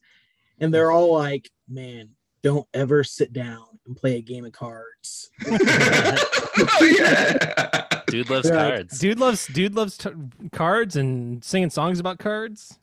And 0.59 0.75
they're 0.75 0.91
all 0.91 1.15
like, 1.15 1.51
man, 1.69 2.11
don't 2.43 2.67
ever 2.75 3.05
sit 3.05 3.33
down 3.33 3.70
and 3.91 3.97
play 3.97 4.17
a 4.17 4.21
game 4.23 4.45
of 4.45 4.53
cards. 4.53 5.31
oh 5.47 5.59
yeah, 6.99 8.03
Dude 8.07 8.31
loves 8.31 8.49
They're 8.49 8.57
like, 8.57 8.73
cards. 8.75 8.99
Dude 9.01 9.19
loves 9.19 9.47
dude 9.49 9.75
loves 9.75 9.99
t- 9.99 10.11
cards 10.53 10.97
and 10.97 11.43
singing 11.45 11.71
songs 11.71 11.99
about 11.99 12.19
cards. 12.19 12.79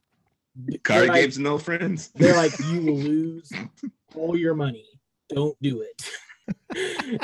They're 0.56 0.80
card 0.80 1.08
like, 1.08 1.22
games, 1.22 1.40
no 1.40 1.58
friends. 1.58 2.10
they're 2.16 2.36
like, 2.36 2.52
you 2.72 2.82
will 2.82 2.98
lose 2.98 3.52
all 4.16 4.36
your 4.38 4.54
money. 4.54 4.86
Don't 5.30 5.56
do 5.62 5.82
it. 5.82 6.10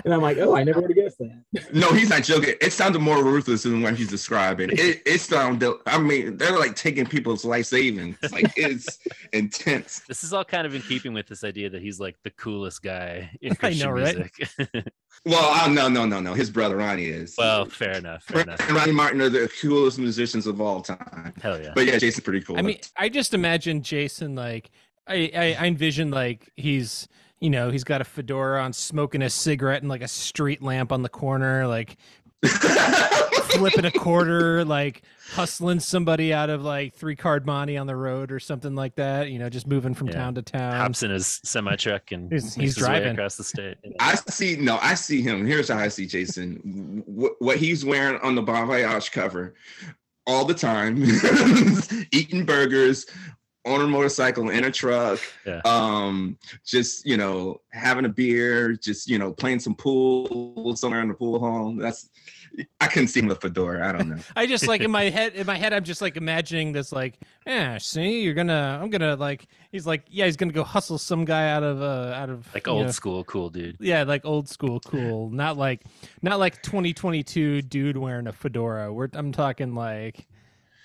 And 0.03 0.13
I'm 0.13 0.21
like, 0.21 0.37
oh, 0.37 0.55
I 0.55 0.63
never 0.63 0.81
would 0.81 0.91
have 0.91 0.97
guessed 0.97 1.17
that. 1.19 1.73
No, 1.73 1.91
he's 1.93 2.09
not 2.09 2.23
joking. 2.23 2.55
It 2.61 2.71
sounded 2.71 2.99
more 2.99 3.23
ruthless 3.23 3.63
than 3.63 3.81
what 3.81 3.95
he's 3.95 4.09
describing. 4.09 4.69
It 4.83 5.01
it 5.05 5.19
sounded. 5.21 5.75
I 5.85 5.97
mean, 5.97 6.37
they're 6.37 6.57
like 6.57 6.75
taking 6.75 7.05
people's 7.05 7.45
life 7.45 7.65
savings. 7.67 8.17
Like 8.31 8.51
it's 8.57 8.99
intense. 9.33 9.99
This 10.07 10.23
is 10.23 10.33
all 10.33 10.43
kind 10.43 10.65
of 10.65 10.73
in 10.75 10.81
keeping 10.81 11.13
with 11.13 11.27
this 11.27 11.43
idea 11.43 11.69
that 11.69 11.81
he's 11.81 11.99
like 11.99 12.15
the 12.23 12.31
coolest 12.31 12.81
guy 12.81 13.29
in 13.41 13.51
I 13.53 13.55
Christian 13.55 13.87
know, 13.87 13.93
right? 13.93 14.15
music. 14.17 14.87
Well, 15.25 15.53
uh, 15.53 15.67
no, 15.67 15.87
no, 15.87 16.05
no, 16.05 16.19
no. 16.19 16.33
His 16.33 16.49
brother 16.49 16.77
Ronnie 16.77 17.05
is. 17.05 17.35
well, 17.37 17.65
fair 17.65 17.93
enough. 17.93 18.23
Fair 18.23 18.41
enough. 18.41 18.59
and 18.67 18.75
Ronnie 18.75 18.91
Martin 18.91 19.21
are 19.21 19.29
the 19.29 19.49
coolest 19.61 19.99
musicians 19.99 20.47
of 20.47 20.59
all 20.59 20.81
time. 20.81 21.33
Hell 21.41 21.61
yeah. 21.61 21.71
But 21.75 21.85
yeah, 21.85 21.97
Jason's 21.97 22.23
pretty 22.23 22.41
cool. 22.41 22.57
I 22.57 22.61
mean, 22.61 22.79
I 22.97 23.09
just 23.09 23.33
imagine 23.33 23.83
Jason 23.83 24.35
like 24.35 24.71
I, 25.07 25.31
I 25.35 25.57
I 25.59 25.65
envision 25.67 26.11
like 26.11 26.51
he's 26.55 27.07
you 27.43 27.49
know 27.49 27.69
he's 27.69 27.83
got 27.83 27.99
a 28.01 28.05
fedora 28.05 28.63
on, 28.63 28.71
smoking 28.73 29.21
a 29.21 29.29
cigarette 29.29 29.81
and 29.81 29.89
like 29.89 30.01
a 30.01 30.07
street 30.07 30.61
lamp 30.63 30.91
on 30.91 31.01
the 31.03 31.09
corner, 31.09 31.67
like 31.67 31.97
flipping 33.51 33.85
a 33.85 33.91
quarter, 33.91 34.63
like 34.79 35.01
hustling 35.31 35.79
somebody 35.79 36.33
out 36.33 36.49
of 36.49 36.61
like 36.63 36.93
three 36.95 37.15
card 37.15 37.45
money 37.45 37.77
on 37.77 37.87
the 37.87 37.95
road 37.95 38.31
or 38.31 38.39
something 38.39 38.75
like 38.75 38.95
that. 38.95 39.29
You 39.29 39.39
know, 39.39 39.49
just 39.49 39.67
moving 39.67 39.93
from 39.93 40.07
Yeah. 40.07 40.13
town 40.15 40.35
to 40.35 40.41
town. 40.41 40.73
Hops 40.75 41.03
in 41.03 41.11
his 41.11 41.41
semi 41.43 41.75
truck 41.75 42.11
and 42.11 42.31
He's- 42.31 42.53
he's 42.55 42.75
driving. 42.75 43.13
across 43.13 43.35
the 43.35 43.43
state. 43.43 43.77
you 43.83 43.91
know. 43.91 43.95
I 43.99 44.15
see. 44.15 44.55
No, 44.55 44.77
I 44.81 44.93
see 44.95 45.21
him. 45.21 45.45
Here's 45.45 45.69
how 45.69 45.77
I 45.77 45.87
see 45.89 46.05
Jason. 46.05 47.03
What, 47.05 47.33
what 47.39 47.57
he's 47.57 47.83
wearing 47.85 48.19
on 48.21 48.35
the 48.35 48.41
Bon 48.41 48.67
Voyage 48.67 49.11
cover 49.11 49.55
all 50.25 50.45
the 50.45 50.53
time, 50.53 51.03
eating 52.13 52.45
burgers 52.45 53.05
on 53.65 53.81
a 53.81 53.87
motorcycle 53.87 54.49
in 54.49 54.65
a 54.65 54.71
truck. 54.71 55.19
Yeah. 55.45 55.61
Um, 55.65 56.37
just 56.65 57.05
you 57.05 57.17
know, 57.17 57.61
having 57.71 58.05
a 58.05 58.09
beer, 58.09 58.73
just 58.73 59.09
you 59.09 59.17
know, 59.17 59.31
playing 59.31 59.59
some 59.59 59.75
pool 59.75 60.75
somewhere 60.75 61.01
in 61.01 61.07
the 61.07 61.13
pool 61.13 61.39
hall. 61.39 61.75
That's 61.77 62.09
I 62.79 62.87
couldn't 62.87 63.07
see 63.07 63.19
him 63.19 63.27
with 63.27 63.37
a 63.37 63.41
fedora. 63.41 63.87
I 63.87 63.91
don't 63.91 64.09
know. 64.09 64.17
I 64.35 64.45
just 64.45 64.67
like 64.67 64.81
in 64.81 64.91
my 64.91 65.09
head, 65.09 65.33
in 65.33 65.47
my 65.47 65.57
head, 65.57 65.73
I'm 65.73 65.83
just 65.83 66.01
like 66.01 66.17
imagining 66.17 66.71
this, 66.71 66.91
like, 66.91 67.19
yeah, 67.47 67.77
see, 67.77 68.21
you're 68.21 68.33
gonna, 68.33 68.79
I'm 68.81 68.89
gonna 68.89 69.15
like, 69.15 69.47
he's 69.71 69.87
like, 69.87 70.03
yeah, 70.09 70.25
he's 70.25 70.37
gonna 70.37 70.53
go 70.53 70.63
hustle 70.63 70.97
some 70.97 71.25
guy 71.25 71.49
out 71.49 71.63
of, 71.63 71.81
uh, 71.81 72.13
out 72.15 72.29
of 72.29 72.47
like 72.53 72.67
old 72.67 72.85
know, 72.85 72.91
school 72.91 73.23
cool 73.23 73.49
dude. 73.49 73.77
Yeah, 73.79 74.03
like 74.03 74.25
old 74.25 74.47
school 74.49 74.79
cool, 74.79 75.29
not 75.31 75.57
like, 75.57 75.83
not 76.21 76.39
like 76.39 76.61
2022 76.61 77.63
dude 77.63 77.97
wearing 77.97 78.27
a 78.27 78.33
fedora. 78.33 78.93
We're, 78.93 79.09
I'm 79.13 79.31
talking 79.31 79.73
like, 79.73 80.27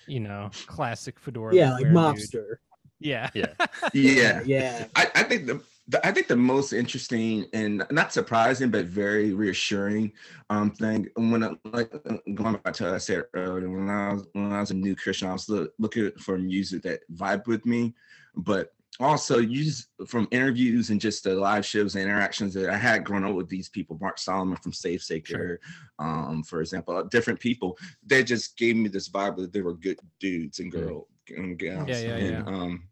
you 0.07 0.19
know, 0.19 0.49
classic 0.65 1.19
fedora. 1.19 1.53
Yeah, 1.53 1.73
like 1.73 1.85
wearing 1.93 2.15
dude. 2.31 2.57
Mobster. 3.01 3.05
Yeah, 3.05 3.29
Yeah. 3.33 3.53
Yeah. 3.93 4.41
Yeah. 4.45 4.85
I, 4.95 5.07
I 5.15 5.23
think 5.23 5.47
the, 5.47 5.61
the 5.87 6.05
I 6.05 6.11
think 6.11 6.27
the 6.27 6.35
most 6.35 6.71
interesting 6.71 7.45
and 7.53 7.83
not 7.91 8.13
surprising 8.13 8.69
but 8.69 8.85
very 8.85 9.33
reassuring 9.33 10.13
um 10.49 10.71
thing 10.71 11.07
when 11.15 11.43
I, 11.43 11.51
like 11.65 11.91
going 12.33 12.55
back 12.57 12.73
to 12.75 12.83
what 12.85 12.93
I 12.93 12.97
said 12.99 13.23
earlier 13.33 13.69
when 13.69 13.89
I 13.89 14.13
was 14.13 14.27
when 14.33 14.53
I 14.53 14.59
was 14.59 14.71
a 14.71 14.75
new 14.75 14.95
Christian 14.95 15.29
I 15.29 15.33
was 15.33 15.49
look, 15.49 15.73
looking 15.79 16.11
for 16.19 16.37
music 16.37 16.83
that 16.83 17.01
vibe 17.13 17.47
with 17.47 17.65
me 17.65 17.95
but 18.35 18.71
also 18.99 19.39
you 19.39 19.63
just 19.63 19.87
from 20.07 20.27
interviews 20.29 20.89
and 20.89 20.99
just 21.01 21.23
the 21.23 21.33
live 21.33 21.65
shows 21.65 21.95
and 21.95 22.03
interactions 22.03 22.53
that 22.53 22.69
I 22.69 22.77
had 22.77 23.03
growing 23.05 23.23
up 23.23 23.33
with 23.33 23.49
these 23.49 23.69
people 23.69 23.97
Mark 23.99 24.19
Solomon 24.19 24.57
from 24.57 24.71
Stavesacre 24.73 25.57
um 25.97 26.43
for 26.43 26.61
example 26.61 26.97
uh, 26.97 27.03
different 27.03 27.39
people 27.39 27.77
they 28.05 28.23
just 28.23 28.57
gave 28.57 28.75
me 28.75 28.89
this 28.89 29.09
vibe 29.09 29.37
that 29.37 29.53
they 29.53 29.61
were 29.61 29.73
good 29.73 29.97
dudes 30.19 30.59
and 30.59 30.71
girl 30.71 31.07
and 31.35 31.57
gals 31.57 31.89
Yeah, 31.89 32.01
yeah, 32.01 32.15
and, 32.15 32.47
um 32.47 32.88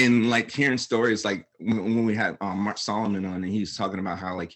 and 0.00 0.30
like 0.30 0.50
hearing 0.50 0.78
stories 0.78 1.24
like 1.24 1.46
when, 1.58 2.04
we 2.04 2.14
had 2.14 2.36
um, 2.40 2.58
Mark 2.58 2.78
Solomon 2.78 3.24
on 3.24 3.44
and 3.44 3.52
he 3.52 3.60
was 3.60 3.76
talking 3.76 3.98
about 3.98 4.18
how 4.18 4.36
like 4.36 4.54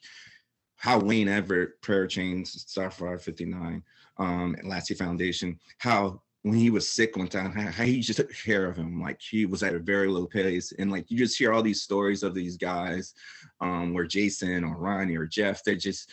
how 0.77 0.99
Wayne 0.99 1.29
Everett, 1.29 1.81
Prayer 1.81 2.07
Chains, 2.07 2.67
Starflyer 2.67 3.21
59, 3.21 3.83
um, 4.19 4.55
and 4.59 4.69
Lassie 4.69 4.95
Foundation, 4.95 5.59
how 5.79 6.21
when 6.43 6.55
he 6.55 6.69
was 6.69 6.91
sick 6.91 7.17
one 7.17 7.27
time, 7.27 7.53
how, 7.53 7.71
how 7.71 7.85
he 7.85 8.01
just 8.01 8.19
took 8.19 8.31
care 8.35 8.67
of 8.67 8.77
him. 8.77 9.01
Like 9.01 9.19
he 9.19 9.47
was 9.47 9.63
at 9.63 9.75
a 9.75 9.79
very 9.79 10.09
low 10.09 10.27
pace. 10.27 10.73
And 10.79 10.93
like 10.93 11.11
you 11.11 11.17
just 11.17 11.39
hear 11.39 11.55
all 11.55 11.63
these 11.63 11.81
stories 11.81 12.23
of 12.23 12.35
these 12.35 12.59
guys 12.59 13.15
um, 13.63 13.95
where 13.95 14.05
Jason 14.05 14.63
or 14.63 14.77
Ronnie 14.77 15.17
or 15.17 15.27
Jeff, 15.27 15.65
they 15.65 15.75
just 15.75 16.11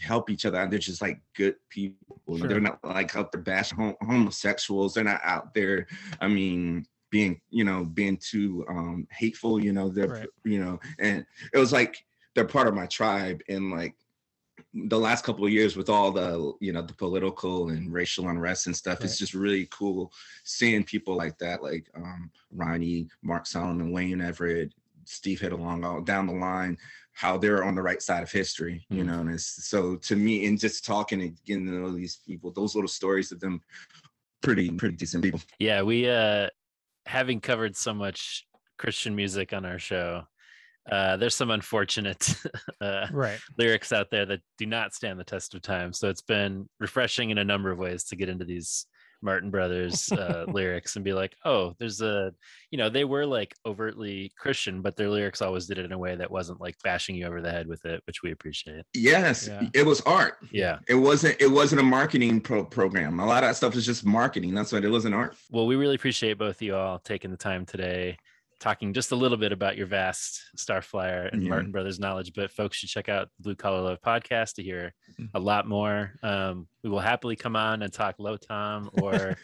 help 0.00 0.30
each 0.30 0.46
other 0.46 0.58
out. 0.58 0.70
They're 0.70 0.78
just 0.78 1.02
like 1.02 1.20
good 1.36 1.56
people. 1.68 2.18
Sure. 2.38 2.48
They're 2.48 2.60
not 2.60 2.82
like 2.82 3.14
out 3.14 3.30
there 3.30 3.62
hom- 3.76 3.96
homosexuals. 4.00 4.94
They're 4.94 5.04
not 5.04 5.20
out 5.22 5.52
there. 5.52 5.86
I 6.18 6.28
mean, 6.28 6.86
being 7.10 7.40
you 7.50 7.64
know 7.64 7.84
being 7.84 8.16
too 8.16 8.64
um 8.68 9.06
hateful 9.10 9.62
you 9.62 9.72
know 9.72 9.88
they're 9.88 10.08
Right. 10.08 10.28
you 10.44 10.62
know 10.62 10.78
and 10.98 11.24
it 11.52 11.58
was 11.58 11.72
like 11.72 12.04
they're 12.34 12.44
part 12.44 12.68
of 12.68 12.74
my 12.74 12.86
tribe 12.86 13.40
and 13.48 13.70
like 13.70 13.94
the 14.74 14.98
last 14.98 15.24
couple 15.24 15.46
of 15.46 15.52
years 15.52 15.76
with 15.76 15.88
all 15.88 16.10
the 16.12 16.52
you 16.60 16.72
know 16.72 16.82
the 16.82 16.92
political 16.94 17.68
and 17.70 17.92
racial 17.92 18.28
unrest 18.28 18.66
and 18.66 18.76
stuff 18.76 19.02
it's 19.04 19.16
just 19.18 19.34
really 19.34 19.66
cool 19.70 20.12
seeing 20.44 20.84
people 20.84 21.16
like 21.16 21.38
that 21.38 21.62
like 21.62 21.88
um 21.96 22.30
ronnie 22.52 23.08
mark 23.22 23.46
solomon 23.46 23.90
wayne 23.92 24.20
everett 24.20 24.72
steve 25.04 25.40
Hindalong 25.40 25.84
all 25.84 26.00
down 26.02 26.26
the 26.26 26.32
line 26.34 26.76
how 27.12 27.36
they're 27.38 27.64
on 27.64 27.74
the 27.74 27.82
right 27.82 28.02
side 28.02 28.22
of 28.22 28.30
history 28.30 28.84
you 28.90 29.02
Mm. 29.02 29.06
know 29.06 29.20
and 29.20 29.30
it's 29.30 29.66
so 29.66 29.96
to 29.96 30.16
me 30.16 30.46
and 30.46 30.58
just 30.58 30.84
talking 30.84 31.22
and 31.22 31.38
getting 31.44 31.64
to 31.66 31.72
know 31.72 31.90
these 31.90 32.16
people 32.26 32.50
those 32.52 32.74
little 32.74 32.88
stories 32.88 33.32
of 33.32 33.40
them 33.40 33.62
pretty 34.42 34.70
pretty 34.72 34.96
decent 34.96 35.22
people 35.24 35.40
Yeah, 35.58 35.82
we 35.82 36.08
uh 36.08 36.48
having 37.08 37.40
covered 37.40 37.74
so 37.74 37.94
much 37.94 38.46
Christian 38.76 39.16
music 39.16 39.52
on 39.52 39.64
our 39.64 39.78
show, 39.78 40.22
uh 40.90 41.16
there's 41.16 41.34
some 41.34 41.50
unfortunate 41.50 42.34
uh 42.80 43.06
right. 43.10 43.38
lyrics 43.56 43.92
out 43.92 44.10
there 44.10 44.26
that 44.26 44.40
do 44.58 44.66
not 44.66 44.94
stand 44.94 45.18
the 45.18 45.24
test 45.24 45.54
of 45.54 45.62
time. 45.62 45.92
So 45.92 46.08
it's 46.08 46.22
been 46.22 46.68
refreshing 46.78 47.30
in 47.30 47.38
a 47.38 47.44
number 47.44 47.70
of 47.70 47.78
ways 47.78 48.04
to 48.04 48.16
get 48.16 48.28
into 48.28 48.44
these 48.44 48.86
Martin 49.22 49.50
Brothers 49.50 50.10
uh, 50.12 50.44
lyrics 50.48 50.96
and 50.96 51.04
be 51.04 51.12
like, 51.12 51.34
oh, 51.44 51.74
there's 51.78 52.00
a, 52.00 52.32
you 52.70 52.78
know, 52.78 52.88
they 52.88 53.04
were 53.04 53.26
like 53.26 53.54
overtly 53.66 54.32
Christian, 54.38 54.82
but 54.82 54.96
their 54.96 55.08
lyrics 55.10 55.42
always 55.42 55.66
did 55.66 55.78
it 55.78 55.84
in 55.84 55.92
a 55.92 55.98
way 55.98 56.14
that 56.16 56.30
wasn't 56.30 56.60
like 56.60 56.76
bashing 56.84 57.16
you 57.16 57.26
over 57.26 57.40
the 57.40 57.50
head 57.50 57.66
with 57.66 57.84
it, 57.84 58.02
which 58.06 58.22
we 58.22 58.32
appreciate. 58.32 58.84
Yes, 58.94 59.48
Yeah. 59.48 59.68
it 59.74 59.84
was 59.86 60.00
art. 60.02 60.34
Yeah. 60.50 60.78
It 60.88 60.94
wasn't. 60.94 61.40
It 61.40 61.50
wasn't 61.50 61.80
a 61.80 61.84
marketing 61.84 62.40
pro- 62.40 62.64
program. 62.64 63.20
A 63.20 63.26
lot 63.26 63.42
of 63.42 63.50
that 63.50 63.56
stuff 63.56 63.74
is 63.76 63.84
just 63.86 64.04
marketing. 64.06 64.54
That's 64.54 64.72
what 64.72 64.84
it 64.84 64.90
wasn't 64.90 65.14
art. 65.14 65.36
Well, 65.50 65.66
we 65.66 65.76
really 65.76 65.94
appreciate 65.96 66.38
both 66.38 66.56
of 66.56 66.62
you 66.62 66.76
all 66.76 66.98
taking 66.98 67.30
the 67.30 67.36
time 67.36 67.66
today, 67.66 68.16
talking 68.60 68.92
just 68.92 69.12
a 69.12 69.16
little 69.16 69.38
bit 69.38 69.52
about 69.52 69.76
your 69.76 69.86
vast 69.86 70.42
Starflyer 70.56 71.32
and 71.32 71.42
Yeah. 71.42 71.50
Martin 71.50 71.70
Brothers 71.70 72.00
knowledge. 72.00 72.32
But 72.34 72.50
folks 72.50 72.76
should 72.76 72.88
check 72.88 73.08
out 73.08 73.28
the 73.38 73.42
Blue 73.44 73.54
Collar 73.54 73.82
Love 73.82 73.98
podcast 74.04 74.54
to 74.54 74.62
hear 74.62 74.94
a 75.34 75.38
lot 75.38 75.68
more. 75.68 76.14
Um, 76.22 76.66
we 76.82 76.90
will 76.90 77.00
happily 77.00 77.36
come 77.36 77.54
on 77.56 77.82
and 77.82 77.92
talk 77.92 78.16
Lo 78.18 78.36
Tom 78.36 78.90
or 79.02 79.36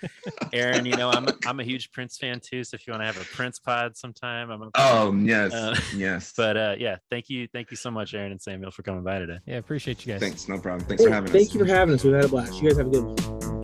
Aaron. 0.53 0.85
You 0.87 0.97
know, 0.97 1.11
I'm 1.11 1.27
I'm 1.47 1.61
a 1.61 1.65
huge 1.65 1.93
Prince 1.93 2.17
fan 2.19 2.41
too. 2.41 2.65
So 2.65 2.75
if 2.75 2.87
you 2.87 2.93
want 2.93 3.03
to 3.03 3.07
have 3.07 3.21
a 3.21 3.25
Prince 3.25 3.59
pod 3.59 3.97
sometime, 3.97 4.51
I'm. 4.51 4.71
Oh 4.75 5.15
yes, 5.15 5.53
Uh, 5.53 5.77
yes. 5.97 6.33
But 6.37 6.57
uh, 6.57 6.75
yeah, 6.79 6.97
thank 7.11 7.29
you, 7.29 7.47
thank 7.53 7.71
you 7.71 7.77
so 7.77 7.91
much, 7.91 8.15
Aaron 8.15 8.33
and 8.33 8.41
Samuel, 8.43 8.71
for 8.71 8.83
coming 8.83 9.03
by 9.05 9.19
today. 9.21 9.39
Yeah, 9.47 9.57
appreciate 9.59 10.05
you 10.05 10.13
guys. 10.13 10.21
Thanks, 10.21 10.49
no 10.49 10.59
problem. 10.59 10.87
Thanks 10.89 11.05
for 11.05 11.11
having 11.11 11.31
Thank 11.31 11.43
us. 11.47 11.53
Thank 11.53 11.61
you 11.61 11.67
for 11.67 11.73
having 11.73 11.95
us. 11.95 12.05
We've 12.05 12.15
had 12.15 12.25
a 12.25 12.29
blast. 12.29 12.61
You 12.63 12.69
guys 12.69 12.79
have 12.79 12.87
a 12.89 12.91
good 12.91 13.05
one. 13.05 13.64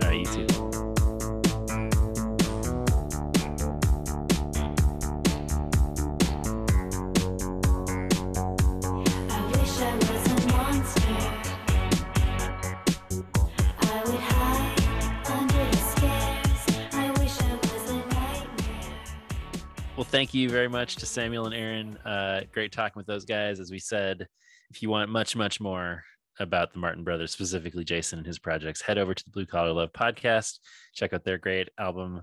Thank 20.10 20.34
you 20.34 20.50
very 20.50 20.68
much 20.68 20.96
to 20.96 21.06
Samuel 21.06 21.46
and 21.46 21.54
Aaron. 21.54 21.96
Uh, 21.98 22.40
great 22.52 22.72
talking 22.72 22.98
with 22.98 23.06
those 23.06 23.24
guys. 23.24 23.60
As 23.60 23.70
we 23.70 23.78
said, 23.78 24.26
if 24.68 24.82
you 24.82 24.90
want 24.90 25.08
much, 25.08 25.36
much 25.36 25.60
more 25.60 26.02
about 26.40 26.72
the 26.72 26.80
Martin 26.80 27.04
Brothers, 27.04 27.30
specifically 27.30 27.84
Jason 27.84 28.18
and 28.18 28.26
his 28.26 28.38
projects, 28.38 28.82
head 28.82 28.98
over 28.98 29.14
to 29.14 29.24
the 29.24 29.30
Blue 29.30 29.46
Collar 29.46 29.72
Love 29.72 29.92
podcast. 29.92 30.58
Check 30.94 31.12
out 31.12 31.24
their 31.24 31.38
great 31.38 31.68
album 31.78 32.22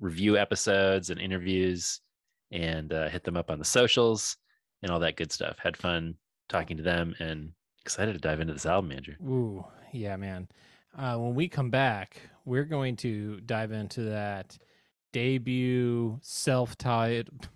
review 0.00 0.36
episodes 0.36 1.10
and 1.10 1.20
interviews, 1.20 2.00
and 2.50 2.92
uh, 2.92 3.08
hit 3.08 3.22
them 3.22 3.36
up 3.36 3.48
on 3.48 3.60
the 3.60 3.64
socials 3.64 4.36
and 4.82 4.90
all 4.90 4.98
that 4.98 5.16
good 5.16 5.30
stuff. 5.30 5.56
Had 5.62 5.76
fun 5.76 6.16
talking 6.48 6.78
to 6.78 6.82
them, 6.82 7.14
and 7.20 7.52
excited 7.82 8.12
to 8.12 8.18
dive 8.18 8.40
into 8.40 8.54
this 8.54 8.66
album, 8.66 8.90
Andrew. 8.90 9.14
Ooh, 9.22 9.64
yeah, 9.92 10.16
man. 10.16 10.48
Uh, 10.98 11.16
when 11.16 11.36
we 11.36 11.46
come 11.46 11.70
back, 11.70 12.20
we're 12.44 12.64
going 12.64 12.96
to 12.96 13.40
dive 13.42 13.70
into 13.70 14.02
that 14.02 14.58
debut 15.12 16.18
self-titled. 16.22 17.48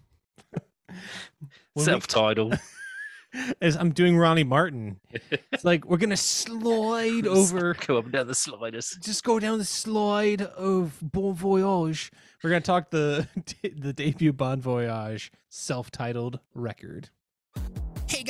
Self-titled. 1.79 2.59
As 3.61 3.75
I'm 3.75 3.91
doing 3.91 4.17
Ronnie 4.17 4.45
Martin, 4.45 5.01
it's 5.53 5.65
like 5.65 5.85
we're 5.85 5.97
gonna 5.97 6.17
slide 6.17 7.27
over. 7.27 7.75
Go 7.75 7.99
up 7.99 8.13
down 8.13 8.29
the 8.29 8.35
sliders. 8.35 8.97
Just 9.01 9.25
go 9.25 9.41
down 9.41 9.59
the 9.59 9.65
slide 9.65 10.43
of 10.43 10.97
Bon 11.03 11.35
Voyage. 11.35 12.13
We're 12.45 12.51
gonna 12.51 12.61
talk 12.61 12.91
the 12.91 13.27
the 13.63 13.93
debut 13.93 14.33
Bon 14.33 14.61
Voyage 14.61 15.33
self-titled 15.49 16.39
record. 16.55 17.11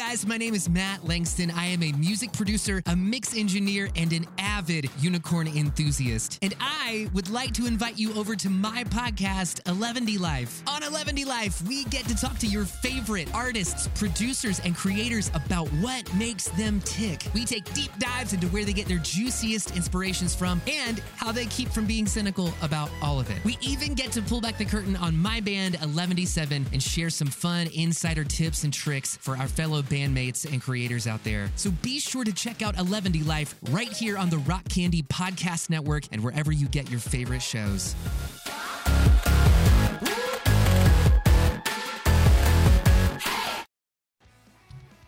Guys. 0.08 0.26
my 0.26 0.38
name 0.38 0.54
is 0.54 0.68
Matt 0.68 1.04
Langston. 1.06 1.50
I 1.50 1.66
am 1.66 1.82
a 1.82 1.92
music 1.92 2.32
producer, 2.32 2.82
a 2.86 2.96
mix 2.96 3.36
engineer, 3.36 3.88
and 3.96 4.12
an 4.12 4.26
avid 4.38 4.88
unicorn 4.98 5.48
enthusiast. 5.48 6.38
And 6.40 6.54
I 6.60 7.08
would 7.12 7.28
like 7.30 7.52
to 7.54 7.66
invite 7.66 7.98
you 7.98 8.14
over 8.14 8.36
to 8.36 8.48
my 8.48 8.84
podcast, 8.84 9.62
11D 9.64 10.18
Life. 10.18 10.62
On 10.66 10.82
11D 10.82 11.26
Life, 11.26 11.62
we 11.66 11.84
get 11.84 12.06
to 12.06 12.16
talk 12.16 12.38
to 12.38 12.46
your 12.46 12.64
favorite 12.64 13.28
artists, 13.34 13.88
producers, 13.88 14.60
and 14.60 14.76
creators 14.76 15.30
about 15.34 15.68
what 15.74 16.12
makes 16.14 16.48
them 16.50 16.80
tick. 16.84 17.26
We 17.34 17.44
take 17.44 17.72
deep 17.74 17.90
dives 17.98 18.32
into 18.32 18.46
where 18.48 18.64
they 18.64 18.72
get 18.72 18.86
their 18.86 18.98
juiciest 18.98 19.76
inspirations 19.76 20.34
from 20.34 20.60
and 20.68 21.00
how 21.16 21.32
they 21.32 21.46
keep 21.46 21.68
from 21.68 21.86
being 21.86 22.06
cynical 22.06 22.52
about 22.62 22.90
all 23.02 23.18
of 23.20 23.30
it. 23.30 23.44
We 23.44 23.58
even 23.60 23.94
get 23.94 24.12
to 24.12 24.22
pull 24.22 24.40
back 24.40 24.58
the 24.58 24.64
curtain 24.64 24.96
on 24.96 25.16
my 25.16 25.40
band, 25.40 25.74
Eleventyseven, 25.74 26.72
and 26.72 26.82
share 26.82 27.10
some 27.10 27.28
fun 27.28 27.68
insider 27.74 28.24
tips 28.24 28.64
and 28.64 28.72
tricks 28.72 29.16
for 29.20 29.36
our 29.36 29.48
fellow 29.48 29.82
bandmates 30.04 30.50
and 30.50 30.60
creators 30.60 31.06
out 31.06 31.22
there. 31.24 31.50
So 31.56 31.70
be 31.82 31.98
sure 31.98 32.24
to 32.24 32.32
check 32.32 32.62
out 32.62 32.76
11D 32.76 33.26
Life 33.26 33.54
right 33.70 33.90
here 33.90 34.18
on 34.18 34.30
the 34.30 34.38
Rock 34.38 34.68
Candy 34.68 35.02
Podcast 35.02 35.70
Network 35.70 36.04
and 36.12 36.22
wherever 36.22 36.52
you 36.52 36.68
get 36.68 36.90
your 36.90 37.00
favorite 37.00 37.42
shows. 37.42 37.94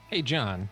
Hey, 0.08 0.22
John. 0.22 0.68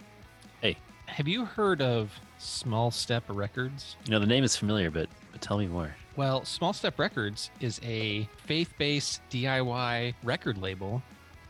Hey. 0.61 0.77
Have 1.07 1.29
you 1.29 1.45
heard 1.45 1.83
of 1.83 2.11
Small 2.39 2.91
Step 2.91 3.25
Records? 3.29 3.97
You 4.07 4.13
know, 4.13 4.19
the 4.19 4.27
name 4.27 4.45
is 4.45 4.57
familiar, 4.57 4.91
but, 4.91 5.09
but 5.33 5.41
tell 5.41 5.59
me 5.59 5.67
more. 5.67 5.95
Well, 6.17 6.45
Small 6.45 6.73
Step 6.73 6.99
Records 6.99 7.51
is 7.61 7.81
a 7.85 8.29
faith 8.47 8.73
based 8.79 9.21
DIY 9.31 10.15
record 10.23 10.59
label 10.59 11.03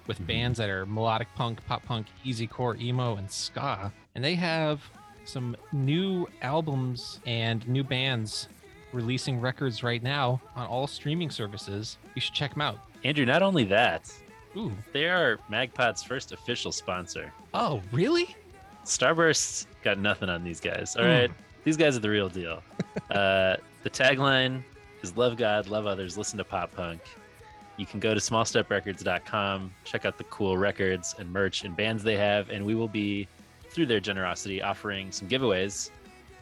with 0.06 0.24
bands 0.26 0.58
that 0.58 0.68
are 0.70 0.86
melodic 0.86 1.28
punk, 1.34 1.64
pop 1.66 1.84
punk, 1.84 2.06
easy 2.24 2.46
core, 2.46 2.76
emo, 2.76 3.16
and 3.16 3.30
ska. 3.30 3.92
And 4.14 4.22
they 4.24 4.34
have 4.34 4.82
some 5.24 5.56
new 5.72 6.26
albums 6.42 7.20
and 7.26 7.66
new 7.66 7.82
bands 7.84 8.48
releasing 8.92 9.40
records 9.40 9.82
right 9.82 10.02
now 10.02 10.40
on 10.54 10.66
all 10.66 10.86
streaming 10.86 11.30
services. 11.30 11.98
You 12.14 12.20
should 12.20 12.34
check 12.34 12.52
them 12.52 12.60
out. 12.60 12.78
Andrew, 13.04 13.24
not 13.26 13.42
only 13.42 13.64
that, 13.64 14.12
Ooh. 14.56 14.72
they 14.92 15.06
are 15.08 15.38
Magpod's 15.50 16.02
first 16.02 16.32
official 16.32 16.70
sponsor. 16.72 17.32
Oh, 17.54 17.82
really? 17.90 18.36
Starburst 18.84 19.66
got 19.82 19.98
nothing 19.98 20.28
on 20.28 20.44
these 20.44 20.60
guys. 20.60 20.94
All 20.96 21.04
Hmm. 21.04 21.10
right, 21.10 21.30
these 21.64 21.76
guys 21.76 21.96
are 21.96 22.00
the 22.00 22.10
real 22.10 22.28
deal. 22.28 22.62
uh, 23.10 23.56
the 23.82 23.90
tagline 23.90 24.62
is 25.02 25.16
"Love 25.16 25.36
God, 25.36 25.68
love 25.68 25.86
others, 25.86 26.16
listen 26.18 26.38
to 26.38 26.44
pop 26.44 26.74
punk." 26.74 27.00
You 27.76 27.86
can 27.86 28.00
go 28.00 28.14
to 28.14 28.20
smallsteprecords.com, 28.20 29.72
check 29.84 30.04
out 30.04 30.18
the 30.18 30.24
cool 30.24 30.56
records 30.56 31.14
and 31.18 31.32
merch 31.32 31.64
and 31.64 31.76
bands 31.76 32.02
they 32.02 32.16
have, 32.16 32.50
and 32.50 32.64
we 32.64 32.74
will 32.74 32.88
be, 32.88 33.26
through 33.68 33.86
their 33.86 34.00
generosity, 34.00 34.62
offering 34.62 35.10
some 35.10 35.28
giveaways 35.28 35.90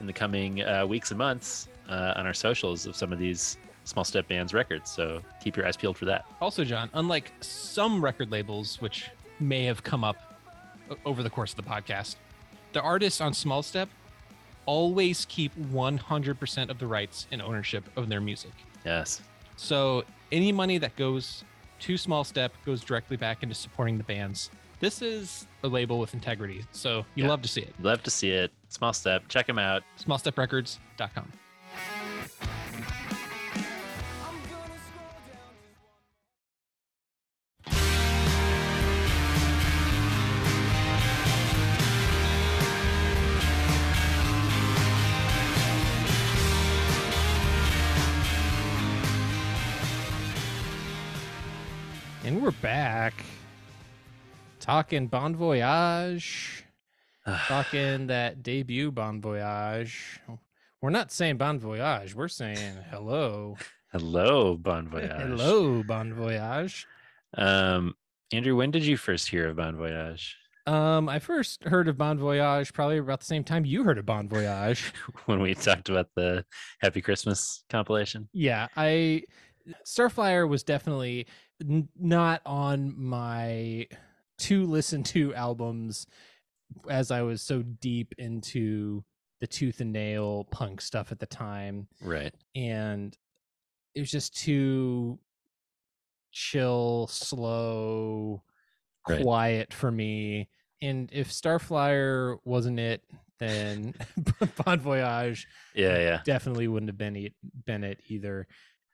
in 0.01 0.07
the 0.07 0.13
coming 0.13 0.63
uh, 0.63 0.87
weeks 0.87 1.11
and 1.11 1.19
months 1.19 1.69
uh, 1.89 2.15
on 2.17 2.27
our 2.27 2.35
socials 2.35 2.87
of 2.87 2.95
some 2.95 3.13
of 3.13 3.19
these 3.19 3.57
Small 3.85 4.05
Step 4.05 4.29
Bands 4.29 4.53
records. 4.53 4.91
So 4.91 5.23
keep 5.43 5.57
your 5.57 5.67
eyes 5.67 5.77
peeled 5.77 5.97
for 5.97 6.05
that. 6.05 6.25
Also, 6.41 6.65
John, 6.65 6.91
unlike 6.95 7.33
some 7.41 8.05
record 8.05 8.31
labels, 8.31 8.81
which 8.81 9.11
may 9.41 9.65
have 9.65 9.83
come 9.83 10.05
up 10.05 10.17
over 11.05 11.23
the 11.23 11.31
course 11.31 11.53
of 11.53 11.57
the 11.57 11.63
podcast, 11.63 12.17
the 12.73 12.81
artists 12.81 13.21
on 13.21 13.33
Small 13.33 13.63
Step 13.63 13.89
always 14.67 15.25
keep 15.25 15.53
100% 15.57 16.71
of 16.71 16.79
the 16.79 16.87
rights 16.87 17.27
and 17.33 17.43
ownership 17.43 17.85
of 17.97 18.09
their 18.09 18.21
music. 18.21 18.53
Yes. 18.85 19.21
So 19.57 20.05
any 20.33 20.51
money 20.51 20.79
that 20.79 20.97
goes 20.97 21.45
to 21.81 21.97
Small 21.97 22.25
Step 22.25 22.53
goes 22.65 22.83
directly 22.83 23.17
back 23.17 23.43
into 23.43 23.55
supporting 23.55 23.99
the 23.99 24.05
bands. 24.05 24.51
This 24.81 25.01
is 25.03 25.47
a 25.63 25.69
label 25.69 26.01
with 26.01 26.13
integrity, 26.15 26.65
so 26.73 27.05
you 27.15 27.25
Yeah. 27.25 27.31
love 27.31 27.43
to 27.43 27.49
see 27.49 27.61
it. 27.61 27.75
Love 27.81 28.03
to 28.03 28.11
see 28.11 28.31
it. 28.31 28.51
Small 28.69 28.93
Step, 28.93 29.29
check 29.29 29.47
them 29.47 29.59
out. 29.59 29.85
SmallStepRecords.com. 30.05 31.33
And 52.25 52.41
we're 52.41 52.53
back 52.53 53.15
talking 54.61 55.09
Bon 55.09 55.35
Voyage, 55.35 56.65
talking 57.27 58.07
that 58.07 58.45
debut 58.45 58.93
Bon 58.93 59.21
Voyage. 59.21 60.21
We're 60.81 60.91
not 60.91 61.11
saying 61.11 61.39
Bon 61.39 61.59
Voyage, 61.59 62.15
we're 62.15 62.29
saying 62.29 62.77
hello. 62.91 63.57
Hello, 63.91 64.57
Bon 64.57 64.89
Voyage. 64.89 65.11
Hello, 65.11 65.83
Bon 65.83 66.15
Voyage. 66.15 66.87
Um, 67.37 67.95
Andrew, 68.33 68.55
when 68.55 68.71
did 68.71 68.87
you 68.87 68.97
first 68.97 69.29
hear 69.29 69.49
of 69.49 69.57
Bon 69.57 69.77
Voyage? 69.77 70.37
Um, 70.69 71.09
I 71.09 71.19
first 71.19 71.65
heard 71.65 71.89
of 71.89 71.99
Bon 71.99 72.19
Voyage 72.19 72.73
probably 72.73 72.99
about 72.99 73.19
the 73.19 73.27
same 73.27 73.43
time 73.43 73.65
you 73.65 73.83
heard 73.83 73.99
of 73.99 74.07
Bon 74.07 74.29
Voyage. 74.29 74.93
when 75.27 75.41
we 75.41 75.55
talked 75.55 75.89
about 75.89 76.07
the 76.15 76.45
Happy 76.81 77.01
Christmas 77.01 77.65
compilation. 77.69 78.29
yeah, 78.33 78.69
I 78.77 79.25
Starflyer 79.87 80.49
was 80.49 80.63
definitely 80.63 81.27
n- 81.61 81.89
not 81.99 82.41
on 82.47 82.95
my 82.99 83.87
to 84.39 84.65
listen 84.67 85.03
to 85.05 85.35
albums 85.37 86.07
as 86.89 87.11
I 87.11 87.23
was 87.23 87.43
so 87.43 87.63
deep 87.63 88.15
into 88.19 89.05
the 89.41 89.47
tooth 89.47 89.81
and 89.81 89.93
nail 89.93 90.45
punk 90.51 90.81
stuff 90.81 91.13
at 91.13 91.19
the 91.19 91.27
time. 91.27 91.87
Right. 92.01 92.33
And 92.55 93.17
it 93.95 94.01
was 94.01 94.11
just 94.11 94.37
too 94.37 95.19
chill, 96.31 97.09
slow, 97.11 98.43
Right. 99.09 99.23
quiet 99.23 99.75
for 99.75 99.91
me. 99.91 100.49
And 100.81 101.11
if 101.13 101.29
Starflyer 101.31 102.39
wasn't 102.45 102.79
it, 102.79 103.03
then 103.41 103.95
Bon 104.65 104.79
Voyage 104.79 105.47
Yeah, 105.75 105.99
yeah. 105.99 106.21
definitely 106.25 106.69
wouldn't 106.69 106.89
have 106.89 106.99
been 106.99 107.17
it, 107.17 107.35
been 107.67 107.83
it 107.83 107.99
either. 108.09 108.47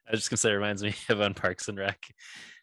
I 0.08 0.12
was 0.12 0.20
just 0.20 0.30
gonna 0.30 0.38
say 0.38 0.50
it 0.50 0.54
reminds 0.54 0.82
me 0.82 0.94
of 1.10 1.20
on 1.20 1.34
Parks 1.34 1.68
and 1.68 1.78
Rec 1.78 2.02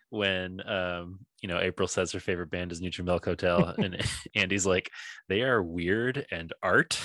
when 0.10 0.68
um, 0.68 1.20
you 1.42 1.50
know, 1.50 1.60
April 1.60 1.88
says 1.88 2.12
her 2.12 2.20
favorite 2.20 2.50
band 2.50 2.72
is 2.72 2.82
Neutral 2.82 3.06
Milk 3.06 3.26
Hotel 3.26 3.68
and 3.78 4.04
Andy's 4.36 4.66
like, 4.66 4.90
they 5.30 5.42
are 5.42 5.62
weird 5.62 6.26
and 6.32 6.52
art 6.64 7.00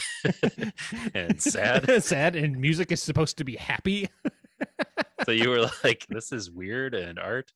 and 1.14 1.40
sad. 1.40 2.02
sad, 2.02 2.36
and 2.36 2.56
music 2.58 2.90
is 2.90 3.02
supposed 3.02 3.38
to 3.38 3.44
be 3.44 3.56
happy. 3.56 4.08
so 5.24 5.32
you 5.32 5.50
were 5.50 5.70
like, 5.84 6.06
this 6.08 6.32
is 6.32 6.50
weird 6.50 6.94
and 6.94 7.18
art. 7.18 7.52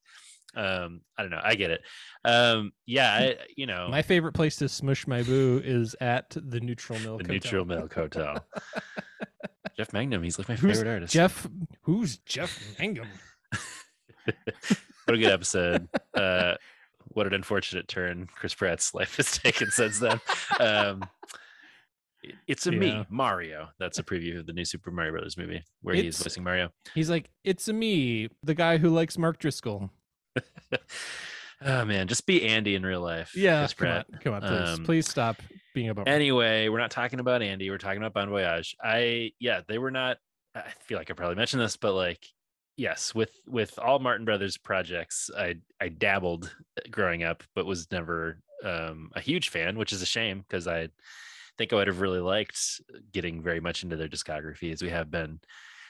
Um, 0.56 1.00
I 1.18 1.22
don't 1.22 1.30
know. 1.30 1.40
I 1.42 1.54
get 1.54 1.70
it. 1.70 1.80
Um, 2.24 2.72
yeah, 2.86 3.12
I 3.12 3.36
you 3.56 3.66
know 3.66 3.88
My 3.88 4.02
favorite 4.02 4.34
place 4.34 4.56
to 4.56 4.68
smush 4.68 5.06
my 5.06 5.22
boo 5.22 5.60
is 5.64 5.96
at 6.00 6.30
the 6.30 6.60
Neutral 6.60 6.98
Milk. 7.00 7.22
the 7.22 7.24
Hotel. 7.24 7.34
Neutral 7.34 7.64
Milk 7.64 7.94
Hotel. 7.94 8.44
Jeff 9.76 9.92
Mangum, 9.92 10.22
he's 10.22 10.38
like 10.38 10.48
my 10.48 10.54
Who's 10.56 10.78
favorite 10.78 10.92
artist. 10.92 11.12
Jeff? 11.12 11.46
Who's 11.82 12.18
Jeff 12.18 12.58
Mangum? 12.78 13.08
what 14.24 15.14
a 15.14 15.18
good 15.18 15.30
episode. 15.32 15.88
Uh, 16.14 16.54
what 17.08 17.26
an 17.26 17.34
unfortunate 17.34 17.88
turn 17.88 18.28
Chris 18.34 18.54
Pratt's 18.54 18.94
life 18.94 19.16
has 19.16 19.36
taken 19.38 19.70
since 19.70 19.98
then. 20.00 20.20
Um, 20.60 21.02
it's 22.46 22.66
a 22.66 22.72
Yeah. 22.72 22.78
me, 22.78 23.06
Mario. 23.10 23.68
That's 23.78 23.98
a 23.98 24.02
preview 24.02 24.38
of 24.40 24.46
the 24.46 24.52
new 24.54 24.64
Super 24.64 24.90
Mario 24.90 25.12
Brothers 25.12 25.36
movie 25.36 25.62
where 25.82 25.94
he's 25.94 26.16
voicing 26.22 26.42
Mario. 26.44 26.70
He's 26.94 27.10
like, 27.10 27.28
it's 27.44 27.68
a 27.68 27.72
me, 27.72 28.30
the 28.42 28.54
guy 28.54 28.78
who 28.78 28.88
likes 28.90 29.18
Mark 29.18 29.38
Driscoll. 29.38 29.90
Oh 31.66 31.84
man, 31.84 32.08
just 32.08 32.26
be 32.26 32.44
Andy 32.46 32.74
in 32.74 32.84
real 32.84 33.00
life. 33.00 33.34
Yeah, 33.34 33.60
Chris 33.60 33.72
come 33.74 33.86
Pratt. 33.86 34.06
on, 34.12 34.18
come 34.20 34.34
on, 34.34 34.40
please, 34.42 34.78
Um, 34.78 34.84
please 34.84 35.08
stop 35.08 35.36
being 35.74 35.90
a 35.90 35.94
bummer. 35.94 36.08
Anyway, 36.08 36.68
we're 36.68 36.78
not 36.78 36.90
talking 36.90 37.20
about 37.20 37.42
Andy. 37.42 37.68
We're 37.68 37.78
talking 37.78 37.98
about 37.98 38.14
Bon 38.14 38.30
Voyage. 38.30 38.76
I 38.82 39.32
yeah, 39.38 39.60
they 39.66 39.78
were 39.78 39.90
not. 39.90 40.16
I 40.54 40.70
feel 40.80 40.96
like 40.96 41.10
I 41.10 41.14
probably 41.14 41.36
mentioned 41.36 41.60
this, 41.60 41.76
but 41.76 41.92
like 41.92 42.24
yes, 42.76 43.14
with 43.14 43.32
with 43.46 43.78
all 43.78 43.98
Martin 43.98 44.24
Brothers 44.24 44.56
projects, 44.56 45.30
I 45.36 45.56
I 45.80 45.88
dabbled 45.88 46.54
growing 46.90 47.22
up, 47.22 47.42
but 47.54 47.66
was 47.66 47.90
never 47.90 48.38
um, 48.64 49.10
a 49.14 49.20
huge 49.20 49.50
fan, 49.50 49.76
which 49.76 49.92
is 49.92 50.02
a 50.02 50.06
shame 50.06 50.40
because 50.40 50.66
I 50.66 50.88
think 51.58 51.72
I 51.72 51.76
would 51.76 51.88
have 51.88 52.00
really 52.00 52.20
liked 52.20 52.80
getting 53.12 53.42
very 53.42 53.60
much 53.60 53.82
into 53.82 53.96
their 53.96 54.08
discography 54.08 54.72
as 54.72 54.82
we 54.82 54.90
have 54.90 55.10
been 55.10 55.40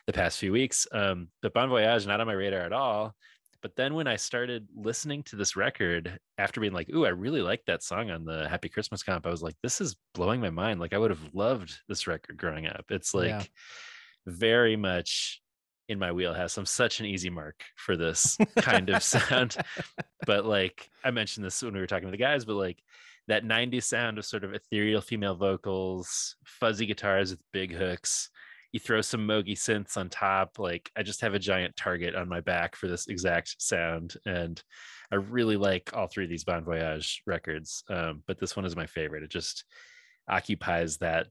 the 0.07 0.13
past 0.13 0.39
few 0.39 0.53
weeks. 0.53 0.87
Um, 0.93 1.29
but 1.41 1.55
Bon 1.55 1.69
Voyage 1.69 2.07
not 2.07 2.21
on 2.21 2.27
my 2.27 2.33
radar 2.33 2.61
at 2.61 2.73
all. 2.73 3.15
But 3.65 3.77
then 3.77 3.95
when 3.95 4.07
I 4.07 4.17
started 4.17 4.69
listening 4.77 5.23
to 5.23 5.37
this 5.37 5.57
record 5.57 6.19
after 6.37 6.61
being 6.61 6.75
like, 6.75 6.91
"Ooh, 6.91 7.07
I 7.07 7.09
really 7.09 7.41
like 7.41 7.65
that 7.65 7.83
song 7.83 8.11
on 8.11 8.27
the 8.27 8.47
Happy 8.47 8.69
Christmas 8.69 9.03
comp," 9.03 9.27
I 9.27 9.31
was 9.31 9.43
like, 9.43 9.55
"This 9.63 9.81
is 9.81 9.97
blowing 10.13 10.39
my 10.39 10.51
mind." 10.51 10.81
Like 10.81 10.93
I 10.93 10.99
would 10.99 11.11
have 11.11 11.33
loved 11.33 11.75
this 11.89 12.07
record 12.07 12.37
growing 12.37 12.67
up. 12.67 12.85
It's 12.91 13.15
like 13.15 13.31
Yeah. 13.31 13.43
very 14.27 14.77
much 14.77 15.41
in 15.89 15.99
my 15.99 16.13
wheelhouse. 16.13 16.59
I'm 16.59 16.67
such 16.67 17.01
an 17.01 17.07
easy 17.07 17.31
mark 17.31 17.65
for 17.77 17.97
this 17.97 18.37
kind 18.59 18.91
of 18.91 19.03
sound. 19.03 19.57
But 20.27 20.45
like 20.45 20.91
I 21.03 21.11
mentioned 21.11 21.47
this 21.47 21.63
when 21.63 21.73
we 21.73 21.81
were 21.81 21.87
talking 21.87 22.09
to 22.09 22.11
the 22.13 22.19
guys, 22.19 22.45
but 22.45 22.57
like 22.57 22.83
that 23.29 23.45
90s 23.45 23.85
sound 23.85 24.19
of 24.19 24.27
sort 24.27 24.45
of 24.45 24.53
ethereal 24.53 25.01
female 25.01 25.37
vocals, 25.37 26.37
fuzzy 26.45 26.85
guitars 26.85 27.31
with 27.31 27.41
big 27.51 27.75
hooks. 27.75 28.29
You 28.75 28.81
throw 28.81 29.01
some 29.03 29.25
Moog 29.25 29.49
synths 29.53 29.97
on 29.97 30.09
top. 30.09 30.59
Like 30.59 30.91
I 30.97 31.05
just 31.05 31.21
have 31.21 31.33
a 31.35 31.39
giant 31.39 31.77
target 31.77 32.17
on 32.17 32.29
my 32.29 32.41
back 32.41 32.75
for 32.75 32.89
this 32.89 33.07
exact 33.07 33.63
sound. 33.63 34.17
And 34.27 34.61
I 35.13 35.15
really 35.15 35.57
like 35.57 35.93
all 35.95 36.09
three 36.09 36.25
of 36.25 36.31
these 36.31 36.43
Bon 36.43 36.65
Voyage 36.65 37.23
records. 37.25 37.85
Um, 37.89 38.25
but 38.27 38.41
this 38.41 38.57
one 38.57 38.65
is 38.65 38.75
my 38.75 38.87
favorite. 38.87 39.23
It 39.23 39.31
just 39.31 39.63
occupies 40.29 40.97
that 40.97 41.29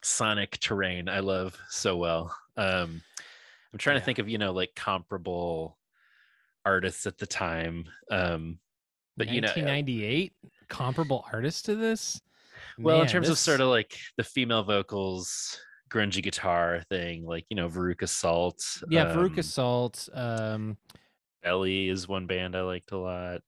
sonic 0.00 0.60
terrain 0.60 1.08
I 1.08 1.18
love 1.18 1.58
so 1.70 1.96
well. 1.96 2.32
Um, 2.56 3.02
I'm 3.72 3.78
trying 3.78 3.98
to 3.98 4.04
think 4.04 4.20
of, 4.20 4.28
you 4.28 4.38
know, 4.38 4.52
like 4.52 4.76
comparable 4.76 5.76
artists 6.64 7.04
at 7.06 7.18
the 7.18 7.26
time. 7.26 7.86
Um, 8.12 8.60
but 9.16 9.26
you 9.26 9.40
know, 9.40 9.48
1998 9.48 10.32
comparable 10.68 11.24
artists 11.32 11.62
to 11.62 11.74
this. 11.74 12.20
well, 12.78 12.98
in 12.98 13.02
Man, 13.02 13.10
terms 13.10 13.28
of 13.28 13.38
sort 13.38 13.60
of 13.60 13.70
like 13.70 13.98
the 14.16 14.22
female 14.22 14.62
vocals, 14.62 15.58
grungy 15.90 16.22
guitar 16.22 16.82
thing, 16.88 17.24
like 17.24 17.46
you 17.50 17.56
know, 17.56 17.68
Veruca 17.68 18.08
Salt. 18.08 18.82
yeah, 18.88 19.04
um, 19.04 19.16
Veruca 19.16 19.44
Salt. 19.44 20.08
Um, 20.12 20.76
Belly 21.42 21.88
is 21.88 22.08
one 22.08 22.26
band 22.26 22.56
I 22.56 22.62
liked 22.62 22.92
a 22.92 22.98
lot. 22.98 23.42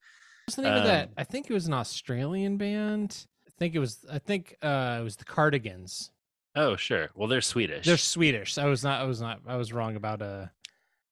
what's 0.47 0.57
the 0.57 0.63
name 0.63 0.75
of 0.75 0.85
that? 0.85 1.09
Um, 1.09 1.15
I 1.17 1.25
think 1.25 1.49
it 1.51 1.55
was 1.55 1.67
an 1.67 1.75
Australian 1.75 2.57
band. 2.57 3.27
I 3.47 3.51
think 3.59 3.75
it 3.75 3.79
was. 3.79 4.05
I 4.11 4.19
think 4.19 4.57
uh, 4.63 4.99
it 5.01 5.05
was 5.05 5.17
the 5.17 5.25
Cardigans. 5.25 6.11
Oh, 6.55 6.77
sure. 6.77 7.11
Well, 7.15 7.29
they're 7.29 7.41
Swedish. 7.43 7.85
They're 7.85 7.97
Swedish. 7.97 8.57
I 8.59 8.67
was 8.67 8.83
not. 8.83 9.01
I 9.01 9.05
was 9.05 9.21
not. 9.21 9.41
I 9.47 9.57
was 9.57 9.73
wrong 9.73 9.97
about 9.97 10.23
uh 10.23 10.47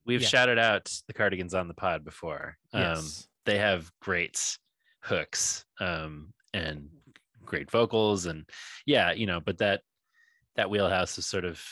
We've 0.06 0.20
yeah. 0.22 0.28
shouted 0.28 0.59
out 0.59 0.92
the 1.06 1.14
Cardigans 1.14 1.55
on 1.55 1.68
the 1.68 1.74
pod 1.74 2.05
before. 2.05 2.56
Um, 2.72 2.82
Yes. 2.82 3.28
They 3.46 3.59
have 3.59 3.90
great 4.01 4.59
hooks 5.02 5.64
um, 5.80 6.32
and 6.55 6.88
great 7.44 7.70
vocals, 7.70 8.24
and 8.26 8.48
yeah, 8.86 9.12
you 9.12 9.26
know, 9.26 9.40
but 9.40 9.59
that 9.59 9.82
that 10.56 10.70
wheelhouse 10.70 11.18
is 11.18 11.26
sort 11.26 11.44
of 11.44 11.62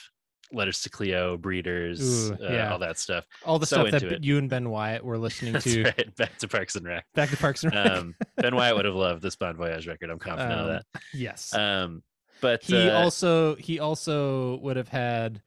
letters 0.55 0.83
to 0.83 0.91
Cleo, 0.91 1.37
breeders, 1.39 2.31
Ooh, 2.31 2.35
uh, 2.43 2.69
all 2.71 2.79
that 2.81 2.99
stuff. 2.99 3.25
all 3.47 3.59
the 3.59 3.65
So 3.67 3.87
stuff 3.89 4.03
that 4.03 4.13
it. 4.13 4.25
you 4.25 4.37
and 4.39 4.51
Ben 4.51 4.69
Wyatt 4.69 5.03
were 5.05 5.17
listening 5.17 5.55
to. 5.63 5.85
right. 5.85 6.17
Back 6.17 6.37
to 6.39 6.49
Parks 6.49 6.77
and 6.77 6.85
Rec. 6.87 7.07
Back 7.15 7.31
to 7.31 7.37
Parks 7.39 7.65
and 7.65 7.73
Rec. 7.75 7.87
Um, 7.87 8.15
ben 8.37 8.55
Wyatt 8.55 8.77
would 8.77 8.85
have 8.85 8.95
loved 9.07 9.23
this 9.23 9.35
Bon 9.37 9.57
Voyage 9.57 9.87
record. 9.87 10.11
I'm 10.11 10.19
confident 10.19 10.53
of 10.61 10.67
Um, 10.67 10.73
that. 10.73 10.85
Yes. 11.15 11.55
Um, 11.55 12.03
but 12.43 12.63
he 12.65 12.89
uh, 12.89 13.01
also 13.01 13.55
he 13.55 13.79
also 13.79 14.57
would 14.59 14.77
have 14.77 14.89
had 14.89 15.41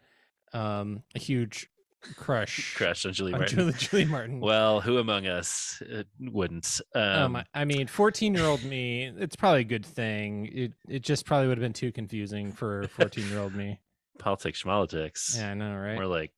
um 0.53 1.03
a 1.13 1.19
huge 1.19 1.67
crush 2.17 2.75
crushed 2.75 3.05
on 3.05 3.13
Julie 3.13 3.33
on 3.33 3.39
Martin. 3.39 3.57
Julie, 3.57 3.73
Julie 3.73 4.05
Martin. 4.05 4.39
Well, 4.39 4.81
who 4.81 4.97
among 4.97 5.27
us 5.27 5.81
wouldn't? 6.19 6.81
Um, 6.93 7.35
um, 7.35 7.43
I- 7.53 7.65
mean, 7.65 7.87
fourteen-year-old 7.87 8.63
me. 8.63 9.11
It's 9.17 9.35
probably 9.35 9.61
a 9.61 9.65
good 9.65 9.85
thing. 9.85 10.49
It 10.53 10.73
it 10.87 11.01
just 11.01 11.25
probably 11.25 11.47
would 11.47 11.57
have 11.57 11.63
been 11.63 11.73
too 11.73 11.91
confusing 11.91 12.51
for 12.51 12.87
fourteen-year-old 12.89 13.53
me. 13.55 13.79
politics, 14.19 14.63
schmalitics. 14.63 15.37
Yeah, 15.37 15.51
I 15.51 15.53
know, 15.55 15.75
right? 15.75 15.95
More 15.95 16.07
like 16.07 16.31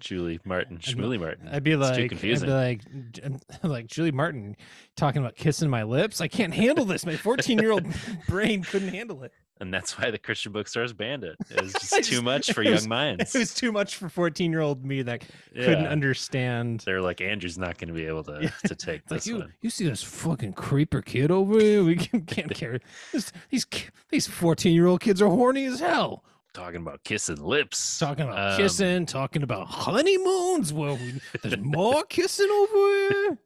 Julie 0.00 0.40
Martin, 0.44 0.78
Schmooly 0.78 1.18
Martin. 1.20 1.48
I'd 1.48 1.62
be 1.62 1.72
It's 1.72 1.80
like, 1.82 1.94
too 1.94 2.00
I'd 2.00 2.04
be 2.04 2.08
confusing. 2.08 2.48
like, 2.50 2.80
like 3.62 3.86
Julie 3.86 4.12
Martin 4.12 4.56
talking 4.96 5.20
about 5.22 5.36
kissing 5.36 5.68
my 5.70 5.82
lips. 5.82 6.20
I 6.20 6.28
can't 6.28 6.54
handle 6.54 6.84
this. 6.84 7.04
My 7.06 7.16
fourteen-year-old 7.16 7.86
brain 8.28 8.62
couldn't 8.62 8.88
handle 8.88 9.22
it. 9.24 9.32
And 9.60 9.72
that's 9.72 9.96
why 9.98 10.10
the 10.10 10.18
Christian 10.18 10.52
bookstores 10.52 10.92
banned 10.92 11.24
it. 11.24 11.36
It 11.50 11.62
was 11.62 11.74
I 11.76 11.78
just 11.78 11.92
too 11.92 12.00
just- 12.02 12.22
much 12.24 12.52
for 12.52 12.62
it 12.62 12.70
was- 12.70 12.82
young 12.82 12.88
minds. 12.88 13.34
It 13.34 13.38
was 13.38 13.54
too 13.54 13.70
much 13.72 13.96
for 13.96 14.08
fourteen-year-old 14.08 14.84
me 14.84 15.02
that 15.02 15.24
couldn't 15.54 15.86
understand. 15.86 16.80
They're 16.80 17.00
like, 17.00 17.20
Andrew's 17.20 17.56
not 17.58 17.78
going 17.78 17.88
to 17.88 17.94
be 17.94 18.06
able 18.06 18.24
to 18.24 18.38
Yeah. 18.42 18.50
to 18.66 18.74
take 18.74 19.02
like 19.10 19.20
this 19.20 19.26
you, 19.26 19.38
one. 19.38 19.52
you 19.62 19.70
see 19.70 19.88
this 19.88 20.02
fucking 20.02 20.54
creeper 20.54 21.02
kid 21.02 21.30
over 21.30 21.58
here? 21.58 21.84
We 21.84 21.96
can, 21.96 22.22
can't 22.22 22.52
care. 22.54 22.80
This, 23.12 23.32
these 23.50 23.66
these 24.10 24.26
fourteen 24.26 24.74
year 24.74 24.86
old 24.86 25.00
kids 25.00 25.22
are 25.22 25.28
horny 25.28 25.66
as 25.66 25.80
hell. 25.80 26.24
Talking 26.52 26.82
about 26.82 27.02
kissing 27.02 27.42
lips. 27.42 27.98
Talking 27.98 28.26
about 28.28 28.52
Um, 28.52 28.56
kissing, 28.58 29.06
talking 29.06 29.42
about 29.42 29.66
honeymoons. 29.66 30.72
Well, 30.72 30.96
we, 30.96 31.20
there's 31.42 31.58
more 31.58 32.04
kissing 32.04 32.48
over 32.48 33.08
here. 33.08 33.38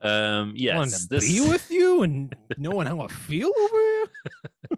Um, 0.00 0.52
yes, 0.54 1.02
to 1.02 1.08
this 1.08 1.26
be 1.32 1.40
with 1.40 1.68
you 1.72 2.04
and 2.04 2.32
knowing 2.56 2.86
how 2.86 3.00
I 3.00 3.08
feel 3.08 3.50
over 3.60 3.76
here. 3.76 4.77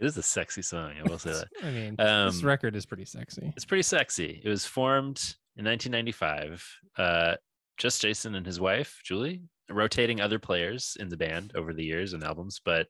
It 0.00 0.04
is 0.06 0.16
a 0.16 0.22
sexy 0.22 0.62
song. 0.62 0.92
I 0.98 1.08
will 1.08 1.18
say 1.18 1.32
that. 1.32 1.48
I 1.62 1.70
mean, 1.70 1.96
Um, 1.98 2.26
this 2.28 2.42
record 2.42 2.76
is 2.76 2.86
pretty 2.86 3.04
sexy. 3.04 3.52
It's 3.56 3.64
pretty 3.64 3.82
sexy. 3.82 4.40
It 4.44 4.48
was 4.48 4.64
formed 4.66 5.18
in 5.56 5.64
1995. 5.64 6.64
Uh, 6.98 7.34
just 7.76 8.00
Jason 8.00 8.34
and 8.34 8.46
his 8.46 8.58
wife, 8.60 9.00
Julie, 9.04 9.42
rotating 9.70 10.20
other 10.20 10.38
players 10.38 10.96
in 11.00 11.08
the 11.08 11.16
band 11.16 11.52
over 11.54 11.72
the 11.74 11.84
years 11.84 12.12
and 12.12 12.22
albums. 12.24 12.60
But 12.64 12.88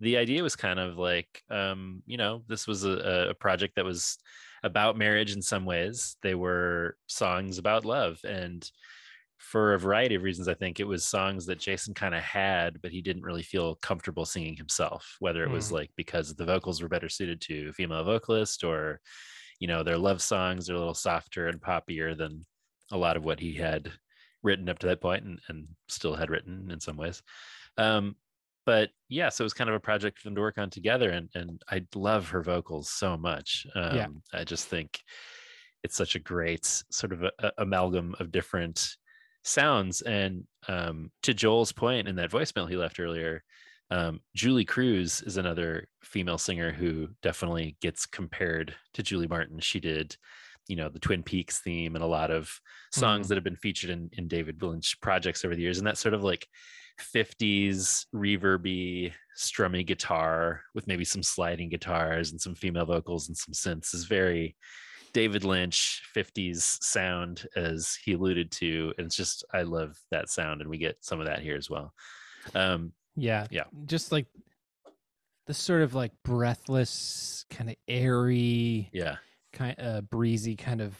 the 0.00 0.16
idea 0.16 0.42
was 0.42 0.56
kind 0.56 0.78
of 0.78 0.98
like, 0.98 1.42
um, 1.50 2.02
you 2.06 2.16
know, 2.16 2.42
this 2.48 2.66
was 2.66 2.84
a, 2.84 3.28
a 3.30 3.34
project 3.34 3.76
that 3.76 3.84
was 3.84 4.18
about 4.62 4.96
marriage 4.98 5.32
in 5.34 5.42
some 5.42 5.64
ways. 5.64 6.16
They 6.22 6.34
were 6.34 6.96
songs 7.06 7.58
about 7.58 7.84
love. 7.84 8.18
And 8.24 8.68
for 9.38 9.74
a 9.74 9.78
variety 9.78 10.14
of 10.14 10.22
reasons, 10.22 10.48
I 10.48 10.54
think 10.54 10.80
it 10.80 10.86
was 10.88 11.04
songs 11.04 11.46
that 11.46 11.58
Jason 11.60 11.94
kind 11.94 12.14
of 12.14 12.22
had, 12.22 12.80
but 12.82 12.90
he 12.90 13.02
didn't 13.02 13.22
really 13.22 13.42
feel 13.42 13.76
comfortable 13.76 14.24
singing 14.24 14.56
himself, 14.56 15.16
whether 15.20 15.42
it 15.44 15.50
was 15.50 15.68
Hmm. 15.68 15.74
like 15.76 15.90
because 15.96 16.34
the 16.34 16.44
vocals 16.46 16.82
were 16.82 16.88
better 16.88 17.08
suited 17.08 17.40
to 17.42 17.72
female 17.72 18.02
vocalist 18.04 18.64
or 18.64 19.00
you 19.60 19.68
know 19.68 19.82
their 19.82 19.98
love 19.98 20.20
songs 20.20 20.68
are 20.68 20.74
a 20.74 20.78
little 20.78 20.94
softer 20.94 21.48
and 21.48 21.60
poppier 21.60 22.16
than 22.16 22.44
a 22.92 22.96
lot 22.96 23.16
of 23.16 23.24
what 23.24 23.40
he 23.40 23.54
had 23.54 23.90
written 24.42 24.68
up 24.68 24.78
to 24.80 24.86
that 24.86 25.00
point 25.00 25.24
and, 25.24 25.40
and 25.48 25.66
still 25.88 26.14
had 26.14 26.28
written 26.30 26.70
in 26.70 26.78
some 26.78 26.96
ways 26.96 27.22
um 27.78 28.14
but 28.66 28.90
yeah 29.08 29.28
so 29.30 29.42
it 29.42 29.46
was 29.46 29.54
kind 29.54 29.70
of 29.70 29.74
a 29.76 29.80
project 29.80 30.18
for 30.18 30.28
them 30.28 30.34
to 30.34 30.40
work 30.42 30.58
on 30.58 30.68
together 30.68 31.08
and 31.10 31.30
and 31.34 31.62
i 31.70 31.82
love 31.94 32.28
her 32.28 32.42
vocals 32.42 32.90
so 32.90 33.16
much 33.16 33.66
um 33.74 33.96
Yeah. 33.96 34.06
i 34.34 34.44
just 34.44 34.68
think 34.68 35.00
it's 35.82 35.96
such 35.96 36.14
a 36.16 36.20
great 36.20 36.66
sort 36.90 37.12
of 37.14 37.22
a, 37.22 37.32
a- 37.38 37.52
amalgam 37.58 38.14
of 38.20 38.30
different 38.30 38.94
sounds 39.46 40.02
and 40.02 40.44
um 40.68 41.10
to 41.22 41.32
joel's 41.32 41.72
point 41.72 42.08
in 42.08 42.16
that 42.16 42.30
voicemail 42.30 42.68
he 42.68 42.76
left 42.76 42.98
earlier 43.00 43.42
um, 43.88 44.18
Julee 44.34 44.64
Cruise 44.64 45.22
is 45.22 45.36
another 45.36 45.86
female 46.02 46.38
singer 46.38 46.72
who 46.72 47.08
definitely 47.22 47.76
gets 47.80 48.04
compared 48.04 48.74
to 48.94 49.02
Julie 49.04 49.28
Martin. 49.28 49.60
She 49.60 49.78
did, 49.78 50.16
you 50.66 50.74
know, 50.74 50.88
the 50.88 50.98
Twin 50.98 51.22
Peaks 51.22 51.60
theme 51.60 51.94
and 51.94 52.02
a 52.02 52.06
lot 52.08 52.32
of 52.32 52.50
songs 52.92 53.26
Mhm. 53.26 53.28
that 53.28 53.34
have 53.36 53.44
been 53.44 53.54
featured 53.54 53.90
in, 53.90 54.10
in 54.14 54.26
David 54.26 54.60
Lynch 54.60 55.00
projects 55.00 55.44
over 55.44 55.54
the 55.54 55.62
years. 55.62 55.78
And 55.78 55.86
that 55.86 55.98
sort 55.98 56.14
of 56.14 56.24
like 56.24 56.48
50s 56.98 58.06
reverby, 58.12 59.12
strummy 59.38 59.86
guitar 59.86 60.62
with 60.74 60.88
maybe 60.88 61.04
some 61.04 61.22
sliding 61.22 61.68
guitars 61.68 62.32
and 62.32 62.40
some 62.40 62.56
female 62.56 62.86
vocals 62.86 63.28
and 63.28 63.36
some 63.36 63.54
synths 63.54 63.94
is 63.94 64.04
very 64.06 64.56
David 65.16 65.44
Lynch 65.44 66.02
50s 66.14 66.82
sound, 66.82 67.46
as 67.56 67.96
he 68.04 68.12
alluded 68.12 68.50
to. 68.52 68.92
And 68.98 69.06
it's 69.06 69.16
just, 69.16 69.44
I 69.54 69.62
love 69.62 69.98
that 70.10 70.28
sound. 70.28 70.60
And 70.60 70.68
we 70.68 70.76
get 70.76 71.02
some 71.02 71.20
of 71.20 71.26
that 71.26 71.40
here 71.40 71.56
as 71.56 71.70
well. 71.70 71.94
Um, 72.54 72.92
Yeah. 73.16 73.46
Yeah. 73.50 73.64
Just 73.86 74.12
like 74.12 74.26
this 75.46 75.56
sort 75.56 75.80
of 75.80 75.94
like 75.94 76.12
breathless, 76.22 77.46
kind 77.48 77.70
of 77.70 77.76
airy, 77.88 78.90
yeah. 78.92 79.16
kind 79.54 79.74
uh, 79.78 80.02
breezy 80.02 80.54
kind 80.54 80.82
of 80.82 80.94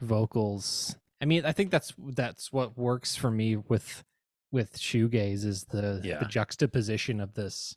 vocals. 0.00 0.94
I 1.20 1.24
mean, 1.24 1.44
I 1.44 1.52
think 1.52 1.70
that's 1.70 1.92
that's 1.98 2.52
what 2.52 2.76
works 2.78 3.16
for 3.16 3.30
me 3.30 3.56
with 3.56 4.04
with 4.52 4.78
shoegaze 4.78 5.44
is 5.44 5.64
the 5.64 6.00
Yeah. 6.04 6.18
the 6.20 6.26
juxtaposition 6.26 7.20
of 7.20 7.34
this 7.34 7.76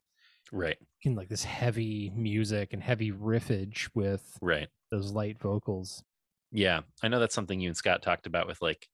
Right. 0.52 0.78
in 1.02 1.16
like 1.16 1.30
this 1.30 1.44
heavy 1.46 2.12
music 2.16 2.74
and 2.74 2.84
heavy 2.84 3.12
riffage 3.12 3.90
with 3.96 4.38
Right. 4.42 4.68
Those 4.92 5.12
light 5.12 5.40
vocals. 5.40 6.04
Yeah, 6.52 6.82
I 7.04 7.08
know 7.08 7.20
that's 7.20 7.36
something 7.36 7.60
you 7.60 7.70
and 7.70 7.78
Scott 7.78 8.02
talked 8.02 8.28
about 8.28 8.48
with 8.48 8.62
like, 8.62 8.88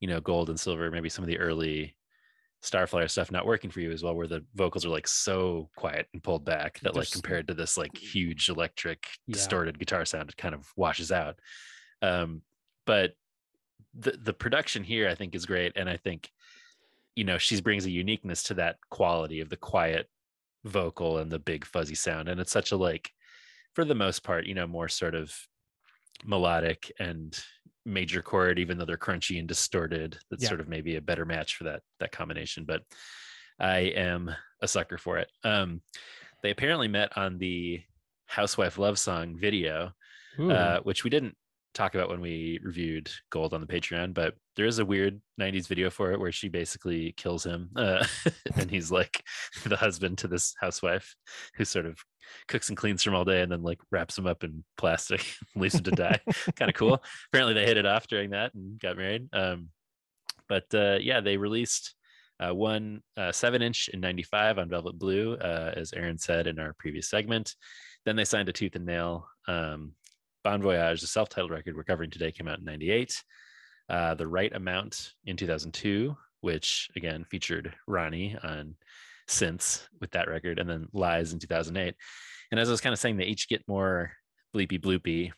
you 0.00 0.08
know, 0.08 0.20
gold 0.20 0.48
and 0.48 0.58
silver, 0.58 0.90
maybe 0.90 1.08
some 1.08 1.24
of 1.24 1.28
the 1.28 1.38
early 1.38 1.96
Starflyer 2.62 3.10
stuff 3.10 3.32
not 3.32 3.44
working 3.44 3.70
for 3.70 3.80
you 3.80 3.90
as 3.90 4.04
well, 4.04 4.14
where 4.14 4.28
the 4.28 4.44
vocals 4.54 4.86
are 4.86 4.90
like 4.90 5.08
so 5.08 5.68
quiet 5.76 6.06
and 6.12 6.22
pulled 6.22 6.44
back 6.44 6.78
that 6.80 6.94
like 6.94 7.10
compared 7.10 7.48
to 7.48 7.54
this 7.54 7.76
like 7.76 7.96
huge 7.96 8.48
electric 8.48 9.06
Yeah. 9.26 9.34
distorted 9.34 9.78
guitar 9.78 10.04
sound, 10.04 10.30
it 10.30 10.36
kind 10.36 10.54
of 10.54 10.70
washes 10.76 11.10
out. 11.10 11.40
Um, 12.02 12.42
but 12.86 13.14
the 13.94 14.12
the 14.12 14.32
production 14.32 14.84
here 14.84 15.08
I 15.08 15.14
think 15.16 15.34
is 15.34 15.44
great, 15.44 15.72
and 15.76 15.88
I 15.88 15.96
think 15.96 16.30
you 17.16 17.24
know 17.24 17.36
she 17.36 17.60
brings 17.60 17.84
a 17.84 17.90
uniqueness 17.90 18.44
to 18.44 18.54
that 18.54 18.76
quality 18.90 19.40
of 19.40 19.48
the 19.48 19.56
quiet 19.56 20.08
vocal 20.64 21.18
and 21.18 21.30
the 21.32 21.40
big 21.40 21.64
fuzzy 21.64 21.96
sound, 21.96 22.28
and 22.28 22.40
it's 22.40 22.52
such 22.52 22.70
a 22.70 22.76
like 22.76 23.10
for 23.74 23.84
the 23.84 23.94
most 23.94 24.22
part, 24.22 24.46
you 24.46 24.54
know, 24.54 24.66
more 24.66 24.88
sort 24.88 25.14
of 25.14 25.34
melodic 26.24 26.92
and 26.98 27.42
major 27.84 28.22
chord, 28.22 28.58
even 28.58 28.78
though 28.78 28.84
they're 28.84 28.96
crunchy 28.96 29.38
and 29.38 29.48
distorted. 29.48 30.18
That's 30.30 30.42
Yeah. 30.44 30.48
sort 30.50 30.60
of 30.60 30.68
maybe 30.68 30.96
a 30.96 31.00
better 31.00 31.24
match 31.24 31.56
for 31.56 31.64
that 31.64 31.82
that 31.98 32.12
combination. 32.12 32.64
But 32.64 32.82
I 33.58 33.78
am 33.78 34.34
a 34.60 34.68
sucker 34.68 34.98
for 34.98 35.18
it. 35.18 35.30
Um, 35.44 35.82
they 36.42 36.50
apparently 36.50 36.88
met 36.88 37.16
on 37.16 37.38
the 37.38 37.82
Housewife 38.26 38.78
Love 38.78 38.98
Song 38.98 39.36
video, 39.38 39.92
uh, 40.38 40.80
which 40.80 41.04
we 41.04 41.10
didn't 41.10 41.36
talk 41.74 41.94
about 41.94 42.08
when 42.08 42.20
we 42.20 42.60
reviewed 42.62 43.10
Gold 43.30 43.54
on 43.54 43.60
the 43.60 43.66
Patreon, 43.66 44.14
but 44.14 44.34
there 44.56 44.66
is 44.66 44.78
a 44.78 44.84
weird 44.84 45.20
90s 45.40 45.66
video 45.66 45.90
for 45.90 46.12
it 46.12 46.20
where 46.20 46.32
she 46.32 46.48
basically 46.48 47.12
kills 47.16 47.44
him. 47.44 47.70
Uh, 47.76 48.04
and 48.56 48.70
he's 48.70 48.90
like 48.90 49.22
the 49.64 49.76
husband 49.76 50.18
to 50.18 50.28
this 50.28 50.54
housewife 50.60 51.14
who 51.56 51.64
sort 51.64 51.86
of 51.86 51.98
cooks 52.48 52.68
and 52.68 52.76
cleans 52.76 53.04
him 53.04 53.14
all 53.14 53.24
day 53.24 53.42
and 53.42 53.50
then 53.50 53.62
like 53.62 53.80
wraps 53.90 54.16
him 54.16 54.26
up 54.26 54.44
in 54.44 54.64
plastic 54.76 55.24
leaves 55.56 55.74
him 55.74 55.84
to 55.84 55.90
die. 55.90 56.20
kind 56.56 56.68
of 56.70 56.74
cool. 56.74 57.02
Apparently 57.30 57.54
they 57.54 57.66
hit 57.66 57.76
it 57.76 57.86
off 57.86 58.06
during 58.06 58.30
that 58.30 58.54
and 58.54 58.78
got 58.78 58.96
married. 58.96 59.28
Um, 59.32 59.70
but 60.48 60.64
uh, 60.74 60.98
yeah, 61.00 61.20
they 61.20 61.36
released 61.36 61.94
uh, 62.40 62.54
one 62.54 63.02
uh, 63.16 63.32
seven 63.32 63.62
inch 63.62 63.88
in 63.92 64.00
95 64.00 64.58
on 64.58 64.68
Velvet 64.68 64.98
Blue, 64.98 65.34
uh, 65.34 65.72
as 65.76 65.92
Aaron 65.92 66.18
said 66.18 66.46
in 66.46 66.58
our 66.58 66.74
previous 66.78 67.08
segment. 67.08 67.54
Then 68.04 68.16
they 68.16 68.24
signed 68.24 68.48
a 68.48 68.52
Tooth 68.52 68.74
and 68.74 68.84
Nail. 68.84 69.28
Um, 69.46 69.92
bon 70.44 70.62
Voyage, 70.62 71.00
the 71.00 71.06
self 71.06 71.28
titled 71.28 71.50
record 71.50 71.76
we're 71.76 71.84
covering 71.84 72.10
today, 72.10 72.32
came 72.32 72.48
out 72.48 72.58
in 72.58 72.64
98. 72.64 73.22
Uh, 73.88 74.14
the 74.14 74.26
Right 74.26 74.54
Amount 74.54 75.12
in 75.24 75.36
2002, 75.36 76.16
which 76.40 76.88
again 76.96 77.24
featured 77.30 77.74
Ronnie 77.86 78.36
on 78.42 78.74
synths 79.28 79.86
with 80.00 80.10
that 80.12 80.28
record, 80.28 80.58
and 80.58 80.68
then 80.68 80.88
Lies 80.92 81.32
in 81.32 81.38
2008. 81.38 81.94
And 82.50 82.60
as 82.60 82.68
I 82.68 82.72
was 82.72 82.80
kind 82.80 82.92
of 82.92 82.98
saying, 82.98 83.16
they 83.16 83.24
each 83.24 83.48
get 83.48 83.66
more 83.68 84.12
bleepy 84.54 84.80
bloopy, 84.80 85.32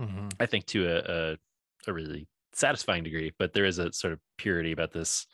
Mhm. 0.00 0.32
I 0.40 0.46
think 0.46 0.66
to 0.66 0.86
a, 0.88 0.98
a, 1.32 1.36
a 1.88 1.92
really 1.92 2.26
satisfying 2.54 3.04
degree, 3.04 3.32
but 3.38 3.52
there 3.52 3.64
is 3.64 3.78
a 3.78 3.92
sort 3.92 4.12
of 4.12 4.20
purity 4.38 4.72
about 4.72 4.92
this 4.92 5.26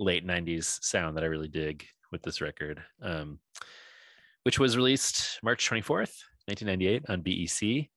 late 0.00 0.26
90s 0.26 0.82
sound 0.82 1.16
that 1.16 1.24
I 1.24 1.28
really 1.28 1.48
dig 1.48 1.86
with 2.10 2.22
this 2.22 2.40
record, 2.40 2.82
um, 3.00 3.38
which 4.42 4.58
was 4.58 4.76
released 4.76 5.38
March 5.42 5.68
24th, 5.68 6.14
1998 6.46 7.04
on 7.08 7.22
BEC. 7.22 7.88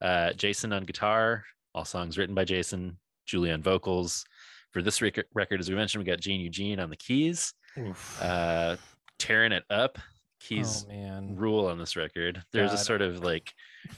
Uh, 0.00 0.32
Jason 0.32 0.72
on 0.72 0.84
guitar, 0.84 1.44
all 1.74 1.84
songs 1.84 2.18
written 2.18 2.34
by 2.34 2.44
Jason, 2.44 2.98
Julie 3.26 3.50
on 3.52 3.62
vocals. 3.62 4.24
For 4.72 4.82
this 4.82 5.00
rec- 5.00 5.26
record, 5.34 5.60
as 5.60 5.68
we 5.68 5.74
mentioned, 5.76 6.04
we 6.04 6.10
got 6.10 6.20
Gene 6.20 6.40
Eugene 6.40 6.78
on 6.78 6.90
the 6.90 6.96
keys, 6.96 7.54
Oof. 7.78 8.22
uh, 8.22 8.76
tearing 9.18 9.52
it 9.52 9.64
up. 9.70 9.98
Keys 10.40 10.84
oh 10.86 10.92
man. 10.92 11.34
rule 11.36 11.66
on 11.66 11.78
this 11.78 11.96
record. 11.96 12.42
There's 12.52 12.72
a 12.72 12.78
sort 12.78 13.02
of 13.02 13.24
like 13.24 13.52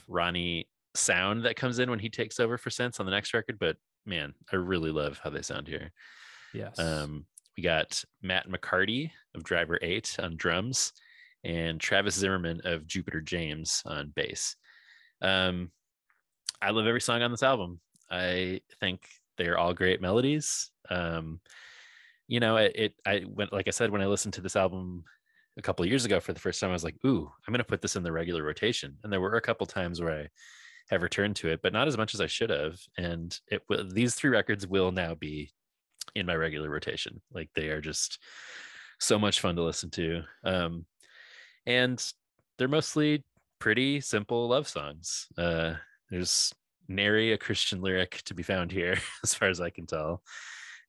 Ronnie 0.07 0.67
sound 0.95 1.45
that 1.45 1.55
comes 1.55 1.77
in 1.79 1.89
when 1.89 1.99
he 1.99 2.09
takes 2.09 2.39
over 2.39 2.57
for 2.57 2.69
synths 2.69 2.99
on 2.99 3.05
the 3.05 3.11
next 3.11 3.33
record, 3.33 3.59
but 3.59 3.77
man, 4.05 4.33
I 4.51 4.55
really 4.55 4.91
love 4.91 5.19
how 5.23 5.29
they 5.29 5.41
sound 5.43 5.67
here. 5.67 5.91
Yes. 6.53 6.79
Um, 6.79 7.25
we 7.55 7.63
got 7.63 8.03
Matt 8.21 8.49
McCarty 8.49 9.11
of 9.35 9.43
Driver 9.43 9.77
8 9.81 10.17
on 10.19 10.35
drums 10.35 10.93
and 11.43 11.79
Travis 11.79 12.15
Zimmerman 12.15 12.61
of 12.65 12.87
Jupiter 12.87 13.21
James 13.21 13.81
on 13.85 14.11
bass. 14.15 14.55
Um, 15.21 15.71
I 16.61 16.71
love 16.71 16.87
every 16.87 17.01
song 17.01 17.21
on 17.21 17.31
this 17.31 17.43
album. 17.43 17.79
I 18.09 18.61
think 18.79 19.07
they're 19.37 19.57
all 19.57 19.73
great 19.73 20.01
melodies. 20.01 20.71
Um, 20.89 21.39
you 22.27 22.39
know, 22.39 22.57
it, 22.57 22.71
it 22.75 22.93
I 23.05 23.23
went 23.27 23.53
like 23.53 23.67
I 23.67 23.71
said 23.71 23.89
when 23.91 24.01
I 24.01 24.07
listened 24.07 24.33
to 24.35 24.41
this 24.41 24.55
album 24.55 25.03
a 25.57 25.61
couple 25.61 25.85
years 25.85 26.05
ago 26.05 26.19
for 26.19 26.33
the 26.33 26.39
first 26.39 26.59
time, 26.59 26.69
I 26.69 26.73
was 26.73 26.83
like, 26.83 26.95
"Ooh, 27.05 27.29
I'm 27.47 27.53
gonna 27.53 27.63
put 27.63 27.81
this 27.81 27.95
in 27.95 28.03
the 28.03 28.11
regular 28.11 28.43
rotation." 28.43 28.97
And 29.03 29.11
there 29.11 29.21
were 29.21 29.35
a 29.35 29.41
couple 29.41 29.65
times 29.65 30.01
where 30.01 30.21
I 30.21 30.27
have 30.89 31.03
returned 31.03 31.35
to 31.37 31.49
it, 31.49 31.61
but 31.61 31.73
not 31.73 31.87
as 31.87 31.97
much 31.97 32.13
as 32.13 32.21
I 32.21 32.27
should 32.27 32.49
have. 32.49 32.79
And 32.97 33.37
it 33.47 33.63
will 33.69 33.87
these 33.87 34.15
three 34.15 34.29
records 34.29 34.67
will 34.67 34.91
now 34.91 35.15
be 35.15 35.51
in 36.15 36.25
my 36.25 36.35
regular 36.35 36.69
rotation. 36.69 37.21
Like 37.33 37.49
they 37.55 37.69
are 37.69 37.81
just 37.81 38.19
so 38.99 39.17
much 39.17 39.39
fun 39.39 39.55
to 39.55 39.63
listen 39.63 39.89
to. 39.91 40.23
Um, 40.43 40.85
and 41.65 42.03
they're 42.57 42.67
mostly 42.67 43.23
pretty 43.59 44.01
simple 44.01 44.47
love 44.47 44.67
songs. 44.67 45.27
Uh, 45.37 45.75
there's 46.11 46.53
nary 46.87 47.31
a 47.33 47.37
Christian 47.37 47.81
lyric 47.81 48.21
to 48.25 48.33
be 48.35 48.43
found 48.43 48.71
here, 48.71 48.97
as 49.23 49.33
far 49.33 49.47
as 49.49 49.59
I 49.59 49.69
can 49.71 49.87
tell. 49.87 50.21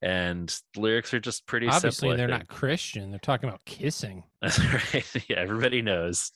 And 0.02 0.48
the 0.74 0.80
lyrics 0.80 1.14
are 1.14 1.20
just 1.20 1.46
pretty 1.46 1.68
Obviously, 1.68 2.08
simple. 2.08 2.16
They're 2.16 2.26
not 2.26 2.48
Christian. 2.48 3.10
They're 3.10 3.20
talking 3.20 3.48
about 3.48 3.64
kissing. 3.64 4.24
That's 4.42 4.58
right. 4.58 5.28
Yeah, 5.30 5.36
everybody 5.38 5.80
knows 5.80 6.32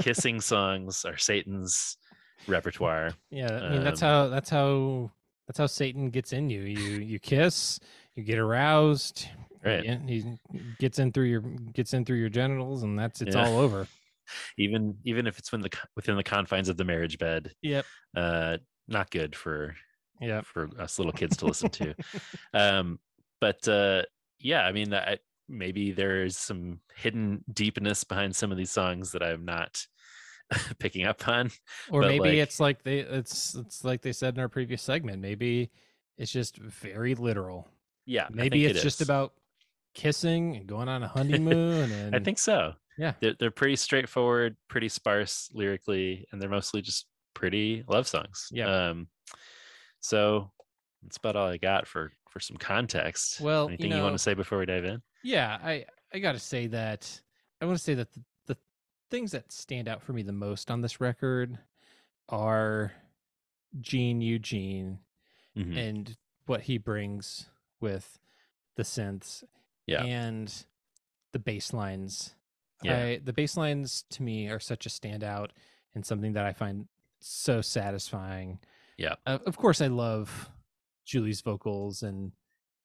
kissing 0.00 0.40
songs 0.52 1.04
are 1.04 1.18
Satan's 1.18 1.98
repertoire. 2.46 3.12
Yeah, 3.30 3.52
I 3.52 3.68
mean 3.70 3.84
that's 3.84 4.02
Um, 4.02 4.08
how 4.08 4.28
that's 4.28 4.48
how 4.50 5.10
that's 5.46 5.58
how 5.58 5.66
Satan 5.66 6.08
gets 6.08 6.32
in 6.32 6.48
you. 6.48 6.62
You 6.62 7.00
you 7.00 7.18
kiss, 7.18 7.78
you 8.14 8.24
get 8.24 8.38
aroused, 8.38 9.28
Right. 9.62 9.84
yeah, 9.84 9.98
he 10.06 10.38
gets 10.78 10.98
in 10.98 11.12
through 11.12 11.26
your 11.26 11.42
gets 11.42 11.92
in 11.92 12.06
through 12.06 12.16
your 12.16 12.30
genitals, 12.30 12.82
and 12.82 12.98
that's 12.98 13.20
it's 13.20 13.36
Yeah. 13.36 13.46
all 13.46 13.58
over. 13.58 13.86
Even 14.58 14.96
even 15.04 15.26
if 15.26 15.38
it's 15.38 15.50
within 15.52 15.62
the 15.70 15.78
within 15.96 16.16
the 16.16 16.22
confines 16.22 16.68
of 16.68 16.76
the 16.76 16.84
marriage 16.84 17.18
bed. 17.18 17.52
Yep. 17.62 17.84
Uh, 18.16 18.56
not 18.88 19.10
good 19.10 19.34
for 19.36 19.74
Yep. 20.20 20.46
for 20.46 20.68
us 20.78 20.98
little 20.98 21.12
kids 21.12 21.36
to 21.38 21.46
listen 21.46 21.70
to. 21.70 21.94
um, 22.54 22.98
but 23.40 23.66
uh, 23.66 24.02
yeah, 24.38 24.62
I 24.64 24.72
mean, 24.72 24.94
I, 24.94 25.18
maybe 25.48 25.92
there 25.92 26.24
is 26.24 26.36
some 26.36 26.80
hidden 26.96 27.44
deepness 27.52 28.04
behind 28.04 28.36
some 28.36 28.52
of 28.52 28.58
these 28.58 28.70
songs 28.70 29.12
that 29.12 29.22
I'm 29.22 29.44
not 29.44 29.84
picking 30.78 31.06
up 31.06 31.26
on. 31.26 31.50
Or 31.90 32.02
maybe 32.02 32.20
like, 32.20 32.32
it's 32.34 32.60
like 32.60 32.82
they 32.82 32.98
it's 33.00 33.54
it's 33.54 33.84
like 33.84 34.02
they 34.02 34.12
said 34.12 34.34
in 34.34 34.40
our 34.40 34.48
previous 34.48 34.82
segment. 34.82 35.20
Maybe 35.20 35.70
it's 36.18 36.30
just 36.30 36.56
very 36.58 37.14
literal. 37.14 37.68
yeah, 38.06 38.28
Maybe 38.30 38.66
it's 38.66 38.78
it 38.80 38.82
just 38.82 39.00
about 39.00 39.32
kissing 39.94 40.56
and 40.56 40.66
going 40.66 40.88
on 40.88 41.02
a 41.02 41.08
honeymoon. 41.16 41.90
And 41.90 42.14
I 42.14 42.20
think 42.20 42.38
so. 42.38 42.74
Yeah. 42.98 43.12
they're, 43.20 43.34
they're 43.38 43.50
pretty 43.50 43.76
straightforward, 43.76 44.56
pretty 44.68 44.88
sparse 44.88 45.50
lyrically, 45.54 46.26
and 46.32 46.40
they're 46.40 46.48
mostly 46.50 46.82
just 46.82 47.06
pretty 47.34 47.84
love 47.88 48.06
songs. 48.06 48.48
Yeah. 48.52 48.66
Um, 48.90 49.08
so 50.00 50.50
that's 51.02 51.16
about 51.16 51.36
all 51.36 51.48
I 51.48 51.56
got 51.56 51.86
for 51.86 52.12
for 52.30 52.40
some 52.40 52.56
context. 52.56 53.40
Well, 53.40 53.64
you 53.64 53.74
anything 53.74 53.92
you, 53.92 54.02
want 54.02 54.14
to 54.14 54.18
say 54.18 54.34
before 54.34 54.58
we 54.58 54.66
dive 54.66 54.84
in? 54.84 55.02
Yeah, 55.22 55.58
I 55.62 55.84
I 56.14 56.18
got 56.18 56.32
to 56.32 56.38
say 56.38 56.66
that 56.68 57.20
I 57.60 57.64
want 57.66 57.78
to 57.78 57.82
say 57.84 57.94
that 57.94 58.12
the, 58.12 58.20
the 58.46 58.56
things 59.10 59.32
that 59.32 59.52
stand 59.52 59.88
out 59.88 60.02
for 60.02 60.12
me 60.12 60.22
the 60.22 60.32
most 60.32 60.70
on 60.70 60.80
this 60.80 61.00
record 61.00 61.58
are 62.28 62.92
Gene 63.80 64.20
Eugene 64.20 64.98
Mhm. 65.56 65.76
and 65.76 66.16
what 66.46 66.62
he 66.62 66.78
brings 66.78 67.48
with 67.80 68.18
the 68.76 68.82
synths 68.82 69.44
Yeah. 69.86 70.02
and 70.02 70.64
the 71.32 71.38
bass 71.38 71.72
lines. 71.72 72.34
Yeah. 72.84 73.04
I, 73.04 73.20
the 73.22 73.32
bass 73.32 73.56
lines 73.56 74.04
to 74.10 74.22
me 74.22 74.48
are 74.48 74.60
such 74.60 74.86
a 74.86 74.88
standout 74.88 75.48
and 75.94 76.04
something 76.04 76.32
that 76.34 76.44
I 76.44 76.52
find 76.52 76.86
so 77.20 77.60
satisfying. 77.60 78.58
Yeah. 78.98 79.14
Uh, 79.26 79.38
of 79.46 79.56
course, 79.56 79.80
I 79.80 79.86
love 79.88 80.50
Julie's 81.04 81.40
vocals 81.40 82.02
and 82.02 82.32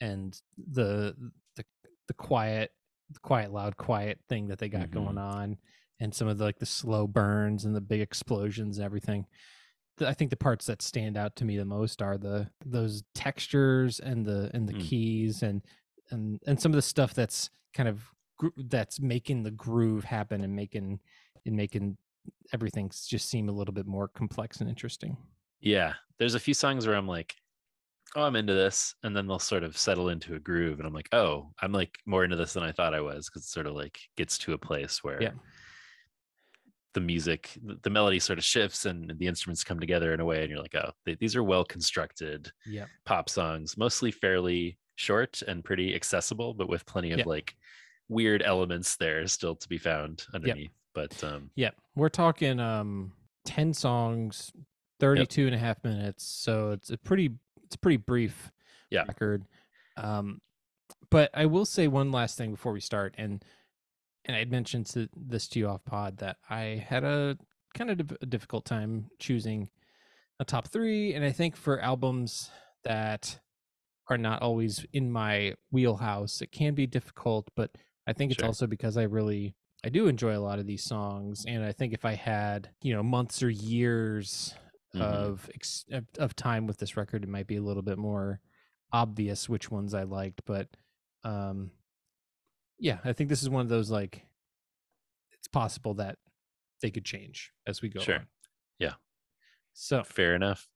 and 0.02 0.40
the 0.72 1.16
the 1.56 1.66
the 2.08 2.14
quiet, 2.14 2.72
the 3.12 3.20
quiet, 3.20 3.52
loud, 3.52 3.78
quiet 3.78 4.20
thing 4.30 4.48
that 4.48 4.60
they 4.60 4.70
got 4.70 4.92
going 4.92 5.08
Mm-hmm. 5.16 5.18
on, 5.18 5.58
and 6.00 6.14
some 6.14 6.28
of 6.28 6.38
the 6.38 6.44
like 6.44 6.60
the 6.60 6.66
slow 6.66 7.08
burns 7.08 7.66
and 7.66 7.76
the 7.76 7.82
big 7.82 8.02
explosions 8.02 8.78
and 8.78 8.86
everything. 8.86 9.26
I 10.00 10.14
think 10.14 10.30
the 10.30 10.38
parts 10.38 10.68
that 10.68 10.84
stand 10.84 11.18
out 11.18 11.36
to 11.38 11.46
me 11.46 11.58
the 11.58 11.66
most 11.66 12.04
are 12.04 12.20
the 12.20 12.50
those 12.64 13.04
textures 13.16 14.00
and 14.00 14.24
the 14.26 14.52
and 14.54 14.70
the 14.70 14.74
Mm. 14.74 14.82
keys 14.82 15.42
and 15.42 15.64
and 16.12 16.40
and 16.46 16.62
some 16.62 16.72
of 16.72 16.76
the 16.76 16.82
stuff 16.84 17.14
that's 17.16 17.50
kind 17.74 17.90
of 17.90 18.04
that's 18.58 19.00
making 19.00 19.44
the 19.44 19.52
groove 19.52 20.04
happen 20.04 20.42
and 20.44 20.56
making 20.56 21.00
and 21.46 21.56
making 21.56 21.98
everything 22.54 22.90
just 23.08 23.30
seem 23.30 23.50
a 23.50 23.52
little 23.52 23.74
bit 23.74 23.86
more 23.88 24.08
complex 24.08 24.60
and 24.60 24.70
interesting. 24.70 25.16
Yeah, 25.62 25.94
there's 26.20 26.36
a 26.36 26.40
few 26.40 26.54
songs 26.54 26.86
where 26.86 26.96
I'm 26.96 27.08
like, 27.08 27.36
oh, 28.16 28.24
I'm 28.24 28.36
into 28.36 28.54
this, 28.54 28.96
and 29.04 29.16
then 29.16 29.28
they'll 29.28 29.40
sort 29.40 29.64
of 29.64 29.78
settle 29.78 30.10
into 30.10 30.36
a 30.36 30.40
groove, 30.40 30.80
and 30.80 30.88
I'm 30.88 30.94
like, 30.94 31.10
oh, 31.14 31.52
I'm 31.62 31.72
like 31.72 31.98
more 32.06 32.24
into 32.24 32.36
this 32.36 32.54
than 32.54 32.64
I 32.64 32.72
thought 32.72 32.94
I 32.94 33.02
was, 33.02 33.28
because 33.30 33.44
it 33.44 33.50
sort 33.50 33.68
of 33.68 33.76
like 33.76 34.00
gets 34.16 34.38
to 34.40 34.54
a 34.54 34.58
place 34.58 35.04
where 35.04 35.22
Yeah. 35.22 35.32
the 36.94 37.02
music, 37.02 37.58
the 37.84 37.90
melody 37.90 38.20
sort 38.20 38.40
of 38.40 38.46
shifts, 38.46 38.86
and 38.86 39.18
the 39.20 39.28
instruments 39.28 39.64
come 39.64 39.80
together 39.80 40.14
in 40.14 40.20
a 40.20 40.26
way, 40.26 40.42
and 40.42 40.50
you're 40.50 40.62
like, 40.62 40.76
oh, 40.76 40.92
th- 41.06 41.20
these 41.20 41.36
are 41.36 41.44
well 41.44 41.64
constructed 41.66 42.52
Yep. 42.66 42.88
pop 43.06 43.30
songs, 43.30 43.78
mostly 43.78 44.12
fairly 44.12 44.78
short 44.96 45.42
and 45.44 45.64
pretty 45.64 45.94
accessible, 45.96 46.54
but 46.54 46.70
with 46.70 46.86
plenty 46.86 47.12
of 47.12 47.20
Yeah. 47.20 47.26
like 47.26 47.56
weird 48.10 48.42
elements 48.44 48.96
there 48.96 49.26
still 49.28 49.56
to 49.56 49.68
be 49.68 49.78
found 49.78 50.26
underneath. 50.34 50.72
But 50.94 51.24
um, 51.24 51.52
Yeah, 51.56 51.72
we're 51.96 52.10
talking 52.10 52.60
um 52.60 53.12
10 53.46 53.74
songs, 53.74 54.52
32 55.00 55.46
and 55.46 55.56
a 55.56 55.58
half 55.58 55.84
minutes. 55.84 56.24
So 56.26 56.72
it's 56.72 56.90
a 56.90 56.98
pretty 56.98 57.32
it's 57.66 57.76
a 57.76 57.80
pretty 57.80 57.98
brief 57.98 58.52
Yeah. 58.90 59.04
record. 59.08 59.46
Um 59.98 60.42
but 61.10 61.30
I 61.34 61.46
will 61.46 61.66
say 61.66 61.88
one 61.88 62.12
last 62.12 62.38
thing 62.38 62.52
before 62.52 62.74
we 62.74 62.80
start 62.82 63.16
and 63.18 63.44
and 64.26 64.36
I'd 64.36 64.52
mentioned 64.52 64.88
to 64.88 65.08
this 65.16 65.48
to 65.50 65.60
you 65.60 65.68
off 65.70 65.86
pod 65.86 66.18
that 66.18 66.38
I 66.50 66.84
had 66.86 67.04
a 67.04 67.38
kind 67.74 67.90
of 67.92 68.18
a 68.22 68.26
difficult 68.26 68.66
time 68.66 69.10
choosing 69.20 69.70
a 70.40 70.46
top 70.46 70.68
3 70.68 71.14
and 71.14 71.24
I 71.24 71.32
think 71.32 71.56
for 71.56 71.80
albums 71.80 72.50
that 72.84 73.40
are 74.10 74.18
not 74.18 74.42
always 74.42 74.86
in 74.94 75.12
my 75.12 75.54
wheelhouse 75.72 76.42
it 76.42 76.52
can 76.52 76.74
be 76.74 76.88
difficult 76.88 77.50
but 77.56 77.72
I 78.08 78.14
think 78.14 78.32
it's 78.32 78.40
Sure. 78.40 78.48
also 78.48 78.66
because 78.68 78.98
I 78.98 79.04
really 79.04 79.54
I 79.84 79.90
do 79.90 80.08
enjoy 80.08 80.36
a 80.36 80.40
lot 80.40 80.58
of 80.58 80.66
these 80.66 80.84
songs, 80.84 81.46
and 81.46 81.64
I 81.64 81.72
think 81.72 81.94
if 81.94 82.04
I 82.06 82.14
had 82.16 82.70
you 82.82 82.94
know 82.94 83.04
months 83.04 83.44
or 83.44 83.50
years 83.50 84.56
Mhm. 84.96 85.02
of 85.02 85.50
ex- 85.54 85.86
of 85.92 86.08
of 86.18 86.36
time 86.36 86.66
with 86.66 86.78
this 86.78 86.96
record, 86.98 87.24
it 87.24 87.30
might 87.30 87.46
be 87.48 87.58
a 87.58 87.62
little 87.62 87.84
bit 87.84 87.98
more 87.98 88.40
obvious 88.92 89.48
which 89.50 89.70
ones 89.70 89.94
I 89.94 90.04
liked, 90.04 90.42
but 90.46 90.70
um, 91.24 91.72
yeah, 92.80 93.00
I 93.04 93.12
think 93.14 93.30
this 93.30 93.44
is 93.44 93.50
one 93.50 93.62
of 93.62 93.70
those 93.70 93.92
like 93.92 94.26
it's 95.34 95.48
possible 95.50 95.94
that 95.96 96.18
they 96.82 96.90
could 96.90 97.04
change 97.06 97.52
as 97.68 97.82
we 97.82 97.90
go. 97.90 98.00
Sure. 98.00 98.20
on. 98.20 98.28
Yeah. 98.80 98.94
So 99.74 100.04
Fair 100.04 100.36
enough. 100.36 100.68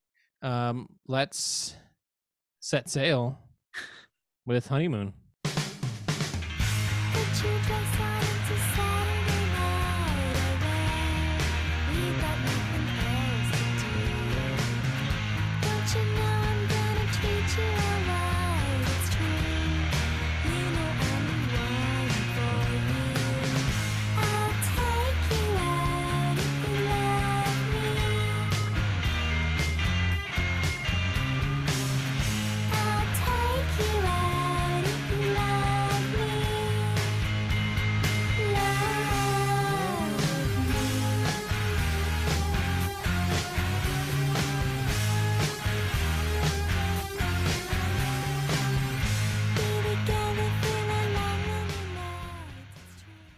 um, 0.41 0.87
let's 1.07 1.75
set 2.59 2.89
sail 2.89 3.39
with 4.45 4.67
honeymoon 4.67 5.13
that 7.13 7.43
you 7.43 7.51
just 7.67 7.99
like 7.99 8.20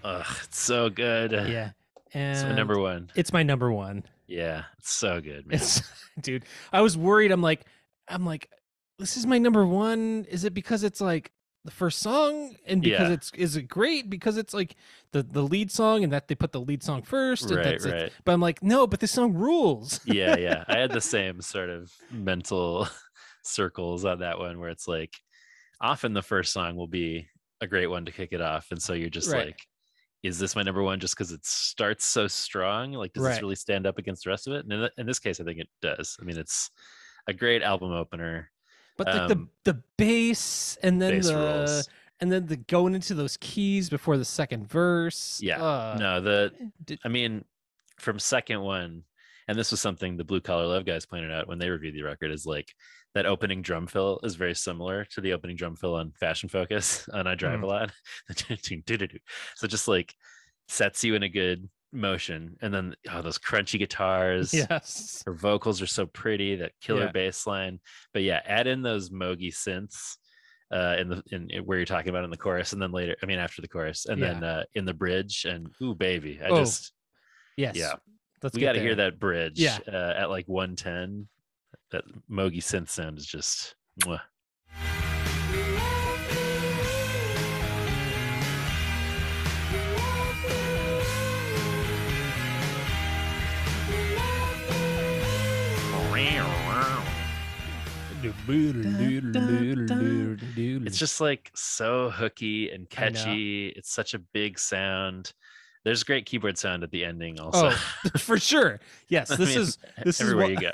Ugh, 0.04 0.26
it's 0.44 0.60
so 0.60 0.90
good. 0.90 1.32
Yeah. 1.32 1.72
And 2.14 2.36
It's 2.38 2.44
my 2.44 2.54
number 2.56 2.80
one. 2.80 3.10
It's 3.16 3.34
my 3.34 3.44
number 3.44 3.72
one. 3.72 4.04
Yeah, 4.28 4.64
it's 4.80 4.92
so 4.92 5.20
good, 5.22 5.48
man. 5.48 5.56
It's 5.58 5.82
dude. 6.22 6.46
I 6.72 6.82
was 6.82 6.98
worried. 6.98 7.32
I'm 7.32 7.42
like, 7.42 7.62
I'm 8.08 8.26
like, 8.26 8.50
this 9.00 9.18
is 9.18 9.26
my 9.26 9.38
number 9.38 9.66
one. 9.66 10.26
Is 10.30 10.44
it 10.44 10.54
because 10.54 10.84
it's 10.84 11.02
like 11.02 11.32
the 11.66 11.72
first 11.72 12.00
song, 12.00 12.56
and 12.68 12.82
because 12.82 13.08
Yeah. 13.10 13.14
it's 13.14 13.32
is 13.36 13.56
it 13.56 13.64
great 13.64 14.10
because 14.10 14.38
it's 14.38 14.54
like 14.54 14.76
the 15.12 15.24
the 15.24 15.42
lead 15.42 15.72
song, 15.72 16.04
and 16.04 16.14
that 16.14 16.28
they 16.28 16.36
put 16.36 16.52
the 16.52 16.60
lead 16.62 16.84
song 16.84 17.02
first. 17.02 17.46
and 17.46 17.56
Right, 17.58 17.64
that's 17.66 17.86
it. 17.86 17.92
right. 17.94 18.12
But 18.26 18.34
I'm 18.34 18.42
like, 18.42 18.62
no, 18.62 18.86
but 18.88 19.00
this 19.00 19.12
song 19.12 19.34
rules. 19.34 20.00
yeah, 20.06 20.36
yeah. 20.38 20.64
I 20.68 20.78
had 20.78 20.92
the 20.92 21.02
same 21.02 21.42
sort 21.42 21.70
of 21.70 21.92
mental 22.12 22.88
circles 23.44 24.06
on 24.06 24.20
that 24.20 24.40
one 24.40 24.60
where 24.60 24.70
it's 24.70 24.88
like 24.88 25.16
often 25.82 26.14
the 26.14 26.22
first 26.22 26.54
song 26.54 26.76
will 26.76 26.88
be 26.88 27.28
a 27.62 27.68
great 27.68 27.88
one 27.88 28.06
to 28.06 28.12
kick 28.12 28.30
it 28.34 28.42
off. 28.42 28.68
And 28.72 28.82
so 28.82 28.94
you're 28.94 29.10
just 29.10 29.32
Right. 29.32 29.48
like, 29.48 29.68
is 30.24 30.40
this 30.40 30.56
my 30.56 30.64
number 30.64 30.82
one 30.82 31.00
just 31.00 31.16
because 31.16 31.32
it 31.32 31.46
starts 31.46 32.06
so 32.06 32.28
strong? 32.28 32.94
Like, 32.94 33.14
does 33.14 33.24
Right. 33.24 33.34
this 33.34 33.42
really 33.42 33.56
stand 33.56 33.86
up 33.86 33.98
against 33.98 34.24
the 34.24 34.30
rest 34.30 34.48
of 34.48 34.54
it? 34.54 34.64
And 34.66 34.72
in, 34.74 34.90
in 34.98 35.06
this 35.06 35.20
case, 35.20 35.40
I 35.40 35.44
think 35.44 35.60
it 35.60 35.68
does. 35.82 36.18
I 36.22 36.24
mean, 36.24 36.38
it's 36.38 36.72
a 37.28 37.34
great 37.34 37.62
album 37.62 37.92
opener. 37.92 38.50
But 38.98 39.08
like 39.08 39.22
Um, 39.32 39.50
the 39.64 39.74
the 39.74 39.84
bass, 39.98 40.78
and 40.84 41.02
then 41.02 41.12
bass 41.14 41.28
the 41.28 41.36
rules. 41.36 41.90
and 42.20 42.32
then 42.32 42.46
the 42.46 42.58
going 42.58 42.96
into 42.96 43.14
those 43.16 43.38
keys 43.38 43.90
before 43.90 44.18
the 44.18 44.26
second 44.26 44.70
verse. 44.70 45.40
Yeah. 45.42 45.62
uh, 45.64 45.98
no, 46.00 46.22
the 46.22 46.54
did- 46.86 47.00
I 47.04 47.10
mean, 47.10 47.44
from 48.00 48.20
second 48.20 48.62
one, 48.62 49.04
and 49.48 49.58
this 49.58 49.72
was 49.72 49.82
something 49.82 50.16
the 50.16 50.24
Blue 50.24 50.42
Collar 50.42 50.68
Love 50.68 50.86
guys 50.86 51.06
pointed 51.06 51.32
out 51.32 51.48
when 51.48 51.58
they 51.60 51.70
reviewed 51.70 51.96
the 51.96 52.04
record, 52.04 52.32
is 52.32 52.46
like 52.46 52.74
that 53.14 53.26
opening 53.26 53.62
drum 53.62 53.88
fill 53.88 54.20
is 54.24 54.36
very 54.36 54.56
similar 54.56 55.06
to 55.06 55.22
the 55.22 55.34
opening 55.34 55.56
drum 55.56 55.76
fill 55.76 55.96
on 55.96 56.12
Fashion 56.20 56.50
Focus 56.50 57.08
on 57.14 57.28
I 57.28 57.36
Drive 57.36 57.60
Mm. 57.60 57.64
a 57.64 57.68
Lot. 57.68 57.92
so 59.56 59.68
just 59.68 59.88
like 59.88 60.14
sets 60.68 61.04
you 61.04 61.16
in 61.16 61.24
a 61.24 61.30
good 61.30 61.70
motion, 61.92 62.56
and 62.62 62.74
then 62.74 62.96
oh, 63.12 63.22
those 63.22 63.38
crunchy 63.38 63.78
guitars. 63.80 64.54
Yes. 64.54 65.22
her 65.26 65.34
vocals 65.34 65.82
are 65.82 65.88
so 65.88 66.06
pretty. 66.08 66.56
That 66.56 66.72
killer 66.82 67.06
Yeah. 67.06 67.12
bass 67.12 67.46
line, 67.46 67.80
but 68.14 68.24
yeah, 68.24 68.42
add 68.46 68.68
in 68.68 68.82
those 68.82 69.10
Mogi 69.10 69.54
synths. 69.54 70.18
Uh, 70.72 70.96
in 70.98 71.08
the 71.08 71.24
in, 71.32 71.52
in 71.52 71.64
where 71.66 71.78
you're 71.78 71.86
talking 71.86 72.10
about 72.10 72.24
in 72.24 72.32
the 72.32 72.38
chorus, 72.38 72.74
and 72.74 72.82
then 72.82 72.92
later, 72.92 73.16
I 73.22 73.28
mean 73.28 73.38
after 73.38 73.62
the 73.62 73.68
chorus, 73.68 74.08
and 74.08 74.20
then 74.24 74.44
uh, 74.44 74.64
in 74.74 74.86
the 74.86 74.94
bridge, 74.94 75.46
and 75.48 75.68
ooh 75.84 75.94
baby, 75.94 76.40
I 76.44 76.48
Oh, 76.48 76.58
just 76.64 76.94
Yes. 77.58 77.76
yeah, 77.76 77.94
Let's 78.42 78.56
we 78.56 78.62
got 78.62 78.72
to 78.74 78.80
hear 78.80 78.96
that 78.96 79.20
bridge 79.20 79.60
Yeah. 79.60 79.78
uh, 79.88 80.14
at 80.18 80.32
like 80.32 80.48
110. 80.48 81.28
That 81.94 82.06
Mogi 82.28 82.58
synth 82.58 82.90
sound 82.90 83.20
is 83.20 83.26
just. 83.28 83.76
mwah. 84.02 84.22
It's 100.88 100.98
just 100.98 101.22
like 101.22 101.52
so 101.54 102.10
hooky 102.10 102.72
and 102.72 102.90
catchy. 102.90 103.68
It's 103.68 103.94
such 103.94 104.16
a 104.16 104.20
big 104.20 104.58
sound. 104.58 105.34
There's 105.84 106.02
a 106.02 106.06
great 106.06 106.26
keyboard 106.26 106.58
sound 106.58 106.84
at 106.84 106.92
the 106.92 107.04
ending 107.04 107.40
also. 107.40 107.72
Oh, 107.72 108.10
for 108.18 108.38
sure. 108.40 108.80
Yes, 109.10 109.30
this 109.38 109.50
mean, 109.50 109.60
is 109.60 109.78
this 110.04 110.22
everywhere 110.22 110.52
is 110.52 110.62
you 110.62 110.72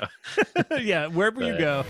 go. 0.68 0.76
yeah, 0.76 1.06
wherever 1.08 1.42
you 1.42 1.58
go. 1.58 1.84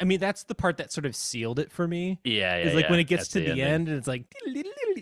I 0.00 0.04
mean, 0.04 0.20
that's 0.20 0.44
the 0.44 0.54
part 0.54 0.78
that 0.78 0.92
sort 0.92 1.04
of 1.06 1.14
sealed 1.14 1.58
it 1.58 1.70
for 1.70 1.86
me. 1.86 2.18
Yeah, 2.24 2.56
yeah. 2.56 2.68
is 2.68 2.74
like 2.74 2.88
when 2.88 3.00
it 3.00 3.04
gets 3.04 3.24
at 3.24 3.30
to 3.32 3.40
the, 3.40 3.48
ending. 3.50 3.64
end 3.64 3.88
and 3.88 3.98
it's 3.98 4.06
like 4.06 4.24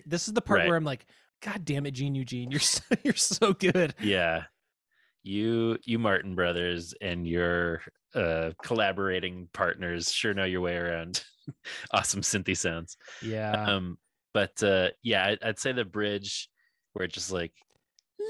this 0.06 0.26
is 0.28 0.34
the 0.34 0.40
part 0.40 0.60
Right. 0.60 0.68
where 0.68 0.76
I'm 0.76 0.84
like, 0.84 1.06
God 1.40 1.64
damn 1.64 1.86
it, 1.86 1.92
Gene 1.92 2.14
Eugene, 2.14 2.50
you're 2.50 2.58
so, 2.60 2.82
you're 3.04 3.14
so 3.14 3.52
good. 3.52 3.94
Yeah. 4.00 4.44
You 5.22 5.78
you 5.84 5.98
Martin 5.98 6.34
brothers 6.34 6.94
and 7.00 7.26
your 7.26 7.82
uh 8.14 8.52
collaborating 8.62 9.48
partners 9.52 10.10
sure 10.10 10.32
know 10.34 10.44
your 10.44 10.60
way 10.60 10.76
around 10.76 11.22
awesome 11.92 12.22
synthy 12.22 12.56
sounds. 12.56 12.96
Yeah. 13.22 13.52
Um 13.52 13.98
but 14.32 14.62
uh 14.62 14.90
yeah, 15.02 15.24
I, 15.26 15.48
I'd 15.48 15.58
say 15.58 15.72
the 15.72 15.84
bridge 15.84 16.48
where 16.92 17.04
it 17.04 17.12
just 17.12 17.32
like 17.32 17.52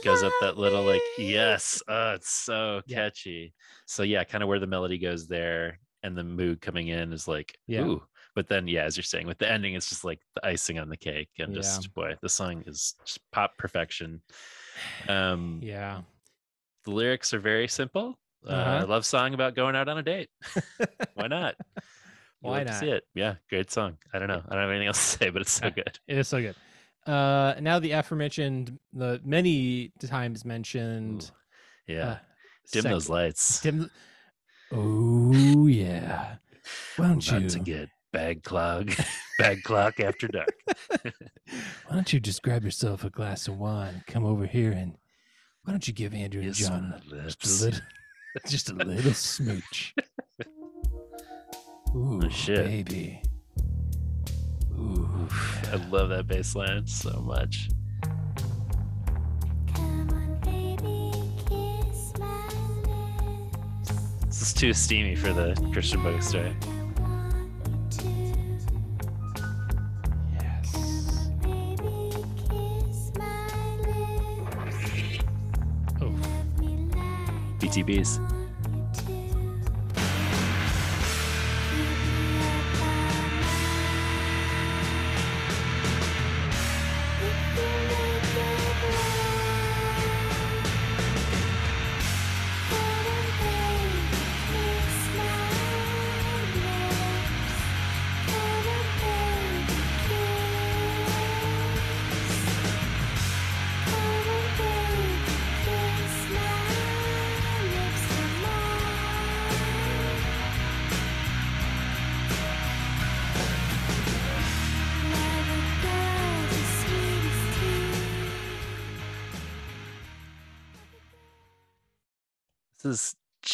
goes 0.04 0.22
up 0.22 0.32
that 0.40 0.56
little 0.56 0.84
like 0.84 1.02
yes, 1.18 1.82
oh 1.88 2.12
it's 2.14 2.30
so 2.30 2.82
Yeah. 2.86 2.96
catchy. 2.96 3.54
So 3.86 4.02
yeah, 4.02 4.24
kind 4.24 4.42
of 4.42 4.48
where 4.48 4.60
the 4.60 4.66
melody 4.66 4.98
goes 4.98 5.28
there 5.28 5.78
and 6.02 6.16
the 6.16 6.24
mood 6.24 6.60
coming 6.60 6.88
in 6.88 7.12
is 7.12 7.28
like 7.28 7.56
Yeah. 7.66 7.84
ooh. 7.84 8.02
But 8.34 8.48
then 8.48 8.68
yeah, 8.68 8.84
as 8.84 8.96
you're 8.96 9.04
saying, 9.04 9.26
with 9.26 9.38
the 9.38 9.50
ending, 9.50 9.74
it's 9.74 9.88
just 9.88 10.04
like 10.04 10.20
the 10.34 10.46
icing 10.46 10.78
on 10.78 10.88
the 10.88 10.96
cake. 10.96 11.30
And 11.38 11.52
Yeah. 11.52 11.60
just 11.60 11.92
boy, 11.94 12.16
the 12.22 12.28
song 12.28 12.62
is 12.66 12.94
just 13.04 13.20
pop 13.32 13.58
perfection. 13.58 14.22
Um 15.08 15.60
yeah. 15.62 16.02
The 16.88 16.94
lyrics 16.94 17.34
are 17.34 17.38
very 17.40 17.68
simple. 17.68 18.18
uh 18.46 18.50
Uh-huh. 18.52 18.86
love 18.88 19.04
song 19.04 19.34
about 19.34 19.54
going 19.54 19.76
out 19.76 19.88
on 19.88 19.98
a 19.98 20.02
date. 20.02 20.30
Why 21.14 21.26
not? 21.26 21.54
Why 22.40 22.62
not? 22.64 22.74
see 22.80 22.88
it. 22.90 23.04
Yeah, 23.14 23.34
great 23.50 23.70
song. 23.70 23.98
I 24.14 24.18
don't 24.18 24.28
know. 24.28 24.42
I 24.48 24.54
don't 24.54 24.62
have 24.62 24.70
anything 24.70 24.86
else 24.88 25.12
to 25.12 25.18
say, 25.18 25.30
but 25.30 25.42
it's 25.42 25.50
so 25.52 25.70
good. 25.70 25.98
It 26.06 26.18
is 26.18 26.28
so 26.28 26.40
good. 26.40 26.54
Uh, 27.06 27.54
now 27.60 27.78
the 27.78 27.92
aforementioned, 27.92 28.78
the 28.92 29.20
many 29.24 29.92
times 30.06 30.44
mentioned. 30.44 31.30
Yeah. 31.86 32.08
uh, 32.08 32.16
Dim 32.72 32.84
those 32.84 33.08
lights. 33.08 33.60
Dim. 33.60 33.90
Oh 34.72 35.66
yeah. 35.66 36.36
Why 36.96 37.08
don't 37.08 37.30
you? 37.30 37.48
to 37.48 37.58
get 37.58 37.88
bag 38.12 38.42
clog, 38.44 38.92
bag 39.38 39.62
clock 39.64 40.00
after 40.00 40.28
dark. 40.28 40.48
Why 41.02 41.94
don't 41.94 42.12
you 42.12 42.20
just 42.20 42.42
grab 42.42 42.62
yourself 42.64 43.04
a 43.04 43.10
glass 43.10 43.48
of 43.48 43.58
wine, 43.58 44.04
come 44.06 44.24
over 44.24 44.46
here, 44.46 44.70
and 44.72 44.96
why 45.68 45.72
don't 45.72 45.86
you 45.86 45.92
give 45.92 46.14
Andrew 46.14 46.40
and 46.40 46.48
Kiss 46.48 46.66
John 46.66 46.94
my 47.10 47.18
just 47.28 47.60
a 47.60 47.64
little, 47.66 47.80
just 48.46 48.70
a 48.70 48.74
little 48.74 49.12
smooch? 49.12 49.94
Oh, 51.94 51.96
Ooh, 51.98 52.20
Oh, 52.24 52.28
shit. 52.30 52.64
baby. 52.66 53.20
Ooh. 54.78 55.28
I 55.70 55.76
love 55.90 56.08
that 56.08 56.26
bass 56.26 56.54
line 56.54 56.86
so 56.86 57.10
much. 57.20 57.68
This 64.26 64.42
is 64.42 64.52
too 64.52 64.72
steamy 64.72 65.16
for 65.16 65.32
the 65.32 65.54
Christian 65.72 66.02
bookstore. 66.02 66.54
Oh. 66.62 66.77
BTBs. 77.68 78.37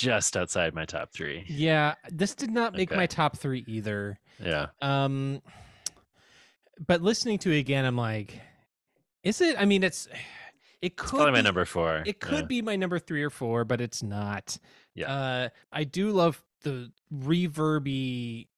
Just 0.05 0.37
outside 0.37 0.75
my 0.75 0.85
top 0.85 1.13
three. 1.13 1.45
Yeah, 1.49 1.95
this 2.11 2.35
did 2.35 2.51
not 2.51 2.75
make 2.75 2.91
Okay. 2.91 2.97
my 2.97 3.07
top 3.07 3.37
three 3.39 3.65
either. 3.67 4.19
Yeah. 4.39 4.67
Um, 4.83 5.41
but 6.87 7.03
listening 7.03 7.39
to 7.41 7.51
it 7.53 7.59
again, 7.61 7.85
I'm 7.85 7.97
like, 7.97 8.41
is 9.23 9.41
it? 9.41 9.57
I 9.59 9.65
mean, 9.65 9.83
it's 9.83 10.09
it 10.83 10.97
could 10.97 11.09
probably 11.11 11.33
my 11.33 11.39
be- 11.39 11.45
number 11.45 11.65
four, 11.65 12.03
It 12.05 12.21
could 12.21 12.41
yeah. 12.41 12.47
be 12.47 12.63
my 12.63 12.77
number 12.77 12.99
three 12.99 13.23
or 13.23 13.31
four, 13.31 13.65
but 13.65 13.81
it's 13.81 14.03
not. 14.03 14.59
Yeah. 14.95 15.13
Uh, 15.13 15.49
I 15.73 15.85
do 15.85 16.11
love 16.11 16.43
the 16.63 16.91
reverby 17.13 18.49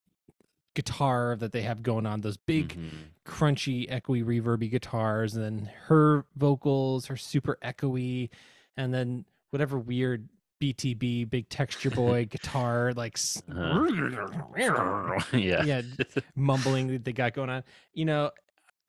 guitar 0.74 1.36
that 1.36 1.52
they 1.52 1.62
have 1.62 1.82
going 1.82 2.04
on. 2.06 2.20
Those 2.20 2.36
big, 2.36 2.68
Mhm. 2.74 2.90
crunchy, 3.24 3.88
echoey, 3.90 4.22
reverby 4.24 4.70
guitars, 4.70 5.34
and 5.34 5.42
then 5.44 5.70
her 5.86 6.24
vocals 6.36 7.08
are 7.10 7.16
super 7.16 7.56
echoey, 7.62 8.28
and 8.76 8.92
then 8.92 9.24
whatever 9.50 9.78
weird 9.78 10.28
BTB, 10.60 11.28
big 11.30 11.48
texture 11.48 11.90
boy 11.90 12.24
guitar, 12.30 12.92
like 12.96 13.18
Uh-huh. 13.50 15.18
yeah. 15.32 15.62
yeah, 15.62 15.82
mumbling 16.36 16.88
that 16.88 17.04
they 17.04 17.12
got 17.12 17.34
going 17.34 17.50
on. 17.50 17.62
You 17.94 18.04
know, 18.06 18.30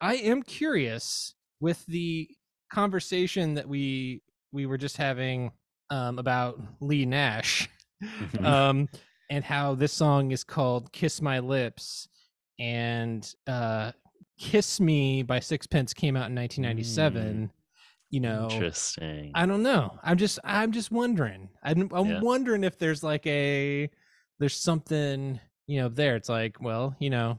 I 0.00 0.14
am 0.16 0.42
curious 0.42 1.34
with 1.60 1.84
the 1.86 2.28
conversation 2.72 3.54
that 3.54 3.68
we 3.68 4.22
we 4.52 4.66
were 4.66 4.78
just 4.78 4.96
having 4.96 5.52
um, 5.90 6.18
about 6.18 6.60
Leigh 6.80 7.06
Nash, 7.06 7.68
Mhm. 8.02 8.44
um, 8.44 8.88
and 9.30 9.44
how 9.44 9.74
this 9.74 9.92
song 9.92 10.30
is 10.30 10.44
called 10.44 10.92
"Kiss 10.92 11.20
My 11.20 11.38
Lips," 11.40 12.08
and 12.58 13.30
uh, 13.46 13.92
"Kiss 14.38 14.80
Me" 14.80 15.22
by 15.22 15.40
Sixpence 15.40 15.92
came 15.92 16.16
out 16.16 16.28
in 16.30 16.34
1997. 16.34 17.50
You 18.10 18.20
know, 18.20 18.48
Interesting. 18.50 19.32
I 19.34 19.44
don't 19.44 19.62
know. 19.62 19.98
I'm 20.02 20.16
just 20.16 20.38
I'm 20.42 20.72
just 20.72 20.90
wondering. 20.90 21.50
I'm 21.62 21.90
I'm 21.92 22.06
Yeah. 22.06 22.20
wondering 22.20 22.64
if 22.64 22.78
there's 22.78 23.02
like 23.02 23.26
a 23.26 23.90
there's 24.38 24.56
something 24.56 25.38
you 25.66 25.80
know 25.80 25.88
there. 25.88 26.16
It's 26.16 26.28
like 26.30 26.60
well 26.62 26.96
you 27.00 27.10
know, 27.10 27.38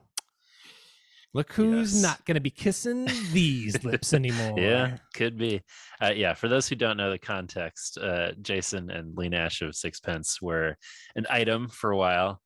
look 1.34 1.52
who's 1.54 1.94
Yes. 1.94 2.02
not 2.04 2.26
gonna 2.26 2.40
be 2.40 2.52
kissing 2.52 3.06
these 3.32 3.84
lips 3.84 4.14
anymore. 4.14 4.60
Yeah, 4.60 4.98
could 5.16 5.38
be. 5.38 5.62
Uh, 6.02 6.14
yeah, 6.16 6.34
for 6.36 6.48
those 6.48 6.68
who 6.70 6.76
don't 6.76 6.98
know 6.98 7.10
the 7.10 7.18
context, 7.18 7.98
uh, 7.98 8.34
Jason 8.42 8.92
and 8.92 9.18
Leigh 9.18 9.30
Nash 9.30 9.62
of 9.64 9.76
Sixpence 9.76 10.40
were 10.42 10.78
an 11.16 11.26
item 11.30 11.68
for 11.68 11.92
a 11.92 11.98
while, 11.98 12.42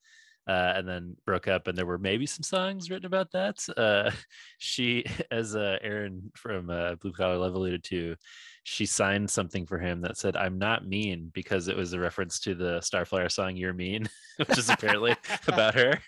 uh, 0.48 0.74
and 0.76 0.88
then 0.88 1.15
broke 1.26 1.48
up. 1.48 1.68
And 1.68 1.78
there 1.78 1.86
were 1.86 1.98
maybe 1.98 2.26
some 2.26 2.44
songs 2.44 2.90
written 2.90 3.06
about 3.06 3.32
that. 3.32 3.65
Uh, 3.76 4.11
she, 4.57 5.06
as 5.32 5.56
uh, 5.56 5.78
Aaron 5.82 6.32
from 6.36 6.70
uh, 6.70 6.95
Blue 6.95 7.14
Collar 7.14 7.38
Love 7.38 7.56
alluded 7.56 7.84
to, 7.86 8.15
she 8.64 8.86
signed 8.86 9.30
something 9.30 9.65
for 9.65 9.78
him 9.78 10.02
that 10.02 10.18
said 10.18 10.38
"I'm 10.38 10.57
not 10.57 10.88
mean" 10.88 11.32
because 11.34 11.68
it 11.68 11.76
was 11.76 11.94
a 11.94 11.99
reference 11.99 12.40
to 12.41 12.56
the 12.56 12.80
Starflyer 12.80 13.32
song 13.32 13.57
"You're 13.57 13.74
Mean," 13.74 14.07
which 14.38 14.57
is 14.57 14.70
apparently 14.70 15.15
about 15.48 15.76
her. 15.76 15.99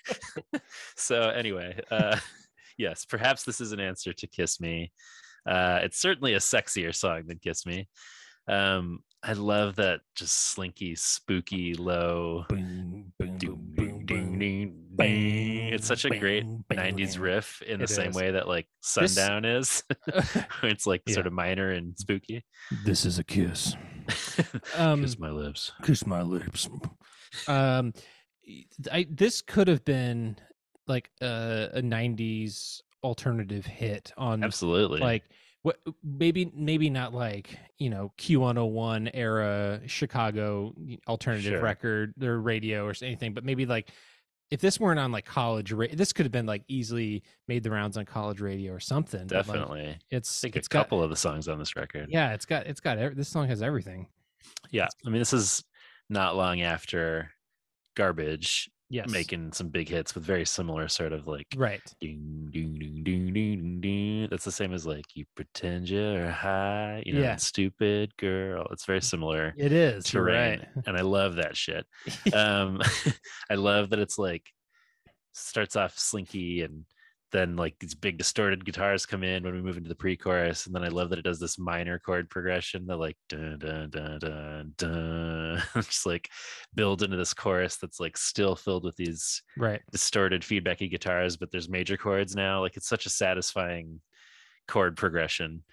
so 0.96 1.30
anyway, 1.30 1.78
uh, 1.92 2.18
yes, 2.78 3.04
perhaps 3.04 3.44
this 3.44 3.60
is 3.60 3.74
an 3.74 3.82
answer 3.82 4.14
to 4.14 4.28
"Kiss 4.28 4.62
Me." 4.62 4.92
Uh, 5.46 5.80
it's 5.84 6.00
certainly 6.00 6.34
a 6.34 6.40
sexier 6.40 6.96
song 6.96 7.24
than 7.28 7.40
"Kiss 7.40 7.66
Me." 7.66 7.90
Um, 8.48 9.00
I 9.22 9.34
love 9.34 9.76
that 9.78 10.02
just 10.16 10.34
slinky, 10.34 10.96
spooky, 10.96 11.74
low. 11.74 12.46
ding, 12.48 12.95
It's 15.76 15.88
such 15.88 16.06
a 16.06 16.10
great 16.18 16.44
'90s 16.70 17.20
riff 17.20 17.62
in 17.62 17.78
the 17.80 17.84
It 17.86 17.90
same 17.90 18.10
is. 18.10 18.16
way 18.16 18.32
that 18.32 18.48
like 18.48 18.68
This- 18.82 19.14
Sundown 19.16 19.46
is, 19.46 19.84
it's 20.64 20.88
like 20.88 21.04
sort 21.10 21.28
of 21.28 21.34
minor 21.34 21.72
and 21.72 21.98
spooky. 21.98 22.44
This 22.86 23.06
is 23.06 23.20
a 23.20 23.24
kiss. 23.24 23.76
Um, 24.78 25.02
Kiss 25.02 25.18
my 25.18 25.30
lips. 25.32 25.72
Kiss 25.84 26.06
my 26.06 26.22
lips. 26.22 26.70
Um, 27.48 27.94
I 28.92 29.08
this 29.10 29.42
could 29.42 29.68
have 29.68 29.84
been 29.86 30.38
like 30.88 31.10
a, 31.22 31.70
a 31.74 31.82
'90s 31.82 32.82
alternative 33.04 33.66
hit 33.66 34.12
on 34.18 34.44
Absolutely. 34.44 35.00
like 35.00 35.24
what 35.64 35.80
maybe 36.04 36.52
maybe 36.56 36.90
not 36.92 37.14
like 37.14 37.58
you 37.80 37.90
know 37.90 38.12
Q101 38.20 39.10
era 39.14 39.82
Chicago 39.88 40.74
alternative 41.08 41.54
Sure. 41.54 41.62
record 41.62 42.14
or 42.22 42.40
radio 42.40 42.86
or 42.86 42.94
anything, 43.02 43.34
but 43.34 43.44
maybe 43.44 43.66
like 43.66 43.90
if 44.52 44.62
this 44.62 44.80
weren't 44.80 45.00
on 45.00 45.12
like 45.12 45.26
college, 45.26 45.72
ra- 45.72 45.88
this 45.94 46.14
could 46.14 46.26
have 46.26 46.32
been 46.32 46.46
like 46.46 46.64
easily 46.68 47.24
made 47.48 47.64
the 47.64 47.72
rounds 47.72 47.98
on 47.98 48.06
college 48.06 48.40
radio 48.42 48.72
or 48.74 48.80
something. 48.80 49.26
but, 49.28 49.36
like, 49.36 49.46
Definitely. 49.48 49.98
it's 50.12 50.42
I 50.44 50.48
think 50.48 50.56
it's 50.56 50.68
a 50.68 50.70
got- 50.70 50.80
couple 50.86 51.02
of 51.04 51.10
the 51.10 51.16
songs 51.16 51.48
on 51.48 51.58
this 51.60 51.76
record. 51.76 52.08
yeah, 52.10 52.34
it's 52.34 52.46
got 52.46 52.68
it's 52.68 52.80
got 52.80 52.98
ev- 52.98 53.16
this 53.16 53.28
song 53.30 53.48
has 53.48 53.62
everything. 53.62 54.08
Yeah. 54.72 54.88
I 55.06 55.10
mean, 55.10 55.20
this 55.20 55.34
is 55.34 55.64
not 56.10 56.36
long 56.36 56.62
after 56.62 57.32
Garbage 57.96 58.70
Yes. 58.90 59.10
making 59.10 59.52
some 59.54 59.70
big 59.70 59.90
hits 59.90 60.14
with 60.14 60.24
very 60.24 60.46
similar 60.46 60.88
sort 60.88 61.12
of 61.12 61.26
like 61.28 61.48
Right. 61.58 61.82
ding 62.00 62.50
ding 62.52 62.78
ding 62.78 63.04
ding 63.04 63.34
ding 63.34 63.82
ding. 63.82 64.28
That's 64.30 64.46
the 64.46 64.52
same 64.52 64.74
as 64.74 64.86
like 64.86 65.06
you 65.16 65.26
pretend 65.36 65.90
you're 65.90 66.30
high, 66.30 67.02
you 67.06 67.14
know, 67.14 67.22
Yeah. 67.22 67.36
stupid 67.38 68.16
girl. 68.18 68.68
It's 68.72 68.86
very 68.86 69.02
similar. 69.02 69.54
It 69.58 69.72
is, 69.72 70.06
terrain, 70.06 70.60
right. 70.60 70.84
and 70.86 70.96
I 70.96 71.02
love 71.02 71.38
that 71.38 71.58
shit. 71.58 71.86
um, 72.34 72.80
I 73.50 73.56
love 73.56 73.90
that 73.90 74.00
it's 74.00 74.20
like 74.20 74.44
starts 75.34 75.76
off 75.76 75.98
slinky 75.98 76.62
and 76.62 76.86
then 77.32 77.56
like 77.56 77.76
these 77.80 77.96
big 77.96 78.18
distorted 78.18 78.64
guitars 78.66 79.06
come 79.06 79.24
in 79.24 79.44
when 79.44 79.54
we 79.54 79.62
move 79.62 79.78
into 79.78 79.90
the 79.90 79.96
pre-chorus, 79.96 80.66
and 80.66 80.76
then 80.76 80.84
I 80.84 80.88
love 80.90 81.10
that 81.10 81.20
it 81.20 81.24
does 81.24 81.40
this 81.40 81.58
minor 81.60 82.00
chord 82.00 82.30
progression 82.30 82.86
that 82.88 82.98
like 82.98 83.18
dun 83.30 83.60
dun 83.60 83.90
dun 83.90 84.20
dun 84.20 84.74
dun, 84.78 85.64
just 85.76 86.06
like 86.06 86.30
build 86.74 87.04
into 87.04 87.18
this 87.18 87.34
chorus 87.34 87.78
that's 87.78 88.00
like 88.00 88.18
still 88.18 88.56
filled 88.56 88.84
with 88.84 88.96
these 88.96 89.42
Right. 89.58 89.82
distorted 89.92 90.42
feedbacky 90.44 90.90
guitars, 90.90 91.38
but 91.38 91.52
there's 91.52 91.70
major 91.70 91.98
chords 91.98 92.36
now. 92.36 92.62
Like 92.62 92.78
it's 92.78 92.88
such 92.90 93.06
a 93.06 93.10
satisfying 93.10 94.02
chord 94.68 94.98
progression. 94.98 95.64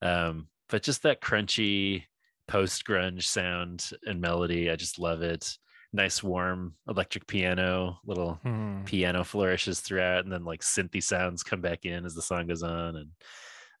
Um, 0.00 0.48
but 0.68 0.82
just 0.82 1.02
that 1.02 1.20
crunchy 1.20 2.04
post 2.48 2.84
grunge 2.84 3.22
sound 3.24 3.90
and 4.04 4.20
melody, 4.20 4.70
I 4.70 4.76
just 4.76 4.98
love 4.98 5.22
it. 5.22 5.56
Nice 5.94 6.22
warm 6.22 6.74
electric 6.88 7.26
piano, 7.26 7.98
little 8.06 8.40
Hmm. 8.42 8.84
piano 8.84 9.24
flourishes 9.24 9.80
throughout, 9.80 10.24
and 10.24 10.32
then 10.32 10.44
like 10.44 10.62
synthy 10.62 11.02
sounds 11.02 11.42
come 11.42 11.60
back 11.60 11.84
in 11.84 12.06
as 12.06 12.14
the 12.14 12.22
song 12.22 12.46
goes 12.46 12.62
on. 12.62 12.96
And 12.96 13.10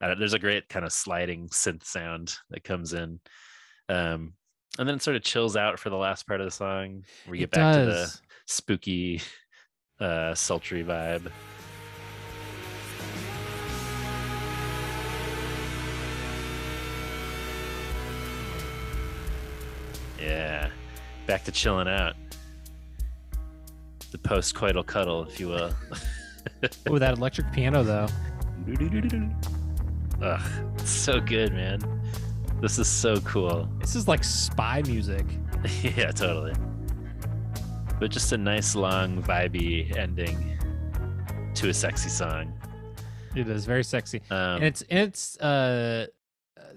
I 0.00 0.08
don't- 0.08 0.18
there's 0.18 0.34
a 0.34 0.38
great 0.38 0.68
kind 0.68 0.84
of 0.84 0.92
sliding 0.92 1.48
synth 1.48 1.84
sound 1.84 2.36
that 2.50 2.64
comes 2.64 2.92
in. 2.92 3.20
Um, 3.88 4.34
and 4.78 4.86
then 4.88 4.96
it 4.96 5.02
sort 5.02 5.16
of 5.16 5.22
chills 5.22 5.56
out 5.56 5.78
for 5.80 5.88
the 5.88 5.96
last 5.96 6.26
part 6.26 6.40
of 6.40 6.46
the 6.46 6.50
song. 6.50 7.04
We 7.26 7.38
get 7.38 7.44
It 7.44 7.50
back 7.52 7.74
to 7.76 7.84
the 7.86 8.20
spooky, 8.46 9.22
uh, 9.98 10.34
sultry 10.34 10.84
vibe. 10.84 11.32
Yeah, 20.18 20.70
back 21.32 21.44
to 21.44 21.50
chilling 21.50 21.88
out. 21.88 22.14
The 24.10 24.18
post-coital 24.18 24.84
cuddle, 24.84 25.24
if 25.24 25.40
you 25.40 25.48
will. 25.48 25.72
Oh, 26.88 26.98
that 26.98 27.16
electric 27.16 27.52
piano 27.52 27.84
though. 27.84 28.08
Ugh, 30.22 30.40
so 30.84 31.20
good, 31.20 31.52
man. 31.52 31.80
This 32.60 32.80
is 32.80 32.88
so 32.88 33.16
cool. 33.20 33.68
This 33.78 33.94
is 33.94 34.08
like 34.08 34.24
spy 34.24 34.82
music. 34.82 35.24
yeah, 35.82 36.10
totally. 36.10 36.52
But 38.00 38.10
just 38.10 38.32
a 38.32 38.36
nice, 38.36 38.74
long, 38.74 39.22
vibey 39.22 39.96
ending 39.96 40.58
to 41.54 41.68
a 41.68 41.74
sexy 41.74 42.08
song. 42.08 42.52
It 43.36 43.48
is 43.48 43.64
very 43.64 43.84
sexy, 43.84 44.20
Um, 44.30 44.56
and 44.56 44.64
it's 44.64 44.82
and 44.82 44.98
it's 44.98 45.38
uh 45.38 46.06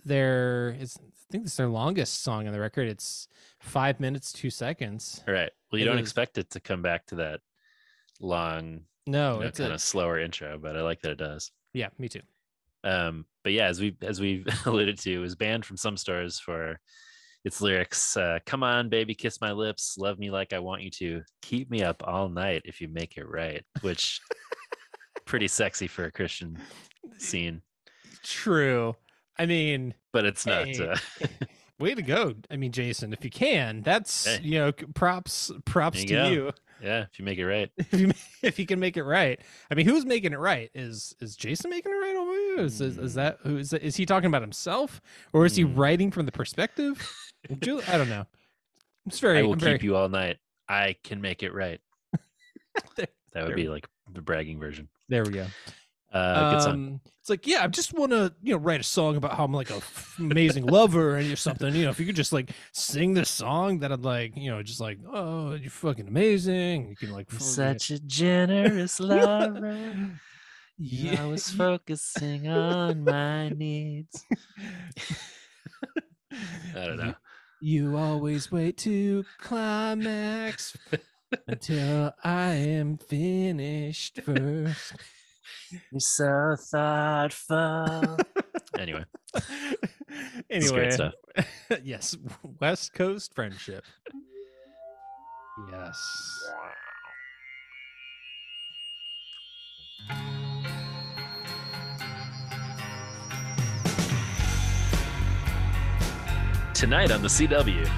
their 0.06 0.70
it's 0.80 0.98
I 0.98 1.32
think 1.32 1.46
it's 1.46 1.58
their 1.58 1.70
longest 1.70 2.22
song 2.22 2.46
on 2.48 2.54
the 2.54 2.60
record. 2.60 2.88
It's 2.88 3.28
five 3.66 4.00
minutes 4.00 4.32
two 4.32 4.50
seconds. 4.50 5.24
Right. 5.28 5.52
Well, 5.72 5.80
you 5.80 5.86
It 5.86 5.90
don't 5.90 5.98
is- 5.98 6.04
expect 6.04 6.38
it 6.38 6.50
to 6.52 6.60
come 6.60 6.82
back 6.82 7.06
to 7.08 7.16
that 7.16 7.40
long, 8.20 8.82
No, 9.08 9.36
you 9.36 9.40
know, 9.42 9.46
it's 9.48 9.60
kind 9.60 9.72
a, 9.72 9.76
of 9.76 9.82
slower 9.82 10.20
intro, 10.20 10.58
but 10.58 10.76
I 10.78 10.82
like 10.82 11.02
that 11.02 11.12
it 11.12 11.18
does. 11.18 11.52
yeah, 11.74 11.90
me 11.98 12.08
too. 12.10 12.22
Um, 12.84 13.26
but 13.44 13.52
yeah, 13.54 13.66
as 13.66 13.80
we 13.82 13.98
as 14.02 14.20
we've 14.22 14.46
alluded 14.66 15.00
to, 15.00 15.14
it 15.14 15.18
was 15.20 15.36
banned 15.36 15.66
from 15.66 15.76
some 15.78 15.98
stores 15.98 16.40
for 16.40 16.80
its 17.44 17.60
lyrics. 17.62 18.16
Uh, 18.16 18.40
Come 18.46 18.64
on, 18.64 18.90
baby, 18.90 19.14
kiss 19.16 19.42
my 19.42 19.52
lips, 19.52 19.98
love 19.98 20.20
me 20.20 20.30
like 20.32 20.54
I 20.54 20.60
want 20.60 20.84
you 20.84 20.92
to, 20.92 21.22
keep 21.42 21.70
me 21.72 21.82
up 21.84 22.04
all 22.06 22.30
night 22.30 22.62
if 22.66 22.80
you 22.82 22.88
make 22.88 23.18
it 23.18 23.28
right. 23.28 23.64
Which 23.82 24.22
pretty 25.26 25.48
sexy 25.48 25.88
for 25.88 26.06
a 26.06 26.12
Christian 26.12 26.60
scene, 27.18 27.62
True. 28.24 28.96
I 29.38 29.46
mean, 29.48 29.94
but 30.14 30.26
it's 30.26 30.46
not. 30.46 30.68
Hey. 30.68 30.88
Uh, 30.88 30.98
way 31.80 31.96
to 31.96 32.02
go. 32.02 32.36
I 32.50 32.56
mean, 32.58 32.72
Jason, 32.72 33.14
if 33.14 33.24
you 33.24 33.30
can, 33.30 33.82
that's 33.82 34.26
Hey. 34.26 34.40
you 34.44 34.60
know, 34.60 34.72
props 34.72 35.52
props 35.66 36.04
There 36.04 36.24
to 36.26 36.30
you 36.32 36.36
go. 36.40 36.46
you. 36.46 36.52
yeah, 36.82 37.06
if 37.12 37.20
you 37.20 37.26
make 37.26 37.38
it 37.38 37.46
right. 37.48 37.70
If 37.78 37.94
you 38.00 38.12
if 38.42 38.60
you 38.60 38.66
can 38.66 38.80
make 38.80 38.98
it 38.98 39.04
right. 39.04 39.40
I 39.72 39.76
mean, 39.76 39.86
who's 39.86 40.06
making 40.06 40.34
it 40.34 40.40
right? 40.40 40.70
Is 40.74 41.16
is 41.20 41.36
Jason 41.36 41.70
making 41.70 41.92
it 41.92 41.96
right 41.96 42.16
over 42.16 42.32
you? 42.34 42.60
Is 42.60 42.82
is, 42.82 42.98
is 42.98 43.14
that 43.16 43.40
who 43.44 43.58
is 43.58 43.74
is 43.74 43.96
he 43.96 44.06
talking 44.06 44.28
about 44.28 44.42
himself 44.42 45.02
or 45.34 45.46
is 45.46 45.56
he 45.56 45.64
Hmm. 45.64 45.76
writing 45.76 46.12
from 46.12 46.26
the 46.26 46.32
perspective? 46.32 47.12
Ju- 47.62 47.82
I 47.88 47.98
don't 47.98 48.10
know. 48.10 48.26
It's 49.08 49.20
very. 49.20 49.40
I 49.40 49.42
will 49.44 49.54
I'm 49.54 49.60
keep 49.60 49.66
very- 49.66 49.80
you 49.84 49.96
all 49.96 50.10
night. 50.10 50.38
I 50.68 50.96
can 51.04 51.22
make 51.22 51.44
it 51.44 51.54
right. 51.54 51.80
There- 52.96 53.08
that 53.34 53.46
would 53.48 53.56
be 53.56 53.64
we- 53.64 53.70
like 53.70 53.88
the 54.12 54.22
bragging 54.22 54.60
version. 54.60 54.88
There 55.10 55.24
we 55.24 55.32
go. 55.32 55.46
Uh, 56.16 56.52
good 56.52 56.62
song. 56.62 56.74
Um, 56.74 57.02
It's 57.20 57.30
like, 57.30 57.46
yeah, 57.46 57.64
I 57.64 57.68
just 57.68 57.94
want 57.94 58.12
to, 58.12 58.34
you 58.42 58.54
know, 58.54 58.60
write 58.60 58.80
a 58.80 58.84
song 58.84 59.18
about 59.18 59.34
how 59.36 59.44
I'm 59.44 59.52
like 59.54 59.70
a 59.70 59.76
f- 59.76 60.16
amazing 60.20 60.66
lover 60.66 61.18
and 61.18 61.32
or 61.32 61.36
something. 61.36 61.76
You 61.76 61.84
know, 61.86 61.90
if 61.90 62.00
you 62.00 62.06
could 62.06 62.16
just 62.16 62.32
like 62.32 62.52
sing 62.72 63.14
this 63.14 63.30
song, 63.30 63.80
that 63.80 63.92
I'd 63.92 64.04
like, 64.06 64.38
you 64.38 64.50
know, 64.50 64.64
just 64.64 64.80
like, 64.80 65.00
oh, 65.12 65.54
you're 65.56 65.70
fucking 65.70 66.08
amazing. 66.08 66.90
You 66.90 66.96
can 66.96 67.12
like, 67.12 67.32
You're 67.32 67.42
such 67.42 67.92
a 67.92 68.00
generous 68.00 69.00
lover. 69.02 70.12
Yeah. 70.78 71.24
I 71.24 71.26
was 71.26 71.50
focusing 71.64 72.48
on 72.48 73.04
my 73.04 73.50
needs. 73.50 74.24
I 76.32 76.86
don't 76.86 76.98
know. 76.98 77.16
You 77.62 77.98
always 77.98 78.52
wait 78.52 78.78
to 78.80 79.26
climax 79.40 80.78
until 81.48 82.14
I 82.24 82.52
am 82.54 82.98
finished 82.98 84.22
first. 84.22 84.94
You're 85.92 86.00
so 86.00 86.56
thoughtful. 86.58 88.18
anyway, 88.78 89.06
anyway, 90.50 91.12
yes, 91.84 92.16
West 92.60 92.94
Coast 92.94 93.34
friendship. 93.34 93.84
Yes. 95.72 95.98
Wow. 96.52 96.72
Tonight 106.74 107.10
on 107.10 107.22
the 107.22 107.30
CW, 107.30 107.90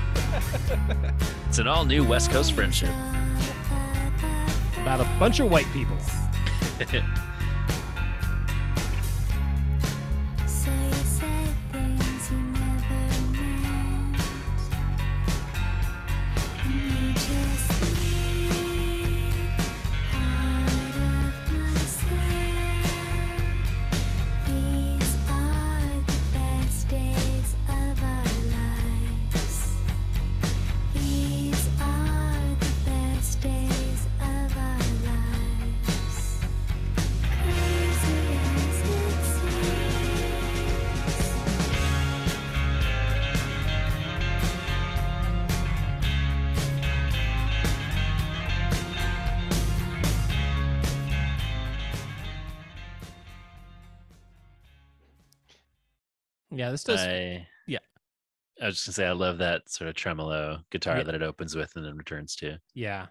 it's 1.50 1.58
an 1.58 1.68
all 1.68 1.84
new 1.84 2.04
West 2.04 2.30
Coast 2.30 2.54
friendship. 2.54 2.92
About 4.80 5.02
a 5.02 5.10
bunch 5.20 5.40
of 5.40 5.50
white 5.50 5.66
people. 5.74 5.98
Yeah, 56.68 56.72
this 56.72 56.84
does. 56.84 57.00
I, 57.00 57.48
yeah. 57.66 57.80
I 58.62 58.66
was 58.66 58.76
just 58.76 58.88
gonna 58.88 58.94
say 58.94 59.06
I 59.08 59.12
love 59.14 59.38
that 59.40 59.70
sort 59.70 59.88
of 59.88 59.96
tremolo 59.96 60.60
guitar 60.70 60.98
Yeah. 60.98 61.04
that 61.04 61.16
it 61.16 61.22
opens 61.24 61.56
with 61.56 61.76
and 61.76 61.86
then 61.86 61.96
returns 61.98 62.36
to. 62.38 62.60
Yeah. 62.74 63.08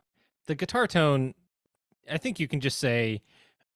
The 0.47 0.55
guitar 0.55 0.87
tone, 0.87 1.35
I 2.11 2.19
think 2.19 2.39
you 2.39 2.47
can 2.49 2.61
just 2.61 2.78
say 2.78 3.23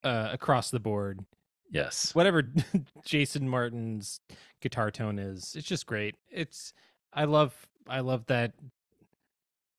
uh, 0.05 0.29
across 0.33 0.71
the 0.71 0.81
board, 0.81 1.25
Yes. 1.71 2.15
whatever 2.15 2.43
Jason 3.05 3.49
Martin's 3.49 4.21
guitar 4.61 4.91
tone 4.91 5.19
is, 5.19 5.55
it's 5.57 5.67
just 5.67 5.87
great. 5.87 6.17
It's 6.31 6.73
I 7.13 7.25
love 7.25 7.55
I 7.89 8.01
love 8.01 8.27
that 8.27 8.53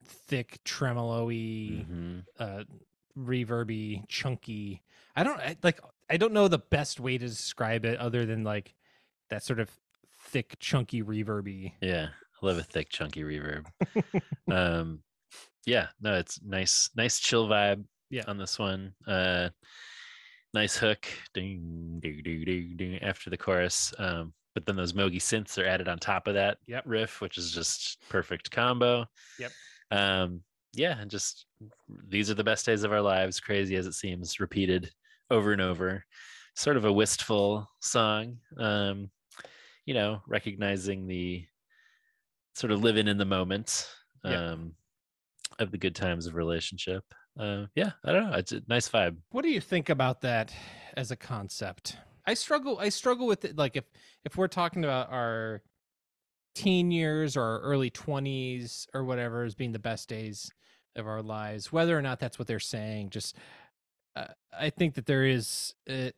thick 0.03 0.60
tremolo-y, 0.64 1.86
Mhm. 1.90 2.26
uh 2.40 2.64
reverby, 3.18 4.07
chunky. 4.07 4.82
I 5.15 5.23
don't 5.23 5.40
I, 5.40 5.57
like 5.64 5.80
I 6.10 6.18
don't 6.18 6.34
know 6.34 6.48
the 6.48 6.57
best 6.60 6.99
way 6.99 7.18
to 7.18 7.28
describe 7.28 7.86
it 7.86 7.99
other 7.99 8.26
than 8.26 8.44
like 8.44 8.76
that 9.30 9.44
sort 9.44 9.60
of 9.60 9.69
thick 10.32 10.56
chunky 10.60 11.03
reverby. 11.03 11.74
Yeah, 11.82 12.08
I 12.41 12.45
love 12.45 12.58
a 12.58 12.64
thick, 12.64 12.90
chunky 12.90 13.22
reverb. 13.24 13.66
um, 14.52 14.99
yeah, 15.66 15.88
no, 16.02 16.16
it's 16.16 16.41
nice, 16.44 16.90
nice 16.95 17.20
chill 17.20 17.48
vibe. 17.48 17.84
Yeah. 18.10 18.24
on 18.28 18.38
this 18.38 18.60
one. 18.60 18.94
Uh, 19.08 19.49
nice 20.53 20.76
hook, 20.76 21.08
ding, 21.34 21.99
ding, 22.02 22.22
ding, 22.24 22.44
ding, 22.44 22.74
ding, 22.76 22.99
after 23.02 23.30
the 23.30 23.38
chorus. 23.38 23.94
Um, 23.98 24.34
but 24.53 24.66
then 24.66 24.76
those 24.76 24.91
Mogi 24.91 25.16
synths 25.22 25.58
are 25.58 25.66
added 25.66 25.88
on 25.88 25.98
top 25.98 26.28
of 26.28 26.34
that 26.34 26.58
Yep. 26.68 26.84
riff, 26.86 27.22
which 27.22 27.38
is 27.38 27.53
just 27.53 27.98
perfect 28.10 28.52
combo. 28.52 29.06
Yep. 29.40 29.52
Um, 29.91 30.41
yeah, 30.74 30.98
and 30.99 31.10
just 31.10 31.45
these 32.10 32.30
are 32.30 32.34
the 32.34 32.44
best 32.44 32.66
days 32.66 32.84
of 32.84 32.91
our 32.91 33.02
lives, 33.02 33.40
crazy 33.40 33.78
as 33.78 33.88
it 33.88 33.94
seems, 33.94 34.41
repeated 34.41 34.91
over 35.30 35.53
and 35.53 35.62
over. 35.62 36.03
Sort 36.58 36.76
of 36.76 36.84
a 36.84 36.91
wistful 36.91 37.66
song. 37.80 38.38
Um, 38.58 39.10
you 39.86 39.94
know, 39.94 40.22
recognizing 40.28 41.08
the 41.08 41.45
sort 42.56 42.72
of 42.72 42.84
living 42.84 43.08
in 43.08 43.18
the 43.18 43.26
moment 43.26 43.88
Yeah. 44.24 44.52
um, 44.52 44.74
of 45.60 45.72
the 45.72 45.78
good 45.78 45.95
times 45.95 46.28
of 46.28 46.36
relationship. 46.36 47.03
Uh, 47.40 47.66
yeah, 47.76 47.91
I 48.06 48.12
don't 48.12 48.30
know. 48.30 48.38
It's 48.38 48.52
a 48.52 48.62
nice 48.68 48.90
vibe. 48.90 49.18
What 49.32 49.44
do 49.44 49.49
you 49.49 49.62
think 49.62 49.90
about 49.90 50.22
that 50.22 50.53
as 50.98 51.12
a 51.12 51.16
concept? 51.16 51.98
I 52.26 52.34
struggle 52.36 52.78
I 52.80 52.90
struggle 52.90 53.26
with 53.26 53.45
it 53.45 53.58
like 53.58 53.76
if 53.78 53.86
if 54.26 54.38
we're 54.38 54.48
talking 54.48 54.84
about 54.84 55.12
our 55.12 55.64
teen 56.53 56.91
years 56.91 57.36
or 57.38 57.60
early 57.62 57.90
20s 57.90 58.86
or 58.94 59.06
whatever 59.06 59.44
as 59.44 59.56
being 59.56 59.72
the 59.72 59.80
best 59.80 60.10
days 60.10 60.52
of 60.98 61.08
our 61.08 61.22
lives, 61.22 61.72
whether 61.72 61.98
or 61.98 62.02
not 62.02 62.20
that's 62.20 62.38
what 62.38 62.48
they're 62.48 62.60
saying, 62.60 63.10
just 63.10 63.38
uh, 64.16 64.28
I 64.58 64.70
think 64.70 64.95
that 64.95 65.06
there 65.06 65.26
is 65.26 65.74
uh, 65.90 66.10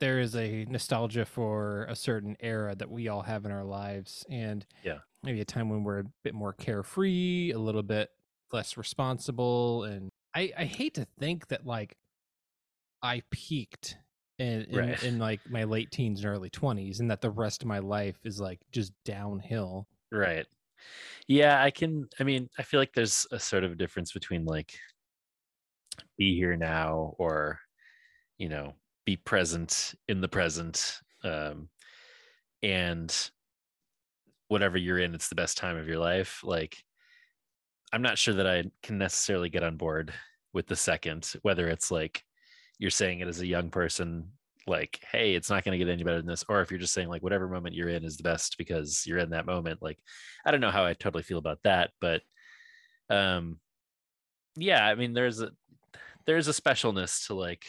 there 0.00 0.20
is 0.20 0.36
a 0.36 0.64
nostalgia 0.66 1.24
for 1.24 1.84
a 1.88 1.96
certain 1.96 2.36
era 2.40 2.74
that 2.76 2.90
we 2.90 3.08
all 3.08 3.22
have 3.22 3.44
in 3.44 3.52
our 3.52 3.64
lives 3.64 4.24
and 4.30 4.66
Yeah. 4.82 5.00
maybe 5.22 5.40
a 5.40 5.44
time 5.46 5.70
when 5.70 5.84
we're 5.84 6.00
a 6.00 6.04
bit 6.24 6.34
more 6.34 6.52
carefree, 6.54 7.52
a 7.52 7.58
little 7.58 7.82
bit 7.84 8.10
less 8.52 8.76
responsible 8.78 9.84
and 9.84 10.10
I 10.34 10.52
I 10.58 10.64
hate 10.66 10.94
to 10.94 11.06
think 11.06 11.48
that 11.48 11.66
like 11.66 11.96
I 13.02 13.22
peaked 13.30 13.98
in 14.38 14.62
in, 14.64 14.88
Right. 14.88 15.00
in 15.00 15.18
like 15.18 15.48
my 15.48 15.64
late 15.64 15.90
teens 15.90 16.20
and 16.20 16.28
early 16.32 16.50
20s 16.50 17.00
and 17.00 17.10
that 17.10 17.20
the 17.20 17.30
rest 17.30 17.62
of 17.62 17.68
my 17.68 17.78
life 17.80 18.18
is 18.24 18.40
like 18.40 18.60
just 18.72 18.92
downhill. 19.04 19.88
Right. 20.10 20.46
Yeah, 21.28 21.62
I 21.62 21.70
can. 21.70 22.08
I 22.20 22.24
mean, 22.24 22.50
I 22.58 22.62
feel 22.64 22.80
like 22.80 22.94
there's 22.94 23.26
a 23.32 23.40
sort 23.40 23.64
of 23.64 23.78
difference 23.78 24.12
between 24.12 24.44
like 24.46 24.78
be 26.16 26.34
here 26.36 26.56
now 26.56 27.14
or, 27.18 27.60
you 28.38 28.48
know, 28.48 28.74
be 29.08 29.16
present 29.16 29.94
in 30.06 30.20
the 30.20 30.28
present. 30.28 31.00
Um, 31.24 31.70
and 32.62 33.10
whatever 34.48 34.76
you're 34.76 34.98
in, 34.98 35.14
it's 35.14 35.30
the 35.30 35.34
best 35.34 35.56
time 35.56 35.78
of 35.78 35.88
your 35.88 35.96
life. 35.96 36.42
Like, 36.44 36.76
I'm 37.90 38.02
not 38.02 38.18
sure 38.18 38.34
that 38.34 38.46
I 38.46 38.64
can 38.82 38.98
necessarily 38.98 39.48
get 39.48 39.64
on 39.64 39.78
board 39.78 40.12
with 40.52 40.66
the 40.66 40.76
second, 40.76 41.32
whether 41.40 41.68
it's 41.68 41.90
like 41.90 42.22
you're 42.78 42.90
saying 42.90 43.20
it 43.20 43.28
as 43.28 43.40
a 43.40 43.46
young 43.46 43.70
person, 43.70 44.30
like, 44.66 45.00
hey, 45.10 45.34
it's 45.34 45.48
not 45.48 45.64
going 45.64 45.78
to 45.78 45.82
get 45.82 45.90
any 45.90 46.04
better 46.04 46.18
than 46.18 46.26
this, 46.26 46.44
or 46.46 46.60
if 46.60 46.70
you're 46.70 46.78
just 46.78 46.92
saying 46.92 47.08
like 47.08 47.22
whatever 47.22 47.48
moment 47.48 47.74
you're 47.74 47.88
in 47.88 48.04
is 48.04 48.18
the 48.18 48.22
best 48.22 48.58
because 48.58 49.06
you're 49.06 49.16
in 49.16 49.30
that 49.30 49.46
moment. 49.46 49.80
Like, 49.80 49.98
I 50.44 50.50
don't 50.50 50.60
know 50.60 50.70
how 50.70 50.84
I 50.84 50.92
totally 50.92 51.22
feel 51.22 51.38
about 51.38 51.60
that, 51.64 51.92
but 51.98 52.20
um, 53.08 53.58
yeah, 54.54 54.86
I 54.86 54.96
mean, 54.96 55.14
there's 55.14 55.40
a 55.40 55.48
there's 56.26 56.48
a 56.48 56.52
specialness 56.52 57.28
to 57.28 57.34
like 57.34 57.64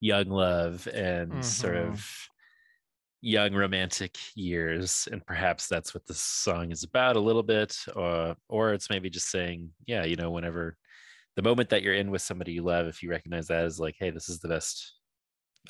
young 0.00 0.28
love 0.28 0.86
and 0.88 1.44
sort 1.44 1.74
Mhm. 1.74 1.88
of 1.92 2.28
young 3.20 3.52
romantic 3.52 4.16
years 4.36 5.08
and 5.10 5.26
perhaps 5.26 5.66
that's 5.66 5.92
what 5.92 6.06
the 6.06 6.14
song 6.14 6.70
is 6.70 6.84
about 6.84 7.16
a 7.16 7.20
little 7.20 7.42
bit 7.42 7.76
or 7.96 8.36
or 8.48 8.72
it's 8.72 8.90
maybe 8.90 9.10
just 9.10 9.28
saying 9.28 9.70
yeah 9.86 10.04
you 10.04 10.14
know 10.14 10.30
whenever 10.30 10.76
the 11.34 11.42
moment 11.42 11.68
that 11.68 11.82
you're 11.82 11.94
in 11.94 12.12
with 12.12 12.22
somebody 12.22 12.52
you 12.52 12.62
love 12.62 12.86
if 12.86 13.02
you 13.02 13.10
recognize 13.10 13.48
that 13.48 13.64
as 13.64 13.80
like 13.80 13.96
hey 13.98 14.10
this 14.10 14.28
is 14.28 14.38
the 14.38 14.46
best 14.48 14.94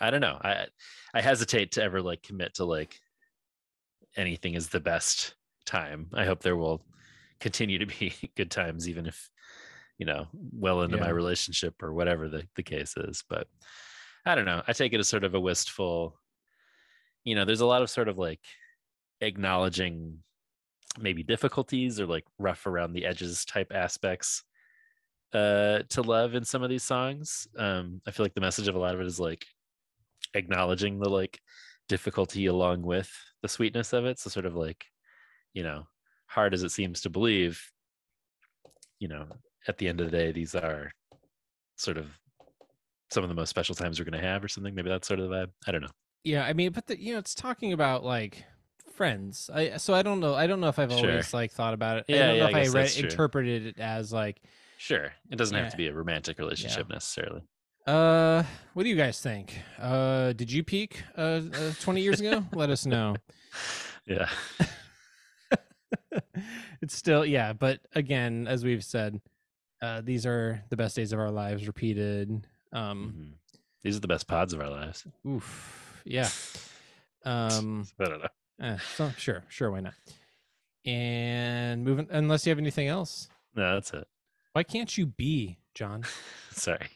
i 0.01 0.11
don't 0.11 0.21
know 0.21 0.39
i 0.43 0.67
i 1.15 1.23
hesitate 1.23 1.73
to 1.73 1.83
ever 1.83 2.03
like 2.03 2.23
commit 2.23 2.53
to 2.55 2.67
like 2.67 3.01
anything 4.17 4.55
is 4.55 4.69
the 4.69 4.81
best 4.81 5.35
time 5.65 6.09
i 6.15 6.25
hope 6.25 6.41
there 6.41 6.57
will 6.57 6.85
continue 7.41 7.79
to 7.79 7.87
be 7.87 8.15
good 8.37 8.51
times 8.51 8.89
even 8.89 9.07
if 9.07 9.31
you 9.97 10.07
know 10.07 10.27
well 10.53 10.83
into 10.83 10.99
my 10.99 11.09
relationship 11.09 11.83
or 11.83 11.93
whatever 11.95 12.29
the, 12.29 12.47
the 12.57 12.63
case 12.63 12.95
is 12.97 13.25
but 13.29 13.49
i 14.29 14.35
don't 14.35 14.45
know. 14.45 14.63
I 14.69 14.75
take 14.75 14.93
it 14.93 15.01
as 15.01 15.09
sort 15.09 15.25
of 15.25 15.35
a 15.35 15.41
wistful 15.41 16.21
you 17.25 17.35
know 17.35 17.45
there's 17.45 17.63
a 17.63 17.67
lot 17.67 17.83
of 17.83 17.91
sort 17.91 18.09
of 18.09 18.19
like 18.19 18.45
acknowledging 19.21 20.19
maybe 21.01 21.23
difficulties 21.23 21.99
or 21.99 22.07
like 22.07 22.25
rough 22.39 22.67
around 22.67 22.93
the 22.93 23.07
edges 23.07 23.45
type 23.45 23.73
aspects 23.75 24.45
uh 25.33 25.81
to 25.89 26.03
love 26.03 26.35
in 26.35 26.45
some 26.45 26.63
of 26.63 26.71
these 26.71 26.83
songs. 26.83 27.49
Um 27.57 28.03
i 28.07 28.11
feel 28.11 28.25
like 28.25 28.35
the 28.35 28.41
message 28.43 28.69
of 28.69 28.75
a 28.75 28.79
lot 28.79 28.95
of 28.95 29.01
it 29.01 29.07
is 29.07 29.19
like 29.19 29.47
acknowledging 30.35 30.99
the 30.99 31.09
like 31.09 31.41
difficulty 31.89 32.47
along 32.47 32.83
with 32.83 33.11
the 33.41 33.49
sweetness 33.49 33.95
of 33.95 34.05
it. 34.05 34.19
So 34.19 34.29
sort 34.29 34.47
of 34.47 34.55
like 34.55 34.85
you 35.55 35.63
know 35.63 35.87
hard 36.27 36.53
as 36.53 36.63
it 36.63 36.71
seems 36.71 37.01
to 37.01 37.11
believe 37.11 37.63
you 38.99 39.09
know 39.09 39.27
at 39.67 39.79
the 39.79 39.89
end 39.89 40.01
of 40.01 40.11
the 40.11 40.17
day 40.17 40.33
these 40.33 40.55
are 40.55 40.93
sort 41.77 41.97
of 41.97 42.07
some 43.11 43.23
of 43.23 43.29
the 43.29 43.35
most 43.35 43.49
special 43.51 43.75
times 43.75 43.99
we're 43.99 44.05
going 44.05 44.21
to 44.21 44.27
have 44.27 44.43
or 44.45 44.49
something 44.49 44.75
maybe 44.75 44.89
that's 44.89 45.09
sort 45.09 45.21
of 45.21 45.29
the 45.29 45.35
vibe 45.35 45.51
i 45.67 45.73
don't 45.73 45.83
know 45.83 45.91
Yeah, 46.25 46.45
I 46.45 46.53
mean, 46.53 46.73
but 46.73 46.87
the, 46.87 47.01
you 47.01 47.13
know, 47.13 47.19
it's 47.19 47.35
talking 47.35 47.73
about 47.73 48.05
like 48.05 48.45
friends. 48.93 49.49
I 49.55 49.77
so 49.79 49.95
I 49.95 50.03
don't 50.03 50.21
know. 50.21 50.35
I 50.35 50.47
don't 50.47 50.61
know 50.61 50.69
if 50.69 50.79
I've 50.79 50.91
Sure. 50.91 51.11
always 51.11 51.33
like 51.33 51.53
thought 51.53 51.73
about 51.75 51.99
it. 51.99 52.05
I 52.11 52.17
Yeah, 52.17 52.27
don't 52.27 52.39
know 52.39 52.45
I 52.47 52.49
if 52.49 52.55
I, 52.55 52.59
guess 52.61 52.75
read 52.75 52.85
that's 52.85 52.97
true. 52.97 53.11
interpreted 53.11 53.67
it 53.67 53.79
as 53.81 54.13
like 54.13 54.43
sure 54.77 55.13
it 55.31 55.37
doesn't 55.37 55.57
have 55.57 55.71
to 55.71 55.77
be 55.77 55.87
a 55.87 55.93
romantic 55.95 56.39
relationship 56.39 56.89
necessarily 56.89 57.43
Uh, 57.87 58.43
what 58.75 58.83
do 58.83 58.89
you 58.91 58.97
guys 58.97 59.21
think? 59.21 59.55
Uh, 59.79 60.33
did 60.35 60.53
you 60.53 60.63
peak 60.63 61.03
uh, 61.17 61.41
uh 61.55 61.73
20 61.79 62.03
years 62.03 62.21
ago? 62.21 62.45
Let 62.53 62.69
us 62.71 62.85
know. 62.85 63.17
yeah 64.07 64.29
It's 66.81 66.95
still 66.95 67.25
yeah, 67.27 67.53
but 67.53 67.81
again, 67.95 68.47
as 68.47 68.65
we've 68.65 68.85
said, 68.85 69.21
uh, 69.83 70.01
these 70.03 70.27
are 70.27 70.63
the 70.71 70.77
best 70.77 70.97
days 70.97 71.13
of 71.13 71.19
our 71.21 71.31
lives 71.31 71.67
repeated. 71.67 72.47
Um, 72.73 73.15
Mm-hmm. 73.17 73.31
these 73.83 73.97
are 73.97 74.01
the 74.01 74.09
best 74.09 74.27
pods 74.27 74.53
of 74.53 74.61
our 74.61 74.71
lives 74.71 75.07
oof, 75.27 76.03
yeah. 76.05 76.29
Um, 77.25 77.87
i 78.01 78.05
don't 78.05 78.21
know 78.21 78.29
eh, 78.67 78.79
so 78.97 79.11
sure, 79.19 79.45
sure, 79.49 79.71
why 79.71 79.81
not? 79.81 79.95
And 80.85 81.85
moving, 81.85 82.07
unless 82.11 82.47
you 82.47 82.51
have 82.51 82.59
anything 82.59 82.89
else, 82.89 83.29
no 83.55 83.75
that's 83.75 83.93
it 83.93 84.07
why 84.53 84.63
can't 84.63 84.97
you 84.97 85.07
be 85.07 85.59
John? 85.75 86.05
sorry 86.53 86.89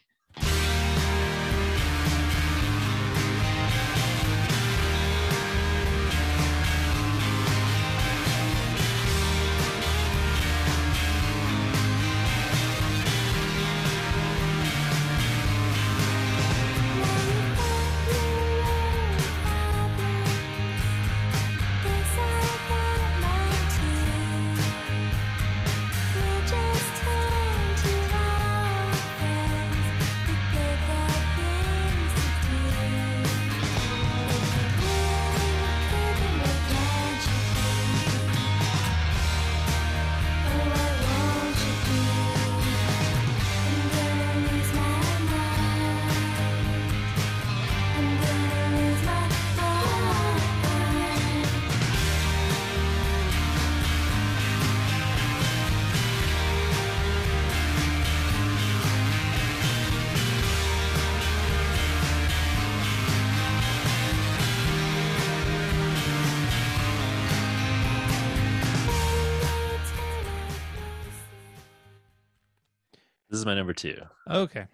is 73.43 73.47
my 73.47 73.55
number 73.55 73.73
two 73.73 73.97
Okay. 74.31 74.67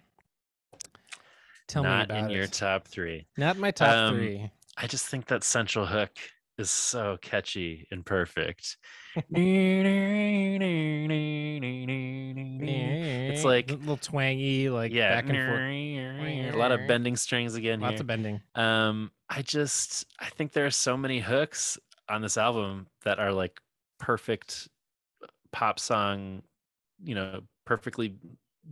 Tell 1.67 1.83
me 1.83 1.89
not 1.89 2.05
about 2.05 2.25
in 2.25 2.29
your 2.29 2.47
top 2.47 2.87
three 2.87 3.27
Not 3.37 3.57
my 3.57 3.71
top 3.71 3.89
Um, 3.89 4.15
three. 4.15 4.51
I 4.77 4.87
just 4.87 5.05
think 5.07 5.27
that 5.27 5.43
central 5.43 5.85
hook 5.85 6.11
is 6.57 6.69
so 6.69 7.17
catchy 7.21 7.87
and 7.91 8.05
perfect. 8.05 8.77
it's 9.31 9.33
like 13.43 13.71
a 13.71 13.75
little 13.75 13.97
twangy, 13.97 14.69
like 14.69 14.91
yeah, 14.91 15.15
back 15.15 15.29
and 15.29 15.37
forth. 15.37 16.53
a 16.53 16.57
lot 16.57 16.71
of 16.71 16.87
bending 16.87 17.15
strings 17.15 17.55
again. 17.55 17.79
Lots 17.79 17.93
here. 17.93 18.01
of 18.01 18.07
bending. 18.07 18.41
Um, 18.55 19.11
I 19.29 19.41
just 19.41 20.05
I 20.19 20.29
think 20.29 20.53
there 20.53 20.65
are 20.65 20.71
so 20.71 20.97
many 20.97 21.19
hooks 21.19 21.77
on 22.09 22.21
this 22.21 22.37
album 22.37 22.87
that 23.03 23.19
are 23.19 23.31
like 23.31 23.59
perfect 23.99 24.67
pop 25.51 25.79
song, 25.79 26.41
you 27.03 27.15
know, 27.15 27.41
perfectly 27.65 28.15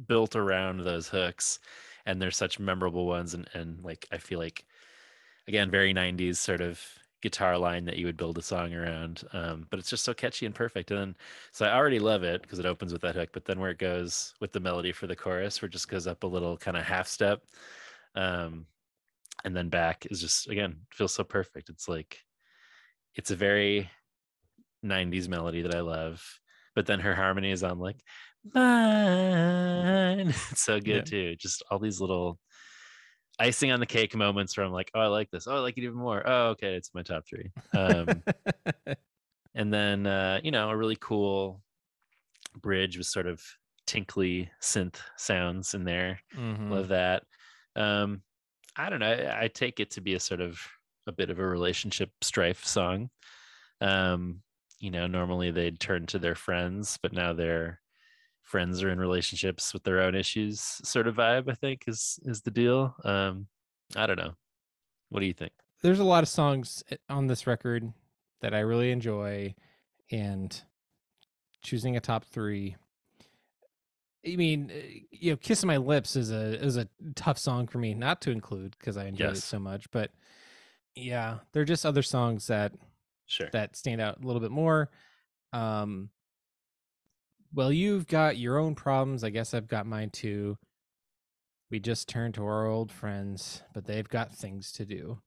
built 0.08 0.36
around 0.36 0.82
those 0.82 1.08
hooks, 1.08 1.60
and 2.06 2.22
they're 2.22 2.32
such 2.32 2.60
memorable 2.60 3.06
ones. 3.06 3.34
And 3.34 3.50
and 3.54 3.84
like 3.84 4.08
I 4.12 4.18
feel 4.18 4.40
like 4.40 4.66
again 5.48 5.72
very 5.72 5.94
90s 5.94 6.38
sort 6.38 6.62
of 6.62 6.82
guitar 7.22 7.58
line 7.58 7.86
that 7.86 7.98
you 7.98 8.06
would 8.06 8.18
build 8.18 8.38
a 8.38 8.42
song 8.42 8.74
around 8.74 9.24
um, 9.34 9.66
but 9.70 9.80
it's 9.80 9.90
just 9.90 10.04
so 10.04 10.14
catchy 10.14 10.46
and 10.46 10.54
perfect 10.54 10.92
and 10.92 11.00
then 11.00 11.16
so 11.52 11.66
i 11.66 11.74
already 11.74 12.00
love 12.00 12.24
it 12.24 12.42
because 12.42 12.60
it 12.60 12.66
opens 12.66 12.94
with 12.94 13.02
that 13.02 13.16
hook 13.16 13.30
but 13.34 13.44
then 13.46 13.60
where 13.60 13.72
it 13.72 13.80
goes 13.80 14.34
with 14.40 14.52
the 14.52 14.60
melody 14.60 14.92
for 14.92 15.08
the 15.08 15.16
chorus 15.16 15.62
where 15.62 15.68
it 15.68 15.72
just 15.72 15.90
goes 15.90 16.06
up 16.06 16.24
a 16.24 16.28
little 16.28 16.58
kind 16.58 16.78
of 16.78 16.84
half 16.84 17.08
step 17.08 17.42
um, 18.16 18.66
and 19.46 19.56
then 19.56 19.70
back 19.70 20.06
is 20.12 20.22
just 20.22 20.48
again 20.48 20.76
feels 20.92 21.14
so 21.14 21.24
perfect 21.24 21.70
it's 21.70 21.88
like 21.88 22.20
it's 23.16 23.32
a 23.32 23.36
very 23.36 23.90
90s 24.86 25.28
melody 25.28 25.64
that 25.64 25.74
i 25.76 25.80
love 25.80 26.24
but 26.76 26.86
then 26.86 27.00
her 27.00 27.16
harmony 27.16 27.50
is 27.50 27.64
on 27.64 27.80
like 27.80 27.98
mine. 28.54 30.28
It's 30.52 30.62
so 30.64 30.80
good 30.80 30.86
Yeah. 30.96 31.02
too. 31.02 31.36
Just 31.36 31.64
all 31.70 31.80
these 31.80 32.00
little 32.02 32.40
icing 33.40 33.72
on 33.72 33.80
the 33.80 33.86
cake 33.86 34.16
moments 34.16 34.58
where 34.58 34.66
i'm 34.66 34.72
like 34.72 34.90
oh 34.96 35.00
i 35.00 35.06
like 35.08 35.30
this. 35.30 35.46
Oh 35.48 35.56
i 35.56 35.60
like 35.60 35.78
it 35.78 35.84
even 35.84 35.98
more. 35.98 36.24
Oh 36.26 36.48
okay 36.50 36.76
it's 36.76 36.94
my 36.94 37.04
top 37.04 37.24
three. 37.28 37.52
Um, 37.74 38.24
and 39.56 39.74
then 39.74 40.08
uh, 40.08 40.40
you 40.44 40.52
know 40.52 40.70
a 40.70 40.78
really 40.78 40.98
cool 41.00 41.62
bridge 42.62 42.98
with 42.98 43.08
sort 43.08 43.28
of 43.28 43.42
tinkly 43.86 44.50
synth 44.62 44.98
sounds 45.18 45.74
in 45.74 45.84
there. 45.84 46.20
Mhm. 46.36 46.70
love 46.72 46.88
that. 46.90 47.24
Um 47.76 48.24
i 48.76 48.90
don't 48.90 49.00
know. 49.00 49.12
I, 49.12 49.44
I 49.44 49.48
take 49.48 49.80
it 49.80 49.92
to 49.92 50.02
be 50.02 50.14
a 50.16 50.20
sort 50.20 50.42
of 50.42 50.60
a 51.08 51.12
bit 51.12 51.30
of 51.30 51.40
a 51.40 51.48
relationship 51.48 52.10
strife 52.22 52.66
song. 52.66 53.10
Um 53.82 54.42
you 54.80 54.92
know 54.92 55.08
normally 55.08 55.52
they'd 55.52 55.80
turn 55.80 56.06
to 56.08 56.20
their 56.20 56.36
friends 56.36 56.98
but 57.02 57.14
now 57.14 57.34
their 57.34 57.82
friends 58.48 58.82
are 58.82 58.90
in 58.90 59.00
relationships 59.00 59.74
with 59.74 59.84
their 59.84 60.02
own 60.02 60.16
issues 60.16 60.60
sort 60.60 61.08
of 61.08 61.16
vibe 61.16 61.50
i 61.50 61.54
think 61.54 61.84
is 61.88 62.20
is 62.24 62.42
the 62.42 62.52
deal 62.52 62.96
um 63.04 63.46
i 63.96 64.08
don't 64.08 64.18
know 64.18 64.34
what 65.10 65.20
do 65.20 65.26
you 65.26 65.34
think 65.34 65.52
There's 65.82 66.00
a 66.00 66.04
lot 66.04 66.24
of 66.24 66.30
songs 66.30 66.84
on 67.10 67.28
this 67.28 67.46
record 67.46 67.94
that 68.42 68.54
I 68.54 68.60
really 68.60 68.92
enjoy, 68.92 69.56
and 70.12 70.62
choosing 71.62 71.98
a 71.98 72.00
top 72.00 72.26
three. 72.26 72.76
I 74.26 74.36
mean, 74.36 74.72
uh, 74.72 74.88
you 75.12 75.32
know, 75.32 75.38
"Kiss 75.38 75.64
My 75.64 75.78
Lips" 75.78 76.16
is 76.16 76.32
a 76.32 76.62
is 76.64 76.78
a 76.78 76.88
tough 77.16 77.38
song 77.38 77.68
for 77.68 77.78
me 77.78 77.94
not 77.94 78.22
to 78.22 78.32
include 78.32 78.76
because 78.80 78.98
I 78.98 79.06
enjoy 79.06 79.26
it 79.30 79.44
so 79.44 79.60
much. 79.60 79.90
But 79.92 80.12
yeah, 80.96 81.40
there 81.52 81.62
are 81.62 81.66
just 81.66 81.86
other 81.86 82.04
songs 82.04 82.48
that 82.48 82.74
sure 83.28 83.50
that 83.54 83.76
stand 83.76 84.02
out 84.02 84.22
a 84.22 84.26
little 84.26 84.42
bit 84.42 84.52
more. 84.52 84.90
Um, 85.54 86.10
well, 87.54 87.72
you've 87.72 88.08
got 88.08 88.38
your 88.38 88.58
own 88.58 88.76
problems. 88.76 89.24
I 89.24 89.30
guess 89.30 89.54
I've 89.54 89.68
got 89.68 89.86
mine 89.86 90.10
too. 90.12 90.58
We 91.70 91.80
just 91.80 92.08
turned 92.08 92.36
to 92.36 92.46
our 92.46 92.66
old 92.66 92.92
friends, 92.92 93.62
but 93.74 93.86
they've 93.86 94.08
got 94.08 94.34
things 94.34 94.72
to 94.74 94.86
do. 94.86 95.20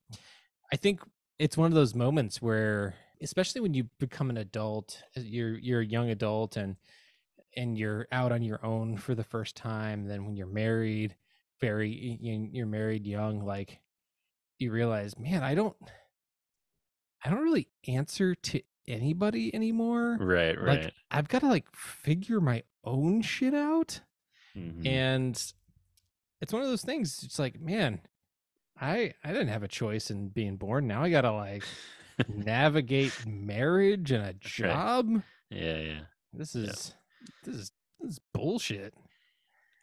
I 0.71 0.75
think 0.75 1.01
it's 1.39 1.57
one 1.57 1.67
of 1.71 1.75
those 1.75 1.93
moments 1.95 2.41
where, 2.41 2.95
especially 3.21 3.61
when 3.61 3.73
you 3.73 3.85
become 3.99 4.29
an 4.29 4.37
adult, 4.37 5.03
uh, 5.17 5.21
you're 5.21 5.57
you're 5.57 5.81
a 5.81 5.85
young 5.85 6.09
adult 6.09 6.57
and 6.57 6.77
and 7.57 7.77
you're 7.77 8.07
out 8.11 8.31
on 8.31 8.43
your 8.43 8.65
own 8.65 8.97
for 8.97 9.15
the 9.15 9.23
first 9.23 9.55
time. 9.55 10.07
Then 10.07 10.25
when 10.25 10.35
you're 10.35 10.47
married, 10.47 11.15
very 11.59 11.89
you- 11.91 12.49
you're 12.51 12.65
married 12.67 13.05
young, 13.05 13.45
like 13.45 13.79
you 14.59 14.71
realize, 14.71 15.17
man, 15.19 15.43
I 15.43 15.55
don't 15.55 15.75
I 17.23 17.29
don't 17.29 17.43
really 17.43 17.67
answer 17.87 18.35
to 18.35 18.61
anybody 18.87 19.53
anymore. 19.53 20.17
right 20.19 20.57
Like 20.57 20.67
right 20.83 20.93
I've 21.09 21.27
got 21.27 21.39
to 21.39 21.47
like 21.47 21.65
figure 21.75 22.39
my 22.41 22.63
own 22.83 23.21
shit 23.21 23.53
out. 23.53 24.01
Mhm. 24.55 24.85
And 24.85 25.53
it's 26.41 26.53
one 26.53 26.61
of 26.61 26.67
those 26.67 26.83
things. 26.83 27.21
It's 27.23 27.39
like, 27.39 27.59
man, 27.59 28.01
I 28.79 29.13
I 29.23 29.31
didn't 29.31 29.49
have 29.49 29.63
a 29.63 29.67
choice 29.67 30.09
in 30.09 30.29
being 30.29 30.57
born. 30.57 30.87
Now 30.87 31.03
I 31.03 31.09
gotta 31.09 31.31
like 31.31 31.63
navigate 32.27 33.25
marriage 33.25 34.11
and 34.11 34.23
a 34.23 34.27
right. 34.27 34.39
job. 34.39 35.21
Yeah, 35.49 35.77
yeah. 35.77 35.99
This 36.33 36.55
is 36.55 36.95
this 37.43 37.55
is 37.55 37.71
this 37.99 38.13
is 38.13 38.19
bullshit. 38.33 38.93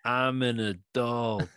I'm 0.04 0.42
an 0.42 0.58
adult. 0.60 1.48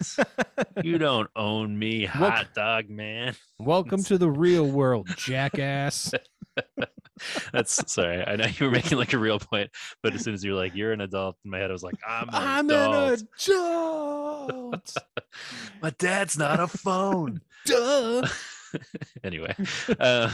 you 0.83 0.97
don't 0.99 1.29
own 1.35 1.77
me, 1.77 2.05
hot 2.05 2.53
dog 2.53 2.89
man. 2.89 3.35
Welcome 3.59 4.03
to 4.05 4.17
the 4.17 4.29
real 4.29 4.67
world, 4.67 5.07
jackass. 5.15 6.13
That's 7.53 7.91
sorry. 7.91 8.23
I 8.25 8.35
know 8.35 8.45
you 8.45 8.65
were 8.65 8.71
making 8.71 8.97
like 8.97 9.13
a 9.13 9.17
real 9.17 9.39
point, 9.39 9.69
but 10.01 10.13
as 10.13 10.23
soon 10.23 10.33
as 10.33 10.43
you 10.43 10.51
were 10.53 10.57
like, 10.57 10.75
"You're 10.75 10.91
an 10.91 11.01
adult," 11.01 11.37
in 11.45 11.51
my 11.51 11.59
head 11.59 11.69
I 11.69 11.73
was 11.73 11.83
like, 11.83 11.95
"I'm 12.07 12.29
an 12.29 12.35
I'm 12.35 12.69
adult." 12.69 13.21
an 13.21 13.27
adult. 13.49 14.97
My 15.81 15.91
dad's 15.97 16.37
not 16.37 16.59
a 16.59 16.67
phone. 16.67 17.41
Duh. 17.65 18.27
anyway, 19.23 19.53
uh, 19.99 20.31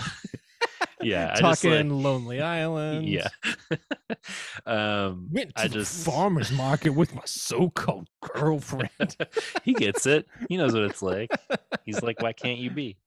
yeah, 1.02 1.32
I 1.36 1.40
Talking 1.40 1.52
just 1.52 1.64
like, 1.66 1.86
Lonely 1.88 2.42
Island. 2.42 3.08
yeah. 3.08 3.28
um, 4.66 5.30
Went 5.32 5.56
to 5.56 5.64
I 5.64 5.68
the 5.68 5.74
just 5.76 6.06
farmer's 6.06 6.52
market 6.52 6.92
with 6.92 7.14
my 7.16 7.22
so-called 7.26 8.08
girlfriend. 8.22 9.16
he 9.64 9.74
gets 9.74 10.06
it. 10.06 10.26
He 10.50 10.58
knows 10.58 10.74
what 10.74 10.84
it's 10.84 11.02
like. 11.02 11.32
He's 11.86 12.02
like, 12.02 12.22
why 12.22 12.34
can't 12.34 12.60
you 12.60 12.70
be? 12.72 12.98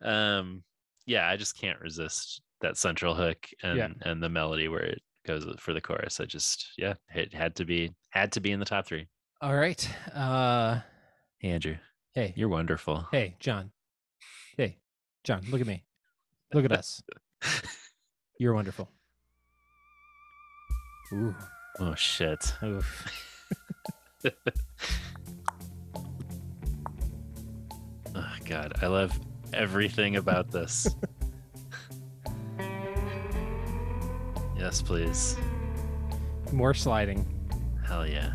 Um, 0.00 0.62
yeah, 1.06 1.28
I 1.28 1.36
just 1.36 1.58
can't 1.58 1.80
resist 1.80 2.40
that 2.60 2.76
central 2.76 3.14
hook 3.14 3.48
and 3.62 3.76
Yeah. 3.78 3.88
and 4.02 4.22
the 4.22 4.28
melody 4.28 4.68
where 4.68 4.82
it 4.84 5.02
goes 5.26 5.46
for 5.58 5.72
the 5.72 5.80
chorus. 5.80 6.20
I 6.20 6.24
just 6.26 6.72
yeah, 6.78 6.94
it 7.14 7.32
had 7.34 7.54
to 7.56 7.64
be 7.64 7.90
had 8.10 8.32
to 8.32 8.40
be 8.40 8.52
in 8.52 8.60
the 8.60 8.66
top 8.66 8.86
three. 8.86 9.06
All 9.40 9.54
right. 9.56 9.88
Uh 10.14 10.80
Hey, 11.38 11.50
Andrew, 11.50 11.76
hey. 12.14 12.32
you're 12.36 12.48
wonderful. 12.48 13.06
Hey, 13.10 13.34
John. 13.40 13.72
Hey, 14.56 14.78
John, 15.24 15.42
look 15.50 15.60
at 15.60 15.66
me. 15.66 15.84
Look 16.54 16.64
at 16.64 16.70
us. 16.72 17.02
You're 18.38 18.54
wonderful. 18.54 18.88
Ooh. 21.12 21.34
Oh 21.80 21.94
shit. 21.96 22.54
Oof. 22.62 23.08
Oh 28.14 28.34
god, 28.44 28.74
I 28.82 28.86
love 28.86 29.18
everything 29.54 30.16
about 30.16 30.50
this. 30.50 30.94
yes, 34.58 34.82
please. 34.82 35.36
More 36.52 36.74
sliding. 36.74 37.26
Hell 37.84 38.06
yeah. 38.06 38.34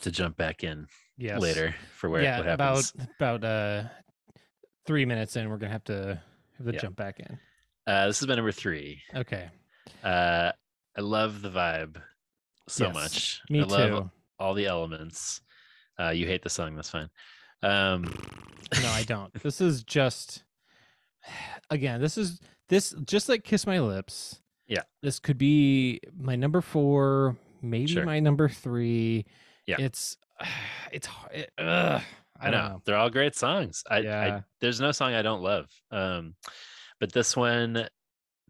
Have 0.00 0.12
to 0.12 0.16
jump 0.16 0.36
back 0.36 0.64
in 0.64 0.86
Yes. 1.16 1.40
later 1.40 1.74
for 1.96 2.08
where 2.08 2.22
yeah, 2.22 2.38
what 2.38 2.46
happens. 2.46 2.92
about 2.94 3.40
about 3.40 3.44
uh 3.44 3.88
three 4.86 5.04
minutes 5.04 5.36
in, 5.36 5.48
we're 5.50 5.58
gonna 5.58 5.72
have 5.72 5.84
to 5.84 6.20
have 6.58 6.66
to 6.66 6.72
Yeah. 6.72 6.80
jump 6.80 6.96
back 6.96 7.20
in. 7.20 7.38
Uh, 7.86 8.06
this 8.06 8.20
has 8.20 8.26
been 8.26 8.36
number 8.36 8.52
three. 8.52 9.02
Okay. 9.14 9.48
Uh, 10.02 10.52
I 10.96 11.00
love 11.00 11.42
the 11.42 11.50
vibe 11.50 12.00
so 12.68 12.86
Yes, 12.86 12.94
much. 12.94 13.40
me 13.50 13.60
I 13.60 13.64
love 13.64 13.90
too. 14.04 14.10
all 14.38 14.54
the 14.54 14.66
elements. 14.66 15.40
Uh, 15.98 16.10
you 16.10 16.26
hate 16.26 16.42
the 16.42 16.50
song, 16.50 16.74
that's 16.76 16.90
fine. 16.90 17.10
Um, 17.62 18.04
No, 18.82 18.88
I 18.90 19.02
don't. 19.06 19.32
this 19.42 19.60
is 19.60 19.82
just 19.84 20.44
again, 21.68 22.00
this 22.00 22.16
is 22.16 22.40
this 22.68 22.94
just 23.04 23.28
like 23.28 23.44
Kiss 23.44 23.66
My 23.66 23.80
Lips. 23.80 24.40
Yeah. 24.66 24.82
This 25.02 25.18
could 25.18 25.36
be 25.36 26.00
my 26.16 26.36
number 26.36 26.60
four, 26.62 27.36
maybe 27.60 27.88
Sure. 27.88 28.04
my 28.06 28.20
number 28.20 28.48
three. 28.48 29.26
Yeah. 29.70 29.76
It's 29.86 30.16
it's 30.92 31.08
it, 31.32 31.50
ugh, 31.58 32.02
I, 32.40 32.46
I 32.46 32.50
know. 32.50 32.58
know. 32.68 32.82
they're 32.84 32.96
all 32.96 33.10
great 33.10 33.34
songs. 33.34 33.82
I, 33.90 33.98
Yeah. 34.00 34.20
I 34.38 34.42
there's 34.60 34.80
no 34.80 34.92
song 34.92 35.14
I 35.14 35.22
don't 35.22 35.42
love. 35.42 35.66
Um, 35.90 36.34
but 36.98 37.12
this 37.12 37.36
one, 37.36 37.86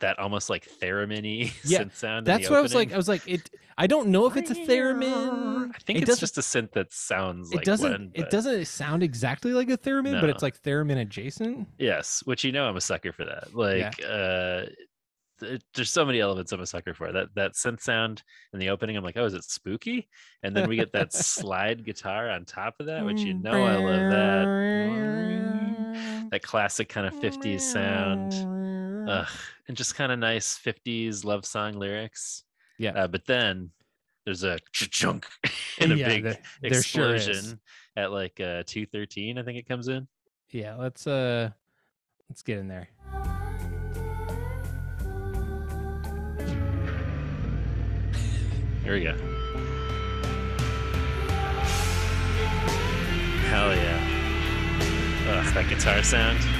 that 0.01 0.19
almost 0.19 0.49
like 0.51 0.67
theremin 0.81 1.53
Yeah, 1.65 1.81
synth 1.85 1.95
sound. 1.97 2.27
That's 2.27 2.49
what 2.49 2.59
I 2.59 2.63
was 2.63 2.75
like. 2.75 2.93
I 2.93 2.97
was 2.97 3.09
like, 3.09 3.27
it. 3.29 3.49
I 3.79 3.87
don't 3.87 4.09
know 4.09 4.27
if 4.27 4.37
it's 4.37 4.51
a 4.51 4.55
theremin. 4.55 5.71
I 5.75 5.79
think 5.87 6.01
it 6.03 6.09
it's 6.09 6.21
just 6.21 6.37
a 6.37 6.43
synth 6.43 6.73
that 6.73 6.93
sounds 6.93 7.51
It 7.53 7.57
like 7.57 7.65
doesn't. 7.65 7.91
one. 7.93 8.11
it 8.15 8.29
doesn't 8.31 8.67
sound 8.67 9.03
exactly 9.03 9.53
like 9.53 9.71
a 9.71 9.79
theremin, 9.79 10.21
but 10.21 10.29
it's 10.31 10.43
like 10.43 10.63
theremin 10.63 11.01
adjacent. 11.01 11.67
Yes, 11.79 12.23
which 12.27 12.45
you 12.45 12.53
know 12.53 12.65
I'm 12.67 12.77
a 12.77 12.81
sucker 12.81 13.13
for 13.13 13.25
that. 13.25 13.55
Like 13.55 13.95
uh 14.07 14.63
th- 14.63 14.77
there's 15.75 15.91
so 15.91 16.05
many 16.05 16.21
elements 16.21 16.53
I'm 16.53 16.61
a 16.61 16.67
sucker 16.67 16.95
for. 16.95 17.13
That 17.13 17.29
that 17.35 17.53
synth 17.53 17.81
sound 17.81 18.23
in 18.53 18.59
the 18.59 18.71
opening, 18.71 18.97
I'm 18.97 19.05
like, 19.05 19.17
oh, 19.17 19.25
is 19.25 19.35
it 19.35 19.45
spooky? 19.45 20.09
And 20.43 20.55
then 20.57 20.69
we 20.69 20.77
get 20.77 20.93
that 20.93 21.13
slide 21.13 21.85
guitar 21.85 22.31
on 22.31 22.45
top 22.45 22.75
of 22.81 22.87
that, 22.87 23.05
which 23.05 23.25
you 23.25 23.35
know 23.35 23.65
I 23.65 23.77
love 23.77 24.11
that. 24.11 24.49
That 26.31 26.43
classic 26.43 26.89
kind 26.89 27.09
of 27.09 27.15
50s 27.19 27.61
sound. 27.63 28.33
Ugh, 29.09 29.27
and 29.67 29.77
just 29.77 29.97
kind 29.97 30.13
of 30.13 30.19
nice 30.21 30.57
50s 30.57 31.25
love 31.25 31.45
song 31.45 31.73
lyrics. 31.75 32.45
Yeah. 32.79 32.93
Uh, 32.93 33.09
but 33.09 33.27
then 33.27 33.71
there's 34.25 34.45
a 34.45 34.59
chunk 34.73 35.27
and 35.81 35.93
a 35.93 35.97
Yeah, 35.97 36.07
big 36.09 36.23
the- 36.23 36.39
there 36.63 36.83
sure 36.83 37.15
explosion 37.17 37.59
at 37.97 38.13
like 38.13 38.39
uh 38.39 38.63
213, 38.65 39.39
I 39.39 39.43
think 39.43 39.59
it 39.59 39.67
comes 39.67 39.89
in. 39.89 40.07
Yeah, 40.51 40.77
let's 40.77 41.07
uh, 41.09 41.51
let's 42.29 42.43
get 42.43 42.59
in 42.59 42.69
there. 42.69 42.89
Here 48.83 48.95
we 48.95 49.03
go. 49.03 49.13
Hell 53.49 53.75
yeah. 53.75 54.01
Ugh, 55.29 55.55
that 55.55 55.67
guitar 55.69 56.03
sound. 56.03 56.60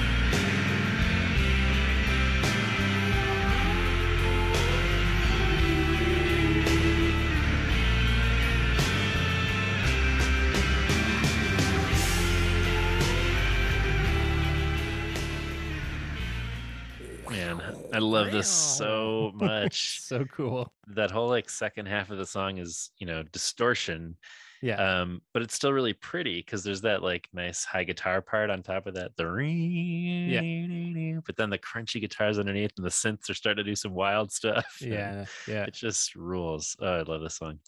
I 17.93 17.99
love 17.99 18.31
this 18.31 18.47
so 18.49 19.31
much. 19.35 19.99
so 20.01 20.25
cool. 20.25 20.71
that 20.95 21.11
whole 21.11 21.27
like 21.29 21.49
second 21.49 21.87
half 21.87 22.09
of 22.11 22.17
the 22.17 22.25
song 22.25 22.57
is 22.57 22.91
you 22.97 23.05
know 23.07 23.23
distortion 23.31 24.15
Yeah. 24.61 25.01
um 25.01 25.21
but 25.33 25.41
it's 25.41 25.55
still 25.55 25.73
really 25.73 25.93
pretty 25.93 26.39
because 26.39 26.63
there's 26.63 26.81
that 26.81 27.01
like 27.03 27.27
nice 27.33 27.63
high 27.65 27.83
guitar 27.83 28.21
part 28.21 28.49
on 28.49 28.61
top 28.63 28.87
of 28.87 28.93
that 28.95 29.11
the 29.17 29.25
yeah 29.43 31.19
but 31.25 31.35
then 31.35 31.49
the 31.49 31.57
crunchy 31.57 31.99
guitars 32.01 32.39
underneath 32.39 32.71
and 32.77 32.85
the 32.85 32.89
synths 32.89 33.29
are 33.29 33.33
starting 33.33 33.63
to 33.63 33.69
do 33.71 33.75
some 33.75 33.93
wild 33.93 34.31
stuff 34.31 34.77
Yeah, 34.81 35.25
yeah. 35.47 35.63
it 35.63 35.73
just 35.73 36.15
rules 36.15 36.75
oh 36.81 36.99
i 36.99 37.01
love 37.01 37.21
this 37.21 37.35
song 37.35 37.59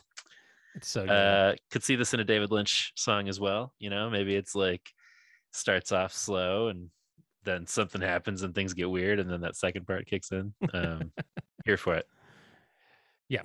It's 0.76 0.88
so 0.90 1.02
good. 1.06 1.12
uh 1.12 1.56
could 1.72 1.84
see 1.84 1.95
this 1.95 2.14
in 2.14 2.20
a 2.20 2.24
david 2.26 2.52
lynch 2.52 2.94
song 2.95 3.28
as 3.28 3.40
well 3.40 3.74
you 3.80 3.90
know 3.90 4.10
maybe 4.10 4.36
it's 4.36 4.56
like 4.56 4.90
starts 5.52 5.91
off 5.91 6.14
slow 6.14 6.68
and 6.70 6.90
then 7.44 7.68
something 7.68 8.02
happens 8.02 8.41
and 8.44 8.53
things 8.56 8.74
get 8.74 8.90
weird 8.90 9.20
and 9.20 9.30
then 9.30 9.41
that 9.41 9.56
second 9.56 9.86
part 9.88 10.06
kicks 10.06 10.32
in 10.32 10.53
um 10.74 11.11
here 11.65 11.78
for 11.78 11.95
it 11.95 12.06
yeah. 13.30 13.41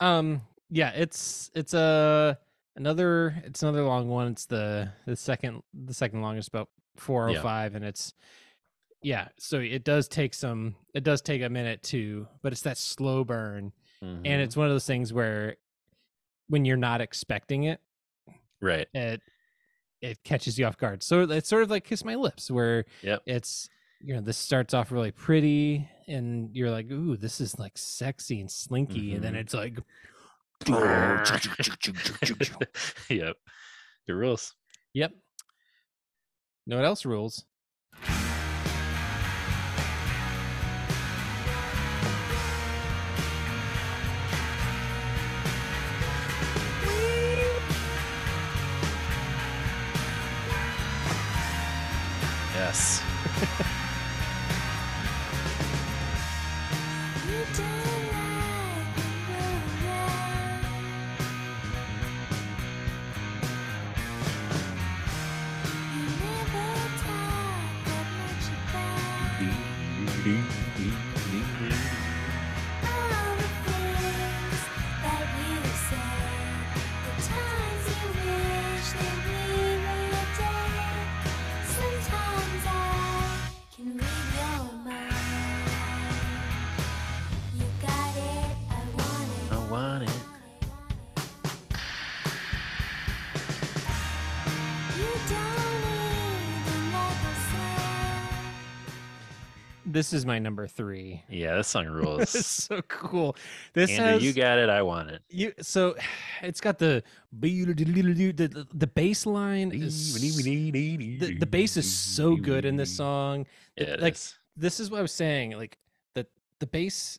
Um. 0.00 0.42
Yeah. 0.70 0.90
It's 0.90 1.50
it's 1.54 1.74
a 1.74 2.38
another 2.76 3.40
it's 3.44 3.62
another 3.62 3.82
long 3.84 4.08
one. 4.08 4.28
It's 4.32 4.46
the 4.46 4.90
the 5.06 5.14
second 5.16 5.62
the 5.74 5.94
second 5.94 6.22
longest 6.22 6.48
about 6.48 6.68
405 6.96 7.74
and 7.76 7.84
it's 7.84 8.14
yeah, 9.02 9.28
so 9.38 9.60
it 9.60 9.84
does 9.84 10.08
take 10.08 10.34
some 10.34 10.74
it 10.94 11.04
does 11.04 11.20
take 11.22 11.42
a 11.42 11.48
minute 11.48 11.82
to 11.84 12.26
but 12.42 12.52
it's 12.52 12.62
that 12.62 12.78
slow 12.78 13.22
burn 13.22 13.72
Mhm. 14.02 14.22
and 14.24 14.42
it's 14.42 14.56
one 14.56 14.66
of 14.66 14.72
those 14.72 14.86
things 14.86 15.12
where 15.12 15.56
when 16.48 16.64
you're 16.64 16.76
not 16.76 17.00
expecting 17.00 17.64
it 17.64 17.80
right. 18.60 18.88
it 18.92 19.22
it 20.02 20.22
catches 20.24 20.58
you 20.58 20.66
off 20.66 20.76
guard. 20.76 21.02
So 21.02 21.22
it's 21.22 21.48
sort 21.48 21.62
of 21.62 21.70
like 21.70 21.84
Kiss 21.84 22.04
My 22.04 22.14
Lips 22.14 22.50
where 22.50 22.84
Yep. 23.02 23.22
it's 23.26 23.68
you 24.00 24.14
know 24.14 24.20
this 24.20 24.36
starts 24.36 24.74
off 24.74 24.92
really 24.92 25.10
pretty 25.10 25.88
and 26.06 26.54
you're 26.54 26.70
like 26.70 26.90
ooh 26.90 27.16
this 27.16 27.40
is 27.40 27.58
like 27.58 27.78
sexy 27.78 28.40
and 28.40 28.50
slinky 28.50 29.14
and 29.14 29.24
then 29.24 29.32
Mhm. 29.34 29.38
it's 29.38 29.54
like 29.54 29.78
yep. 33.10 33.36
It 34.08 34.12
rules. 34.12 34.54
Yep. 34.94 35.12
Know 36.66 36.76
what 36.76 36.84
else 36.84 37.04
rules? 37.04 37.44
Yes. 52.76 53.05
This 99.96 100.12
is 100.12 100.26
my 100.26 100.38
number 100.38 100.66
three. 100.66 101.22
Yeah, 101.30 101.56
this 101.56 101.68
song 101.68 101.86
rules. 102.00 102.20
It's 102.20 102.34
rules. 102.34 102.46
so 102.46 102.82
cool. 102.82 103.34
This 103.72 103.90
Andrew, 103.90 104.06
has 104.12 104.22
you 104.22 104.34
got 104.34 104.58
it. 104.58 104.68
I 104.68 104.82
want 104.82 105.08
it. 105.08 105.22
you 105.30 105.54
so 105.62 105.96
it's 106.42 106.60
got 106.60 106.78
the 106.78 107.02
the 107.32 108.66
the 108.74 108.86
bass 108.86 109.24
line 109.24 109.72
is 109.72 110.12
the, 110.12 111.36
the 111.40 111.46
bass 111.46 111.78
is 111.78 111.90
so 111.90 112.36
good 112.36 112.66
in 112.66 112.76
this 112.76 112.94
song. 112.94 113.46
It- 113.74 113.88
it 113.88 114.00
like 114.00 114.14
is. 114.16 114.34
this 114.54 114.80
is 114.80 114.90
what 114.90 114.98
I 114.98 115.02
was 115.02 115.12
saying. 115.12 115.52
Like 115.52 115.78
the 116.14 116.26
the 116.60 116.66
bass 116.66 117.18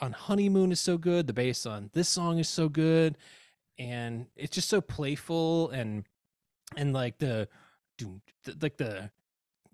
on 0.00 0.12
Honeymoon 0.12 0.72
is 0.72 0.80
so 0.80 0.96
good. 0.96 1.26
The 1.26 1.34
bass 1.34 1.66
on 1.66 1.90
this 1.92 2.08
song 2.08 2.38
is 2.38 2.48
so 2.48 2.70
good, 2.70 3.18
and 3.78 4.24
it's 4.36 4.54
just 4.54 4.70
so 4.70 4.80
playful 4.80 5.68
and 5.68 6.04
and 6.78 6.94
like 6.94 7.18
the 7.18 7.46
like 8.62 8.78
the 8.78 9.10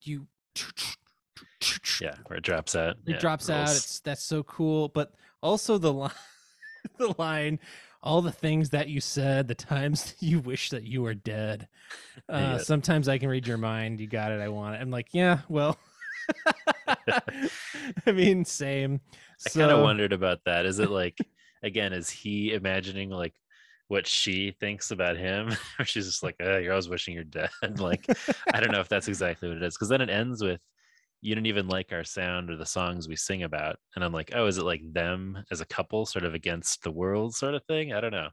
you 0.02 0.26
Yeah, 2.00 2.14
where 2.26 2.38
it 2.38 2.44
drops 2.44 2.74
out. 2.74 2.96
it 3.06 3.12
Yeah, 3.12 3.18
drops 3.18 3.50
out. 3.50 3.70
It's 3.70 4.00
that's 4.00 4.24
so 4.24 4.42
cool. 4.42 4.88
But 4.88 5.12
also 5.42 5.78
the 5.78 5.92
line, 5.92 6.10
the 6.98 7.14
line, 7.18 7.58
all 8.02 8.22
the 8.22 8.32
things 8.32 8.70
that 8.70 8.88
you 8.88 9.00
said, 9.00 9.48
the 9.48 9.54
times 9.54 10.14
you 10.20 10.40
wish 10.40 10.70
that 10.70 10.84
you 10.84 11.02
were 11.02 11.14
dead. 11.14 11.68
Uh. 12.28 12.58
Sometimes 12.58 13.08
I 13.08 13.18
can 13.18 13.28
read 13.28 13.46
your 13.46 13.58
mind. 13.58 14.00
You 14.00 14.06
got 14.06 14.32
it. 14.32 14.40
I 14.40 14.48
want 14.48 14.76
it. 14.76 14.80
I'm 14.80 14.90
like, 14.90 15.08
yeah, 15.12 15.40
well. 15.48 15.78
I 18.06 18.12
mean, 18.12 18.44
same. 18.44 19.00
I 19.46 19.50
kind 19.50 19.70
of 19.70 19.82
wondered 19.82 20.12
about 20.12 20.40
that. 20.46 20.66
Is 20.66 20.78
it 20.78 20.90
like, 20.90 21.18
again, 21.62 21.92
is 21.92 22.08
he 22.08 22.52
imagining 22.52 23.10
like 23.10 23.34
what 23.88 24.06
she 24.06 24.54
thinks 24.60 24.90
about 24.90 25.16
him? 25.16 25.54
She's 25.84 26.06
just 26.06 26.22
like, 26.22 26.36
oh, 26.40 26.58
you're 26.58 26.72
always 26.72 26.88
wishing 26.88 27.14
you're 27.14 27.24
dead. 27.24 27.50
like, 27.78 28.06
I 28.52 28.60
don't 28.60 28.72
know 28.72 28.80
if 28.80 28.88
that's 28.88 29.08
exactly 29.08 29.48
what 29.48 29.58
it 29.58 29.62
is. 29.62 29.74
Because 29.74 29.88
then 29.88 30.00
it 30.00 30.10
ends 30.10 30.42
with, 30.42 30.60
you 31.22 31.34
don't 31.36 31.46
even 31.46 31.68
like 31.68 31.92
our 31.92 32.04
sound 32.04 32.50
or 32.50 32.56
the 32.56 32.66
songs 32.66 33.08
we 33.08 33.14
sing 33.16 33.44
about. 33.44 33.76
And 33.94 34.04
I'm 34.04 34.12
like, 34.12 34.32
oh, 34.34 34.46
is 34.46 34.58
it 34.58 34.64
like 34.64 34.82
them 34.92 35.38
as 35.52 35.60
a 35.60 35.64
couple, 35.66 36.04
sort 36.04 36.24
of 36.24 36.34
against 36.34 36.82
the 36.82 36.90
world, 36.90 37.34
sort 37.34 37.54
of 37.54 37.64
thing? 37.64 37.92
I 37.92 38.00
don't 38.00 38.10
know. 38.12 38.28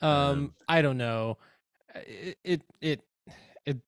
Um, 0.00 0.54
I 0.66 0.80
don't 0.80 0.96
know. 0.96 1.36
It 1.94 2.38
it 2.42 2.62
it, 2.80 3.00
it 3.66 3.78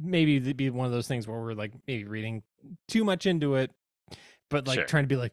maybe 0.00 0.36
it'd 0.36 0.56
be 0.56 0.70
one 0.70 0.86
of 0.86 0.92
those 0.92 1.06
things 1.06 1.28
where 1.28 1.40
we're 1.40 1.54
like 1.54 1.72
maybe 1.86 2.04
reading 2.04 2.42
too 2.88 3.04
much 3.04 3.26
into 3.26 3.54
it, 3.54 3.70
but 4.50 4.66
like 4.66 4.78
Sure. 4.80 4.86
trying 4.86 5.04
to 5.04 5.08
be 5.08 5.16
like 5.16 5.32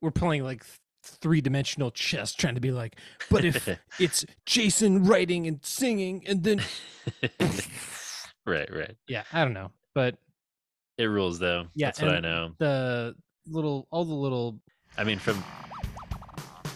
we're 0.00 0.10
playing 0.10 0.42
like 0.42 0.64
three 1.04 1.40
dimensional 1.40 1.92
chess, 1.92 2.32
trying 2.32 2.56
to 2.56 2.60
be 2.60 2.72
like, 2.72 2.96
but 3.30 3.44
if 3.44 3.68
it's 4.00 4.24
Jason 4.44 5.04
writing 5.04 5.46
and 5.46 5.64
singing, 5.64 6.24
and 6.26 6.42
then 6.42 6.60
right, 8.46 8.68
right. 8.74 8.96
yeah, 9.06 9.22
I 9.32 9.44
don't 9.44 9.54
know, 9.54 9.70
but 9.94 10.16
It 11.02 11.06
rules 11.06 11.40
though. 11.40 11.66
yeah, 11.74 11.88
that's 11.88 12.00
what 12.00 12.12
I 12.12 12.20
know. 12.20 12.52
The 12.58 13.16
little 13.48 13.88
all 13.90 14.04
the 14.04 14.14
little 14.14 14.60
I 14.96 15.02
mean, 15.02 15.18
from 15.18 15.42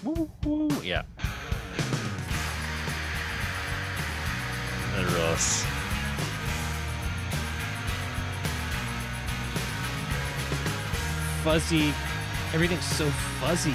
woo, 0.02 0.28
woo, 0.44 0.68
yeah, 0.82 1.04
it 4.98 5.12
rules. 5.14 5.64
fuzzy, 11.44 11.94
everything's 12.52 12.84
so 12.84 13.08
fuzzy. 13.38 13.74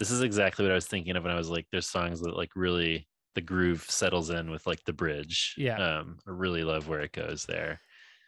This 0.00 0.10
is 0.10 0.22
exactly 0.22 0.64
what 0.64 0.72
I 0.72 0.74
was 0.74 0.86
thinking 0.86 1.14
of 1.14 1.22
when 1.22 1.32
I 1.32 1.36
was 1.36 1.50
like, 1.50 1.66
there's 1.70 1.86
songs 1.86 2.20
that 2.22 2.36
like 2.36 2.50
really 2.56 3.06
the 3.34 3.40
groove 3.40 3.82
settles 3.88 4.30
in 4.30 4.50
with 4.50 4.66
like 4.66 4.82
the 4.84 4.92
bridge. 4.92 5.54
Yeah. 5.56 5.76
Um, 5.76 6.18
I 6.26 6.30
really 6.32 6.64
love 6.64 6.88
where 6.88 7.00
it 7.00 7.12
goes 7.12 7.44
there. 7.44 7.80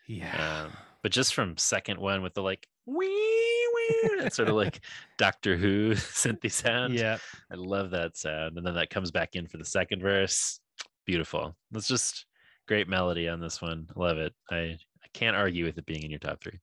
Yeah. 0.07 0.65
Um, 0.66 0.73
but 1.03 1.12
just 1.12 1.35
from 1.35 1.57
second 1.57 1.99
one 1.99 2.23
with 2.23 2.35
the 2.35 2.43
like 2.43 2.69
wee 2.86 3.66
wee, 3.74 4.31
sort 4.31 4.49
of 4.49 4.55
like 4.55 4.81
Doctor 5.19 5.57
Who 5.57 5.93
synthy 5.94 6.53
sound. 6.53 6.94
Yeah. 6.94 7.16
I 7.51 7.55
love 7.57 7.90
that 7.90 8.16
sound. 8.16 8.59
And 8.59 8.66
then 8.66 8.74
that 8.74 8.90
comes 8.90 9.11
back 9.11 9.35
in 9.35 9.47
for 9.47 9.57
the 9.57 9.65
second 9.65 10.03
verse. 10.03 10.61
Beautiful. 11.07 11.57
It's 11.74 11.89
just 11.89 12.27
great 12.69 12.86
melody 12.86 13.28
on 13.28 13.40
this 13.40 13.61
one. 13.61 13.89
Love 13.97 14.19
it. 14.19 14.35
I, 14.51 14.57
I 14.57 15.09
can't 15.15 15.36
argue 15.36 15.65
with 15.65 15.78
it 15.78 15.86
being 15.86 16.03
in 16.03 16.11
your 16.11 16.20
top 16.20 16.43
three. 16.43 16.61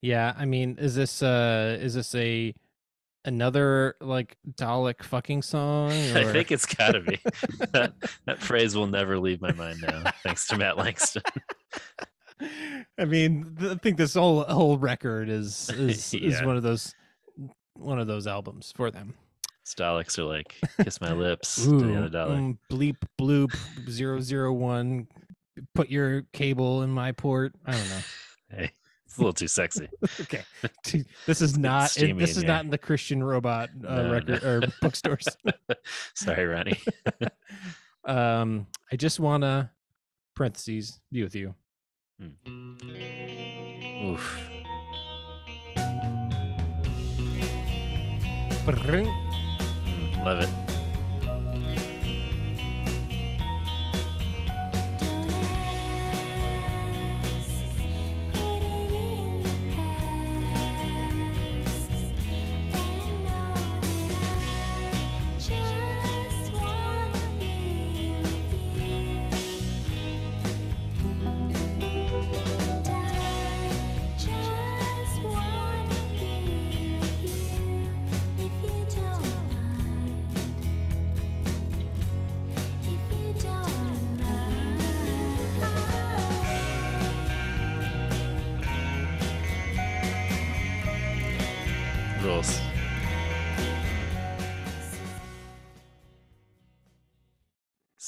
Yeah, 0.00 0.34
I 0.36 0.46
mean, 0.46 0.78
is 0.78 0.96
this 0.96 1.22
uh 1.22 1.78
is 1.80 1.94
this 1.94 2.14
a 2.16 2.52
another 3.24 3.96
like 4.00 4.36
Dalek 4.52 5.02
fucking 5.02 5.42
song? 5.42 5.90
I 6.14 6.24
think 6.32 6.50
it's 6.52 6.66
gotta 6.66 7.00
be. 7.00 7.20
that, 7.72 7.94
that 8.26 8.38
phrase 8.40 8.76
will 8.76 8.86
never 8.86 9.18
leave 9.18 9.40
my 9.40 9.52
mind 9.52 9.82
now, 9.82 10.10
thanks 10.22 10.46
to 10.48 10.56
Matt 10.56 10.76
Langston. 10.76 11.22
I 12.98 13.04
mean, 13.04 13.56
I 13.60 13.74
think 13.76 13.96
this 13.96 14.14
whole 14.14 14.42
whole 14.44 14.78
record 14.78 15.28
is 15.28 15.70
is 15.76 16.14
is 16.14 16.42
one 16.42 16.56
of 16.56 16.62
those 16.62 16.94
one 17.74 17.98
of 17.98 18.06
those 18.06 18.26
albums 18.26 18.72
for 18.76 18.90
them. 18.90 19.14
Daleks 19.64 20.18
are 20.18 20.24
like, 20.24 20.56
kiss 20.82 21.00
my 21.00 21.12
lips, 21.12 21.66
Ooh, 21.66 21.80
Diana 21.80 22.10
Dalek. 22.10 22.38
mm, 22.38 22.58
bleep 22.70 22.96
bloop 23.18 23.54
zero 23.88 24.20
zero 24.20 24.52
one. 24.52 25.06
Put 25.74 25.88
your 25.88 26.22
cable 26.32 26.82
in 26.82 26.90
my 26.90 27.12
port. 27.12 27.54
I 27.64 27.72
don't 27.72 27.88
know. 27.88 28.00
Hey, 28.50 28.72
it's 29.12 29.18
a 29.18 29.20
little 29.20 29.34
too 29.34 29.48
sexy. 29.48 29.88
okay, 30.22 30.42
this 31.26 31.42
is 31.42 31.58
not. 31.70 31.90
steamy 31.90 32.18
this 32.24 32.38
is 32.38 32.44
not 32.44 32.64
in 32.64 32.70
the 32.70 32.78
Christian 32.78 33.22
Robot 33.22 33.68
uh, 33.86 34.02
No, 34.02 34.10
record 34.10 34.42
no. 34.42 34.48
or 34.48 34.62
bookstores. 34.80 35.28
Sorry, 36.14 36.46
Ronnie. 36.46 36.80
um, 38.06 38.66
I 38.90 38.96
just 38.96 39.20
wanna 39.20 39.70
parentheses 40.34 40.98
be 41.12 41.22
with 41.22 41.34
you. 41.34 41.54
Oof. 42.22 42.38
Mm, 48.66 50.24
Love 50.24 50.40
it. 50.40 50.71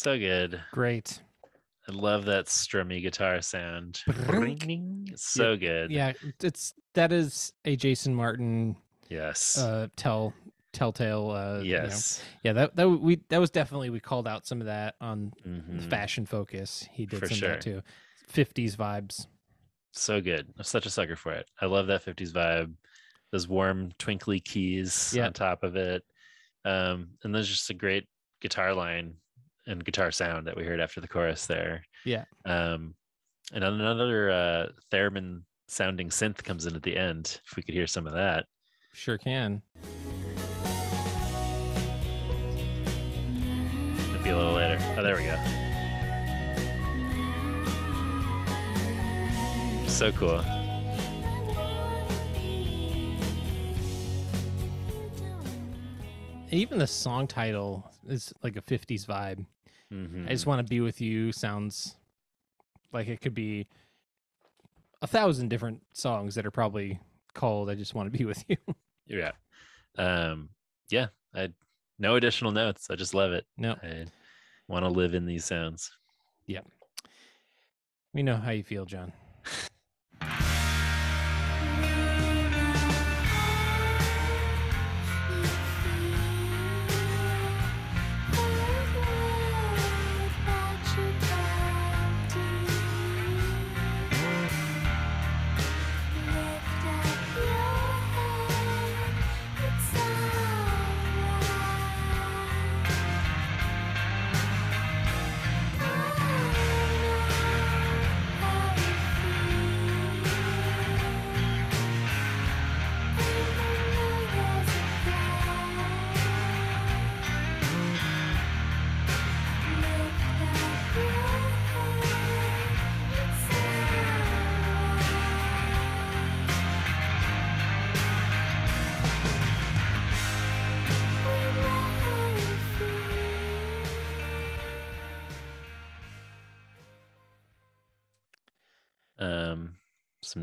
So 0.05 0.19
good. 0.19 0.61
Great. 0.71 1.23
I 1.89 1.93
love 1.93 2.27
that 2.27 2.45
strummy 2.47 3.01
guitar 3.01 3.41
sound. 3.41 4.03
So 5.17 5.53
Yeah, 5.53 5.57
good. 5.57 5.91
Yeah, 5.91 6.13
it's 6.43 6.75
that 6.93 7.11
is 7.11 7.55
a 7.65 7.75
Jason 7.75 8.15
Martin 8.15 8.77
Yes. 9.09 9.57
uh 9.57 9.89
tell 9.97 10.35
telltale 10.73 11.31
uh 11.31 11.61
you 11.63 11.79
know. 11.79 11.85
yes. 11.85 12.23
Yeah, 12.43 12.53
that 12.53 12.77
that 12.77 12.87
we 12.89 13.21
that 13.31 13.39
was 13.39 13.51
definitely 13.51 13.89
we 13.89 13.99
called 14.01 14.29
out 14.29 14.47
some 14.47 14.61
of 14.61 14.67
that 14.67 14.97
on 15.01 15.33
Mhm. 15.47 15.89
Fashion 15.89 16.27
Focus. 16.27 16.87
He 16.93 17.07
did 17.07 17.21
For 17.21 17.27
some 17.29 17.37
of 17.37 17.41
that 17.41 17.61
too. 17.63 17.81
50s 18.29 18.77
vibes. 18.77 19.27
So 19.93 20.21
good. 20.21 20.53
I'm 20.59 20.65
such 20.65 20.85
a 20.85 20.91
sucker 20.91 21.17
for 21.17 21.33
it. 21.33 21.47
I 21.63 21.65
love 21.67 21.87
that 21.87 22.03
50s 22.05 22.33
vibe. 22.33 22.75
Those 23.33 23.49
warm, 23.49 23.93
twinkly 23.99 24.41
keys 24.41 25.17
on 25.27 25.33
top 25.33 25.63
of 25.63 25.77
it. 25.77 26.05
Um, 26.67 27.11
and 27.23 27.35
there's 27.35 27.49
just 27.49 27.71
a 27.71 27.75
great 27.75 28.07
guitar 28.43 28.75
line 28.75 29.15
and 29.67 29.85
guitar 29.85 30.11
sound 30.11 30.47
that 30.47 30.57
we 30.57 30.65
heard 30.65 30.81
after 30.81 31.01
the 31.01 31.09
chorus 31.09 31.47
there. 31.47 31.85
Yeah. 32.05 32.25
Um, 32.45 32.95
and 33.53 33.63
then 33.63 33.75
another 33.75 34.31
uh, 34.31 34.67
theremin 34.93 35.43
sounding 35.69 36.09
synth 36.09 36.43
comes 36.43 36.67
in 36.67 36.75
at 36.75 36.83
the 36.83 36.97
end. 36.97 37.41
If 37.47 37.57
we 37.57 37.63
could 37.63 37.75
hear 37.75 37.87
some 37.87 38.07
of 38.07 38.13
that. 38.15 38.47
Sure 38.93 39.19
can. 39.19 39.63
Might 44.11 44.23
be 44.23 44.31
a 44.31 44.37
little 44.37 44.53
later. 44.53 44.79
Oh, 44.97 45.03
there 45.03 45.17
we 45.17 45.25
go. 45.25 45.37
So 49.89 50.11
cool. 50.13 50.45
Even 56.51 56.79
the 56.79 56.87
song 56.87 57.27
title 57.27 57.91
is 58.09 58.33
like 58.43 58.57
a 58.57 58.63
50s 58.63 59.07
vibe. 59.07 59.45
I 60.27 60.31
just 60.31 60.47
want 60.47 60.67
to 60.67 60.69
be 60.69 60.81
with 60.81 61.01
you 61.01 61.33
sounds 61.33 61.97
like 62.93 63.09
it 63.09 63.21
could 63.21 63.35
be 63.35 63.67
a 65.03 65.07
thousand 65.07 65.49
different 65.49 65.83
songs 65.93 66.35
that 66.35 66.47
are 66.47 66.51
probably 66.51 66.99
called 67.35 67.69
I 67.71 67.75
just 67.75 67.95
want 67.95 68.13
to 68.13 68.19
be 68.19 68.25
with 68.25 68.45
you. 68.49 68.57
Yeah. 69.07 69.33
Um, 69.99 70.49
yeah. 70.89 71.09
I 71.35 71.51
no 71.99 72.17
additional 72.17 72.53
notes. 72.53 72.89
I 72.91 72.95
just 72.97 73.13
love 73.13 73.33
it. 73.33 73.45
No. 73.59 73.77
I 73.83 74.07
want 74.67 74.87
to 74.87 74.89
live 74.89 75.13
in 75.13 75.27
these 75.27 75.45
sounds. 75.45 75.93
Yep. 76.47 76.67
We 78.15 78.23
know 78.23 78.37
how 78.37 78.53
you 78.53 78.63
feel, 78.65 78.87
John. 78.87 79.13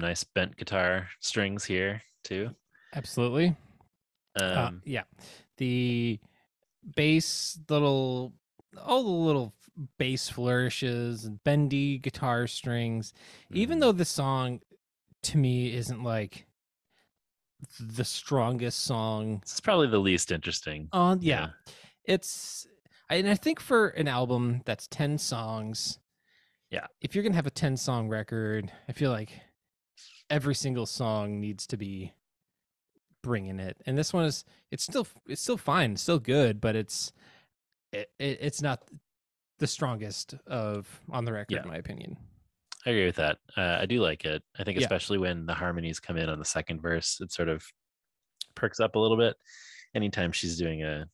Nice 0.02 0.24
bent 0.24 0.58
guitar 0.58 1.08
strings 1.20 1.64
here 1.66 2.02
too. 2.24 2.50
Absolutely. 2.94 3.56
Um, 4.40 4.46
Uh, 4.58 4.72
yeah. 4.86 5.04
The 5.58 6.20
bass 6.96 7.60
little 7.70 8.34
all 8.82 9.04
the 9.04 9.10
little 9.10 9.54
bass 9.98 10.30
flourishes 10.30 11.26
and 11.26 11.42
bendy 11.44 11.98
guitar 11.98 12.48
strings. 12.48 13.14
Even 13.54 13.80
though 13.80 13.92
the 13.92 14.06
song 14.06 14.62
to 15.24 15.38
me 15.38 15.74
isn't 15.74 16.04
like 16.04 16.48
the 17.80 18.04
strongest 18.04 18.80
song 18.86 19.40
it's 19.44 19.60
probably 19.60 19.88
the 19.88 20.00
least 20.00 20.32
interesting. 20.32 20.90
on 20.92 21.22
yeah. 21.22 21.50
It's 22.06 22.66
and 23.10 23.30
I 23.30 23.36
think 23.36 23.60
for 23.60 23.90
an 23.90 24.08
album 24.08 24.62
that's 24.66 24.88
10 24.88 25.18
songs, 25.18 26.00
Yeah. 26.72 26.88
if 27.02 27.14
you're 27.14 27.22
going 27.24 27.34
to 27.34 27.38
have 27.38 27.46
a 27.46 27.52
10 27.52 27.76
song 27.78 28.08
record, 28.08 28.72
I 28.88 28.94
feel 28.94 29.12
like 29.12 29.32
every 30.32 30.56
single 30.56 30.88
song 30.88 31.40
needs 31.40 31.68
to 31.68 31.78
be 31.78 32.14
bringing 33.22 33.60
it. 33.60 33.78
And 33.86 33.96
this 33.98 34.14
one 34.14 34.26
is 34.26 34.46
it's 34.72 34.84
still 34.84 35.06
it's 35.28 35.42
still 35.42 35.58
fine, 35.58 35.96
still 35.98 36.18
good, 36.18 36.60
but 36.60 36.76
it's 36.76 37.12
it, 37.92 38.10
it 38.18 38.40
it's 38.42 38.62
not 38.64 38.82
the 39.60 39.68
strongest 39.68 40.34
of 40.48 40.88
on 41.12 41.26
the 41.26 41.34
record 41.34 41.52
Yeah. 41.56 41.62
in 41.64 41.68
my 41.68 41.76
opinion. 41.78 42.18
I 42.86 42.90
agree 42.92 43.06
with 43.06 43.18
that. 43.18 43.38
Uh, 43.56 43.78
I 43.80 43.86
do 43.86 44.02
like 44.02 44.26
it. 44.26 44.42
I 44.58 44.64
think 44.64 44.80
Yeah. 44.80 44.86
especially 44.86 45.20
when 45.20 45.46
the 45.46 45.54
harmonies 45.54 46.00
come 46.00 46.18
in 46.18 46.30
on 46.30 46.40
the 46.40 46.46
second 46.46 46.82
verse, 46.82 47.20
it 47.22 47.32
sort 47.32 47.50
of 47.50 47.64
perks 48.56 48.80
up 48.80 48.96
a 48.96 49.00
little 49.00 49.18
bit. 49.18 49.36
Anytime 49.94 50.32
she's 50.32 50.58
doing 50.58 50.82
a 50.82 51.06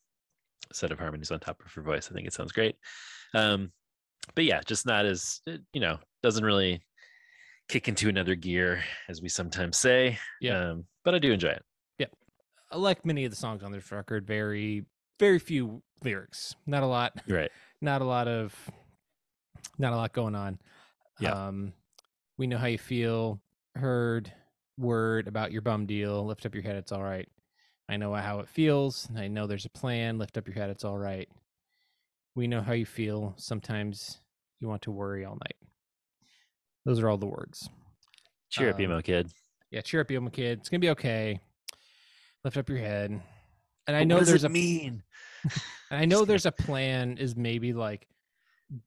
set 0.71 0.91
of 0.91 0.99
harmonies 0.99 1.31
on 1.31 1.39
top 1.41 1.61
of 1.65 1.71
her 1.73 1.81
voice, 1.81 2.09
I 2.09 2.13
think 2.13 2.25
it 2.27 2.33
sounds 2.33 2.53
great. 2.53 2.75
Um, 3.33 3.73
but 4.35 4.45
yeah, 4.45 4.61
just 4.65 4.85
not 4.85 5.05
as 5.05 5.41
you 5.73 5.81
know, 5.81 5.97
doesn't 6.23 6.45
really 6.45 6.81
kick 7.67 7.87
into 7.87 8.09
another 8.09 8.35
gear 8.35 8.83
as 9.09 9.21
we 9.21 9.29
sometimes 9.29 9.77
say. 9.77 10.17
Yeah. 10.41 10.71
Um, 10.71 10.85
but 11.03 11.13
I 11.15 11.19
do 11.19 11.31
enjoy 11.31 11.49
it. 11.49 11.63
Yeah. 11.97 12.07
Uh, 12.71 12.77
Like 12.77 13.05
many 13.05 13.25
of 13.25 13.31
the 13.31 13.37
songs 13.37 13.63
on 13.63 13.71
this 13.71 13.91
record, 13.91 14.25
very 14.25 14.85
very 15.19 15.39
few 15.39 15.81
lyrics. 16.03 16.55
Not 16.65 16.83
a 16.83 16.87
lot. 16.87 17.13
Right. 17.27 17.51
Not 17.81 18.01
a 18.01 18.05
lot 18.05 18.27
of 18.27 18.55
not 19.77 19.93
a 19.93 19.95
lot 19.95 20.13
going 20.13 20.35
on. 20.35 20.59
Yeah. 21.19 21.47
Um 21.47 21.73
we 22.37 22.47
know 22.47 22.57
how 22.57 22.67
you 22.67 22.77
feel. 22.77 23.39
Heard 23.75 24.31
word 24.77 25.27
about 25.27 25.51
your 25.51 25.61
bum 25.61 25.85
deal. 25.85 26.25
Lift 26.25 26.45
up 26.45 26.53
your 26.55 26.63
head, 26.63 26.75
it's 26.75 26.91
all 26.91 27.03
right. 27.03 27.27
I 27.89 27.97
know 27.97 28.13
how 28.15 28.39
it 28.39 28.49
feels. 28.49 29.07
I 29.15 29.27
know 29.27 29.47
there's 29.47 29.65
a 29.65 29.69
plan. 29.69 30.17
Lift 30.17 30.37
up 30.37 30.47
your 30.47 30.55
head, 30.55 30.69
it's 30.69 30.83
all 30.83 30.97
right. 30.97 31.29
We 32.35 32.47
know 32.47 32.61
how 32.61 32.73
you 32.73 32.85
feel. 32.85 33.33
Sometimes 33.37 34.19
you 34.59 34.67
want 34.67 34.81
to 34.83 34.91
worry 34.91 35.25
all 35.25 35.35
night. 35.35 35.55
Those 36.87 37.01
are 37.01 37.09
all 37.09 37.17
the 37.17 37.25
words. 37.27 37.69
Cheer 38.49 38.69
up, 38.69 38.75
Um, 38.75 38.81
emo 38.81 39.01
kid. 39.01 39.29
Yeah, 39.71 39.81
cheer 39.81 39.99
up, 39.99 40.09
emo 40.09 40.29
kid. 40.29 40.59
It's 40.59 40.69
gonna 40.69 40.79
be 40.79 40.89
okay. 40.91 41.41
Lift 42.45 42.55
up 42.55 42.69
your 42.69 42.77
head. 42.77 43.11
And 43.87 43.95
I 43.97 43.99
But 44.01 44.07
know 44.07 44.15
what 44.15 44.19
does 44.21 44.27
there's 44.29 44.43
it 44.45 44.47
a 44.47 44.49
mean? 44.49 45.03
and 45.91 45.99
I 45.99 46.05
know 46.05 46.23
there's 46.23 46.45
a 46.45 46.51
plan. 46.53 47.17
Is 47.17 47.35
maybe 47.35 47.73
like 47.73 48.07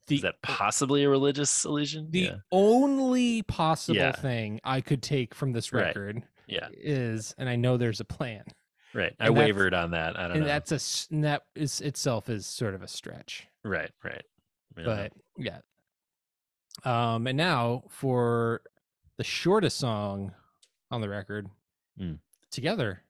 the 0.06 0.14
Is 0.16 0.22
that 0.22 0.40
possibly 0.42 1.04
a 1.04 1.10
religious 1.10 1.66
illusion? 1.66 2.10
the 2.10 2.20
yeah. 2.20 2.36
only 2.50 3.42
possible 3.42 3.96
Yeah. 3.98 4.12
thing 4.12 4.60
I 4.64 4.80
could 4.80 5.02
take 5.02 5.34
from 5.34 5.52
this 5.52 5.70
Right. 5.70 5.84
record 5.88 6.22
Yeah. 6.46 6.68
is, 6.72 7.34
and 7.36 7.50
I 7.50 7.56
know 7.56 7.76
there's 7.76 8.00
a 8.00 8.04
plan. 8.06 8.44
Right. 8.94 9.14
I 9.20 9.26
And 9.26 9.36
that's- 9.36 9.46
wavered 9.46 9.74
on 9.74 9.90
that. 9.90 10.18
I 10.18 10.22
don't 10.22 10.32
and 10.32 10.40
know. 10.40 10.46
that's 10.46 10.72
a 10.72 11.14
and 11.14 11.22
that 11.24 11.42
is 11.54 11.82
itself 11.82 12.30
is 12.30 12.46
sort 12.46 12.74
of 12.74 12.82
a 12.82 12.88
stretch. 12.88 13.46
Right. 13.62 13.90
Right. 14.02 14.24
Yeah. 14.78 14.84
But 14.84 15.12
yeah. 15.36 15.60
Um, 16.84 17.26
and 17.26 17.36
now 17.36 17.84
for 17.88 18.62
the 19.16 19.24
shortest 19.24 19.78
song 19.78 20.32
on 20.90 21.00
the 21.00 21.08
record, 21.08 21.48
Mm. 21.98 22.18
together. 22.50 23.02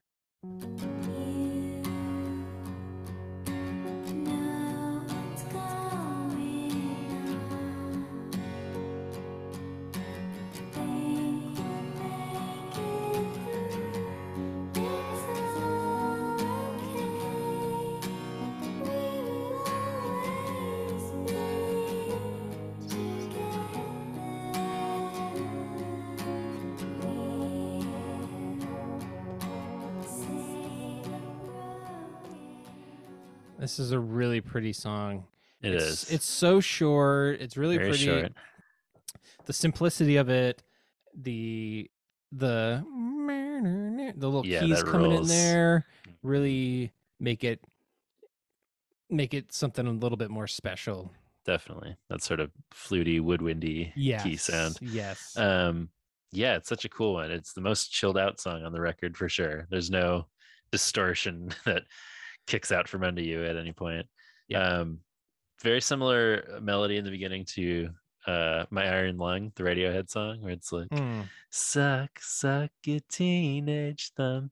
This 33.71 33.79
is 33.79 33.93
a 33.93 33.99
really 33.99 34.41
pretty 34.41 34.73
song. 34.73 35.23
It 35.61 35.73
it's, 35.75 35.83
is. 35.85 36.11
It's 36.11 36.25
so 36.25 36.59
short. 36.59 37.39
It's 37.39 37.55
really 37.55 37.77
Very 37.77 37.91
pretty. 37.91 38.03
short. 38.03 38.33
The 39.45 39.53
simplicity 39.53 40.17
of 40.17 40.27
it, 40.27 40.61
the 41.15 41.89
the 42.33 42.83
the 44.17 44.27
little 44.27 44.45
Yeah, 44.45 44.59
keys 44.59 44.83
coming 44.83 45.13
in 45.13 45.25
there 45.25 45.85
really 46.21 46.91
make 47.21 47.45
it 47.45 47.63
make 49.09 49.33
it 49.33 49.53
something 49.53 49.87
a 49.87 49.91
little 49.91 50.17
bit 50.17 50.31
more 50.31 50.47
special. 50.47 51.09
Definitely. 51.45 51.95
That 52.09 52.21
sort 52.21 52.41
of 52.41 52.51
fluty, 52.71 53.21
woodwindy 53.21 53.93
key 53.93 54.35
sound. 54.35 54.79
yes. 54.81 55.37
Um, 55.37 55.87
yeah, 56.33 56.57
it's 56.57 56.67
such 56.67 56.83
a 56.83 56.89
cool 56.89 57.13
one. 57.13 57.31
It's 57.31 57.53
the 57.53 57.61
most 57.61 57.89
chilled 57.89 58.17
out 58.17 58.41
song 58.41 58.65
on 58.65 58.73
the 58.73 58.81
record 58.81 59.15
for 59.15 59.29
sure. 59.29 59.65
There's 59.71 59.89
no 59.89 60.27
distortion 60.73 61.51
that 61.65 61.83
kicks 62.47 62.71
out 62.71 62.87
from 62.87 63.03
under 63.03 63.21
you 63.21 63.43
at 63.45 63.57
any 63.57 63.71
point. 63.73 64.05
Um, 64.55 64.99
very 65.61 65.79
similar 65.81 66.59
melody 66.61 66.97
in 66.97 67.05
the 67.05 67.11
beginning 67.11 67.45
to 67.55 67.89
uh 68.27 68.65
My 68.69 68.85
Iron 68.87 69.17
Lung, 69.17 69.51
the 69.55 69.63
Radiohead 69.63 70.09
song, 70.09 70.41
where 70.41 70.53
it's 70.53 70.71
like 70.71 70.89
Mm. 70.89 71.27
suck, 71.49 72.19
suck 72.19 72.69
your 72.85 72.99
teenage 73.09 74.11
thumb. 74.15 74.51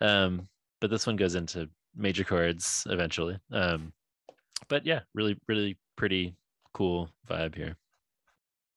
Um, 0.00 0.48
but 0.80 0.90
this 0.90 1.06
one 1.06 1.16
goes 1.16 1.34
into 1.34 1.68
major 1.96 2.24
chords 2.24 2.86
eventually. 2.88 3.38
Um, 3.52 3.92
but 4.68 4.86
yeah, 4.86 5.00
really, 5.14 5.36
really 5.48 5.76
pretty 5.96 6.36
cool 6.72 7.10
vibe 7.28 7.54
here. 7.54 7.76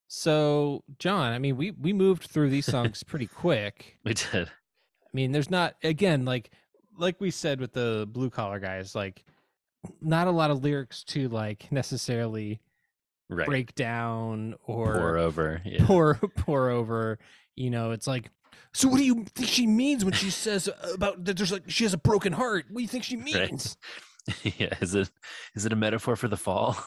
So, 0.08 0.84
John, 1.00 1.34
I 1.34 1.40
mean, 1.40 1.58
we 1.58 1.72
we 1.72 1.94
moved 1.94 2.24
through 2.24 2.50
these 2.50 2.66
songs 2.76 3.04
pretty 3.04 3.28
quick. 3.28 3.98
We 4.04 4.14
did. 4.14 4.48
I 4.48 5.10
mean, 5.14 5.32
there's 5.32 5.50
not 5.50 5.76
again 5.84 6.26
like 6.26 6.52
like 6.98 7.20
we 7.20 7.32
said 7.32 7.60
with 7.60 7.74
the 7.74 8.08
blue 8.12 8.30
collar 8.30 8.60
guys, 8.60 8.96
like 8.96 9.24
not 10.02 10.28
a 10.28 10.32
lot 10.32 10.52
of 10.52 10.64
lyrics 10.64 11.04
to 11.06 11.28
like 11.30 11.72
necessarily 11.72 12.60
Right. 13.30 13.48
break 13.48 13.74
down 13.74 14.54
or 14.66 14.94
Pour 14.94 15.18
over, 15.18 15.62
yeah. 15.66 15.86
pour 15.86 16.16
pour 16.38 16.70
over. 16.70 17.20
You 17.56 17.70
know, 17.70 17.92
it's 17.92 18.06
like. 18.08 18.30
So, 18.74 18.88
what 18.88 18.98
do 18.98 19.06
you 19.06 19.24
think 19.36 19.48
she 19.50 19.66
means 19.66 20.04
when 20.04 20.14
she 20.14 20.30
says 20.46 20.70
about 20.94 21.24
that? 21.26 21.38
There's 21.38 21.52
like 21.52 21.64
she 21.68 21.84
has 21.86 21.94
a 21.94 21.98
broken 21.98 22.34
heart. 22.34 22.66
What 22.70 22.80
do 22.80 22.82
you 22.84 22.88
think 22.88 23.04
she 23.04 23.18
means? 23.18 23.78
Right. 24.44 24.56
yeah. 24.60 24.74
Is 24.82 24.94
it 24.94 25.10
is 25.56 25.66
it 25.66 25.74
a 25.74 25.76
metaphor 25.76 26.16
for 26.16 26.28
the 26.28 26.38
fall? 26.38 26.78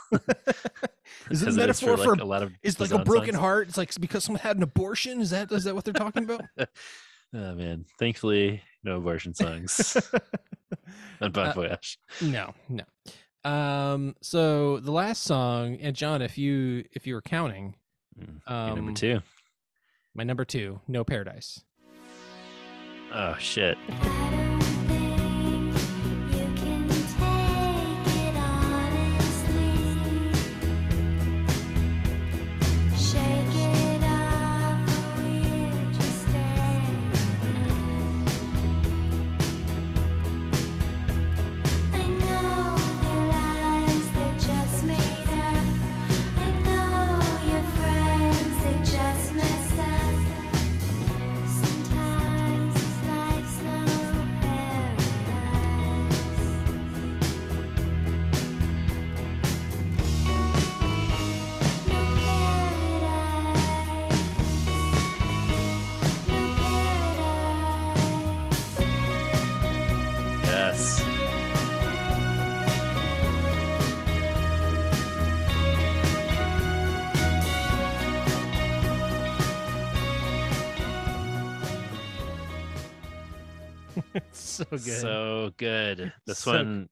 Is 1.31 1.43
it 1.43 1.49
a 1.49 1.53
metaphor 1.53 1.97
for, 1.97 2.13
like, 2.13 2.21
a 2.21 2.25
lot 2.25 2.43
of 2.43 2.53
is 2.63 2.79
like 2.81 2.93
a 2.93 2.99
broken 3.05 3.33
songs? 3.35 3.41
heart? 3.41 3.69
It's 3.69 3.77
like 3.79 3.93
because 4.01 4.25
someone 4.25 4.41
had 4.41 4.57
an 4.57 4.63
abortion. 4.63 5.21
Is 5.21 5.31
that 5.31 5.51
is 5.51 5.65
that 5.65 5.75
what 5.75 5.85
they're 5.85 5.95
talking 5.95 6.25
about? 6.25 6.43
Oh 6.59 7.55
man, 7.55 7.87
thankfully 7.99 8.63
no 8.87 8.97
abortion 8.99 9.35
songs 9.35 9.97
on 11.21 11.33
Bon 11.33 11.49
Uh, 11.49 11.53
Voyage. 11.53 11.99
No, 12.23 12.55
no. 12.69 12.85
Um, 13.51 14.15
so 14.23 14.81
the 14.81 14.93
last 14.93 15.23
song, 15.25 15.77
and 15.81 15.95
John, 15.95 16.23
if 16.23 16.39
you 16.39 16.85
if 16.93 17.07
you 17.07 17.15
were 17.15 17.23
counting, 17.23 17.75
your 18.17 18.29
um, 18.47 18.75
number 18.77 18.93
two. 18.93 19.21
my 20.15 20.25
number 20.25 20.45
two, 20.45 20.81
No 20.89 21.05
Paradise. 21.05 21.63
Oh 23.13 23.37
shit. 23.39 23.77
So 85.01 85.53
good. 85.57 86.13
This 86.27 86.39
So- 86.41 86.53
one 86.53 86.89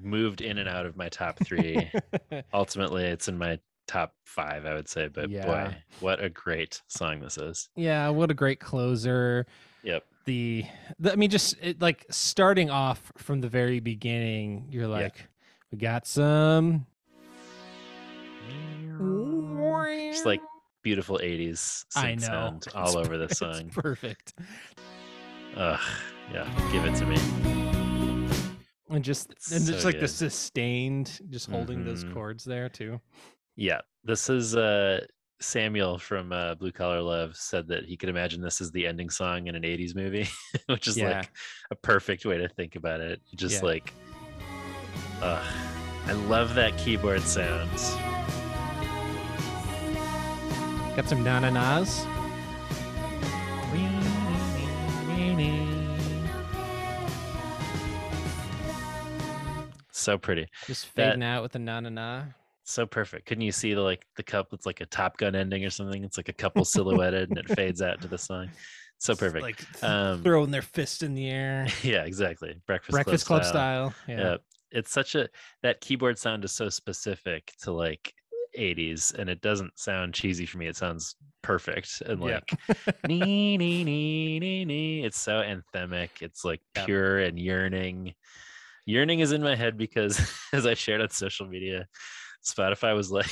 moved 0.00 0.40
in 0.42 0.58
and 0.58 0.68
out 0.68 0.84
of 0.86 0.96
my 0.96 1.08
top 1.08 1.38
three. 1.44 1.90
Ultimately, 2.52 3.04
it's 3.04 3.26
in 3.28 3.38
my 3.38 3.58
top 3.86 4.12
five, 4.24 4.66
I 4.66 4.74
would 4.74 4.88
say. 4.88 5.08
But 5.08 5.30
Yeah. 5.30 5.46
boy, 5.46 5.76
what 6.00 6.22
a 6.22 6.28
great 6.28 6.82
song 6.88 7.20
this 7.20 7.38
is. 7.38 7.68
yeah, 7.74 8.08
what 8.10 8.30
a 8.30 8.34
great 8.34 8.60
closer. 8.60 9.46
Yep. 9.82 10.04
The, 10.26 10.66
the 10.98 11.12
I 11.12 11.16
mean, 11.16 11.30
just 11.30 11.56
it, 11.62 11.80
like 11.80 12.04
starting 12.10 12.68
off 12.68 13.12
from 13.16 13.40
the 13.40 13.48
very 13.48 13.80
beginning, 13.80 14.66
you're 14.70 14.86
like, 14.88 15.26
we 15.72 15.78
got 15.78 16.06
some. 16.06 16.84
Just 20.12 20.26
like 20.26 20.40
beautiful 20.82 21.18
80s 21.22 21.84
I 21.96 22.14
know. 22.14 22.20
sound 22.26 22.66
all 22.74 22.98
over 22.98 23.16
the 23.16 23.34
song. 23.34 23.70
perfect. 23.70 24.34
Ugh. 25.56 25.80
Yeah. 26.32 26.46
Give 26.72 26.84
it 26.84 26.94
to 26.96 27.06
me. 27.06 27.16
And 28.90 29.04
just 29.04 29.32
It's 29.32 29.52
and 29.52 29.62
so 29.62 29.72
just 29.72 29.84
like 29.84 30.00
the 30.00 30.08
sustained, 30.08 31.20
just 31.30 31.48
holding 31.50 31.84
those 31.84 32.04
Mhm. 32.04 32.14
chords 32.14 32.44
there 32.44 32.68
too. 32.68 33.00
Yeah, 33.56 33.80
this 34.04 34.30
is 34.30 34.56
uh 34.56 35.04
Samuel 35.40 35.98
from 35.98 36.32
uh, 36.32 36.56
Blue 36.56 36.72
Collar 36.72 37.00
Love 37.00 37.36
said 37.36 37.68
that 37.68 37.84
he 37.84 37.96
could 37.96 38.08
imagine 38.08 38.40
this 38.40 38.60
as 38.60 38.72
the 38.72 38.86
ending 38.88 39.08
song 39.08 39.46
in 39.46 39.54
an 39.54 39.62
80s 39.62 39.94
movie, 39.94 40.26
which 40.66 40.88
is 40.88 40.96
Yeah. 40.96 41.18
like 41.18 41.30
a 41.70 41.76
perfect 41.76 42.24
way 42.26 42.38
to 42.38 42.48
think 42.48 42.74
about 42.76 43.00
it. 43.00 43.20
Just 43.36 43.56
Yeah. 43.62 43.68
like 43.68 43.92
uh, 45.22 45.44
I 46.06 46.12
love 46.12 46.54
that 46.54 46.76
keyboard 46.78 47.22
sound. 47.22 47.70
Got 50.96 51.08
some 51.08 51.22
na 51.22 51.38
na 51.40 51.50
nas. 51.50 52.06
So 59.98 60.16
pretty. 60.18 60.46
Just 60.66 60.94
That- 60.94 61.10
fading 61.12 61.22
out 61.24 61.42
with 61.42 61.52
the 61.52 61.58
na 61.58 61.80
na 61.80 61.88
na. 61.88 62.22
so 62.64 62.86
perfect. 62.86 63.26
Couldn't 63.26 63.42
you 63.42 63.52
see 63.52 63.74
the 63.74 63.80
like 63.80 64.04
the 64.16 64.22
cup? 64.22 64.52
It's 64.52 64.66
like 64.66 64.80
a 64.80 64.86
Top 64.86 65.16
Gun 65.18 65.34
ending 65.34 65.64
or 65.64 65.70
something. 65.70 66.04
It's 66.04 66.16
like 66.16 66.28
a 66.28 66.32
couple 66.34 66.64
silhouetted 66.64 67.30
and 67.30 67.38
it 67.38 67.48
fades 67.56 67.82
out 67.82 68.00
to 68.02 68.08
the 68.08 68.18
song. 68.18 68.50
So 68.98 69.14
perfect. 69.14 69.42
Like 69.42 69.82
um, 69.84 70.22
throwing 70.22 70.50
their 70.50 70.62
fist 70.62 71.02
in 71.02 71.14
the 71.14 71.28
air. 71.30 71.66
yeah, 71.82 72.04
exactly. 72.04 72.54
Breakfast, 72.66 72.92
Breakfast 72.92 73.26
Club 73.26 73.44
style. 73.44 73.94
Yeah. 74.06 74.18
Yeah. 74.20 74.36
It's 74.70 74.90
such 74.92 75.14
a 75.14 75.28
that 75.62 75.80
keyboard 75.80 76.18
sound 76.18 76.44
is 76.44 76.52
so 76.52 76.68
specific 76.68 77.52
to 77.62 77.72
like 77.72 78.12
80s 78.58 79.14
and 79.14 79.30
it 79.30 79.40
doesn't 79.40 79.78
sound 79.78 80.14
cheesy 80.14 80.44
for 80.46 80.58
me. 80.58 80.66
It 80.66 80.76
sounds 80.76 81.16
perfect 81.42 82.02
and 82.06 82.20
Yeah. 82.22 82.40
like 82.76 82.96
nee, 83.08 83.56
nee, 83.56 83.82
nee, 83.84 84.38
nee, 84.38 84.64
nee. 84.64 85.04
it's 85.04 85.18
so 85.18 85.42
anthemic. 85.42 86.10
It's 86.20 86.44
like 86.44 86.60
pure 86.84 87.20
and 87.20 87.38
yearning. 87.38 88.14
Yearning 88.88 89.20
is 89.20 89.32
in 89.32 89.42
my 89.42 89.54
head 89.54 89.76
because 89.76 90.18
as 90.54 90.66
I 90.66 90.72
shared 90.72 91.02
on 91.02 91.10
social 91.10 91.46
media, 91.46 91.86
Spotify 92.42 92.96
was 92.96 93.10
like, 93.10 93.28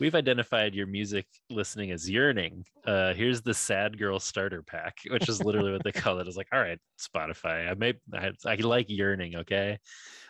We've 0.00 0.14
identified 0.14 0.74
your 0.74 0.86
music 0.86 1.26
listening 1.50 1.90
as 1.90 2.08
yearning. 2.08 2.64
Uh, 2.86 3.14
here's 3.14 3.42
the 3.42 3.54
sad 3.54 3.98
girl 3.98 4.18
starter 4.18 4.62
pack, 4.62 4.98
which 5.10 5.28
is 5.28 5.42
literally 5.42 5.72
what 5.72 5.82
they 5.84 5.92
call 5.92 6.18
it. 6.18 6.28
It's 6.28 6.36
like, 6.36 6.48
all 6.52 6.60
right, 6.60 6.78
Spotify, 7.00 7.70
I 7.70 7.74
may 7.74 7.94
I, 8.12 8.30
I 8.46 8.54
like 8.56 8.86
yearning, 8.88 9.36
okay. 9.36 9.78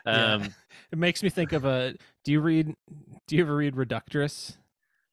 Yeah. 0.06 0.34
Um, 0.34 0.54
it 0.92 0.98
makes 0.98 1.22
me 1.22 1.30
think 1.30 1.52
of 1.52 1.64
a. 1.64 1.94
Do 2.24 2.32
you 2.32 2.40
read? 2.40 2.74
Do 3.26 3.36
you 3.36 3.42
ever 3.42 3.56
read 3.56 3.74
Reductress? 3.74 4.56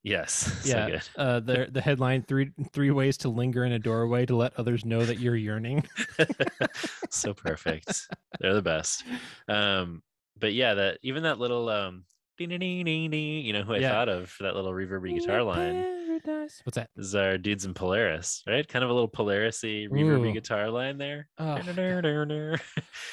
Yes, 0.04 0.34
so 0.64 0.78
yeah. 0.78 0.90
good. 0.90 1.02
uh, 1.18 1.40
the 1.40 1.68
the 1.72 1.82
headline 1.82 2.24
three 2.24 2.52
three 2.74 2.92
ways 2.92 3.18
to 3.18 3.30
linger 3.30 3.64
in 3.66 3.72
a 3.74 3.80
doorway 3.80 4.26
to 4.26 4.36
let 4.36 4.54
others 4.58 4.86
know 4.86 5.04
that 5.06 5.20
you're 5.20 5.36
yearning. 5.36 5.84
so 7.10 7.34
perfect. 7.34 8.08
They're 8.40 8.54
the 8.54 8.62
best. 8.62 9.04
Um, 9.48 10.02
but 10.40 10.54
yeah, 10.54 10.74
that 10.76 11.00
even 11.04 11.24
that 11.24 11.40
little 11.40 11.70
um, 11.70 12.06
you 12.38 12.48
know 12.48 13.62
who 13.64 13.74
I 13.76 13.78
Yeah. 13.78 13.92
thought 13.92 14.10
of 14.10 14.30
for 14.30 14.44
that 14.44 14.56
little 14.56 14.72
reverby 14.72 15.20
guitar 15.20 15.44
line 15.44 15.86
What's 16.24 16.76
that? 16.76 16.90
is 16.98 17.14
our 17.16 17.38
dudes 17.38 17.66
in 17.66 17.74
Polaris, 17.74 18.44
right? 18.48 18.68
Kind 18.68 18.84
of 18.84 18.90
a 18.90 18.94
little 18.94 19.08
Polaris-y 19.08 19.88
reverby 19.92 20.30
Ooh. 20.30 20.34
guitar 20.34 20.70
line 20.70 20.98
there. 20.98 21.28
Oh, 21.38 21.56
it 21.56 21.66
just 21.66 22.58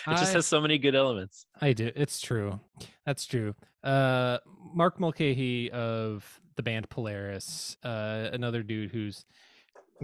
I- 0.06 0.32
has 0.32 0.46
so 0.46 0.60
many 0.60 0.78
good 0.78 0.94
elements. 0.94 1.46
I 1.60 1.72
do. 1.74 1.90
It's 1.94 2.20
true. 2.20 2.58
That's 3.06 3.26
true. 3.26 3.54
Uh, 3.82 4.38
Mark 4.74 4.98
Mulcahy 5.00 5.70
of 5.70 6.40
the 6.58 6.62
band 6.64 6.90
Polaris, 6.90 7.76
uh, 7.84 8.28
another 8.32 8.64
dude 8.64 8.90
who's 8.90 9.24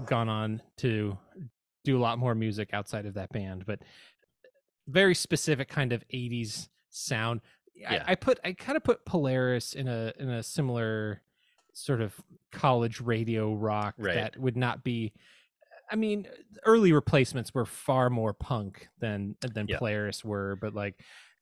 gone 0.06 0.28
on 0.28 0.62
to 0.78 1.18
do 1.84 1.98
a 1.98 2.00
lot 2.00 2.16
more 2.16 2.34
music 2.34 2.70
outside 2.72 3.06
of 3.06 3.14
that 3.14 3.30
band, 3.32 3.66
but 3.66 3.80
very 4.86 5.16
specific 5.16 5.68
kind 5.68 5.92
of 5.92 6.04
80s 6.14 6.68
sound. 6.90 7.40
I- 7.88 8.02
I, 8.12 8.14
put 8.14 8.38
I 8.44 8.52
kind 8.52 8.76
of 8.76 8.84
put 8.84 9.04
Polaris 9.04 9.74
in 9.74 9.88
a 9.88 10.12
in 10.20 10.30
a 10.30 10.44
similar 10.44 11.22
sort 11.72 12.00
of 12.00 12.14
college 12.52 13.00
radio 13.00 13.52
rock 13.52 13.94
Right. 13.98 14.14
that 14.14 14.36
would 14.38 14.56
not 14.56 14.84
be 14.84 15.12
I 15.90 15.96
mean, 15.96 16.26
early 16.64 16.92
replacements 16.92 17.52
were 17.52 17.66
far 17.66 18.10
more 18.10 18.32
punk 18.32 18.88
than 19.00 19.34
than 19.40 19.66
Yeah. 19.66 19.78
Polaris 19.78 20.24
were, 20.24 20.56
but 20.60 20.72
like, 20.72 20.94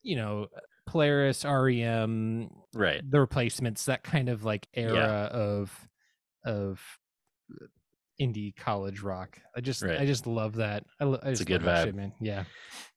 you 0.02 0.16
know, 0.16 0.48
Polaris, 0.86 1.44
REM, 1.44 2.50
Right. 2.74 3.02
the 3.08 3.20
replacements, 3.20 3.84
that 3.86 4.02
kind 4.02 4.28
of 4.28 4.44
like 4.44 4.66
era 4.74 5.28
of 5.32 5.88
of 6.44 6.80
indie 8.20 8.54
college 8.56 9.00
rock. 9.00 9.38
I 9.56 9.60
just 9.60 9.82
Right. 9.82 9.98
I 10.00 10.06
just 10.06 10.26
love 10.26 10.56
that. 10.56 10.84
I, 11.00 11.04
lo- 11.04 11.20
I 11.22 11.30
It's 11.30 11.40
a 11.40 11.44
good 11.44 11.62
vibe. 11.62 11.84
shit, 11.84 11.94
man. 11.94 12.12
Yeah. 12.20 12.44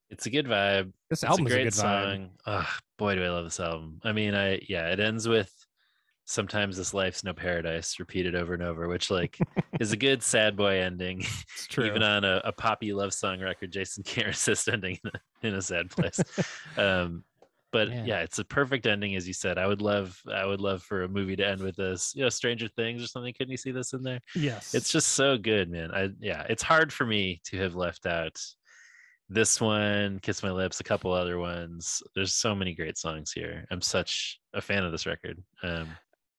It's 0.09 0.25
a 0.25 0.29
good 0.29 0.45
vibe. 0.45 0.91
This 1.09 1.17
It's 1.19 1.23
a 1.23 1.29
album 1.29 1.47
is 1.47 1.53
a 1.53 1.55
great 1.55 1.63
good 1.65 1.73
vibe. 1.73 1.75
song. 2.15 2.29
Oh, 2.45 2.69
boy, 2.97 3.15
do 3.15 3.23
I 3.23 3.29
love 3.29 3.43
this 3.45 3.59
album. 3.59 3.99
I 4.03 4.11
mean, 4.11 4.35
I 4.35 4.59
yeah, 4.67 4.89
it 4.89 4.99
ends 4.99 5.27
with 5.27 5.51
sometimes 6.27 6.75
this 6.77 6.93
life's 6.93 7.23
no 7.23 7.33
paradise 7.33 7.99
repeated 7.99 8.35
over 8.35 8.53
and 8.53 8.63
over, 8.63 8.87
which 8.87 9.09
like 9.11 9.37
is 9.79 9.91
a 9.91 9.97
good 9.97 10.21
sad 10.23 10.55
boy 10.55 10.79
ending. 10.81 11.19
It's 11.55 11.67
true. 11.69 11.85
Even 11.85 12.03
on 12.03 12.23
a, 12.23 12.41
a 12.45 12.51
poppy 12.51 12.93
love 12.93 13.13
song 13.13 13.39
record, 13.41 13.71
Jason 13.71 14.03
can't 14.03 14.27
resist 14.35 14.67
ending 14.67 14.99
in 15.03 15.11
a, 15.13 15.47
in 15.47 15.53
a 15.55 15.61
sad 15.61 15.89
place. 15.89 16.19
um, 16.77 17.23
but 17.75 17.89
Man. 17.89 18.05
yeah, 18.05 18.21
it's 18.21 18.39
a 18.39 18.45
perfect 18.45 18.85
ending, 18.85 19.17
as 19.17 19.27
you 19.27 19.33
said. 19.33 19.57
I 19.57 19.67
would 19.67 19.81
love, 19.81 20.17
I 20.33 20.45
would 20.45 20.61
love 20.61 20.81
for 20.81 21.03
a 21.03 21.09
movie 21.09 21.35
to 21.35 21.45
end 21.45 21.59
with 21.59 21.75
this. 21.75 22.13
You 22.15 22.23
know, 22.23 22.29
Stranger 22.29 22.69
Things 22.69 23.03
or 23.03 23.07
something. 23.07 23.33
Couldn't 23.33 23.51
you 23.51 23.57
see 23.57 23.71
this 23.71 23.91
in 23.91 24.01
there? 24.01 24.21
yes. 24.33 24.73
It's 24.73 24.89
just 24.89 25.09
so 25.09 25.37
good, 25.37 25.69
man. 25.69 25.91
I 25.91 26.07
yeah, 26.21 26.45
it's 26.47 26.63
hard 26.63 26.93
for 26.93 27.05
me 27.05 27.41
to 27.47 27.57
have 27.57 27.75
left 27.75 28.05
out 28.05 28.39
this 29.27 29.59
one, 29.59 30.19
Kiss 30.19 30.41
My 30.41 30.51
Lips, 30.51 30.79
a 30.79 30.85
couple 30.85 31.11
other 31.11 31.37
ones. 31.37 32.01
There's 32.15 32.31
so 32.31 32.55
many 32.55 32.73
great 32.73 32.97
songs 32.97 33.33
here. 33.33 33.65
I'm 33.69 33.81
such 33.81 34.39
a 34.53 34.61
fan 34.61 34.85
of 34.85 34.93
this 34.93 35.05
record. 35.05 35.43
Um, 35.61 35.89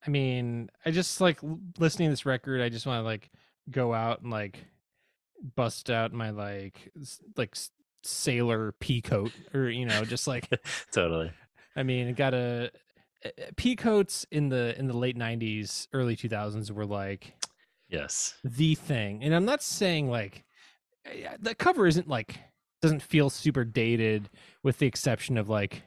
I 0.07 0.09
mean, 0.09 0.69
I 0.87 0.89
just 0.89 1.21
like 1.21 1.39
listening 1.77 2.07
to 2.07 2.13
this 2.13 2.25
record. 2.25 2.61
I 2.61 2.69
just 2.69 2.87
want 2.87 3.01
to 3.01 3.05
like 3.05 3.29
go 3.69 3.93
out 3.93 4.21
and 4.21 4.31
like 4.31 4.65
bust 5.55 5.91
out 5.91 6.13
my 6.13 6.31
like 6.31 6.91
like 7.35 7.55
sailor 8.03 8.71
pea 8.79 9.01
coat 9.01 9.31
or 9.53 9.69
you 9.69 9.85
know 9.85 10.03
just 10.05 10.27
like 10.27 10.49
totally. 10.91 11.31
I 11.75 11.83
mean, 11.83 12.07
it 12.07 12.15
got 12.15 12.33
a 12.33 12.71
pea 13.55 13.75
coats 13.75 14.25
in 14.31 14.49
the 14.49 14.77
in 14.79 14.87
the 14.87 14.97
late 14.97 15.17
'90s, 15.17 15.87
early 15.93 16.15
2000s 16.15 16.71
were 16.71 16.85
like 16.85 17.33
Yes. 17.89 18.35
the 18.43 18.75
thing, 18.75 19.23
and 19.23 19.33
I'm 19.35 19.45
not 19.45 19.61
saying 19.63 20.09
like 20.09 20.43
eh, 21.05 21.35
the 21.39 21.55
cover 21.55 21.87
isn't 21.87 22.07
like 22.07 22.39
doesn't 22.81 23.01
feel 23.01 23.29
super 23.29 23.63
dated, 23.63 24.29
with 24.63 24.77
the 24.79 24.85
exception 24.87 25.37
of 25.37 25.49
like 25.49 25.83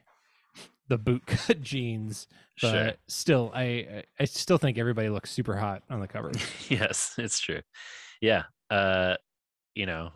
the 0.88 0.98
bootcut 0.98 1.60
jeans, 1.62 2.26
but 2.60 2.70
Sure. 2.70 2.92
still, 3.08 3.50
I 3.54 3.62
I- 3.62 4.04
I 4.20 4.24
still 4.24 4.58
think 4.58 4.76
everybody 4.78 5.08
looks 5.08 5.30
super 5.30 5.56
hot 5.56 5.82
on 5.90 6.00
the 6.00 6.08
cover. 6.08 6.32
yes, 6.68 7.14
it's 7.18 7.38
true. 7.40 7.60
Yeah. 8.20 8.44
Uh, 8.70 9.16
you 9.74 9.86
know, 9.86 10.10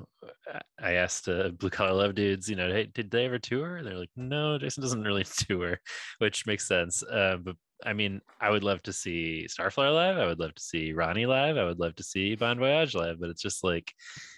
I- 0.52 0.60
I 0.80 0.92
asked 0.94 1.28
uh, 1.28 1.48
Blue 1.50 1.70
Collar 1.70 1.92
Love 1.92 2.14
dudes, 2.14 2.48
you 2.48 2.56
know, 2.56 2.70
hey, 2.70 2.86
did 2.94 3.10
they 3.10 3.24
ever 3.26 3.38
tour? 3.38 3.82
They're 3.82 3.98
like, 3.98 4.10
no, 4.16 4.58
Jason 4.58 4.82
doesn't 4.82 5.02
really 5.02 5.24
tour, 5.48 5.80
which 6.18 6.46
makes 6.46 6.66
sense. 6.68 7.02
Uh, 7.02 7.36
but 7.42 7.56
I 7.84 7.92
mean, 7.92 8.20
I 8.40 8.50
would 8.50 8.64
love 8.64 8.82
to 8.84 8.92
see 8.92 9.46
Starflyer 9.48 9.94
live. 9.94 10.16
I 10.18 10.26
would 10.26 10.38
love 10.40 10.54
to 10.54 10.62
see 10.62 10.92
Ronnie 10.92 11.26
live. 11.26 11.56
I 11.56 11.64
would 11.64 11.78
love 11.80 11.94
to 11.96 12.02
see 12.02 12.34
Bon 12.36 12.58
Voyage 12.58 12.94
live. 12.94 13.18
But 13.20 13.30
it's 13.30 13.42
just 13.42 13.64
like 13.64 13.92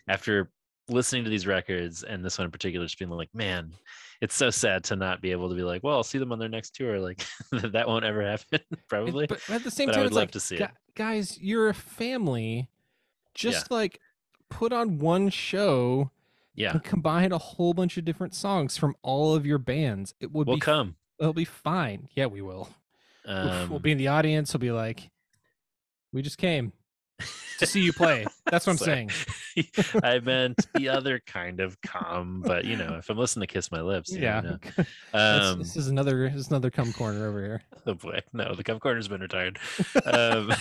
after 0.09 0.51
listening 0.89 1.25
to 1.25 1.31
these 1.31 1.47
records 1.47 2.03
and 2.05 2.25
this 2.25 2.39
one 2.39 2.45
in 2.47 2.51
particular, 2.53 2.87
just 2.87 2.99
being 2.99 3.11
like, 3.11 3.29
man, 3.35 3.73
it's 4.21 4.35
so 4.35 4.51
sad 4.51 4.85
to 4.85 4.97
not 4.97 5.21
be 5.21 5.33
able 5.33 5.49
to 5.49 5.55
be 5.55 5.63
like, 5.63 5.83
well, 5.83 5.97
I'll 5.97 6.03
see 6.05 6.19
them 6.19 6.33
on 6.33 6.39
their 6.39 6.49
next 6.49 6.75
tour. 6.75 6.99
Like 7.01 7.25
that 7.53 7.87
won't 7.89 8.05
ever 8.05 8.23
happen, 8.27 8.61
probably. 8.89 9.27
but 9.27 9.41
at 9.51 9.65
the 9.65 9.71
same 9.71 9.87
But 9.89 9.93
I 9.93 9.95
time, 9.97 10.03
would 10.05 10.07
it's 10.09 10.17
love 10.17 10.23
like, 10.23 10.31
to 10.33 10.41
see 10.41 10.57
"Gu- 10.59 10.65
it. 10.65 10.71
guys, 10.95 11.39
you're 11.41 11.69
a 11.69 11.75
family. 11.75 12.69
Just 13.35 13.71
like 13.71 14.01
put 14.51 14.73
on 14.73 14.99
one 14.99 15.29
show. 15.31 16.11
Yeah. 16.55 16.73
And 16.73 16.83
combine 16.83 17.33
a 17.33 17.39
whole 17.39 17.75
bunch 17.75 17.99
of 17.99 18.07
different 18.07 18.35
songs 18.35 18.79
from 18.79 18.97
all 19.03 19.35
of 19.35 19.45
your 19.45 19.59
bands. 19.59 20.15
It 20.21 20.33
would 20.33 20.47
We'll 20.47 20.57
be 20.57 20.61
come. 20.61 20.97
It'll 21.21 21.35
be 21.35 21.45
fine. 21.45 22.09
Yeah, 22.15 22.27
we 22.27 22.41
will. 22.41 22.71
We'll 23.27 23.45
we'll 23.69 23.75
Um, 23.77 23.83
be 23.83 23.93
in 23.93 23.99
the 23.99 24.09
audience. 24.09 24.55
We'll 24.55 24.61
be 24.61 24.71
like, 24.73 25.11
we 26.13 26.23
just 26.23 26.39
came 26.39 26.73
to 27.59 27.67
see 27.67 27.81
you 27.81 27.93
play. 27.93 28.27
That's 28.51 28.67
what 28.67 28.73
I'm 28.73 28.79
saying. 28.79 29.11
I 30.03 30.19
meant 30.21 30.67
the 30.75 30.89
other 30.91 31.21
kind 31.27 31.61
of 31.61 31.81
calm, 31.81 32.43
but 32.47 32.65
you 32.65 32.77
know, 32.77 32.97
if 32.99 33.09
I'm 33.09 33.17
listening 33.17 33.47
to 33.47 33.53
Kiss 33.53 33.73
My 33.73 33.81
Lips, 33.81 34.11
you 34.11 34.21
Yeah. 34.23 34.41
know. 34.41 34.59
Um, 35.15 35.61
this 35.61 35.77
is 35.77 35.89
another 35.89 36.29
this 36.29 36.41
is 36.41 36.49
another 36.49 36.71
cum 36.71 36.93
corner 36.93 37.27
over 37.27 37.43
here. 37.43 37.63
oh 37.87 37.95
boy, 37.95 38.21
no, 38.35 38.55
the 38.55 38.63
cum 38.63 38.79
corner's 38.79 39.09
been 39.09 39.23
retired. 39.23 39.59
Um, 40.05 40.53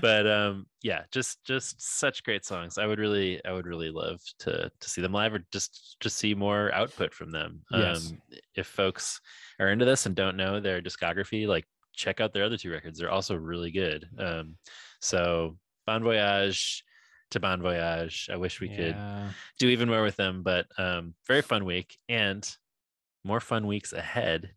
but 0.00 0.26
um, 0.26 0.66
yeah, 0.82 1.02
just 1.10 1.42
just 1.44 1.80
such 1.80 2.22
great 2.22 2.44
songs. 2.44 2.78
I 2.78 2.86
would 2.86 2.98
really, 3.00 3.44
I 3.44 3.52
would 3.52 3.66
really 3.66 3.90
love 3.90 4.20
to 4.40 4.70
to 4.78 4.88
see 4.88 5.00
them 5.00 5.12
live 5.12 5.34
or 5.34 5.40
just 5.50 5.96
to 6.00 6.10
see 6.10 6.34
more 6.34 6.72
output 6.72 7.12
from 7.12 7.32
them. 7.32 7.62
Yes. 7.72 8.08
Um, 8.10 8.18
if 8.54 8.66
folks 8.68 9.20
are 9.58 9.68
into 9.70 9.84
this 9.84 10.06
and 10.06 10.14
don't 10.14 10.36
know 10.36 10.60
their 10.60 10.80
discography, 10.80 11.48
like 11.48 11.64
check 11.94 12.20
out 12.20 12.32
their 12.32 12.44
other 12.44 12.56
two 12.56 12.70
records. 12.70 12.98
They're 12.98 13.10
also 13.10 13.34
really 13.34 13.72
good. 13.72 14.08
Um, 14.18 14.56
so 15.00 15.56
Bon 15.86 16.02
Voyage 16.02 16.82
to 17.30 17.40
Bon 17.40 17.60
Voyage. 17.60 18.28
I 18.32 18.36
wish 18.36 18.60
we 18.60 18.68
could 18.68 18.96
do 19.58 19.68
even 19.68 19.88
more 19.88 20.02
with 20.02 20.16
them, 20.16 20.42
but 20.42 20.66
um, 20.78 21.14
very 21.26 21.42
fun 21.42 21.64
week 21.64 21.98
and 22.08 22.48
more 23.24 23.40
fun 23.40 23.66
weeks 23.66 23.92
ahead. 23.92 24.50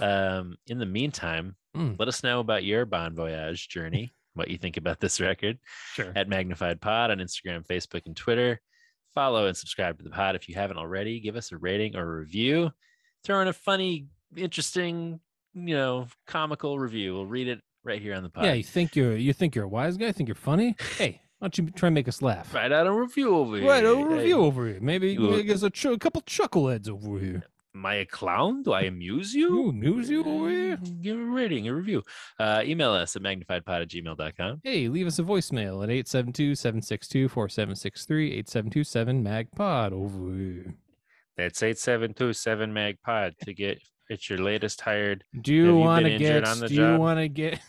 Um, 0.00 0.56
in 0.66 0.78
the 0.78 0.86
meantime, 0.86 1.56
Mm. 1.76 1.94
let 2.00 2.08
us 2.08 2.24
know 2.24 2.40
about 2.40 2.64
your 2.64 2.84
Bon 2.84 3.14
Voyage 3.14 3.68
journey, 3.68 4.12
what 4.34 4.48
you 4.50 4.58
think 4.58 4.76
about 4.76 4.98
this 4.98 5.20
record 5.20 5.56
Sure. 5.94 6.12
at 6.16 6.28
Magnified 6.28 6.80
Pod 6.80 7.12
on 7.12 7.18
Instagram, 7.18 7.64
Facebook, 7.64 8.02
and 8.06 8.16
Twitter. 8.16 8.60
Follow 9.14 9.46
and 9.46 9.56
subscribe 9.56 9.96
to 9.98 10.02
the 10.04 10.10
pod 10.10 10.34
if 10.34 10.48
you 10.48 10.56
haven't 10.56 10.78
already. 10.78 11.20
Give 11.20 11.36
us 11.36 11.52
a 11.52 11.56
rating 11.58 11.94
or 11.94 12.02
a 12.02 12.18
review. 12.20 12.70
Throw 13.24 13.40
in 13.40 13.46
a 13.48 13.52
funny, 13.52 14.06
interesting, 14.36 15.20
you 15.54 15.74
know, 15.76 16.06
comical 16.26 16.76
review. 16.78 17.14
We'll 17.14 17.26
read 17.26 17.46
it 17.48 17.60
right 17.84 18.00
here 18.00 18.14
on 18.14 18.22
the 18.22 18.30
pod. 18.30 18.44
Yeah, 18.44 18.52
you 18.54 18.62
think 18.62 18.94
you're 18.96 19.16
you 19.16 19.32
think 19.32 19.54
you're 19.54 19.64
a 19.64 19.68
wise 19.68 19.96
guy? 19.96 20.12
Think 20.12 20.28
you're 20.28 20.34
funny? 20.34 20.76
Hey, 20.98 21.20
why 21.38 21.46
don't 21.48 21.58
you 21.58 21.70
try 21.70 21.86
and 21.88 21.94
make 21.94 22.08
us 22.08 22.20
laugh? 22.22 22.52
Write 22.54 22.72
out 22.72 22.86
a 22.86 22.92
review 22.92 23.34
over 23.36 23.56
here. 23.56 23.68
Right, 23.68 23.84
a 23.84 23.94
Hey, 23.96 24.04
review 24.04 24.40
over 24.40 24.66
here. 24.68 24.78
Maybe 24.80 25.12
You- 25.12 25.30
make 25.30 25.50
us 25.50 25.62
a, 25.62 25.70
ch- 25.70 25.86
a 25.86 25.98
couple 25.98 26.20
chuckleheads 26.22 26.88
over 26.88 27.18
here. 27.18 27.44
Am 27.72 27.86
I 27.86 27.94
a 27.94 28.04
clown? 28.04 28.64
Do 28.64 28.72
I 28.72 28.82
amuse 28.82 29.32
you? 29.32 29.48
You 29.54 29.68
amuse 29.68 30.10
you 30.10 30.24
over 30.24 30.50
here? 30.50 30.76
Give 31.00 31.16
a 31.16 31.22
rating, 31.24 31.68
a 31.68 31.74
review. 31.74 32.02
Uh, 32.38 32.62
email 32.64 32.90
us 32.90 33.14
at 33.14 33.22
magnifiedpod 33.22 33.82
at 33.82 33.88
gmail.com. 33.88 34.60
Hey, 34.64 34.88
leave 34.88 35.06
us 35.06 35.20
a 35.20 35.22
voicemail 35.22 35.80
at 35.84 35.88
872-762-4763, 37.08 38.42
872-7-MAGPOD 38.44 39.92
over 39.92 40.36
here. 40.36 40.74
That's 41.36 41.62
8727 41.62 42.72
MagPod 42.74 43.38
to 43.44 43.54
get 43.54 43.80
it's 44.10 44.28
your 44.28 44.40
latest 44.40 44.80
hired. 44.80 45.24
Do 45.40 45.54
you 45.54 45.76
want 45.76 46.04
to 46.04 46.18
get? 46.18 46.44
on 46.44 46.60
the 46.60 46.68
do 46.68 46.74
you 46.74 46.96
want 46.98 47.20
to 47.20 47.28
get? 47.28 47.60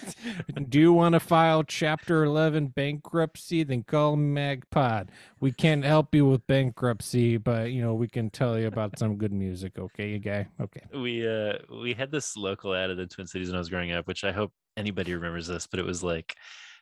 do 0.68 0.78
you 0.78 0.92
want 0.92 1.14
to 1.14 1.20
file 1.20 1.64
Chapter 1.64 2.24
Eleven 2.24 2.68
bankruptcy? 2.68 3.64
Then 3.64 3.82
call 3.82 4.16
Magpod. 4.16 5.08
We 5.40 5.50
can't 5.50 5.82
help 5.82 6.14
you 6.14 6.26
with 6.26 6.46
bankruptcy, 6.46 7.38
but 7.38 7.72
you 7.72 7.80
know 7.80 7.94
we 7.94 8.06
can 8.06 8.28
tell 8.28 8.58
you 8.58 8.66
about 8.66 8.98
some 8.98 9.16
good 9.16 9.32
music. 9.32 9.78
Okay, 9.78 10.10
you 10.10 10.18
guy. 10.18 10.46
Okay. 10.60 10.82
we 10.92 11.26
uh 11.26 11.54
we 11.70 11.94
had 11.94 12.10
this 12.10 12.36
local 12.36 12.74
ad 12.74 12.90
in 12.90 12.98
the 12.98 13.06
Twin 13.06 13.26
Cities 13.26 13.48
when 13.48 13.56
I 13.56 13.58
was 13.58 13.70
growing 13.70 13.92
up, 13.92 14.06
which 14.06 14.24
I 14.24 14.30
hope 14.30 14.52
anybody 14.76 15.14
remembers 15.14 15.46
this, 15.46 15.66
but 15.66 15.80
it 15.80 15.86
was 15.86 16.04
like 16.04 16.36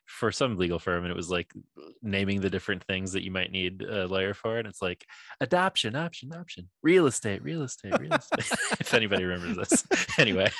for 0.07 0.31
some 0.31 0.57
legal 0.57 0.78
firm 0.78 1.05
and 1.05 1.11
it 1.11 1.16
was 1.16 1.28
like 1.31 1.53
naming 2.03 2.41
the 2.41 2.49
different 2.49 2.83
things 2.85 3.12
that 3.12 3.24
you 3.24 3.31
might 3.31 3.51
need 3.51 3.83
a 3.83 4.07
lawyer 4.07 4.35
for 4.35 4.57
and 4.57 4.66
it's 4.66 4.81
like 4.81 5.05
adoption 5.41 5.97
option 5.97 6.33
option 6.33 6.69
real 6.83 7.07
estate 7.07 7.43
real 7.43 7.62
estate 7.62 7.99
real 7.99 8.12
estate. 8.15 8.59
If 8.81 8.95
anybody 8.95 9.24
remembers 9.24 9.57
this. 9.57 9.85
Anyway 10.19 10.51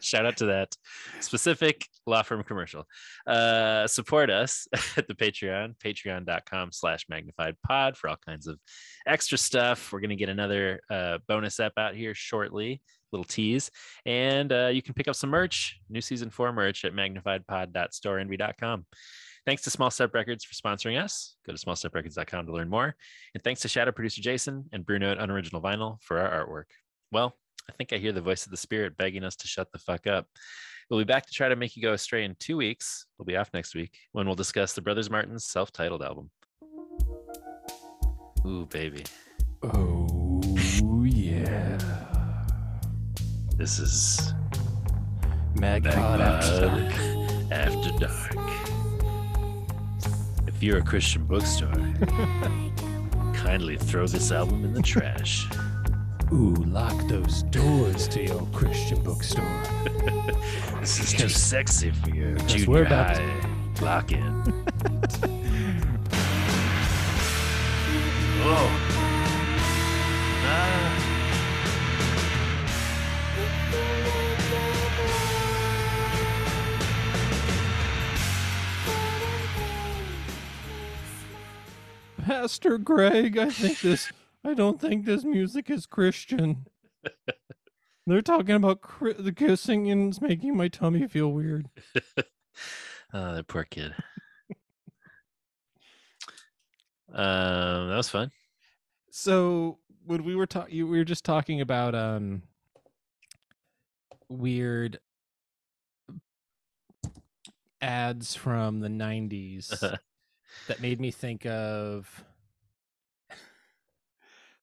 shout 0.00 0.26
out 0.26 0.36
to 0.38 0.46
that 0.46 0.74
specific 1.20 1.86
law 2.06 2.22
firm 2.22 2.42
commercial. 2.42 2.84
Uh 3.26 3.86
support 3.86 4.30
us 4.30 4.66
at 4.96 5.06
the 5.06 5.14
patreon 5.14 5.76
patreon.com 5.78 6.72
slash 6.72 7.06
magnified 7.08 7.56
pod 7.66 7.96
for 7.96 8.08
all 8.08 8.16
kinds 8.16 8.46
of 8.46 8.58
extra 9.06 9.38
stuff. 9.38 9.92
We're 9.92 10.00
going 10.00 10.10
to 10.10 10.16
get 10.16 10.28
another 10.28 10.80
uh 10.90 11.18
bonus 11.28 11.60
app 11.60 11.74
out 11.76 11.94
here 11.94 12.14
shortly 12.14 12.80
little 13.12 13.24
tease. 13.24 13.70
And 14.04 14.52
uh, 14.52 14.68
you 14.72 14.82
can 14.82 14.94
pick 14.94 15.08
up 15.08 15.16
some 15.16 15.30
merch, 15.30 15.78
new 15.88 16.00
season 16.00 16.30
four 16.30 16.52
merch 16.52 16.84
at 16.84 16.92
magnifiedpod.storeenvy.com. 16.92 18.86
Thanks 19.46 19.62
to 19.62 19.70
Small 19.70 19.90
Step 19.90 20.12
Records 20.12 20.44
for 20.44 20.54
sponsoring 20.54 21.00
us. 21.00 21.36
Go 21.46 21.54
to 21.54 21.58
smallsteprecords.com 21.58 22.46
to 22.46 22.52
learn 22.52 22.68
more. 22.68 22.96
And 23.32 23.44
thanks 23.44 23.60
to 23.60 23.68
shadow 23.68 23.92
producer 23.92 24.20
Jason 24.20 24.64
and 24.72 24.84
Bruno 24.84 25.12
at 25.12 25.18
Unoriginal 25.18 25.62
Vinyl 25.62 26.02
for 26.02 26.18
our 26.18 26.44
artwork. 26.44 26.64
Well, 27.12 27.36
I 27.70 27.72
think 27.72 27.92
I 27.92 27.98
hear 27.98 28.10
the 28.10 28.20
voice 28.20 28.44
of 28.44 28.50
the 28.50 28.56
spirit 28.56 28.96
begging 28.96 29.22
us 29.22 29.36
to 29.36 29.46
shut 29.46 29.70
the 29.72 29.78
fuck 29.78 30.08
up. 30.08 30.26
We'll 30.90 31.00
be 31.00 31.04
back 31.04 31.26
to 31.26 31.32
try 31.32 31.48
to 31.48 31.56
make 31.56 31.76
you 31.76 31.82
go 31.82 31.92
astray 31.92 32.24
in 32.24 32.36
two 32.38 32.56
weeks. 32.56 33.06
We'll 33.18 33.26
be 33.26 33.36
off 33.36 33.50
next 33.54 33.74
week 33.74 33.96
when 34.12 34.26
we'll 34.26 34.34
discuss 34.34 34.72
the 34.72 34.82
Brothers 34.82 35.10
Martin's 35.10 35.44
self 35.44 35.72
titled 35.72 36.02
album. 36.02 36.30
Ooh, 38.46 38.66
baby. 38.66 39.04
Oh, 39.62 39.95
This 43.56 43.78
is 43.78 44.34
Mad 45.54 45.84
God 45.84 46.20
After 46.20 46.68
MagPod 46.68 47.50
After 47.52 47.90
Dark. 47.98 48.36
If 50.46 50.62
you're 50.62 50.78
a 50.78 50.82
Christian 50.82 51.24
bookstore, 51.24 51.72
kindly 53.34 53.78
throw 53.78 54.06
this 54.06 54.30
album 54.30 54.64
in 54.64 54.74
the 54.74 54.82
trash. 54.82 55.46
Ooh, 56.32 56.54
lock 56.66 57.08
those 57.08 57.44
doors 57.44 58.08
to 58.08 58.22
your 58.24 58.46
Christian 58.52 59.02
bookstore. 59.02 59.62
this 60.80 61.00
is 61.00 61.12
too 61.14 61.28
sexy 61.28 61.90
for 61.90 62.10
your 62.10 62.34
junior 62.40 62.66
we're 62.70 62.84
about 62.84 63.14
to- 63.14 63.22
high 63.22 63.80
lock 63.80 64.12
in. 64.12 64.42
oh. 68.42 68.85
Pastor 82.26 82.76
Greg, 82.76 83.38
I 83.38 83.50
think 83.50 83.80
this. 83.80 84.12
I 84.44 84.52
don't 84.52 84.80
think 84.80 85.04
this 85.04 85.22
music 85.22 85.70
is 85.70 85.86
Christian. 85.86 86.66
They're 88.06 88.20
talking 88.20 88.56
about 88.56 88.80
cri- 88.80 89.12
the 89.12 89.32
kissing 89.32 89.88
and 89.92 90.08
it's 90.08 90.20
making 90.20 90.56
my 90.56 90.66
tummy 90.66 91.06
feel 91.06 91.30
weird. 91.30 91.68
Oh, 93.14 93.34
that 93.34 93.46
poor 93.46 93.62
kid. 93.62 93.94
um, 97.12 97.88
that 97.88 97.96
was 97.96 98.08
fun. 98.08 98.32
So 99.12 99.78
when 100.04 100.24
we 100.24 100.34
were 100.34 100.46
talking, 100.46 100.88
we 100.88 100.98
were 100.98 101.04
just 101.04 101.24
talking 101.24 101.60
about 101.60 101.94
um 101.94 102.42
weird 104.28 104.98
ads 107.80 108.34
from 108.34 108.80
the 108.80 108.88
'90s 108.88 109.96
that 110.68 110.80
made 110.80 111.00
me 111.00 111.10
think 111.10 111.46
of. 111.46 112.24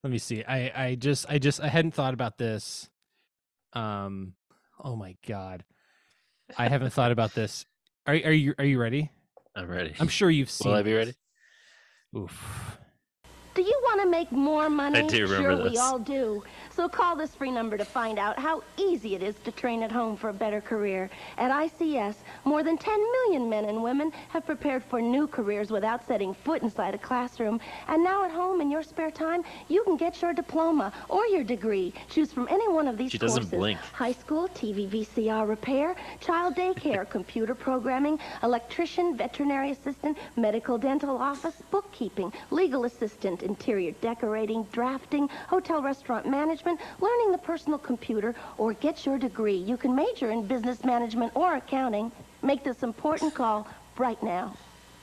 Let 0.03 0.11
me 0.11 0.17
see. 0.17 0.43
I 0.43 0.85
I 0.87 0.95
just 0.95 1.25
I 1.29 1.37
just 1.39 1.61
I 1.61 1.67
hadn't 1.67 1.93
thought 1.93 2.13
about 2.13 2.37
this. 2.37 2.89
Um. 3.73 4.33
Oh 4.83 4.95
my 4.95 5.15
god. 5.25 5.63
I 6.57 6.67
haven't 6.67 6.91
thought 6.91 7.11
about 7.11 7.33
this. 7.33 7.65
Are 8.05 8.13
are 8.13 8.31
you 8.31 8.53
are 8.59 8.65
you 8.65 8.79
ready? 8.79 9.11
I'm 9.55 9.67
ready. 9.69 9.93
I'm 9.99 10.07
sure 10.09 10.29
you've 10.29 10.51
seen. 10.51 10.71
Will 10.71 10.77
I 10.77 10.83
be 10.83 10.93
ready? 10.93 11.13
Oof. 12.17 12.77
Do 13.55 13.61
you 13.61 13.79
want 13.83 14.01
to 14.01 14.09
make 14.09 14.31
more 14.31 14.69
money? 14.69 14.99
I 14.99 15.07
do 15.07 15.23
remember 15.23 15.55
sure, 15.55 15.63
we 15.63 15.69
this. 15.69 15.79
all 15.79 15.99
do. 15.99 16.43
So 16.75 16.89
call 16.89 17.15
this 17.15 17.35
free 17.35 17.51
number 17.51 17.77
to 17.77 17.85
find 17.85 18.17
out 18.17 18.39
how 18.39 18.63
easy 18.77 19.13
it 19.13 19.21
is 19.21 19.35
to 19.43 19.51
train 19.51 19.83
at 19.83 19.91
home 19.91 20.17
for 20.17 20.29
a 20.29 20.33
better 20.33 20.59
career. 20.59 21.07
At 21.37 21.51
ICS, 21.51 22.15
more 22.45 22.63
than 22.63 22.79
10 22.79 22.99
million 22.99 23.47
men 23.47 23.65
and 23.65 23.83
women 23.83 24.11
have 24.29 24.43
prepared 24.43 24.83
for 24.83 24.99
new 24.99 25.27
careers 25.27 25.69
without 25.69 26.03
setting 26.07 26.33
foot 26.33 26.63
inside 26.63 26.95
a 26.95 26.97
classroom. 26.97 27.59
And 27.87 28.03
now 28.03 28.25
at 28.25 28.31
home 28.31 28.59
in 28.59 28.71
your 28.71 28.81
spare 28.81 29.11
time, 29.11 29.43
you 29.67 29.83
can 29.83 29.97
get 29.97 30.19
your 30.19 30.33
diploma 30.33 30.91
or 31.09 31.27
your 31.27 31.43
degree. 31.43 31.93
Choose 32.09 32.33
from 32.33 32.47
any 32.49 32.67
one 32.67 32.87
of 32.87 32.97
these 32.97 33.11
She 33.11 33.19
doesn't 33.19 33.43
courses. 33.43 33.59
blink. 33.59 33.79
High 33.93 34.13
school, 34.13 34.47
TV 34.49 34.89
VCR 34.89 35.47
repair, 35.47 35.95
child 36.21 36.55
daycare, 36.55 37.07
computer 37.17 37.53
programming, 37.53 38.17
electrician, 38.41 39.15
veterinary 39.15 39.69
assistant, 39.69 40.17
medical 40.37 40.79
dental 40.79 41.17
office, 41.17 41.61
bookkeeping, 41.69 42.33
legal 42.49 42.85
assistant, 42.85 43.43
interior 43.43 43.91
decorating, 44.01 44.63
drafting, 44.71 45.29
hotel 45.47 45.79
restaurant 45.83 46.25
management, 46.27 46.62
learning 46.65 47.31
the 47.31 47.37
personal 47.37 47.79
computer, 47.79 48.35
or 48.57 48.73
get 48.73 49.05
your 49.05 49.17
degree. 49.17 49.57
You 49.57 49.77
can 49.77 49.95
major 49.95 50.31
in 50.31 50.45
business 50.47 50.83
management 50.83 51.31
or 51.35 51.55
accounting. 51.55 52.11
Make 52.41 52.63
this 52.63 52.83
important 52.83 53.33
call 53.33 53.67
right 53.97 54.21
now. 54.21 54.55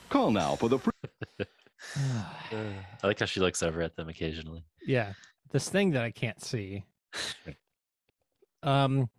Call 0.09 0.31
now 0.31 0.55
for 0.55 0.69
the 0.69 0.79
free. 0.79 0.91
I 1.95 3.07
like 3.07 3.19
how 3.19 3.25
she 3.25 3.39
looks 3.39 3.63
over 3.63 3.81
at 3.81 3.95
them 3.95 4.09
occasionally. 4.09 4.63
Yeah, 4.85 5.13
this 5.51 5.69
thing 5.69 5.91
that 5.91 6.03
I 6.03 6.11
can't 6.11 6.41
see. 6.41 6.83
Um, 8.63 9.09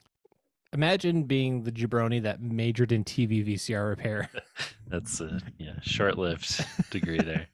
imagine 0.73 1.25
being 1.25 1.65
the 1.65 1.73
jabroni 1.73 2.23
that 2.23 2.41
majored 2.41 2.93
in 2.93 3.05
TV 3.05 3.47
VCR 3.47 3.89
repair. 3.89 4.31
That's 4.87 5.21
a 5.21 5.41
yeah, 5.59 5.81
short-lived 5.83 6.65
degree 6.91 7.19
there. 7.19 7.49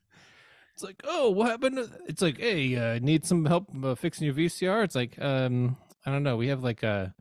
It's 0.79 0.85
like, 0.85 1.03
oh, 1.03 1.31
what 1.31 1.49
happened? 1.49 1.91
It's 2.07 2.23
like, 2.23 2.39
hey, 2.39 2.77
uh, 2.77 3.01
need 3.01 3.25
some 3.27 3.45
help 3.45 3.67
uh, 3.83 3.97
fixing 3.97 4.27
your 4.27 4.35
VCR? 4.35 4.85
It's 4.85 4.95
like, 4.95 5.21
um, 5.21 5.77
I 6.07 6.13
don't 6.13 6.23
know. 6.23 6.37
We 6.37 6.47
have 6.47 6.63
like 6.63 6.85
a 6.85 7.13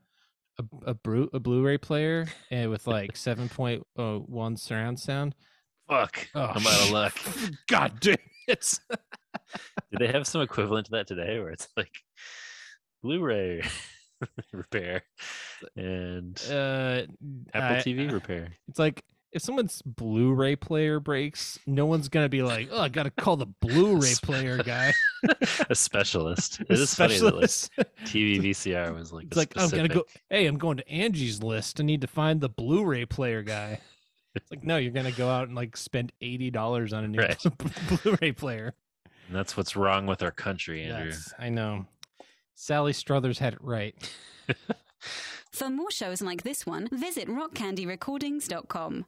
a 0.60 0.64
a, 0.92 0.94
Blu- 0.94 1.32
a 1.34 1.40
Blu-ray 1.40 1.80
player 1.80 2.27
and 2.52 2.69
with 2.69 2.86
like 2.86 3.18
seven 3.18 3.50
point 3.50 3.82
one 3.95 4.58
surround 4.58 5.00
sound. 5.00 5.34
Fuck, 5.90 6.27
Oh, 6.36 6.42
I'm 6.42 6.68
out 6.68 6.82
of 6.84 6.92
luck. 6.92 7.18
God 7.68 8.00
damn 8.00 8.18
it! 8.48 8.80
Do 9.92 9.98
they 9.98 10.08
have 10.11 10.27
some 10.27 10.42
equivalent 10.42 10.86
to 10.86 10.92
that 10.92 11.08
today, 11.08 11.40
where 11.40 11.50
it's 11.50 11.68
like 11.76 11.90
Blu-ray 13.02 13.64
repair 14.53 15.02
and 15.76 16.40
uh, 16.52 17.02
Apple 17.56 17.77
I- 17.77 17.82
TV 17.82 18.11
repair? 18.11 18.50
It's 18.68 18.77
like 18.77 19.03
if 19.33 19.41
someone's 19.41 19.81
Blu-ray 19.83 20.56
player 20.56 20.99
breaks, 20.99 21.59
no 21.67 21.85
one's 21.85 22.07
gonna 22.09 22.30
be 22.30 22.41
like, 22.43 22.69
"Oh, 22.72 22.81
I 22.81 22.89
gotta 22.89 23.11
call 23.11 23.35
the 23.38 23.45
Blu-ray 23.45 24.14
player 24.23 24.57
guy." 24.64 24.93
a 25.69 25.75
specialist. 25.75 26.59
A 26.69 26.73
It 26.73 26.80
is 26.80 26.93
funny 26.93 27.17
that 27.19 27.35
like 27.35 27.49
specialist. 27.49 27.72
TV 28.06 28.39
VCR 28.41 28.93
was 28.95 29.11
like 29.11 29.25
It's 29.25 29.35
a 29.35 29.39
like 29.39 29.53
oh, 29.57 29.64
I'm 29.65 29.69
gonna 29.69 29.88
go. 29.89 30.03
Hey, 30.30 30.45
I'm 30.45 30.57
going 30.57 30.77
to 30.77 30.89
Angie's 30.89 31.43
List. 31.43 31.80
I 31.80 31.83
need 31.83 32.01
to 32.01 32.07
find 32.07 32.39
the 32.41 32.49
Blu-ray 32.49 33.06
player 33.06 33.43
guy. 33.43 33.80
It's 34.35 34.49
like 34.51 34.64
no, 34.64 34.77
you're 34.77 34.91
gonna 34.93 35.11
go 35.11 35.30
out 35.30 35.47
and 35.47 35.56
like 35.56 35.75
spend 35.75 36.11
eighty 36.22 36.49
dollars 36.51 36.93
on 36.93 37.03
a 37.03 37.07
new 37.07 37.19
Right. 37.19 37.38
Blu-ray 38.03 38.31
player. 38.33 38.73
And 39.27 39.35
that's 39.35 39.57
what's 39.57 39.75
wrong 39.75 40.06
with 40.06 40.23
our 40.23 40.31
country, 40.31 40.83
Andrew. 40.83 41.11
That's- 41.11 41.33
I 41.38 41.49
know. 41.49 41.85
Sally 42.56 42.93
Struthers 42.93 43.39
had 43.39 43.53
it 43.53 43.59
right. 43.61 43.93
For 45.51 45.69
more 45.69 45.91
shows 45.91 46.22
like 46.22 46.43
this 46.43 46.65
one, 46.65 46.88
visit 46.91 47.27
rockcandyrecordings.com. 47.27 49.06